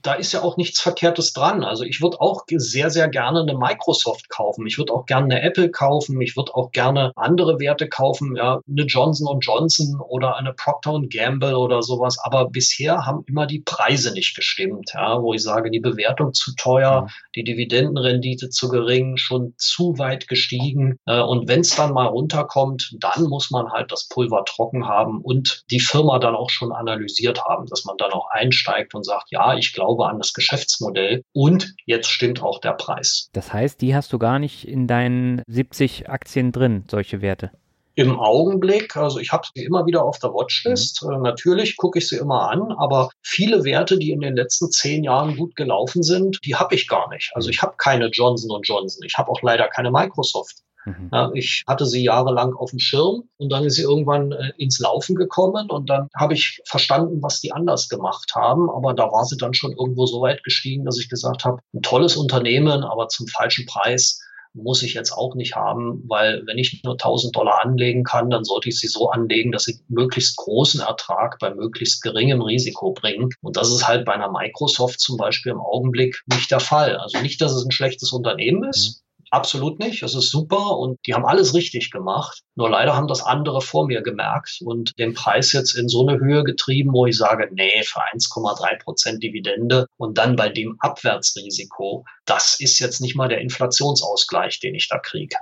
da 0.07 0.14
ist 0.14 0.32
ja 0.32 0.42
auch 0.42 0.57
nichts 0.57 0.80
Verkehrtes 0.80 1.32
dran. 1.32 1.64
Also 1.64 1.82
ich 1.82 2.00
würde 2.00 2.20
auch 2.20 2.44
sehr, 2.48 2.90
sehr 2.90 3.09
gerne 3.09 3.40
eine 3.40 3.57
Microsoft 3.57 4.28
kaufen. 4.28 4.66
Ich 4.66 4.78
würde 4.78 4.92
auch 4.92 5.07
gerne 5.07 5.34
eine 5.34 5.42
Apple 5.42 5.70
kaufen. 5.70 6.20
Ich 6.20 6.36
würde 6.36 6.54
auch 6.54 6.70
gerne 6.70 7.12
andere 7.16 7.59
Werte 7.59 7.88
kaufen, 7.88 8.36
ja, 8.36 8.61
eine 8.68 8.82
Johnson 8.84 9.40
Johnson 9.40 10.00
oder 10.00 10.36
eine 10.36 10.52
Procter 10.52 11.00
Gamble 11.11 11.59
oder 11.59 11.82
sowas. 11.82 12.18
Aber 12.22 12.48
bisher 12.48 13.04
haben 13.04 13.24
immer 13.26 13.46
die 13.46 13.61
Preise 13.61 14.12
nicht 14.12 14.36
gestimmt, 14.36 14.92
ja, 14.94 15.20
wo 15.20 15.34
ich 15.34 15.42
sage, 15.42 15.70
die 15.70 15.80
Bewertung 15.80 16.32
zu 16.32 16.54
teuer, 16.54 17.09
die 17.34 17.42
Dividendenrendite 17.42 18.50
zu 18.50 18.68
gering, 18.68 19.16
schon 19.16 19.54
zu 19.57 19.98
weit 19.98 20.28
gestiegen. 20.28 20.98
Äh, 21.07 21.20
und 21.20 21.48
wenn 21.48 21.61
es 21.61 21.74
dann 21.74 21.92
mal 21.92 22.07
runterkommt, 22.07 22.94
dann 23.00 23.24
muss 23.24 23.50
man 23.50 23.72
halt 23.72 23.90
das 23.90 24.09
Pulver 24.09 24.44
trocken 24.44 24.86
haben 24.86 25.20
und 25.20 25.64
die 25.70 25.80
Firma 25.80 26.20
dann 26.20 26.36
auch 26.36 26.50
schon 26.50 26.72
analysiert 26.72 27.44
haben, 27.44 27.66
dass 27.66 27.84
man 27.84 27.96
dann 27.96 28.12
auch 28.12 28.28
einsteigt 28.30 28.94
und 28.94 29.04
sagt, 29.04 29.30
ja, 29.30 29.57
ich 29.57 29.72
glaube, 29.72 29.95
glaube 29.97 30.11
an 30.11 30.18
das 30.18 30.32
Geschäftsmodell 30.32 31.22
und 31.32 31.74
jetzt 31.86 32.09
stimmt 32.09 32.42
auch 32.42 32.61
der 32.61 32.72
Preis. 32.72 33.28
Das 33.32 33.53
heißt, 33.53 33.80
die 33.80 33.94
hast 33.94 34.12
du 34.12 34.18
gar 34.18 34.38
nicht 34.38 34.66
in 34.66 34.86
deinen 34.86 35.42
70 35.47 36.09
Aktien 36.09 36.53
drin, 36.53 36.84
solche 36.90 37.22
Werte? 37.22 37.51
Im 37.99 38.20
Augenblick, 38.20 38.94
also 38.94 39.18
ich 39.18 39.32
habe 39.32 39.47
sie 39.55 39.64
immer 39.64 39.86
wieder 39.86 40.05
auf 40.05 40.18
der 40.18 40.34
Watchlist. 40.34 41.03
Mhm. 41.03 41.12
Äh, 41.12 41.18
natürlich 41.20 41.78
gucke 41.78 41.99
ich 41.99 42.09
sie 42.09 42.16
immer 42.16 42.51
an, 42.51 42.72
aber 42.72 43.09
viele 43.22 43.64
Werte, 43.64 43.99
die 43.99 44.11
in 44.11 44.20
den 44.20 44.36
letzten 44.36 44.70
zehn 44.70 45.03
Jahren 45.03 45.34
gut 45.36 45.57
gelaufen 45.57 46.03
sind, 46.03 46.38
die 46.44 46.55
habe 46.55 46.74
ich 46.74 46.88
gar 46.88 47.09
nicht. 47.09 47.32
Also 47.34 47.49
mhm. 47.49 47.53
ich 47.53 47.62
habe 47.62 47.74
keine 47.78 48.09
Johnson 48.09 48.61
Johnson. 48.62 49.03
Ich 49.07 49.16
habe 49.16 49.30
auch 49.30 49.40
leider 49.40 49.68
keine 49.68 49.90
Microsoft. 49.90 50.57
Mhm. 50.87 51.11
Ja, 51.12 51.30
ich 51.34 51.64
hatte 51.66 51.84
sie 51.84 52.05
jahrelang 52.05 52.55
auf 52.55 52.70
dem 52.70 52.78
Schirm 52.78 53.24
und 53.39 53.51
dann 53.51 53.64
ist 53.64 53.74
sie 53.74 53.82
irgendwann 53.82 54.32
äh, 54.32 54.53
ins 54.57 54.78
Laufen 54.78 55.16
gekommen 55.16 55.68
und 55.68 55.91
dann 55.91 56.09
habe 56.16 56.34
ich 56.34 56.61
verstanden, 56.64 57.22
was 57.22 57.41
die 57.41 57.53
anders 57.53 57.89
gemacht 57.89 58.32
haben. 58.34 58.70
Aber 58.70 58.95
da 58.95 59.11
war 59.11 59.24
sie 59.24 59.37
dann 59.37 59.53
schon 59.53 59.72
irgendwo 59.72 60.07
so 60.07 60.20
weit 60.20 60.45
gestiegen, 60.45 60.84
dass 60.84 60.99
ich 60.99 61.09
gesagt 61.09 61.45
habe, 61.45 61.59
ein 61.74 61.82
tolles 61.82 62.16
Unternehmen, 62.16 62.84
aber 62.84 63.09
zum 63.09 63.26
falschen 63.26 63.66
Preis 63.66 64.20
muss 64.57 64.82
ich 64.82 64.95
jetzt 64.95 65.12
auch 65.12 65.34
nicht 65.34 65.55
haben, 65.55 66.03
weil 66.09 66.43
wenn 66.47 66.59
ich 66.59 66.80
nur 66.82 66.95
1000 66.95 67.37
Dollar 67.37 67.62
anlegen 67.62 68.05
kann, 68.05 68.30
dann 68.30 68.45
sollte 68.45 68.70
ich 68.70 68.78
sie 68.80 68.89
so 68.89 69.11
anlegen, 69.11 69.53
dass 69.53 69.64
sie 69.64 69.80
möglichst 69.89 70.37
großen 70.37 70.80
Ertrag 70.80 71.39
bei 71.41 71.55
möglichst 71.55 72.03
geringem 72.03 72.41
Risiko 72.41 72.93
bringen. 72.93 73.28
Und 73.43 73.57
das 73.57 73.70
ist 73.70 73.87
halt 73.87 74.07
bei 74.07 74.14
einer 74.14 74.30
Microsoft 74.32 75.01
zum 75.01 75.16
Beispiel 75.18 75.53
im 75.53 75.61
Augenblick 75.61 76.22
nicht 76.26 76.51
der 76.51 76.61
Fall. 76.61 76.97
Also 76.97 77.20
nicht, 77.20 77.41
dass 77.41 77.53
es 77.53 77.64
ein 77.64 77.70
schlechtes 77.70 78.12
Unternehmen 78.12 78.64
ist. 78.64 79.03
Absolut 79.31 79.81
nicht. 79.81 80.03
Es 80.03 80.14
ist 80.14 80.31
super 80.31 80.79
und 80.79 80.99
die 81.07 81.14
haben 81.14 81.27
alles 81.27 81.53
richtig 81.55 81.91
gemacht. 81.91 82.43
Nur 82.55 82.70
leider 82.70 82.95
haben 82.95 83.09
das 83.09 83.22
andere 83.22 83.61
vor 83.61 83.87
mir 83.87 84.03
gemerkt 84.03 84.61
und 84.64 84.97
den 84.99 85.14
Preis 85.14 85.53
jetzt 85.53 85.74
in 85.74 85.89
so 85.89 86.07
eine 86.07 86.18
Höhe 86.18 86.45
getrieben, 86.45 86.93
wo 86.93 87.07
ich 87.07 87.16
sage, 87.16 87.49
nee, 87.53 87.83
für 87.83 88.01
1,3 88.01 88.83
Prozent 88.83 89.22
Dividende 89.22 89.87
und 89.97 90.16
dann 90.18 90.37
bei 90.37 90.49
dem 90.49 90.77
Abwärtsrisiko, 90.79 92.05
das 92.24 92.61
ist 92.61 92.79
jetzt 92.79 93.01
nicht 93.01 93.16
mal 93.16 93.29
der 93.29 93.41
Inflationsausgleich, 93.41 94.61
den 94.61 94.74
ich 94.74 94.89
da 94.89 94.99
kriege. 94.99 95.37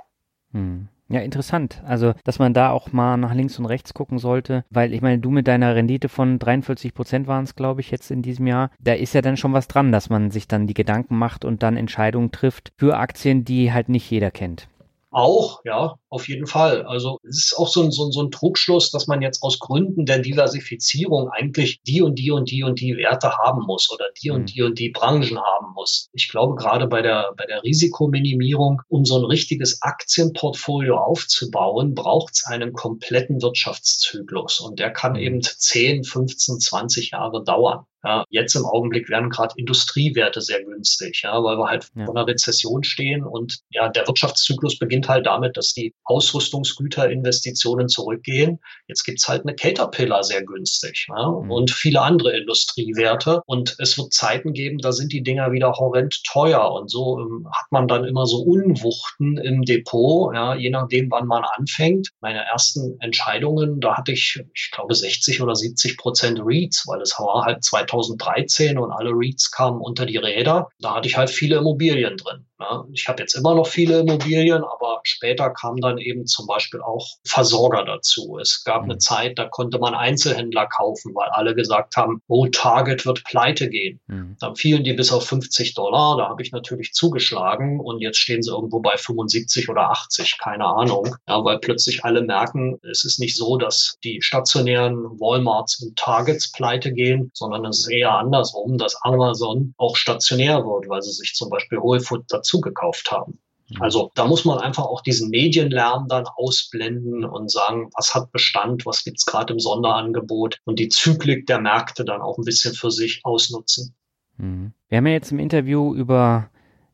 Hm. 0.51 0.89
Ja, 1.07 1.19
interessant. 1.19 1.83
Also, 1.85 2.13
dass 2.23 2.39
man 2.39 2.55
da 2.55 2.71
auch 2.71 2.91
mal 2.91 3.15
nach 3.17 3.33
links 3.35 3.59
und 3.59 3.67
rechts 3.67 3.93
gucken 3.93 4.17
sollte, 4.17 4.65
weil 4.71 4.91
ich 4.91 5.01
meine, 5.01 5.19
du 5.19 5.29
mit 5.29 5.47
deiner 5.47 5.75
Rendite 5.75 6.09
von 6.09 6.39
43 6.39 6.95
Prozent 6.95 7.27
waren 7.27 7.43
es, 7.43 7.55
glaube 7.55 7.81
ich, 7.81 7.91
jetzt 7.91 8.09
in 8.09 8.23
diesem 8.23 8.47
Jahr, 8.47 8.71
da 8.79 8.93
ist 8.93 9.13
ja 9.13 9.21
dann 9.21 9.37
schon 9.37 9.53
was 9.53 9.67
dran, 9.67 9.91
dass 9.91 10.09
man 10.09 10.31
sich 10.31 10.47
dann 10.47 10.65
die 10.65 10.73
Gedanken 10.73 11.17
macht 11.17 11.45
und 11.45 11.61
dann 11.61 11.77
Entscheidungen 11.77 12.31
trifft 12.31 12.71
für 12.77 12.97
Aktien, 12.97 13.45
die 13.45 13.71
halt 13.71 13.87
nicht 13.87 14.09
jeder 14.09 14.31
kennt. 14.31 14.67
Auch, 15.15 15.61
ja, 15.63 15.95
auf 16.09 16.27
jeden 16.27 16.45
Fall. 16.45 16.81
Also 16.83 17.19
es 17.23 17.45
ist 17.45 17.57
auch 17.57 17.69
so 17.69 17.81
ein, 17.83 17.91
so, 17.91 18.05
ein, 18.05 18.11
so 18.11 18.21
ein 18.21 18.31
Trugschluss, 18.31 18.91
dass 18.91 19.07
man 19.07 19.21
jetzt 19.21 19.41
aus 19.43 19.59
Gründen 19.59 20.05
der 20.05 20.19
Diversifizierung 20.19 21.29
eigentlich 21.29 21.81
die 21.83 22.01
und 22.01 22.19
die 22.19 22.31
und 22.31 22.51
die 22.51 22.63
und 22.63 22.81
die 22.81 22.97
Werte 22.97 23.31
haben 23.37 23.63
muss 23.65 23.89
oder 23.93 24.07
die 24.21 24.29
und 24.31 24.41
mhm. 24.41 24.45
die 24.47 24.61
und 24.61 24.77
die 24.77 24.89
Branchen 24.89 25.39
haben 25.39 25.71
muss. 25.73 26.09
Ich 26.11 26.27
glaube, 26.27 26.55
gerade 26.55 26.87
bei 26.87 27.01
der, 27.01 27.31
bei 27.37 27.45
der 27.45 27.63
Risikominimierung, 27.63 28.81
um 28.89 29.05
so 29.05 29.17
ein 29.17 29.23
richtiges 29.23 29.81
Aktienportfolio 29.81 30.97
aufzubauen, 30.97 31.95
braucht 31.95 32.33
es 32.33 32.45
einen 32.45 32.73
kompletten 32.73 33.41
Wirtschaftszyklus. 33.41 34.59
Und 34.59 34.79
der 34.79 34.91
kann 34.91 35.13
mhm. 35.13 35.19
eben 35.19 35.41
10, 35.41 36.03
15, 36.03 36.59
20 36.59 37.11
Jahre 37.11 37.41
dauern. 37.41 37.85
Ja, 38.05 38.23
jetzt 38.29 38.55
im 38.55 38.65
Augenblick 38.65 39.09
werden 39.09 39.29
gerade 39.29 39.53
Industriewerte 39.57 40.41
sehr 40.41 40.63
günstig, 40.63 41.21
ja, 41.23 41.43
weil 41.43 41.57
wir 41.57 41.67
halt 41.67 41.89
ja. 41.95 42.05
vor 42.05 42.15
einer 42.15 42.27
Rezession 42.27 42.83
stehen 42.83 43.23
und 43.23 43.59
ja, 43.69 43.89
der 43.89 44.07
Wirtschaftszyklus 44.07 44.77
beginnt 44.77 45.09
halt 45.09 45.25
damit, 45.25 45.57
dass 45.57 45.73
die 45.73 45.93
Ausrüstungsgüterinvestitionen 46.03 47.89
zurückgehen. 47.89 48.59
Jetzt 48.87 49.03
gibt's 49.03 49.27
halt 49.27 49.41
eine 49.41 49.55
Caterpillar 49.55 50.23
sehr 50.23 50.43
günstig 50.43 51.07
ja, 51.09 51.29
mhm. 51.29 51.51
und 51.51 51.71
viele 51.71 52.01
andere 52.01 52.37
Industriewerte. 52.37 53.41
Und 53.45 53.75
es 53.79 53.97
wird 53.97 54.13
Zeiten 54.13 54.53
geben, 54.53 54.77
da 54.77 54.91
sind 54.91 55.11
die 55.11 55.23
Dinger 55.23 55.51
wieder 55.51 55.73
horrend 55.73 56.23
teuer. 56.25 56.71
Und 56.71 56.89
so 56.89 57.19
ähm, 57.19 57.47
hat 57.51 57.71
man 57.71 57.87
dann 57.87 58.05
immer 58.05 58.25
so 58.25 58.37
Unwuchten 58.41 59.37
im 59.37 59.63
Depot, 59.63 60.33
ja, 60.33 60.55
je 60.55 60.69
nachdem, 60.69 61.09
wann 61.11 61.27
man 61.27 61.43
anfängt. 61.57 62.09
Meine 62.21 62.45
ersten 62.45 62.97
Entscheidungen, 62.99 63.79
da 63.79 63.97
hatte 63.97 64.11
ich, 64.11 64.39
ich 64.53 64.71
glaube, 64.71 64.93
60 64.93 65.41
oder 65.41 65.55
70 65.55 65.97
Prozent 65.97 66.39
REITs, 66.41 66.87
weil 66.87 67.01
es 67.01 67.17
war 67.19 67.45
halt 67.45 67.63
2013 68.01 68.77
und 68.77 68.91
alle 68.91 69.11
REITs 69.11 69.51
kamen 69.51 69.81
unter 69.81 70.05
die 70.05 70.17
Räder. 70.17 70.69
Da 70.79 70.95
hatte 70.95 71.07
ich 71.07 71.17
halt 71.17 71.29
viele 71.29 71.57
Immobilien 71.57 72.17
drin. 72.17 72.44
Ich 72.93 73.07
habe 73.07 73.21
jetzt 73.21 73.35
immer 73.35 73.55
noch 73.55 73.67
viele 73.67 73.99
Immobilien, 73.99 74.63
aber 74.63 74.99
später 75.03 75.49
kamen 75.49 75.81
dann 75.81 75.97
eben 75.97 76.25
zum 76.25 76.47
Beispiel 76.47 76.81
auch 76.81 77.07
Versorger 77.25 77.83
dazu. 77.85 78.37
Es 78.39 78.63
gab 78.63 78.83
eine 78.83 78.95
mhm. 78.95 78.99
Zeit, 78.99 79.37
da 79.37 79.45
konnte 79.45 79.79
man 79.79 79.93
Einzelhändler 79.93 80.67
kaufen, 80.67 81.13
weil 81.15 81.29
alle 81.29 81.55
gesagt 81.55 81.95
haben, 81.95 82.21
oh, 82.27 82.47
Target 82.47 83.05
wird 83.05 83.23
pleite 83.23 83.69
gehen. 83.69 83.99
Mhm. 84.07 84.37
Dann 84.39 84.55
fielen 84.55 84.83
die 84.83 84.93
bis 84.93 85.11
auf 85.11 85.25
50 85.27 85.73
Dollar. 85.73 86.17
Da 86.17 86.29
habe 86.29 86.41
ich 86.41 86.51
natürlich 86.51 86.93
zugeschlagen 86.93 87.79
und 87.79 88.01
jetzt 88.01 88.17
stehen 88.17 88.41
sie 88.41 88.51
irgendwo 88.51 88.79
bei 88.79 88.97
75 88.97 89.69
oder 89.69 89.91
80, 89.91 90.37
keine 90.39 90.65
Ahnung. 90.65 91.15
Ja, 91.27 91.43
weil 91.43 91.59
plötzlich 91.59 92.03
alle 92.03 92.21
merken, 92.21 92.79
es 92.89 93.03
ist 93.05 93.19
nicht 93.19 93.35
so, 93.35 93.57
dass 93.57 93.97
die 94.03 94.21
stationären 94.21 94.95
Walmarts 95.19 95.81
und 95.81 95.97
Targets 95.97 96.51
pleite 96.51 96.91
gehen, 96.91 97.31
sondern 97.33 97.65
es 97.65 97.79
ist 97.79 97.91
eher 97.91 98.11
andersrum, 98.11 98.77
dass 98.77 98.95
Amazon 99.01 99.73
auch 99.77 99.95
stationär 99.95 100.65
wird, 100.65 100.89
weil 100.89 101.01
sie 101.01 101.11
sich 101.11 101.33
zum 101.33 101.49
Beispiel 101.49 101.79
Whole 101.79 101.99
Food 101.99 102.25
dazu 102.29 102.54
gekauft 102.61 103.11
haben. 103.11 103.39
Mhm. 103.69 103.81
Also 103.81 104.11
da 104.15 104.25
muss 104.25 104.45
man 104.45 104.59
einfach 104.59 104.83
auch 104.83 105.01
diesen 105.01 105.29
Medienlärm 105.29 106.07
dann 106.07 106.25
ausblenden 106.35 107.25
und 107.25 107.51
sagen, 107.51 107.89
was 107.95 108.13
hat 108.13 108.31
Bestand, 108.31 108.85
was 108.85 109.03
gibt's 109.03 109.25
gerade 109.25 109.53
im 109.53 109.59
Sonderangebot 109.59 110.59
und 110.65 110.79
die 110.79 110.89
Zyklik 110.89 111.47
der 111.47 111.59
Märkte 111.59 112.05
dann 112.05 112.21
auch 112.21 112.37
ein 112.37 112.45
bisschen 112.45 112.73
für 112.73 112.91
sich 112.91 113.21
ausnutzen. 113.23 113.95
Mhm. 114.37 114.73
Wir 114.89 114.97
haben 114.97 115.07
ja 115.07 115.13
jetzt 115.13 115.31
im 115.31 115.39
Interview 115.39 115.95
über 115.95 116.49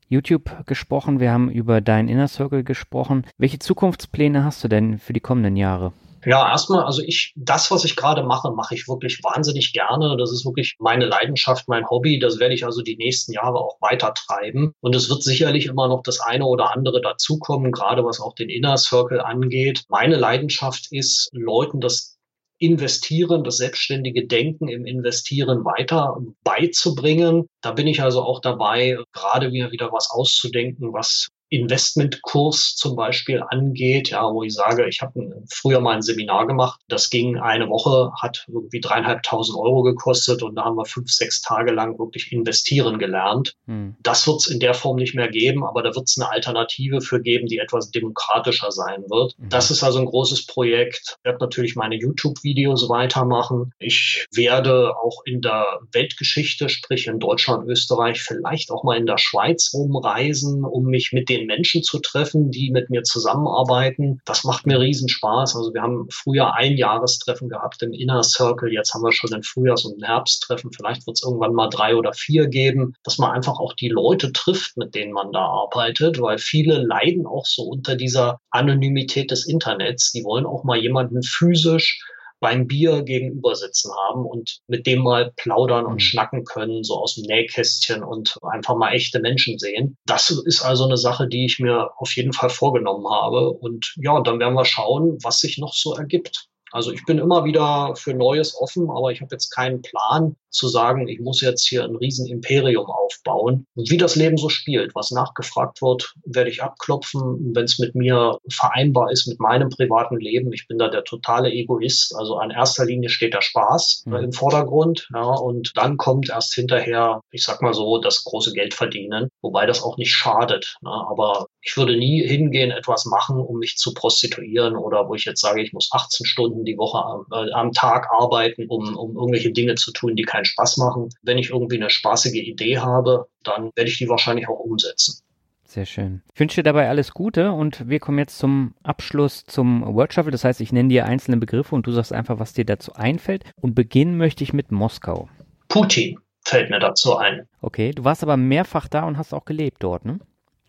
YouTube 0.08 0.66
gesprochen, 0.66 1.20
wir 1.20 1.32
haben 1.32 1.50
über 1.50 1.80
dein 1.80 2.10
Inner 2.10 2.28
Circle 2.28 2.64
gesprochen. 2.64 3.26
Welche 3.38 3.60
Zukunftspläne 3.60 4.44
hast 4.44 4.64
du 4.64 4.68
denn 4.68 4.98
für 5.00 5.14
die 5.14 5.22
kommenden 5.22 5.56
Jahre? 5.56 5.94
Ja, 6.26 6.50
erstmal, 6.50 6.84
also 6.84 7.02
ich, 7.02 7.34
das, 7.36 7.72
was 7.72 7.84
ich 7.84 7.96
gerade 7.96 8.24
mache, 8.24 8.52
mache 8.52 8.76
ich 8.76 8.88
wirklich 8.88 9.24
wahnsinnig 9.24 9.74
gerne. 9.74 10.16
Das 10.18 10.32
ist 10.32 10.46
wirklich 10.46 10.76
meine 10.80 11.06
Leidenschaft, 11.06 11.68
mein 11.68 11.90
Hobby. 11.90 12.20
Das 12.20 12.40
werde 12.40 12.54
ich 12.54 12.64
also 12.66 12.82
die 12.82 12.96
nächsten 12.96 13.34
Jahre 13.34 13.58
auch 13.58 13.82
weiter 13.82 14.14
treiben. 14.14 14.74
Und 14.82 14.96
es 14.96 15.10
wird 15.10 15.24
sicherlich 15.24 15.66
immer 15.66 15.88
noch 15.88 16.04
das 16.04 16.20
eine 16.20 16.46
oder 16.46 16.72
andere 16.72 17.02
dazukommen, 17.02 17.72
gerade 17.72 18.06
was 18.06 18.20
auch 18.20 18.36
den 18.36 18.50
Inner 18.50 18.78
Circle 18.78 19.20
angeht. 19.20 19.84
Meine 19.90 20.16
Leidenschaft 20.16 20.88
ist, 20.92 21.30
Leuten 21.34 21.82
das 21.82 22.18
Investieren, 22.60 23.44
das 23.44 23.58
selbstständige 23.58 24.28
Denken 24.28 24.68
im 24.68 24.86
Investieren 24.86 25.66
weiter 25.66 26.18
beizubringen. 26.44 27.48
Da 27.62 27.72
bin 27.72 27.88
ich 27.88 28.04
also 28.04 28.22
auch 28.22 28.40
dabei, 28.40 29.00
gerade 29.14 29.50
mir 29.50 29.72
wieder 29.72 29.92
was 29.92 30.12
auszudenken, 30.12 30.94
was 30.94 31.30
Investmentkurs 31.52 32.76
zum 32.76 32.96
Beispiel 32.96 33.44
angeht, 33.50 34.10
ja, 34.10 34.24
wo 34.24 34.44
ich 34.44 34.54
sage, 34.54 34.88
ich 34.88 35.02
habe 35.02 35.44
früher 35.50 35.82
mal 35.82 35.96
ein 35.96 36.02
Seminar 36.02 36.48
gemacht, 36.48 36.80
das 36.88 37.10
ging 37.10 37.38
eine 37.38 37.70
Woche, 37.70 38.12
hat 38.22 38.46
irgendwie 38.48 38.80
dreieinhalbtausend 38.80 39.58
Euro 39.58 39.84
gekostet 39.84 40.44
und 40.44 40.56
da 40.56 40.64
haben 40.64 40.78
wir 40.78 40.86
fünf, 40.86 41.12
sechs 41.12 41.42
Tage 41.42 41.72
lang 41.72 42.00
wirklich 42.00 42.32
investieren 42.32 43.00
gelernt. 43.00 43.54
Hm. 43.68 43.96
Das 44.02 44.26
wird 44.28 44.40
es 44.40 44.48
in 44.48 44.60
der 44.60 44.74
Form 44.74 44.96
nicht 44.96 45.14
mehr 45.14 45.28
geben, 45.28 45.66
aber 45.66 45.84
da 45.84 45.94
wird 45.94 46.08
es 46.08 46.18
eine 46.18 46.32
Alternative 46.32 47.02
für 47.02 47.22
geben, 47.22 47.48
die 47.48 47.58
etwas 47.58 47.92
demokratischer 47.92 48.72
sein 48.72 49.04
wird. 49.10 49.38
Mhm. 49.38 49.50
Das 49.50 49.72
ist 49.72 49.84
also 49.84 50.00
ein 50.00 50.06
großes 50.06 50.46
Projekt. 50.48 51.18
Ich 51.20 51.26
werde 51.26 51.40
natürlich 51.40 51.76
meine 51.76 51.96
YouTube-Videos 51.96 52.90
weitermachen. 52.90 53.74
Ich 53.80 54.26
werde 54.34 54.96
auch 54.98 55.22
in 55.26 55.42
der 55.42 55.80
Weltgeschichte, 55.92 56.70
sprich 56.70 57.08
in 57.08 57.20
Deutschland, 57.20 57.68
Österreich, 57.68 58.22
vielleicht 58.22 58.72
auch 58.72 58.84
mal 58.84 58.98
in 58.98 59.06
der 59.06 59.18
Schweiz 59.18 59.72
rumreisen, 59.74 60.64
um 60.64 60.86
mich 60.86 61.12
mit 61.12 61.30
den 61.30 61.41
den 61.42 61.48
Menschen 61.48 61.84
zu 61.84 62.00
treffen, 62.00 62.52
die 62.52 62.72
mit 62.72 62.90
mir 62.90 63.04
zusammenarbeiten. 63.04 64.22
Das 64.26 64.44
macht 64.44 64.66
mir 64.66 64.80
riesen 64.80 65.10
Spaß. 65.10 65.56
Also 65.56 65.74
wir 65.74 65.82
haben 65.82 66.08
früher 66.10 66.54
ein 66.54 66.78
Jahrestreffen 66.78 67.50
gehabt 67.50 67.82
im 67.82 67.94
Inner 67.94 68.24
Circle. 68.24 68.72
Jetzt 68.72 68.94
haben 68.94 69.04
wir 69.04 69.12
schon 69.12 69.34
ein 69.34 69.44
Frühjahrs- 69.44 69.86
und 69.86 70.02
ein 70.02 70.06
Herbsttreffen. 70.06 70.72
Vielleicht 70.72 71.06
wird 71.08 71.18
es 71.18 71.24
irgendwann 71.24 71.54
mal 71.54 71.70
drei 71.70 71.96
oder 71.96 72.14
vier 72.14 72.48
geben, 72.48 72.94
dass 73.04 73.18
man 73.18 73.32
einfach 73.32 73.60
auch 73.60 73.74
die 73.74 73.90
Leute 73.90 74.32
trifft, 74.32 74.78
mit 74.78 74.96
denen 74.96 75.14
man 75.14 75.32
da 75.32 75.46
arbeitet, 75.46 76.22
weil 76.22 76.38
viele 76.38 76.78
leiden 76.82 77.26
auch 77.26 77.46
so 77.46 77.64
unter 77.64 77.96
dieser 77.96 78.40
Anonymität 78.52 79.32
des 79.32 79.48
Internets. 79.48 80.12
Die 80.12 80.24
wollen 80.24 80.46
auch 80.46 80.64
mal 80.64 80.78
jemanden 80.78 81.24
physisch 81.24 82.00
beim 82.42 82.68
Bier 82.68 83.04
gegenüber 83.04 83.56
sitzen 83.56 83.92
haben 84.08 84.26
und 84.26 84.60
mit 84.68 84.88
dem 84.88 85.04
mal 85.04 85.32
plaudern 85.38 85.86
und 85.86 85.94
mhm. 85.94 86.00
schnacken 86.00 86.44
können, 86.44 86.84
so 86.84 86.96
aus 86.96 87.16
dem 87.16 87.26
Nähkästchen 87.26 88.04
und 88.04 88.38
einfach 88.42 88.76
mal 88.76 88.92
echte 88.94 89.20
Menschen 89.20 89.58
sehen. 89.60 89.98
Das 90.06 90.32
ist 90.32 90.62
also 90.62 90.86
eine 90.86 90.98
Sache, 90.98 91.28
die 91.28 91.46
ich 91.46 91.60
mir 91.60 91.92
auf 91.98 92.14
jeden 92.16 92.34
Fall 92.34 92.50
vorgenommen 92.50 93.08
habe. 93.10 93.52
Und 93.52 93.94
ja, 93.98 94.20
dann 94.22 94.40
werden 94.40 94.56
wir 94.56 94.66
schauen, 94.66 95.18
was 95.24 95.40
sich 95.40 95.60
noch 95.60 95.74
so 95.74 95.94
ergibt. 95.94 96.48
Also 96.72 96.92
ich 96.92 97.06
bin 97.06 97.20
immer 97.20 97.44
wieder 97.46 97.96
für 97.96 98.14
Neues 98.14 98.60
offen, 98.60 98.90
aber 98.90 99.12
ich 99.12 99.22
habe 99.22 99.36
jetzt 99.36 99.50
keinen 99.50 99.82
Plan 99.82 100.36
zu 100.52 100.68
sagen, 100.68 101.08
ich 101.08 101.20
muss 101.20 101.42
jetzt 101.42 101.68
hier 101.68 101.84
ein 101.84 101.96
Riesenimperium 101.96 102.86
aufbauen. 102.86 103.66
Und 103.76 103.90
wie 103.90 103.98
das 103.98 104.16
Leben 104.16 104.38
so 104.38 104.50
spielt, 104.50 104.94
was 104.96 105.12
nachgefragt 105.12 105.82
wird, 105.82 106.14
werde 106.26 106.50
ich 106.50 106.62
abklopfen, 106.62 107.54
wenn 107.56 107.66
es 107.66 107.80
mit 107.80 107.96
mir 107.96 108.38
vereinbar 108.50 109.12
ist 109.12 109.28
mit 109.28 109.40
meinem 109.40 109.70
privaten 109.70 110.18
Leben. 110.20 110.52
Ich 110.54 110.68
bin 110.68 110.78
da 110.78 110.90
der 110.90 111.04
totale 111.04 111.52
Egoist. 111.52 112.16
Also 112.16 112.36
an 112.38 112.52
erster 112.52 112.86
Linie 112.86 113.10
steht 113.10 113.34
der 113.34 113.42
Spaß 113.42 114.04
mhm. 114.06 114.16
im 114.16 114.32
Vordergrund. 114.34 115.08
Ja, 115.14 115.24
und 115.24 115.72
dann 115.76 115.98
kommt 115.98 116.30
erst 116.30 116.54
hinterher, 116.54 117.22
ich 117.32 117.44
sag 117.44 117.62
mal 117.62 117.74
so, 117.74 118.00
das 118.00 118.24
große 118.24 118.54
Geld 118.54 118.74
verdienen, 118.74 119.30
wobei 119.42 119.66
das 119.66 119.84
auch 119.84 119.98
nicht 119.98 120.14
schadet. 120.14 120.76
Ne? 120.82 120.92
Aber 120.92 121.48
ich 121.62 121.78
würde 121.78 121.96
nie 121.98 122.26
hingehen, 122.28 122.72
etwas 122.72 123.06
machen, 123.06 123.40
um 123.40 123.60
mich 123.60 123.78
zu 123.78 123.94
prostituieren 123.94 124.76
oder 124.76 125.08
wo 125.08 125.16
ich 125.16 125.26
jetzt 125.26 125.42
sage, 125.42 125.62
ich 125.62 125.74
muss 125.74 125.90
18 125.92 126.26
Stunden 126.26 126.66
die 126.66 126.78
Woche 126.78 126.98
am, 126.98 127.26
äh, 127.32 127.52
am 127.52 127.72
Tag 127.72 128.10
arbeiten, 128.12 128.68
um, 128.68 128.98
um 128.98 129.16
irgendwelche 129.16 129.52
Dinge 129.52 129.76
zu 129.76 129.92
tun, 129.92 130.16
die 130.16 130.24
keinen 130.42 130.46
Spaß 130.46 130.78
machen. 130.78 131.10
Wenn 131.22 131.38
ich 131.38 131.50
irgendwie 131.50 131.78
eine 131.78 131.90
spaßige 131.90 132.36
Idee 132.36 132.80
habe, 132.80 133.28
dann 133.44 133.72
werde 133.76 133.90
ich 133.90 133.98
die 133.98 134.10
wahrscheinlich 134.10 134.48
auch 134.48 134.60
umsetzen. 134.60 135.22
Sehr 135.64 135.86
schön. 135.86 136.22
Ich 136.34 136.40
wünsche 136.40 136.58
dir 136.58 136.64
dabei 136.64 136.90
alles 136.90 137.14
Gute 137.14 137.54
und 137.54 137.88
wir 137.88 138.00
kommen 138.00 138.18
jetzt 138.18 138.38
zum 138.38 138.74
Abschluss 138.84 139.46
zum 139.46 139.96
Word 139.96 140.14
Shuffle. 140.14 140.32
Das 140.32 140.44
heißt, 140.44 140.60
ich 140.60 140.74
nenne 140.74 140.90
dir 140.90 141.06
einzelne 141.06 141.38
Begriffe 141.38 141.76
und 141.76 141.88
du 141.88 141.92
sagst 141.92 142.12
einfach, 142.12 142.40
was 142.40 142.52
dir 142.52 142.66
dazu 142.66 142.94
einfällt. 142.94 143.46
Und 143.56 143.74
beginnen 143.74 144.18
möchte 144.18 144.44
ich 144.44 144.52
mit 144.52 144.72
Moskau. 144.72 145.30
Putin 145.70 146.20
fällt 146.44 146.70
mir 146.70 146.80
dazu 146.80 147.16
ein. 147.16 147.48
Okay, 147.62 147.92
du 147.92 148.04
warst 148.04 148.22
aber 148.22 148.36
mehrfach 148.36 148.90
da 148.90 149.04
und 149.04 149.18
hast 149.18 149.34
auch 149.34 149.46
gelebt 149.46 149.78
dort, 149.82 150.04
ne? 150.04 150.20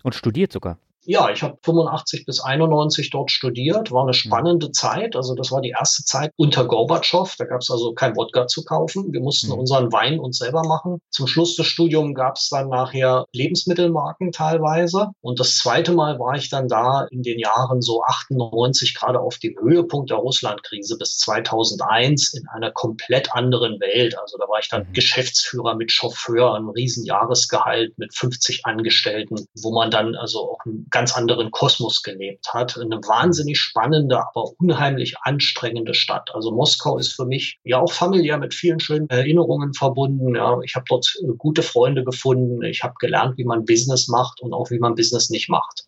Und 0.04 0.14
studiert 0.14 0.52
sogar. 0.52 0.78
Ja, 1.04 1.30
ich 1.30 1.42
habe 1.42 1.58
85 1.64 2.26
bis 2.26 2.40
91 2.40 3.10
dort 3.10 3.32
studiert, 3.32 3.90
war 3.90 4.02
eine 4.02 4.10
mhm. 4.10 4.14
spannende 4.14 4.68
mhm. 4.68 4.72
Zeit. 4.72 5.16
Also 5.16 5.34
das 5.34 5.50
war 5.50 5.60
die 5.60 5.70
erste 5.70 6.04
Zeit 6.04 6.30
unter 6.36 6.64
Gorbatschow. 6.64 7.34
Da 7.36 7.44
gab 7.44 7.60
es 7.60 7.70
also 7.70 7.92
kein 7.92 8.14
Wodka 8.14 8.46
zu 8.46 8.64
kaufen. 8.64 9.12
Wir 9.12 9.20
mussten 9.20 9.48
mhm. 9.48 9.58
unseren 9.58 9.92
Wein 9.92 10.20
uns 10.20 10.38
selber 10.38 10.62
machen. 10.62 11.00
Zum 11.10 11.26
Schluss 11.26 11.56
des 11.56 11.66
Studiums 11.66 12.14
gab 12.14 12.36
es 12.36 12.48
dann 12.50 12.68
nachher 12.68 13.26
Lebensmittelmarken 13.32 14.30
teilweise. 14.30 15.08
Und 15.20 15.40
das 15.40 15.56
zweite 15.56 15.92
Mal 15.92 16.20
war 16.20 16.36
ich 16.36 16.50
dann 16.50 16.68
da 16.68 17.06
in 17.10 17.22
den 17.22 17.40
Jahren 17.40 17.82
so 17.82 18.04
98, 18.04 18.94
gerade 18.94 19.18
auf 19.18 19.38
dem 19.38 19.56
Höhepunkt 19.60 20.10
der 20.10 20.18
Russlandkrise 20.18 20.96
bis 20.98 21.18
2001 21.18 22.34
in 22.34 22.46
einer 22.48 22.70
komplett 22.70 23.34
anderen 23.34 23.80
Welt. 23.80 24.16
Also 24.16 24.38
da 24.38 24.48
war 24.48 24.60
ich 24.60 24.68
dann 24.68 24.86
mhm. 24.86 24.92
Geschäftsführer 24.92 25.74
mit 25.74 25.90
Chauffeur, 25.90 26.54
ein 26.54 26.68
Riesenjahresgehalt 26.68 27.98
mit 27.98 28.14
50 28.14 28.64
Angestellten, 28.66 29.48
wo 29.60 29.72
man 29.72 29.90
dann 29.90 30.14
also 30.14 30.48
auch 30.48 30.64
ein 30.64 30.86
ganz 30.92 31.16
anderen 31.16 31.50
Kosmos 31.50 32.02
gelebt 32.02 32.54
hat. 32.54 32.78
Eine 32.78 32.96
wahnsinnig 32.98 33.58
spannende, 33.58 34.18
aber 34.18 34.52
unheimlich 34.58 35.16
anstrengende 35.22 35.94
Stadt. 35.94 36.30
Also 36.34 36.52
Moskau 36.52 36.98
ist 36.98 37.14
für 37.14 37.24
mich 37.24 37.58
ja 37.64 37.80
auch 37.80 37.92
familiär 37.92 38.38
mit 38.38 38.54
vielen 38.54 38.78
schönen 38.78 39.08
Erinnerungen 39.08 39.74
verbunden. 39.74 40.36
Ja, 40.36 40.60
ich 40.62 40.76
habe 40.76 40.84
dort 40.88 41.12
gute 41.38 41.62
Freunde 41.62 42.04
gefunden. 42.04 42.62
Ich 42.62 42.84
habe 42.84 42.94
gelernt, 43.00 43.36
wie 43.38 43.44
man 43.44 43.64
Business 43.64 44.06
macht 44.06 44.40
und 44.40 44.52
auch 44.52 44.70
wie 44.70 44.78
man 44.78 44.94
Business 44.94 45.30
nicht 45.30 45.48
macht. 45.48 45.86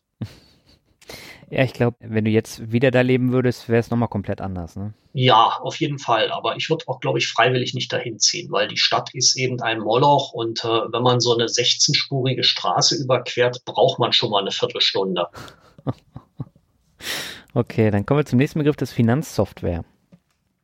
Ja, 1.50 1.62
ich 1.62 1.72
glaube, 1.72 1.96
wenn 2.00 2.24
du 2.24 2.30
jetzt 2.30 2.72
wieder 2.72 2.90
da 2.90 3.00
leben 3.00 3.32
würdest, 3.32 3.68
wäre 3.68 3.80
es 3.80 3.90
nochmal 3.90 4.08
komplett 4.08 4.40
anders. 4.40 4.76
Ne? 4.76 4.94
Ja, 5.12 5.58
auf 5.60 5.78
jeden 5.80 5.98
Fall. 5.98 6.30
Aber 6.30 6.56
ich 6.56 6.68
würde 6.70 6.84
auch, 6.88 7.00
glaube 7.00 7.18
ich, 7.18 7.28
freiwillig 7.28 7.74
nicht 7.74 7.92
dahin 7.92 8.18
ziehen, 8.18 8.50
weil 8.50 8.68
die 8.68 8.76
Stadt 8.76 9.14
ist 9.14 9.36
eben 9.36 9.60
ein 9.60 9.80
Moloch 9.80 10.32
und 10.32 10.64
äh, 10.64 10.68
wenn 10.68 11.02
man 11.02 11.20
so 11.20 11.34
eine 11.34 11.46
16-spurige 11.46 12.42
Straße 12.42 12.96
überquert, 12.96 13.64
braucht 13.64 13.98
man 13.98 14.12
schon 14.12 14.30
mal 14.30 14.40
eine 14.40 14.50
Viertelstunde. 14.50 15.26
okay, 17.54 17.90
dann 17.90 18.06
kommen 18.06 18.20
wir 18.20 18.26
zum 18.26 18.38
nächsten 18.38 18.58
Begriff 18.58 18.76
des 18.76 18.92
Finanzsoftware. 18.92 19.84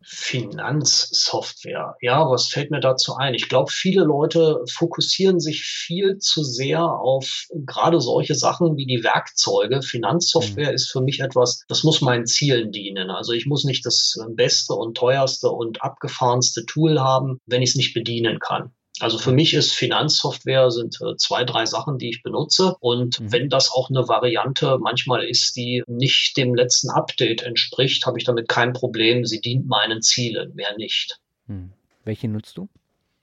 Finanzsoftware. 0.02 1.96
Ja, 2.00 2.28
was 2.30 2.48
fällt 2.48 2.70
mir 2.70 2.80
dazu 2.80 3.16
ein? 3.16 3.34
Ich 3.34 3.48
glaube, 3.48 3.70
viele 3.70 4.02
Leute 4.02 4.64
fokussieren 4.70 5.40
sich 5.40 5.62
viel 5.62 6.18
zu 6.18 6.42
sehr 6.42 6.82
auf 6.82 7.46
gerade 7.52 8.00
solche 8.00 8.34
Sachen 8.34 8.76
wie 8.76 8.86
die 8.86 9.04
Werkzeuge. 9.04 9.82
Finanzsoftware 9.82 10.70
mhm. 10.70 10.74
ist 10.74 10.90
für 10.90 11.00
mich 11.02 11.20
etwas, 11.20 11.64
das 11.68 11.84
muss 11.84 12.00
meinen 12.00 12.26
Zielen 12.26 12.72
dienen. 12.72 13.10
Also 13.10 13.32
ich 13.32 13.46
muss 13.46 13.64
nicht 13.64 13.84
das 13.84 14.16
beste 14.30 14.74
und 14.74 14.96
teuerste 14.96 15.50
und 15.50 15.82
abgefahrenste 15.82 16.64
Tool 16.66 17.00
haben, 17.00 17.40
wenn 17.46 17.62
ich 17.62 17.70
es 17.70 17.76
nicht 17.76 17.94
bedienen 17.94 18.38
kann. 18.38 18.72
Also 19.00 19.18
für 19.18 19.32
mich 19.32 19.54
ist 19.54 19.72
Finanzsoftware 19.72 20.70
sind 20.70 20.98
äh, 21.00 21.16
zwei, 21.16 21.44
drei 21.44 21.66
Sachen, 21.66 21.98
die 21.98 22.10
ich 22.10 22.22
benutze. 22.22 22.76
Und 22.80 23.20
mhm. 23.20 23.32
wenn 23.32 23.48
das 23.48 23.70
auch 23.70 23.90
eine 23.90 24.08
Variante 24.08 24.78
manchmal 24.78 25.24
ist, 25.24 25.56
die 25.56 25.82
nicht 25.86 26.36
dem 26.36 26.54
letzten 26.54 26.90
Update 26.90 27.42
entspricht, 27.42 28.06
habe 28.06 28.18
ich 28.18 28.24
damit 28.24 28.48
kein 28.48 28.72
Problem. 28.72 29.24
Sie 29.24 29.40
dient 29.40 29.66
meinen 29.66 30.02
Zielen, 30.02 30.54
mehr 30.54 30.76
nicht. 30.76 31.18
Mhm. 31.46 31.72
Welche 32.04 32.28
nutzt 32.28 32.56
du? 32.56 32.68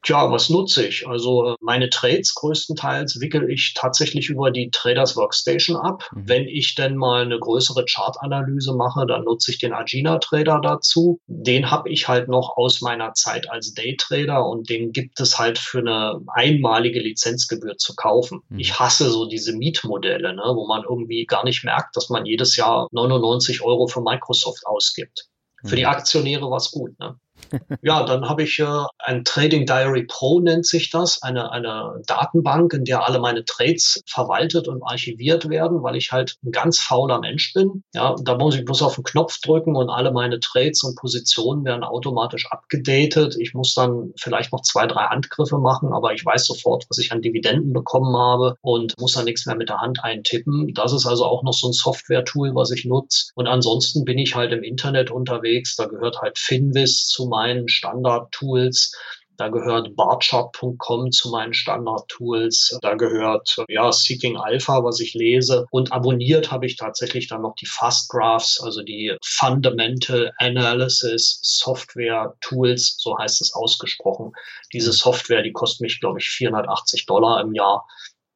Tja, 0.08 0.32
was 0.32 0.50
nutze 0.50 0.88
ich? 0.88 1.06
Also 1.06 1.50
äh, 1.50 1.56
meine 1.60 1.90
Trades 1.90 2.34
größtenteils 2.34 3.20
wickel 3.20 3.52
ich 3.52 3.74
tatsächlich 3.74 4.30
über 4.30 4.52
die 4.52 4.70
Traders 4.72 5.18
Workstation 5.18 5.76
ab. 5.76 6.10
Mhm. 6.16 6.30
Wenn 6.30 6.48
ich 6.48 6.76
denn 6.76 6.96
mal 6.96 7.24
eine 7.24 7.38
größere 7.38 7.84
Chartanalyse 7.84 8.74
mache, 8.74 9.06
dann 9.06 9.26
nutze 9.26 9.52
ich 9.52 9.60
den 9.60 9.74
Agina 9.74 10.20
Trader 10.20 10.62
dazu. 10.64 11.20
Den 11.28 11.72
habe 11.72 11.90
ich 11.90 12.08
halt 12.08 12.30
noch 12.30 12.56
aus 12.56 12.80
meiner 12.80 13.16
Zeit 13.16 13.52
als 13.52 13.74
Daytrader 13.74 14.48
und 14.48 14.70
den 14.70 14.94
gibt 14.94 15.20
es 15.20 15.38
halt 15.38 15.58
für 15.58 15.80
eine 15.80 16.22
einmalige 16.28 17.02
Lizenzgebühr 17.02 17.76
zu 17.76 17.94
kaufen. 17.94 18.40
Mhm. 18.48 18.60
Ich 18.60 18.80
hasse 18.80 19.10
so 19.10 19.26
diese 19.26 19.58
Mietmodelle, 19.58 20.34
ne, 20.34 20.54
wo 20.56 20.68
man 20.68 20.86
irgendwie 20.90 21.26
gar 21.26 21.44
nicht 21.44 21.66
merkt, 21.66 21.98
dass 21.98 22.08
man 22.08 22.26
jedes 22.26 22.56
Jahr 22.56 22.88
99 22.94 23.62
Euro 23.62 23.88
für 23.88 24.00
Microsoft 24.00 24.66
ausgibt. 24.68 25.28
Für 25.66 25.76
die 25.76 25.84
mhm. 25.84 25.90
Aktionäre 25.90 26.50
war 26.50 26.58
es 26.58 26.72
gut. 26.72 26.98
Ne? 26.98 27.20
Ja, 27.82 28.04
dann 28.04 28.28
habe 28.28 28.44
ich 28.44 28.60
äh, 28.60 28.66
ein 29.00 29.24
Trading 29.24 29.66
Diary 29.66 30.06
Pro 30.06 30.40
nennt 30.40 30.66
sich 30.66 30.90
das, 30.90 31.22
eine, 31.22 31.52
eine 31.52 32.02
Datenbank, 32.06 32.74
in 32.74 32.86
der 32.86 33.06
alle 33.06 33.20
meine 33.20 33.46
Trades 33.46 34.02
verwaltet 34.08 34.68
und 34.68 34.84
archiviert 34.84 35.50
werden, 35.50 35.84
weil 35.84 35.96
ich 35.96 36.12
halt 36.12 36.36
ein 36.44 36.52
ganz 36.52 36.80
fauler 36.80 37.20
Mensch 37.20 37.54
bin. 37.54 37.84
Ja, 37.94 38.16
da 38.22 38.38
muss 38.38 38.56
ich 38.56 38.66
bloß 38.66 38.82
auf 38.82 38.96
den 38.96 39.04
Knopf 39.04 39.40
drücken 39.42 39.76
und 39.76 39.90
alle 39.90 40.12
meine 40.12 40.40
Trades 40.40 40.84
und 40.84 40.98
Positionen 40.98 41.64
werden 41.66 41.84
automatisch 41.84 42.48
abgedatet. 42.52 43.36
Ich 43.40 43.54
muss 43.54 43.74
dann 43.74 44.14
vielleicht 44.20 44.52
noch 44.52 44.62
zwei, 44.62 44.88
drei 44.88 45.06
Handgriffe 45.06 45.58
machen, 45.58 45.94
aber 45.94 46.14
ich 46.14 46.26
weiß 46.26 46.46
sofort, 46.46 46.86
was 46.90 46.98
ich 46.98 47.12
an 47.12 47.22
Dividenden 47.22 47.74
bekommen 47.74 48.16
habe 48.18 48.56
und 48.62 48.94
muss 49.00 49.14
dann 49.14 49.26
nichts 49.26 49.46
mehr 49.46 49.56
mit 49.56 49.70
der 49.70 49.80
Hand 49.80 50.04
eintippen. 50.04 50.74
Das 50.74 50.94
ist 50.94 51.06
also 51.06 51.26
auch 51.26 51.44
noch 51.44 51.54
so 51.54 51.68
ein 51.68 51.74
Software-Tool, 51.74 52.56
was 52.56 52.72
ich 52.72 52.86
nutze. 52.86 53.32
Und 53.36 53.48
ansonsten 53.48 54.06
bin 54.06 54.18
ich 54.18 54.36
halt 54.36 54.52
im 54.52 54.64
Internet 54.64 55.12
unterwegs. 55.12 55.76
Da 55.76 55.86
gehört 55.86 56.22
halt 56.22 56.38
Finvis 56.38 57.08
zu 57.08 57.27
meinen 57.28 57.68
Standard-Tools. 57.68 58.92
Da 59.38 59.50
gehört 59.50 59.96
barchart.com 59.96 61.12
zu 61.12 61.30
meinen 61.30 61.54
Standard-Tools. 61.54 62.80
Da 62.82 62.96
gehört 62.96 63.56
ja 63.68 63.92
Seeking 63.92 64.36
Alpha, 64.36 64.84
was 64.84 65.00
ich 65.00 65.14
lese. 65.14 65.66
Und 65.70 65.92
abonniert 65.92 66.52
habe 66.52 66.66
ich 66.66 66.76
tatsächlich 66.76 67.28
dann 67.28 67.44
noch 67.44 67.54
die 67.56 67.68
Fast 67.68 68.10
Graphs, 68.10 68.60
also 68.60 68.82
die 68.82 69.16
Fundamental 69.24 70.32
Analysis 70.40 71.40
Software 71.44 72.36
Tools, 72.42 72.96
so 72.98 73.16
heißt 73.16 73.42
es 73.42 73.54
ausgesprochen. 73.54 74.32
Diese 74.74 74.92
Software, 74.92 75.44
die 75.44 75.52
kostet 75.52 75.82
mich, 75.82 76.00
glaube 76.00 76.20
ich, 76.20 76.30
480 76.30 77.06
Dollar 77.06 77.42
im 77.42 77.54
Jahr 77.54 77.86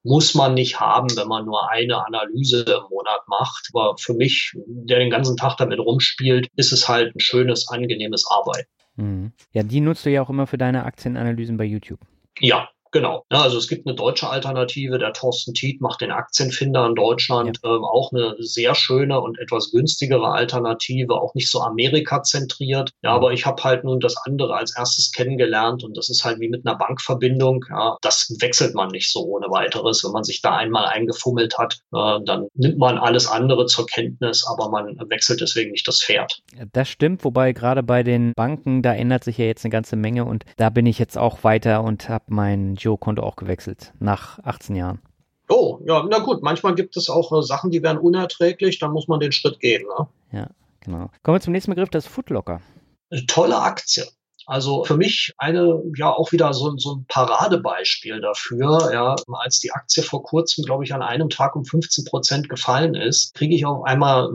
muss 0.03 0.33
man 0.33 0.55
nicht 0.55 0.79
haben, 0.79 1.15
wenn 1.15 1.27
man 1.27 1.45
nur 1.45 1.69
eine 1.69 2.03
Analyse 2.05 2.61
im 2.61 2.89
Monat 2.89 3.21
macht. 3.27 3.69
Aber 3.73 3.95
für 3.97 4.13
mich, 4.13 4.51
der 4.65 4.99
den 4.99 5.11
ganzen 5.11 5.37
Tag 5.37 5.57
damit 5.57 5.79
rumspielt, 5.79 6.47
ist 6.55 6.71
es 6.71 6.87
halt 6.87 7.15
ein 7.15 7.19
schönes, 7.19 7.67
angenehmes 7.67 8.25
Arbeiten. 8.27 8.69
Mhm. 8.95 9.31
Ja, 9.51 9.63
die 9.63 9.81
nutzt 9.81 10.05
du 10.05 10.09
ja 10.09 10.21
auch 10.21 10.29
immer 10.29 10.47
für 10.47 10.57
deine 10.57 10.85
Aktienanalysen 10.85 11.57
bei 11.57 11.65
YouTube. 11.65 11.99
Ja, 12.39 12.69
Genau. 12.91 13.25
Ja, 13.31 13.41
also 13.41 13.57
es 13.57 13.67
gibt 13.67 13.87
eine 13.87 13.95
deutsche 13.95 14.29
Alternative. 14.29 14.99
Der 14.99 15.13
Thorsten 15.13 15.53
Tiet 15.53 15.81
macht 15.81 16.01
den 16.01 16.11
Aktienfinder 16.11 16.85
in 16.85 16.95
Deutschland. 16.95 17.59
Ja. 17.63 17.75
Ähm, 17.75 17.83
auch 17.85 18.11
eine 18.11 18.35
sehr 18.39 18.75
schöne 18.75 19.19
und 19.21 19.39
etwas 19.39 19.71
günstigere 19.71 20.27
Alternative, 20.27 21.13
auch 21.13 21.33
nicht 21.33 21.49
so 21.49 21.61
Amerika-zentriert. 21.61 22.91
Ja, 23.01 23.11
aber 23.11 23.31
ich 23.31 23.45
habe 23.45 23.63
halt 23.63 23.83
nun 23.83 23.99
das 23.99 24.15
andere 24.25 24.55
als 24.55 24.75
erstes 24.75 25.11
kennengelernt 25.11 25.83
und 25.83 25.95
das 25.97 26.09
ist 26.09 26.25
halt 26.25 26.39
wie 26.39 26.49
mit 26.49 26.65
einer 26.65 26.77
Bankverbindung. 26.77 27.65
Ja, 27.69 27.97
das 28.01 28.35
wechselt 28.39 28.75
man 28.75 28.89
nicht 28.89 29.11
so 29.11 29.21
ohne 29.25 29.47
weiteres. 29.47 30.03
Wenn 30.03 30.11
man 30.11 30.23
sich 30.23 30.41
da 30.41 30.57
einmal 30.57 30.85
eingefummelt 30.85 31.57
hat, 31.57 31.79
äh, 31.93 32.19
dann 32.25 32.47
nimmt 32.55 32.77
man 32.77 32.97
alles 32.97 33.27
andere 33.27 33.67
zur 33.67 33.85
Kenntnis, 33.85 34.45
aber 34.45 34.69
man 34.69 34.97
wechselt 35.09 35.39
deswegen 35.39 35.71
nicht 35.71 35.87
das 35.87 36.03
Pferd. 36.03 36.41
Das 36.73 36.89
stimmt, 36.89 37.23
wobei 37.23 37.53
gerade 37.53 37.83
bei 37.83 38.03
den 38.03 38.33
Banken, 38.35 38.81
da 38.81 38.93
ändert 38.93 39.23
sich 39.23 39.37
ja 39.37 39.45
jetzt 39.45 39.63
eine 39.63 39.71
ganze 39.71 39.95
Menge 39.95 40.25
und 40.25 40.43
da 40.57 40.69
bin 40.69 40.85
ich 40.85 40.99
jetzt 40.99 41.17
auch 41.17 41.43
weiter 41.43 41.83
und 41.83 42.09
habe 42.09 42.25
mein 42.27 42.75
Giro-Konto 42.81 43.23
auch 43.23 43.35
gewechselt 43.35 43.93
nach 43.99 44.39
18 44.39 44.75
Jahren. 44.75 45.01
Oh, 45.49 45.79
ja, 45.85 46.05
na 46.09 46.19
gut, 46.19 46.41
manchmal 46.43 46.75
gibt 46.75 46.95
es 46.95 47.09
auch 47.09 47.37
äh, 47.37 47.43
Sachen, 47.43 47.71
die 47.71 47.83
werden 47.83 47.97
unerträglich, 47.97 48.79
dann 48.79 48.91
muss 48.91 49.07
man 49.07 49.19
den 49.19 49.31
Schritt 49.31 49.59
gehen. 49.59 49.83
Ne? 49.85 50.07
Ja, 50.31 50.47
genau. 50.79 51.09
Kommen 51.23 51.35
wir 51.35 51.41
zum 51.41 51.51
nächsten 51.51 51.71
Begriff, 51.71 51.89
das 51.89 52.07
Footlocker. 52.07 52.61
Eine 53.09 53.25
tolle 53.25 53.61
Aktie. 53.61 54.05
Also 54.51 54.83
für 54.83 54.97
mich 54.97 55.33
eine, 55.37 55.81
ja, 55.95 56.11
auch 56.11 56.33
wieder 56.33 56.53
so, 56.53 56.75
so 56.75 56.95
ein 56.95 57.05
Paradebeispiel 57.07 58.19
dafür. 58.19 58.91
Ja, 58.91 59.15
als 59.31 59.59
die 59.59 59.71
Aktie 59.71 60.03
vor 60.03 60.23
kurzem, 60.23 60.65
glaube 60.65 60.83
ich, 60.83 60.93
an 60.93 61.01
einem 61.01 61.29
Tag 61.29 61.55
um 61.55 61.63
15 61.63 62.03
Prozent 62.03 62.49
gefallen 62.49 62.93
ist, 62.93 63.33
kriege 63.33 63.55
ich 63.55 63.65
auf 63.65 63.85
einmal 63.85 64.29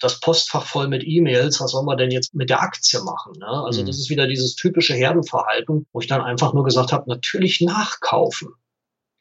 das 0.00 0.18
Postfach 0.18 0.66
voll 0.66 0.88
mit 0.88 1.04
E-Mails. 1.06 1.60
Was 1.60 1.70
soll 1.70 1.84
man 1.84 1.96
denn 1.96 2.10
jetzt 2.10 2.34
mit 2.34 2.50
der 2.50 2.60
Aktie 2.60 3.00
machen? 3.02 3.34
Ne? 3.38 3.46
Also 3.46 3.82
mhm. 3.82 3.86
das 3.86 3.98
ist 3.98 4.10
wieder 4.10 4.26
dieses 4.26 4.56
typische 4.56 4.94
Herdenverhalten, 4.94 5.86
wo 5.92 6.00
ich 6.00 6.08
dann 6.08 6.22
einfach 6.22 6.54
nur 6.54 6.64
gesagt 6.64 6.92
habe, 6.92 7.08
natürlich 7.08 7.60
nachkaufen. 7.60 8.48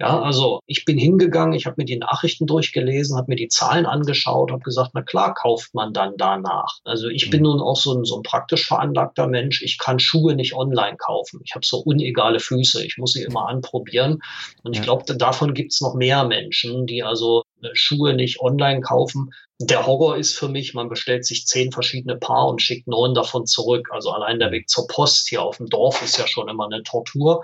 Ja, 0.02 0.20
also 0.20 0.62
ich 0.66 0.84
bin 0.84 0.98
hingegangen, 0.98 1.54
ich 1.54 1.68
habe 1.68 1.76
mir 1.78 1.86
die 1.86 1.98
Nachrichten 1.98 2.48
durchgelesen, 2.48 3.16
habe 3.18 3.28
mir 3.30 3.36
die 3.36 3.50
Zahlen 3.50 3.86
angeschaut, 3.86 4.52
habe 4.52 4.64
gesagt, 4.64 4.92
na 4.96 5.04
klar, 5.04 5.36
kauft 5.36 5.76
man 5.76 5.94
dann 5.94 6.16
danach. 6.18 6.80
Also 6.84 7.08
ich 7.08 7.30
bin 7.30 7.42
mhm. 7.42 7.50
nun 7.50 7.62
auch 7.62 7.76
so 7.76 7.94
ein, 7.94 8.04
so 8.04 8.18
ein 8.18 8.24
praktisch 8.24 8.66
veranlagter 8.68 9.28
Mensch. 9.28 9.62
Ich 9.62 9.78
kann 9.78 10.00
Schuhe 10.00 10.34
nicht 10.34 10.56
online 10.56 10.98
kaufen. 10.98 11.42
Ich 11.46 11.54
habe 11.54 11.64
so 11.64 11.78
unegale 11.78 12.40
Füße. 12.40 12.84
Ich 12.84 12.98
muss 12.98 13.14
sie 13.14 13.22
immer 13.22 13.48
anprobieren. 13.48 14.24
Und 14.64 14.76
ich 14.76 14.82
glaube, 14.82 15.16
davon 15.16 15.54
gibt 15.54 15.72
es 15.72 15.82
noch 15.82 15.94
mehr 15.94 16.24
Menschen, 16.24 16.88
die 16.88 17.04
also 17.04 17.44
äh, 17.62 17.68
Schuhe 17.74 18.16
nicht 18.16 18.42
online 18.42 18.82
kaufen. 18.82 19.30
Der 19.60 19.86
Horror 19.86 20.18
ist 20.18 20.34
für 20.34 20.50
mich, 20.50 20.74
man 20.74 20.90
bestellt 20.90 21.28
sich 21.28 21.46
zehn 21.46 21.72
verschiedene 21.72 22.18
Paar 22.18 22.48
und 22.48 22.60
schickt 22.60 22.88
neun 22.88 23.14
davon 23.14 23.46
zurück. 23.46 23.90
Also 23.92 24.10
allein 24.10 24.40
der 24.40 24.52
Weg 24.52 24.68
zur 24.68 24.88
Post 24.88 25.30
hier 25.30 25.44
auf 25.44 25.58
dem 25.58 25.68
Dorf 25.68 26.02
ist 26.02 26.18
ja 26.18 26.26
schon 26.26 26.50
immer 26.50 26.66
eine 26.66 26.82
Tortur. 26.82 27.44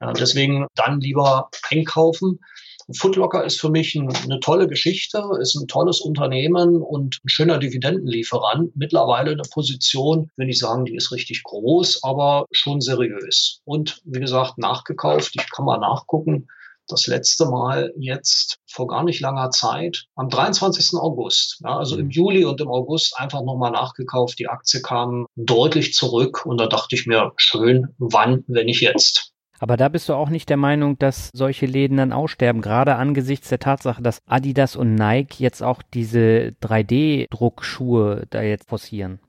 Ja, 0.00 0.12
deswegen 0.12 0.66
dann 0.74 1.00
lieber 1.00 1.50
einkaufen. 1.70 2.40
Footlocker 2.96 3.44
ist 3.44 3.60
für 3.60 3.68
mich 3.68 3.94
ein, 3.94 4.08
eine 4.08 4.40
tolle 4.40 4.66
Geschichte, 4.66 5.22
ist 5.40 5.54
ein 5.56 5.68
tolles 5.68 6.00
Unternehmen 6.00 6.80
und 6.80 7.18
ein 7.22 7.28
schöner 7.28 7.58
Dividendenlieferant. 7.58 8.74
Mittlerweile 8.76 9.32
eine 9.32 9.42
Position, 9.42 10.30
will 10.36 10.48
ich 10.48 10.58
sagen, 10.58 10.86
die 10.86 10.96
ist 10.96 11.12
richtig 11.12 11.42
groß, 11.42 12.02
aber 12.02 12.46
schon 12.50 12.80
seriös. 12.80 13.60
Und 13.64 14.00
wie 14.04 14.20
gesagt, 14.20 14.56
nachgekauft. 14.56 15.32
Ich 15.34 15.50
kann 15.50 15.66
mal 15.66 15.78
nachgucken. 15.78 16.48
das 16.90 17.06
letzte 17.06 17.44
Mal 17.44 17.92
jetzt 17.98 18.56
vor 18.66 18.86
gar 18.86 19.04
nicht 19.04 19.20
langer 19.20 19.50
Zeit, 19.50 20.06
am 20.14 20.30
23. 20.30 20.98
August. 20.98 21.60
Ja, 21.62 21.76
also 21.76 21.98
im 21.98 22.06
mhm. 22.06 22.10
Juli 22.12 22.44
und 22.46 22.62
im 22.62 22.68
August 22.68 23.18
einfach 23.18 23.42
nochmal 23.42 23.72
nachgekauft. 23.72 24.38
Die 24.38 24.48
Aktie 24.48 24.80
kam 24.80 25.26
deutlich 25.36 25.92
zurück 25.92 26.46
und 26.46 26.58
da 26.58 26.66
dachte 26.66 26.94
ich 26.94 27.06
mir, 27.06 27.32
schön, 27.36 27.94
wann, 27.98 28.44
wenn 28.46 28.64
nicht 28.64 28.80
jetzt. 28.80 29.34
Aber 29.58 29.76
da 29.76 29.88
bist 29.88 30.08
du 30.08 30.14
auch 30.14 30.30
nicht 30.30 30.48
der 30.48 30.56
Meinung, 30.56 30.98
dass 30.98 31.30
solche 31.32 31.66
Läden 31.66 31.96
dann 31.96 32.12
aussterben, 32.12 32.62
gerade 32.62 32.96
angesichts 32.96 33.48
der 33.48 33.58
Tatsache, 33.58 34.02
dass 34.02 34.20
Adidas 34.26 34.76
und 34.76 34.94
Nike 34.94 35.40
jetzt 35.42 35.62
auch 35.62 35.82
diese 35.82 36.54
3D-Druckschuhe 36.62 38.26
da 38.30 38.42
jetzt 38.42 38.68
forcieren. 38.68 39.20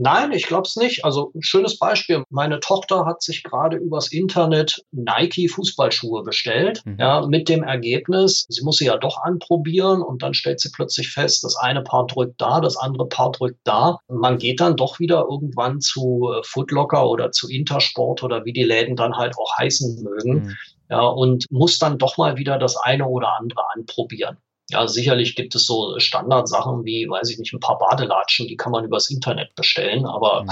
Nein, 0.00 0.30
ich 0.30 0.46
glaube 0.46 0.62
es 0.62 0.76
nicht. 0.76 1.04
Also 1.04 1.32
ein 1.34 1.42
schönes 1.42 1.76
Beispiel. 1.76 2.22
Meine 2.30 2.60
Tochter 2.60 3.04
hat 3.04 3.20
sich 3.20 3.42
gerade 3.42 3.76
übers 3.76 4.12
Internet 4.12 4.84
Nike 4.92 5.48
Fußballschuhe 5.48 6.22
bestellt. 6.22 6.82
Mhm. 6.84 6.96
Ja, 7.00 7.26
mit 7.26 7.48
dem 7.48 7.64
Ergebnis, 7.64 8.46
sie 8.48 8.62
muss 8.62 8.76
sie 8.76 8.86
ja 8.86 8.96
doch 8.96 9.20
anprobieren 9.20 10.00
und 10.00 10.22
dann 10.22 10.34
stellt 10.34 10.60
sie 10.60 10.70
plötzlich 10.70 11.10
fest, 11.10 11.42
das 11.42 11.56
eine 11.56 11.82
Paar 11.82 12.06
drückt 12.06 12.40
da, 12.40 12.60
das 12.60 12.76
andere 12.76 13.08
Paar 13.08 13.32
drückt 13.32 13.58
da. 13.64 13.98
man 14.08 14.38
geht 14.38 14.60
dann 14.60 14.76
doch 14.76 15.00
wieder 15.00 15.26
irgendwann 15.28 15.80
zu 15.80 16.32
äh, 16.32 16.44
Footlocker 16.44 17.08
oder 17.10 17.32
zu 17.32 17.48
Intersport 17.48 18.22
oder 18.22 18.44
wie 18.44 18.52
die 18.52 18.62
Läden 18.62 18.94
dann 18.94 19.16
halt 19.16 19.36
auch 19.36 19.58
heißen 19.58 20.00
mögen. 20.04 20.44
Mhm. 20.44 20.56
Ja, 20.90 21.06
und 21.06 21.50
muss 21.50 21.78
dann 21.78 21.98
doch 21.98 22.16
mal 22.16 22.36
wieder 22.36 22.56
das 22.56 22.76
eine 22.76 23.06
oder 23.06 23.36
andere 23.36 23.62
anprobieren. 23.74 24.38
Ja, 24.70 24.86
sicherlich 24.86 25.34
gibt 25.34 25.54
es 25.54 25.64
so 25.64 25.98
Standardsachen 25.98 26.84
wie, 26.84 27.08
weiß 27.08 27.30
ich 27.30 27.38
nicht, 27.38 27.54
ein 27.54 27.60
paar 27.60 27.78
Badelatschen, 27.78 28.46
die 28.48 28.56
kann 28.56 28.70
man 28.70 28.84
übers 28.84 29.08
Internet 29.08 29.54
bestellen. 29.54 30.04
Aber 30.04 30.42
mhm. 30.42 30.50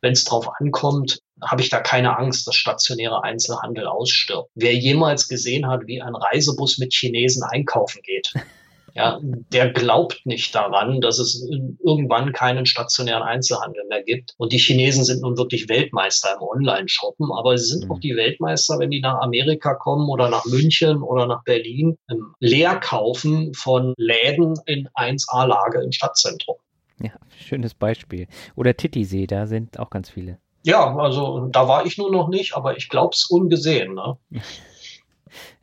wenn 0.00 0.12
es 0.12 0.24
drauf 0.24 0.48
ankommt, 0.58 1.20
habe 1.42 1.60
ich 1.60 1.68
da 1.68 1.80
keine 1.80 2.16
Angst, 2.16 2.46
dass 2.46 2.56
stationäre 2.56 3.22
Einzelhandel 3.22 3.86
ausstirbt. 3.86 4.50
Wer 4.54 4.74
jemals 4.74 5.28
gesehen 5.28 5.68
hat, 5.68 5.86
wie 5.86 6.00
ein 6.00 6.14
Reisebus 6.14 6.78
mit 6.78 6.94
Chinesen 6.94 7.42
einkaufen 7.42 8.00
geht, 8.02 8.32
ja, 8.98 9.20
der 9.52 9.70
glaubt 9.70 10.26
nicht 10.26 10.52
daran, 10.56 11.00
dass 11.00 11.20
es 11.20 11.48
irgendwann 11.84 12.32
keinen 12.32 12.66
stationären 12.66 13.22
Einzelhandel 13.22 13.84
mehr 13.88 14.02
gibt. 14.02 14.34
Und 14.38 14.52
die 14.52 14.58
Chinesen 14.58 15.04
sind 15.04 15.22
nun 15.22 15.38
wirklich 15.38 15.68
Weltmeister 15.68 16.34
im 16.34 16.42
Online-Shoppen, 16.42 17.30
aber 17.30 17.56
sie 17.56 17.66
sind 17.66 17.84
mhm. 17.84 17.92
auch 17.92 18.00
die 18.00 18.16
Weltmeister, 18.16 18.80
wenn 18.80 18.90
die 18.90 19.00
nach 19.00 19.20
Amerika 19.20 19.74
kommen 19.74 20.08
oder 20.08 20.28
nach 20.28 20.44
München 20.46 21.00
oder 21.04 21.28
nach 21.28 21.44
Berlin, 21.44 21.96
im 22.10 22.34
Leerkaufen 22.40 23.54
von 23.54 23.94
Läden 23.96 24.54
in 24.66 24.88
1A-Lage 24.96 25.80
im 25.80 25.92
Stadtzentrum. 25.92 26.56
Ja, 27.00 27.12
schönes 27.38 27.74
Beispiel. 27.74 28.26
Oder 28.56 28.76
Titisee, 28.76 29.28
da 29.28 29.46
sind 29.46 29.78
auch 29.78 29.90
ganz 29.90 30.10
viele. 30.10 30.38
Ja, 30.64 30.96
also 30.96 31.46
da 31.52 31.68
war 31.68 31.86
ich 31.86 31.98
nur 31.98 32.10
noch 32.10 32.28
nicht, 32.28 32.56
aber 32.56 32.76
ich 32.76 32.88
glaube 32.88 33.14
es 33.14 33.30
ungesehen. 33.30 33.94
Ne? 33.94 34.16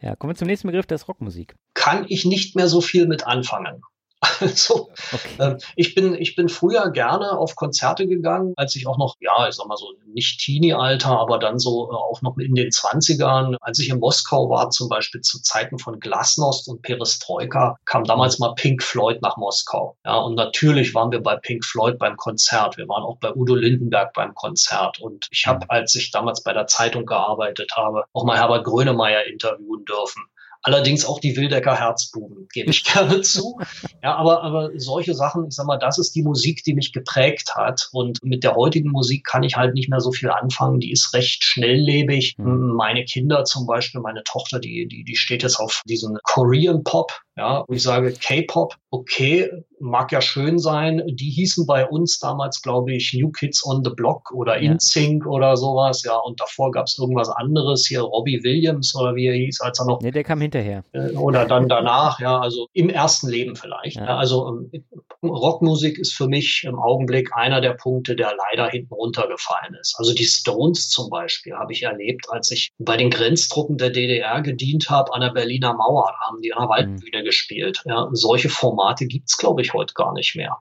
Ja, 0.02 0.16
kommen 0.16 0.32
wir 0.32 0.38
zum 0.38 0.48
nächsten 0.48 0.68
Begriff, 0.68 0.86
das 0.86 1.04
ist 1.04 1.08
Rockmusik. 1.08 1.56
Kann 1.74 2.06
ich 2.10 2.26
nicht 2.26 2.56
mehr 2.56 2.68
so 2.68 2.82
viel 2.82 3.08
mit 3.08 3.28
anfangen. 3.28 3.82
Also, 4.42 4.90
okay. 5.14 5.36
äh, 5.40 5.58
ich 5.76 5.96
bin, 5.96 6.14
ich 6.16 6.36
bin 6.36 6.50
früher 6.50 6.90
gerne 6.92 7.38
auf 7.38 7.56
Konzerte 7.56 8.08
gegangen, 8.08 8.54
als 8.58 8.76
ich 8.76 8.88
auch 8.88 8.98
noch, 8.98 9.16
ja, 9.20 9.48
ich 9.48 9.56
sag 9.56 9.68
mal 9.68 9.78
so, 9.78 9.94
nicht 10.14 10.40
Teenie-Alter, 10.40 11.20
aber 11.20 11.40
dann 11.40 11.60
so 11.60 11.90
äh, 11.92 11.96
auch 11.96 12.22
noch 12.22 12.38
in 12.38 12.56
den 12.56 12.72
Zwanzigern, 12.72 13.56
als 13.62 13.80
ich 13.80 13.90
in 13.90 14.00
Moskau 14.00 14.50
war, 14.50 14.70
zum 14.70 14.90
Beispiel 14.90 15.22
zu 15.22 15.42
Zeiten 15.42 15.80
von 15.80 16.00
Glasnost 16.00 16.68
und 16.68 16.82
Perestroika, 16.82 17.78
kam 17.86 18.04
damals 18.04 18.40
mal 18.40 18.54
Pink 18.56 18.84
Floyd 18.84 19.22
nach 19.22 19.38
Moskau. 19.38 19.98
Ja, 20.06 20.18
und 20.18 20.36
natürlich 20.36 20.94
waren 20.94 21.12
wir 21.12 21.22
bei 21.22 21.36
Pink 21.38 21.64
Floyd 21.64 21.98
beim 21.98 22.18
Konzert. 22.18 22.78
Wir 22.78 22.88
waren 22.88 23.04
auch 23.04 23.18
bei 23.20 23.34
Udo 23.34 23.56
Lindenberg 23.56 24.14
beim 24.14 24.34
Konzert. 24.34 25.00
Und 25.00 25.28
ich 25.32 25.48
habe, 25.48 25.70
als 25.70 25.96
ich 25.96 26.12
damals 26.12 26.44
bei 26.44 26.54
der 26.54 26.68
Zeitung 26.68 27.06
gearbeitet 27.06 27.72
habe, 27.76 28.04
auch 28.14 28.24
mal 28.24 28.38
Herbert 28.38 28.66
Grönemeyer 28.66 29.26
interviewen 29.26 29.86
dürfen. 29.86 30.24
Allerdings 30.66 31.06
auch 31.06 31.20
die 31.20 31.38
Wildecker 31.38 31.76
Herzbuben, 31.76 32.48
gebe 32.52 32.72
ich 32.72 32.84
gerne 32.92 33.22
zu. 33.22 33.60
Ja, 34.02 34.16
aber, 34.16 34.42
aber 34.42 34.72
solche 34.78 35.14
Sachen, 35.14 35.46
ich 35.48 35.54
sag 35.54 35.68
mal, 35.68 35.78
das 35.78 36.00
ist 36.00 36.16
die 36.16 36.24
Musik, 36.24 36.64
die 36.64 36.74
mich 36.74 36.92
geprägt 36.92 37.54
hat. 37.56 37.88
Und 37.92 38.18
mit 38.24 38.44
der 38.44 38.56
heutigen 38.56 38.90
Musik 38.90 39.26
kann 39.26 39.44
ich 39.44 39.56
halt 39.56 39.76
nicht 39.76 39.90
mehr 39.90 40.00
so 40.00 40.12
viel 40.12 40.32
anfangen. 40.32 40.80
Die 40.80 40.92
ist 40.92 41.14
recht 41.14 41.44
schnelllebig. 41.44 42.36
Mhm. 42.40 42.74
Meine 42.76 43.06
Kinder 43.06 43.44
zum 43.44 43.68
Beispiel, 43.68 44.02
meine 44.02 44.24
Tochter, 44.24 44.60
die, 44.60 44.88
die, 44.88 45.04
die 45.04 45.16
steht 45.16 45.44
jetzt 45.44 45.60
auf 45.60 45.84
diesen 45.86 46.18
Korean 46.24 46.84
Pop. 46.84 47.22
Ja, 47.38 47.58
und 47.58 47.76
ich 47.76 47.84
sage 47.84 48.14
K-Pop, 48.14 48.76
okay, 48.92 49.50
mag 49.80 50.12
ja 50.14 50.22
schön 50.22 50.58
sein. 50.58 51.04
Die 51.06 51.30
hießen 51.30 51.66
bei 51.66 51.86
uns 51.86 52.18
damals, 52.20 52.62
glaube 52.62 52.94
ich, 52.94 53.14
New 53.14 53.30
Kids 53.30 53.66
on 53.66 53.84
the 53.84 53.90
Block 53.90 54.32
oder 54.32 54.62
ja. 54.62 54.72
InSync 54.72 55.26
oder 55.26 55.58
sowas. 55.58 56.04
Ja, 56.04 56.16
und 56.16 56.40
davor 56.40 56.72
gab 56.72 56.86
es 56.86 56.98
irgendwas 56.98 57.30
anderes 57.30 57.86
hier, 57.88 58.02
Robbie 58.02 58.42
Williams 58.44 58.96
oder 58.96 59.16
wie 59.16 59.28
er 59.28 59.36
hieß, 59.36 59.60
als 59.62 59.80
er 59.80 59.86
noch. 59.86 60.00
Nee, 60.02 60.12
der 60.12 60.24
kam 60.24 60.40
hinterher. 60.40 60.84
Äh, 60.94 61.12
oder 61.12 61.46
dann 61.46 61.68
danach, 61.68 62.22
ja, 62.22 62.40
also 62.40 62.68
im 62.72 62.90
ersten 62.90 63.28
Leben 63.28 63.58
vielleicht. 63.58 63.98
Ja. 63.98 64.06
Ja, 64.06 64.18
also 64.18 64.48
ähm, 64.48 64.86
Rockmusik 65.30 65.98
ist 65.98 66.14
für 66.14 66.28
mich 66.28 66.64
im 66.66 66.80
Augenblick 66.80 67.36
einer 67.36 67.62
der 67.62 67.74
Punkte, 67.74 68.16
der 68.16 68.34
leider 68.36 68.70
hinten 68.70 68.94
runtergefallen 68.94 69.76
ist. 69.80 69.96
Also 69.98 70.14
die 70.14 70.26
Stones 70.26 70.90
zum 70.90 71.10
Beispiel 71.10 71.54
habe 71.54 71.74
ich 71.74 71.84
erlebt, 71.84 72.28
als 72.30 72.52
ich 72.52 72.72
bei 72.78 72.98
den 72.98 73.10
Grenztruppen 73.10 73.78
der 73.78 73.90
DDR 73.90 74.42
gedient 74.42 74.90
habe 74.90 75.14
an 75.14 75.22
der 75.22 75.32
Berliner 75.32 75.74
Mauer, 75.74 76.12
da 76.12 76.28
haben 76.28 76.42
die 76.42 76.54
an 76.54 76.64
der 76.64 76.70
Waldbühne 76.70 77.22
mhm 77.22 77.26
gespielt. 77.26 77.82
Ja, 77.86 78.08
solche 78.14 78.48
Formate 78.48 79.06
gibt 79.08 79.30
es, 79.30 79.38
glaube 79.38 79.62
ich, 79.62 79.74
heute 79.74 79.94
gar 79.94 80.14
nicht 80.14 80.36
mehr. 80.36 80.58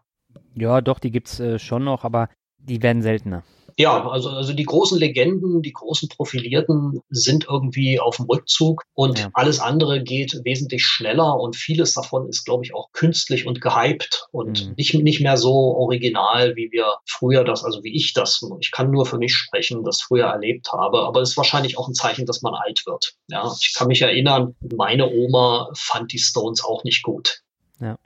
Ja, 0.57 0.81
doch, 0.81 0.99
die 0.99 1.13
gibt 1.13 1.29
es 1.29 1.39
äh, 1.39 1.59
schon 1.61 1.85
noch, 1.85 2.03
aber 2.03 2.29
die 2.59 2.83
werden 2.83 3.03
seltener. 3.03 3.45
Ja, 3.77 4.09
also, 4.09 4.31
also 4.31 4.53
die 4.53 4.65
großen 4.65 4.99
Legenden, 4.99 5.63
die 5.63 5.73
großen 5.73 6.09
Profilierten 6.09 7.01
sind 7.11 7.47
irgendwie 7.49 7.99
auf 7.99 8.17
dem 8.17 8.27
Rückzug 8.27 8.85
und 8.95 9.19
ja. 9.19 9.31
alles 9.35 9.59
andere 9.59 10.03
geht 10.03 10.41
wesentlich 10.45 10.87
schneller 10.87 11.39
und 11.41 11.57
vieles 11.57 11.95
davon 11.95 12.29
ist, 12.29 12.45
glaube 12.45 12.65
ich, 12.65 12.75
auch 12.75 12.93
künstlich 12.93 13.47
und 13.47 13.61
gehypt 13.61 14.29
und 14.31 14.67
mhm. 14.67 14.75
nicht, 14.77 14.95
nicht 14.95 15.21
mehr 15.21 15.37
so 15.37 15.53
original, 15.53 16.55
wie 16.55 16.71
wir 16.71 16.95
früher 17.05 17.43
das, 17.43 17.65
also 17.65 17.83
wie 17.83 17.95
ich 17.95 18.13
das, 18.13 18.45
ich 18.61 18.71
kann 18.71 18.91
nur 18.91 19.07
für 19.07 19.19
mich 19.19 19.35
sprechen, 19.35 19.83
das 19.83 20.03
früher 20.03 20.27
erlebt 20.27 20.73
habe, 20.73 21.01
aber 21.01 21.21
es 21.21 21.31
ist 21.31 21.37
wahrscheinlich 21.37 21.77
auch 21.77 21.89
ein 21.89 21.95
Zeichen, 21.95 22.27
dass 22.27 22.43
man 22.43 22.55
alt 22.55 22.85
wird. 22.87 23.15
Ja, 23.29 23.53
ich 23.61 23.75
kann 23.75 23.89
mich 23.89 24.03
erinnern, 24.03 24.55
meine 24.77 25.11
Oma 25.11 25.71
fand 25.75 26.13
die 26.13 26.19
Stones 26.19 26.63
auch 26.63 26.85
nicht 26.85 27.03
gut. 27.03 27.41
Ja. 27.81 27.99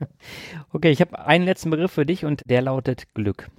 Okay, 0.72 0.92
ich 0.92 1.00
habe 1.00 1.18
einen 1.18 1.44
letzten 1.44 1.70
Begriff 1.70 1.90
für 1.90 2.06
dich 2.06 2.24
und 2.24 2.42
der 2.46 2.62
lautet 2.62 3.12
Glück. 3.12 3.50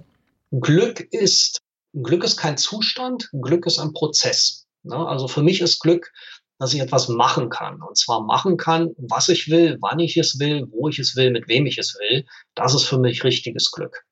Glück 0.60 1.00
ist, 1.12 1.60
Glück 1.94 2.24
ist 2.24 2.36
kein 2.36 2.58
Zustand, 2.58 3.30
Glück 3.32 3.66
ist 3.66 3.78
ein 3.78 3.92
Prozess. 3.92 4.66
Ne? 4.82 4.96
Also 4.96 5.28
für 5.28 5.42
mich 5.42 5.60
ist 5.60 5.80
Glück, 5.80 6.12
dass 6.58 6.74
ich 6.74 6.80
etwas 6.80 7.08
machen 7.08 7.48
kann. 7.48 7.82
Und 7.82 7.96
zwar 7.96 8.22
machen 8.22 8.56
kann, 8.56 8.90
was 8.98 9.28
ich 9.28 9.48
will, 9.48 9.78
wann 9.80 9.98
ich 9.98 10.16
es 10.16 10.38
will, 10.38 10.66
wo 10.70 10.88
ich 10.88 10.98
es 10.98 11.16
will, 11.16 11.30
mit 11.30 11.48
wem 11.48 11.66
ich 11.66 11.78
es 11.78 11.94
will. 11.98 12.24
Das 12.54 12.74
ist 12.74 12.84
für 12.84 12.98
mich 12.98 13.24
richtiges 13.24 13.70
Glück. 13.70 14.04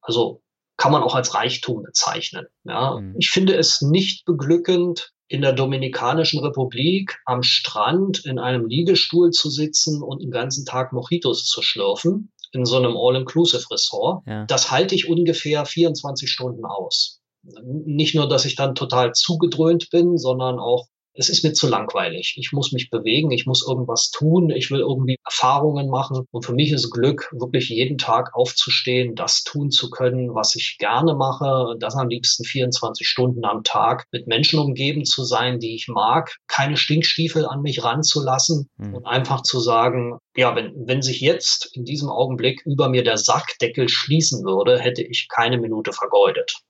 Also 0.00 0.42
kann 0.76 0.92
man 0.92 1.02
auch 1.02 1.14
als 1.14 1.34
Reichtum 1.34 1.82
bezeichnen. 1.82 2.46
Ja? 2.64 3.00
Mhm. 3.00 3.16
Ich 3.18 3.30
finde 3.30 3.56
es 3.56 3.80
nicht 3.80 4.24
beglückend, 4.24 5.12
in 5.26 5.40
der 5.40 5.54
Dominikanischen 5.54 6.40
Republik 6.40 7.18
am 7.24 7.42
Strand 7.42 8.24
in 8.26 8.38
einem 8.38 8.66
Liegestuhl 8.66 9.30
zu 9.30 9.48
sitzen 9.48 10.02
und 10.02 10.22
den 10.22 10.30
ganzen 10.30 10.66
Tag 10.66 10.92
Mojitos 10.92 11.46
zu 11.46 11.62
schlürfen 11.62 12.30
in 12.54 12.64
so 12.64 12.76
einem 12.76 12.96
All-Inclusive-Ressort. 12.96 14.26
Ja. 14.26 14.44
Das 14.46 14.70
halte 14.70 14.94
ich 14.94 15.08
ungefähr 15.08 15.64
24 15.64 16.30
Stunden 16.30 16.64
aus. 16.64 17.20
Nicht 17.84 18.14
nur, 18.14 18.28
dass 18.28 18.44
ich 18.44 18.56
dann 18.56 18.74
total 18.74 19.12
zugedröhnt 19.12 19.90
bin, 19.90 20.16
sondern 20.16 20.58
auch 20.58 20.86
es 21.14 21.28
ist 21.28 21.44
mir 21.44 21.52
zu 21.52 21.68
langweilig. 21.68 22.34
Ich 22.36 22.52
muss 22.52 22.72
mich 22.72 22.90
bewegen, 22.90 23.30
ich 23.30 23.46
muss 23.46 23.66
irgendwas 23.66 24.10
tun, 24.10 24.50
ich 24.50 24.70
will 24.70 24.80
irgendwie 24.80 25.16
Erfahrungen 25.24 25.88
machen. 25.88 26.26
Und 26.30 26.44
für 26.44 26.52
mich 26.52 26.72
ist 26.72 26.90
Glück, 26.90 27.30
wirklich 27.32 27.68
jeden 27.68 27.98
Tag 27.98 28.34
aufzustehen, 28.34 29.14
das 29.14 29.44
tun 29.44 29.70
zu 29.70 29.90
können, 29.90 30.34
was 30.34 30.54
ich 30.56 30.76
gerne 30.78 31.14
mache, 31.14 31.76
das 31.78 31.94
am 31.94 32.08
liebsten 32.08 32.44
24 32.44 33.06
Stunden 33.06 33.44
am 33.44 33.62
Tag 33.62 34.06
mit 34.10 34.26
Menschen 34.26 34.58
umgeben 34.58 35.04
zu 35.04 35.24
sein, 35.24 35.60
die 35.60 35.76
ich 35.76 35.88
mag, 35.88 36.36
keine 36.48 36.76
Stinkstiefel 36.76 37.46
an 37.46 37.62
mich 37.62 37.84
ranzulassen 37.84 38.68
mhm. 38.76 38.94
und 38.94 39.06
einfach 39.06 39.42
zu 39.42 39.60
sagen, 39.60 40.18
ja, 40.36 40.56
wenn, 40.56 40.72
wenn 40.86 41.02
sich 41.02 41.20
jetzt 41.20 41.70
in 41.74 41.84
diesem 41.84 42.08
Augenblick 42.08 42.62
über 42.66 42.88
mir 42.88 43.04
der 43.04 43.18
Sackdeckel 43.18 43.88
schließen 43.88 44.44
würde, 44.44 44.78
hätte 44.80 45.02
ich 45.02 45.28
keine 45.28 45.58
Minute 45.58 45.92
vergeudet. 45.92 46.60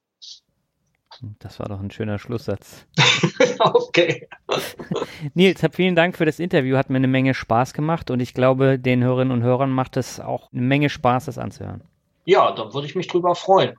Das 1.39 1.59
war 1.59 1.67
doch 1.67 1.79
ein 1.79 1.91
schöner 1.91 2.19
Schlusssatz. 2.19 2.85
okay. 3.59 4.27
Nils, 5.33 5.61
vielen 5.71 5.95
Dank 5.95 6.17
für 6.17 6.25
das 6.25 6.39
Interview. 6.39 6.77
Hat 6.77 6.89
mir 6.89 6.97
eine 6.97 7.07
Menge 7.07 7.33
Spaß 7.33 7.73
gemacht 7.73 8.11
und 8.11 8.19
ich 8.19 8.33
glaube, 8.33 8.79
den 8.79 9.03
Hörerinnen 9.03 9.31
und 9.31 9.43
Hörern 9.43 9.71
macht 9.71 9.97
es 9.97 10.19
auch 10.19 10.51
eine 10.51 10.61
Menge 10.61 10.89
Spaß, 10.89 11.25
das 11.25 11.37
anzuhören. 11.37 11.81
Ja, 12.25 12.51
da 12.51 12.73
würde 12.73 12.87
ich 12.87 12.95
mich 12.95 13.07
drüber 13.07 13.35
freuen. 13.35 13.75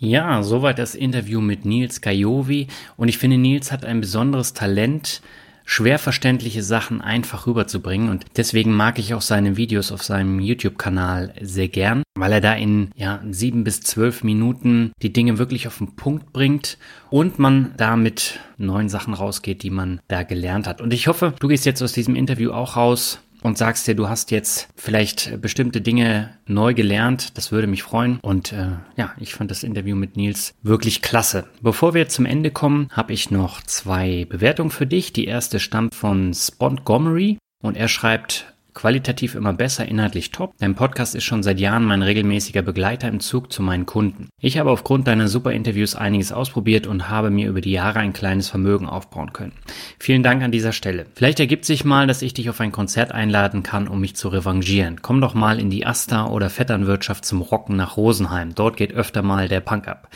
Ja, 0.00 0.42
soweit 0.42 0.78
das 0.78 0.94
Interview 0.94 1.40
mit 1.40 1.64
Nils 1.64 2.00
Kajovi. 2.00 2.66
Und 2.96 3.08
ich 3.08 3.18
finde, 3.18 3.38
Nils 3.38 3.72
hat 3.72 3.84
ein 3.84 4.00
besonderes 4.00 4.52
Talent, 4.52 5.22
schwer 5.64 5.98
verständliche 5.98 6.62
Sachen 6.62 7.00
einfach 7.00 7.46
rüberzubringen. 7.46 8.10
Und 8.10 8.26
deswegen 8.36 8.72
mag 8.72 8.98
ich 8.98 9.14
auch 9.14 9.22
seine 9.22 9.56
Videos 9.56 9.92
auf 9.92 10.02
seinem 10.02 10.40
YouTube-Kanal 10.40 11.34
sehr 11.40 11.68
gern, 11.68 12.02
weil 12.14 12.32
er 12.32 12.40
da 12.40 12.54
in 12.54 12.90
ja, 12.96 13.22
sieben 13.30 13.64
bis 13.64 13.80
zwölf 13.80 14.22
Minuten 14.22 14.92
die 15.02 15.12
Dinge 15.12 15.38
wirklich 15.38 15.66
auf 15.66 15.78
den 15.78 15.96
Punkt 15.96 16.32
bringt 16.32 16.78
und 17.10 17.38
man 17.38 17.72
damit 17.76 18.40
neuen 18.58 18.88
Sachen 18.88 19.14
rausgeht, 19.14 19.62
die 19.62 19.70
man 19.70 20.00
da 20.08 20.22
gelernt 20.22 20.66
hat. 20.66 20.80
Und 20.80 20.92
ich 20.92 21.08
hoffe, 21.08 21.34
du 21.40 21.48
gehst 21.48 21.66
jetzt 21.66 21.82
aus 21.82 21.92
diesem 21.92 22.14
Interview 22.14 22.52
auch 22.52 22.76
raus 22.76 23.20
und 23.44 23.58
sagst 23.58 23.86
dir, 23.86 23.94
du 23.94 24.08
hast 24.08 24.30
jetzt 24.30 24.68
vielleicht 24.74 25.40
bestimmte 25.42 25.82
Dinge 25.82 26.30
neu 26.46 26.72
gelernt. 26.72 27.36
Das 27.36 27.52
würde 27.52 27.66
mich 27.66 27.82
freuen. 27.82 28.18
Und 28.22 28.52
äh, 28.52 28.70
ja, 28.96 29.12
ich 29.20 29.34
fand 29.34 29.50
das 29.50 29.62
Interview 29.62 29.94
mit 29.96 30.16
Nils 30.16 30.54
wirklich 30.62 31.02
klasse. 31.02 31.44
Bevor 31.60 31.92
wir 31.92 32.08
zum 32.08 32.24
Ende 32.24 32.50
kommen, 32.50 32.88
habe 32.90 33.12
ich 33.12 33.30
noch 33.30 33.62
zwei 33.62 34.26
Bewertungen 34.30 34.70
für 34.70 34.86
dich. 34.86 35.12
Die 35.12 35.26
erste 35.26 35.60
stammt 35.60 35.94
von 35.94 36.32
Spontgomery 36.32 37.36
und 37.62 37.76
er 37.76 37.88
schreibt, 37.88 38.53
Qualitativ 38.74 39.36
immer 39.36 39.52
besser, 39.52 39.86
inhaltlich 39.86 40.32
top. 40.32 40.52
Dein 40.58 40.74
Podcast 40.74 41.14
ist 41.14 41.22
schon 41.22 41.44
seit 41.44 41.60
Jahren 41.60 41.84
mein 41.84 42.02
regelmäßiger 42.02 42.60
Begleiter 42.60 43.08
im 43.08 43.20
Zug 43.20 43.52
zu 43.52 43.62
meinen 43.62 43.86
Kunden. 43.86 44.28
Ich 44.40 44.58
habe 44.58 44.70
aufgrund 44.70 45.06
deiner 45.06 45.28
super 45.28 45.52
Interviews 45.52 45.94
einiges 45.94 46.32
ausprobiert 46.32 46.88
und 46.88 47.08
habe 47.08 47.30
mir 47.30 47.48
über 47.48 47.60
die 47.60 47.70
Jahre 47.70 48.00
ein 48.00 48.12
kleines 48.12 48.48
Vermögen 48.48 48.86
aufbauen 48.86 49.32
können. 49.32 49.52
Vielen 50.00 50.24
Dank 50.24 50.42
an 50.42 50.50
dieser 50.50 50.72
Stelle. 50.72 51.06
Vielleicht 51.14 51.38
ergibt 51.38 51.64
sich 51.64 51.84
mal, 51.84 52.08
dass 52.08 52.20
ich 52.20 52.34
dich 52.34 52.50
auf 52.50 52.60
ein 52.60 52.72
Konzert 52.72 53.12
einladen 53.12 53.62
kann, 53.62 53.86
um 53.86 54.00
mich 54.00 54.16
zu 54.16 54.28
revanchieren. 54.28 55.00
Komm 55.02 55.20
doch 55.20 55.34
mal 55.34 55.60
in 55.60 55.70
die 55.70 55.86
Asta 55.86 56.26
oder 56.26 56.50
Vetternwirtschaft 56.50 57.24
zum 57.24 57.42
Rocken 57.42 57.76
nach 57.76 57.96
Rosenheim. 57.96 58.56
Dort 58.56 58.76
geht 58.76 58.92
öfter 58.92 59.22
mal 59.22 59.46
der 59.46 59.60
Punk 59.60 59.86
ab. 59.86 60.08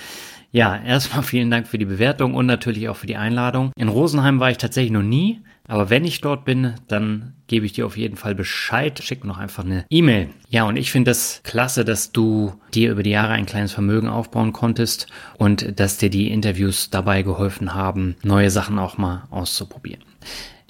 Ja, 0.51 0.77
erstmal 0.77 1.23
vielen 1.23 1.51
Dank 1.51 1.69
für 1.69 1.79
die 1.79 1.85
Bewertung 1.85 2.35
und 2.35 2.47
natürlich 2.47 2.89
auch 2.89 2.97
für 2.97 3.07
die 3.07 3.17
Einladung. 3.17 3.73
In 3.77 3.89
Rosenheim 3.89 4.41
war 4.41 4.51
ich 4.51 4.59
tatsächlich 4.59 4.93
noch 4.93 5.03
nie, 5.03 5.43
aber 5.69 5.91
wenn 5.91 6.05
ich 6.05 6.23
dort 6.23 6.47
bin, 6.47 6.75
dann 6.89 7.35
gebe 7.47 7.67
ich 7.67 7.75
dir 7.75 7.87
auf 7.87 7.97
jeden 7.97 8.17
Fall 8.17 8.35
Bescheid. 8.35 9.01
Schick 9.03 9.23
mir 9.23 9.29
noch 9.29 9.39
einfach 9.39 9.65
eine 9.65 9.85
E-Mail. 9.91 10.31
Ja, 10.49 10.65
und 10.65 10.77
ich 10.77 10.91
finde 10.91 11.11
das 11.11 11.43
klasse, 11.45 11.85
dass 11.85 12.11
du 12.11 12.55
dir 12.75 12.91
über 12.91 13.03
die 13.03 13.11
Jahre 13.11 13.35
ein 13.35 13.47
kleines 13.47 13.73
Vermögen 13.73 14.09
aufbauen 14.09 14.53
konntest 14.55 15.09
und 15.37 15.79
dass 15.79 15.99
dir 15.99 16.11
die 16.11 16.31
Interviews 16.31 16.89
dabei 16.91 17.23
geholfen 17.23 17.75
haben, 17.75 18.17
neue 18.23 18.51
Sachen 18.51 18.79
auch 18.79 18.97
mal 18.97 19.25
auszuprobieren. 19.31 20.03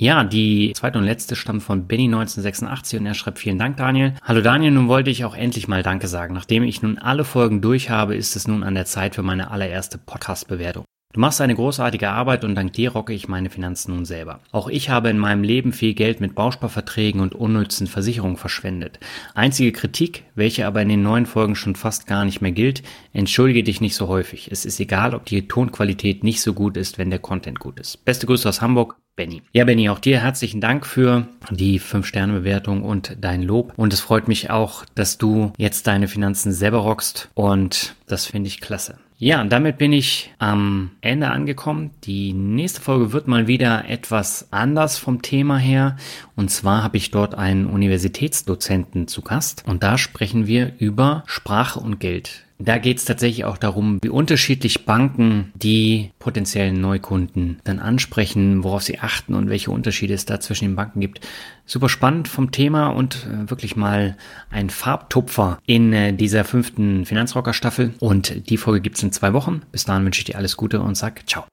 Ja, 0.00 0.22
die 0.22 0.72
zweite 0.74 0.98
und 0.98 1.04
letzte 1.04 1.34
stammt 1.34 1.62
von 1.62 1.86
Benny 1.88 2.04
1986 2.04 3.00
und 3.00 3.06
er 3.06 3.14
schreibt 3.14 3.38
vielen 3.38 3.58
Dank, 3.58 3.76
Daniel. 3.76 4.14
Hallo 4.22 4.40
Daniel, 4.40 4.70
nun 4.72 4.86
wollte 4.86 5.10
ich 5.10 5.24
auch 5.24 5.36
endlich 5.36 5.66
mal 5.66 5.82
Danke 5.82 6.06
sagen. 6.06 6.34
Nachdem 6.34 6.62
ich 6.62 6.82
nun 6.82 6.98
alle 6.98 7.24
Folgen 7.24 7.60
durch 7.60 7.90
habe, 7.90 8.14
ist 8.14 8.36
es 8.36 8.46
nun 8.46 8.62
an 8.62 8.74
der 8.74 8.84
Zeit 8.84 9.16
für 9.16 9.24
meine 9.24 9.50
allererste 9.50 9.98
Podcast-Bewertung. 9.98 10.84
Du 11.14 11.20
machst 11.20 11.40
eine 11.40 11.55
großartige 11.55 12.10
Arbeit 12.10 12.44
und 12.44 12.55
dank 12.55 12.74
dir 12.74 12.93
rocke 12.93 13.14
ich 13.14 13.28
meine 13.28 13.48
Finanzen 13.48 13.94
nun 13.94 14.05
selber. 14.05 14.40
Auch 14.52 14.68
ich 14.68 14.90
habe 14.90 15.09
in 15.09 15.16
meinem 15.16 15.43
Leben 15.43 15.72
viel 15.72 15.94
Geld 15.94 16.20
mit 16.20 16.35
Bausparverträgen 16.35 17.22
und 17.22 17.35
unnützen 17.35 17.86
Versicherungen 17.86 18.36
verschwendet. 18.36 19.01
Einzige 19.35 19.72
Kritik, 19.72 20.24
welche 20.35 20.66
aber 20.66 20.82
in 20.82 20.90
den 20.90 21.02
neuen 21.02 21.24
Folgen 21.24 21.56
schon 21.56 21.76
fast 21.76 22.06
gar 22.06 22.26
nicht 22.26 22.43
mehr 22.43 22.52
gilt, 22.52 22.82
entschuldige 23.14 23.62
dich 23.62 23.80
nicht 23.80 23.94
so 23.94 24.06
häufig. 24.09 24.51
Es 24.52 24.66
ist 24.66 24.80
egal, 24.80 25.14
ob 25.14 25.24
die 25.24 25.48
Tonqualität 25.48 26.24
nicht 26.24 26.43
so 26.43 26.52
gut 26.52 26.76
ist, 26.76 26.98
wenn 26.98 27.09
der 27.09 27.20
Content 27.20 27.59
gut 27.59 27.80
ist. 27.80 28.05
Beste 28.05 28.26
Grüße 28.26 28.47
aus 28.47 28.60
Hamburg, 28.60 28.97
Benny. 29.16 29.40
Ja, 29.55 29.64
Benny, 29.64 29.89
auch 29.89 30.01
dir 30.01 30.20
herzlichen 30.20 30.60
Dank 30.60 30.85
für 30.85 31.26
die 31.51 31.80
5-Sterne-Bewertung 31.80 32.82
und 32.82 33.16
dein 33.18 33.43
Lob. 33.43 33.72
Und 33.76 33.94
es 33.94 34.01
freut 34.01 34.28
mich 34.28 34.51
auch, 34.51 34.85
dass 34.94 35.16
du 35.16 35.55
jetzt 35.56 35.86
deine 35.86 36.06
Finanzen 36.06 36.52
selber 36.52 36.78
rockst. 36.78 37.30
Und 37.32 37.97
das 38.06 38.26
finde 38.26 38.48
ich 38.48 38.60
klasse. 38.60 38.98
Ja, 39.20 39.40
und 39.40 39.50
damit 39.50 39.78
bin 39.78 39.92
ich 39.92 40.32
am 40.38 40.92
Ende 41.00 41.28
angekommen. 41.30 41.90
Die 42.04 42.32
nächste 42.32 42.80
Folge 42.80 43.12
wird 43.12 43.26
mal 43.26 43.48
wieder 43.48 43.88
etwas 43.88 44.46
anders 44.52 44.96
vom 44.96 45.22
Thema 45.22 45.58
her. 45.58 45.96
Und 46.36 46.52
zwar 46.52 46.84
habe 46.84 46.98
ich 46.98 47.10
dort 47.10 47.34
einen 47.34 47.66
Universitätsdozenten 47.66 49.08
zu 49.08 49.22
Gast. 49.22 49.64
Und 49.66 49.82
da 49.82 49.98
sprechen 49.98 50.46
wir 50.46 50.72
über 50.78 51.24
Sprache 51.26 51.80
und 51.80 51.98
Geld. 51.98 52.44
Da 52.60 52.78
geht 52.78 52.98
es 52.98 53.05
tatsächlich 53.05 53.44
auch 53.44 53.56
darum, 53.56 53.98
wie 54.02 54.09
unterschiedlich 54.09 54.85
Banken 54.85 55.52
die 55.55 56.10
potenziellen 56.18 56.80
Neukunden 56.80 57.60
dann 57.62 57.78
ansprechen, 57.78 58.64
worauf 58.64 58.82
sie 58.82 58.98
achten 58.98 59.35
und 59.35 59.48
welche 59.48 59.70
Unterschiede 59.70 60.14
es 60.14 60.24
da 60.24 60.40
zwischen 60.40 60.64
den 60.64 60.76
Banken 60.76 60.98
gibt. 61.01 61.20
Super 61.66 61.89
spannend 61.89 62.26
vom 62.26 62.51
Thema 62.51 62.89
und 62.89 63.26
äh, 63.26 63.48
wirklich 63.48 63.76
mal 63.76 64.16
ein 64.51 64.70
Farbtupfer 64.70 65.59
in 65.66 65.93
äh, 65.93 66.12
dieser 66.12 66.44
fünften 66.44 67.06
Finanzrocker 67.06 67.52
Staffel. 67.52 67.94
Und 68.01 68.51
die 68.51 68.56
Folge 68.56 68.80
gibt's 68.80 69.02
in 69.02 69.12
zwei 69.12 69.32
Wochen. 69.32 69.62
Bis 69.70 69.85
dahin 69.85 70.05
wünsche 70.05 70.20
ich 70.20 70.24
dir 70.24 70.36
alles 70.36 70.56
Gute 70.56 70.80
und 70.80 70.97
sag 70.97 71.28
ciao. 71.28 71.44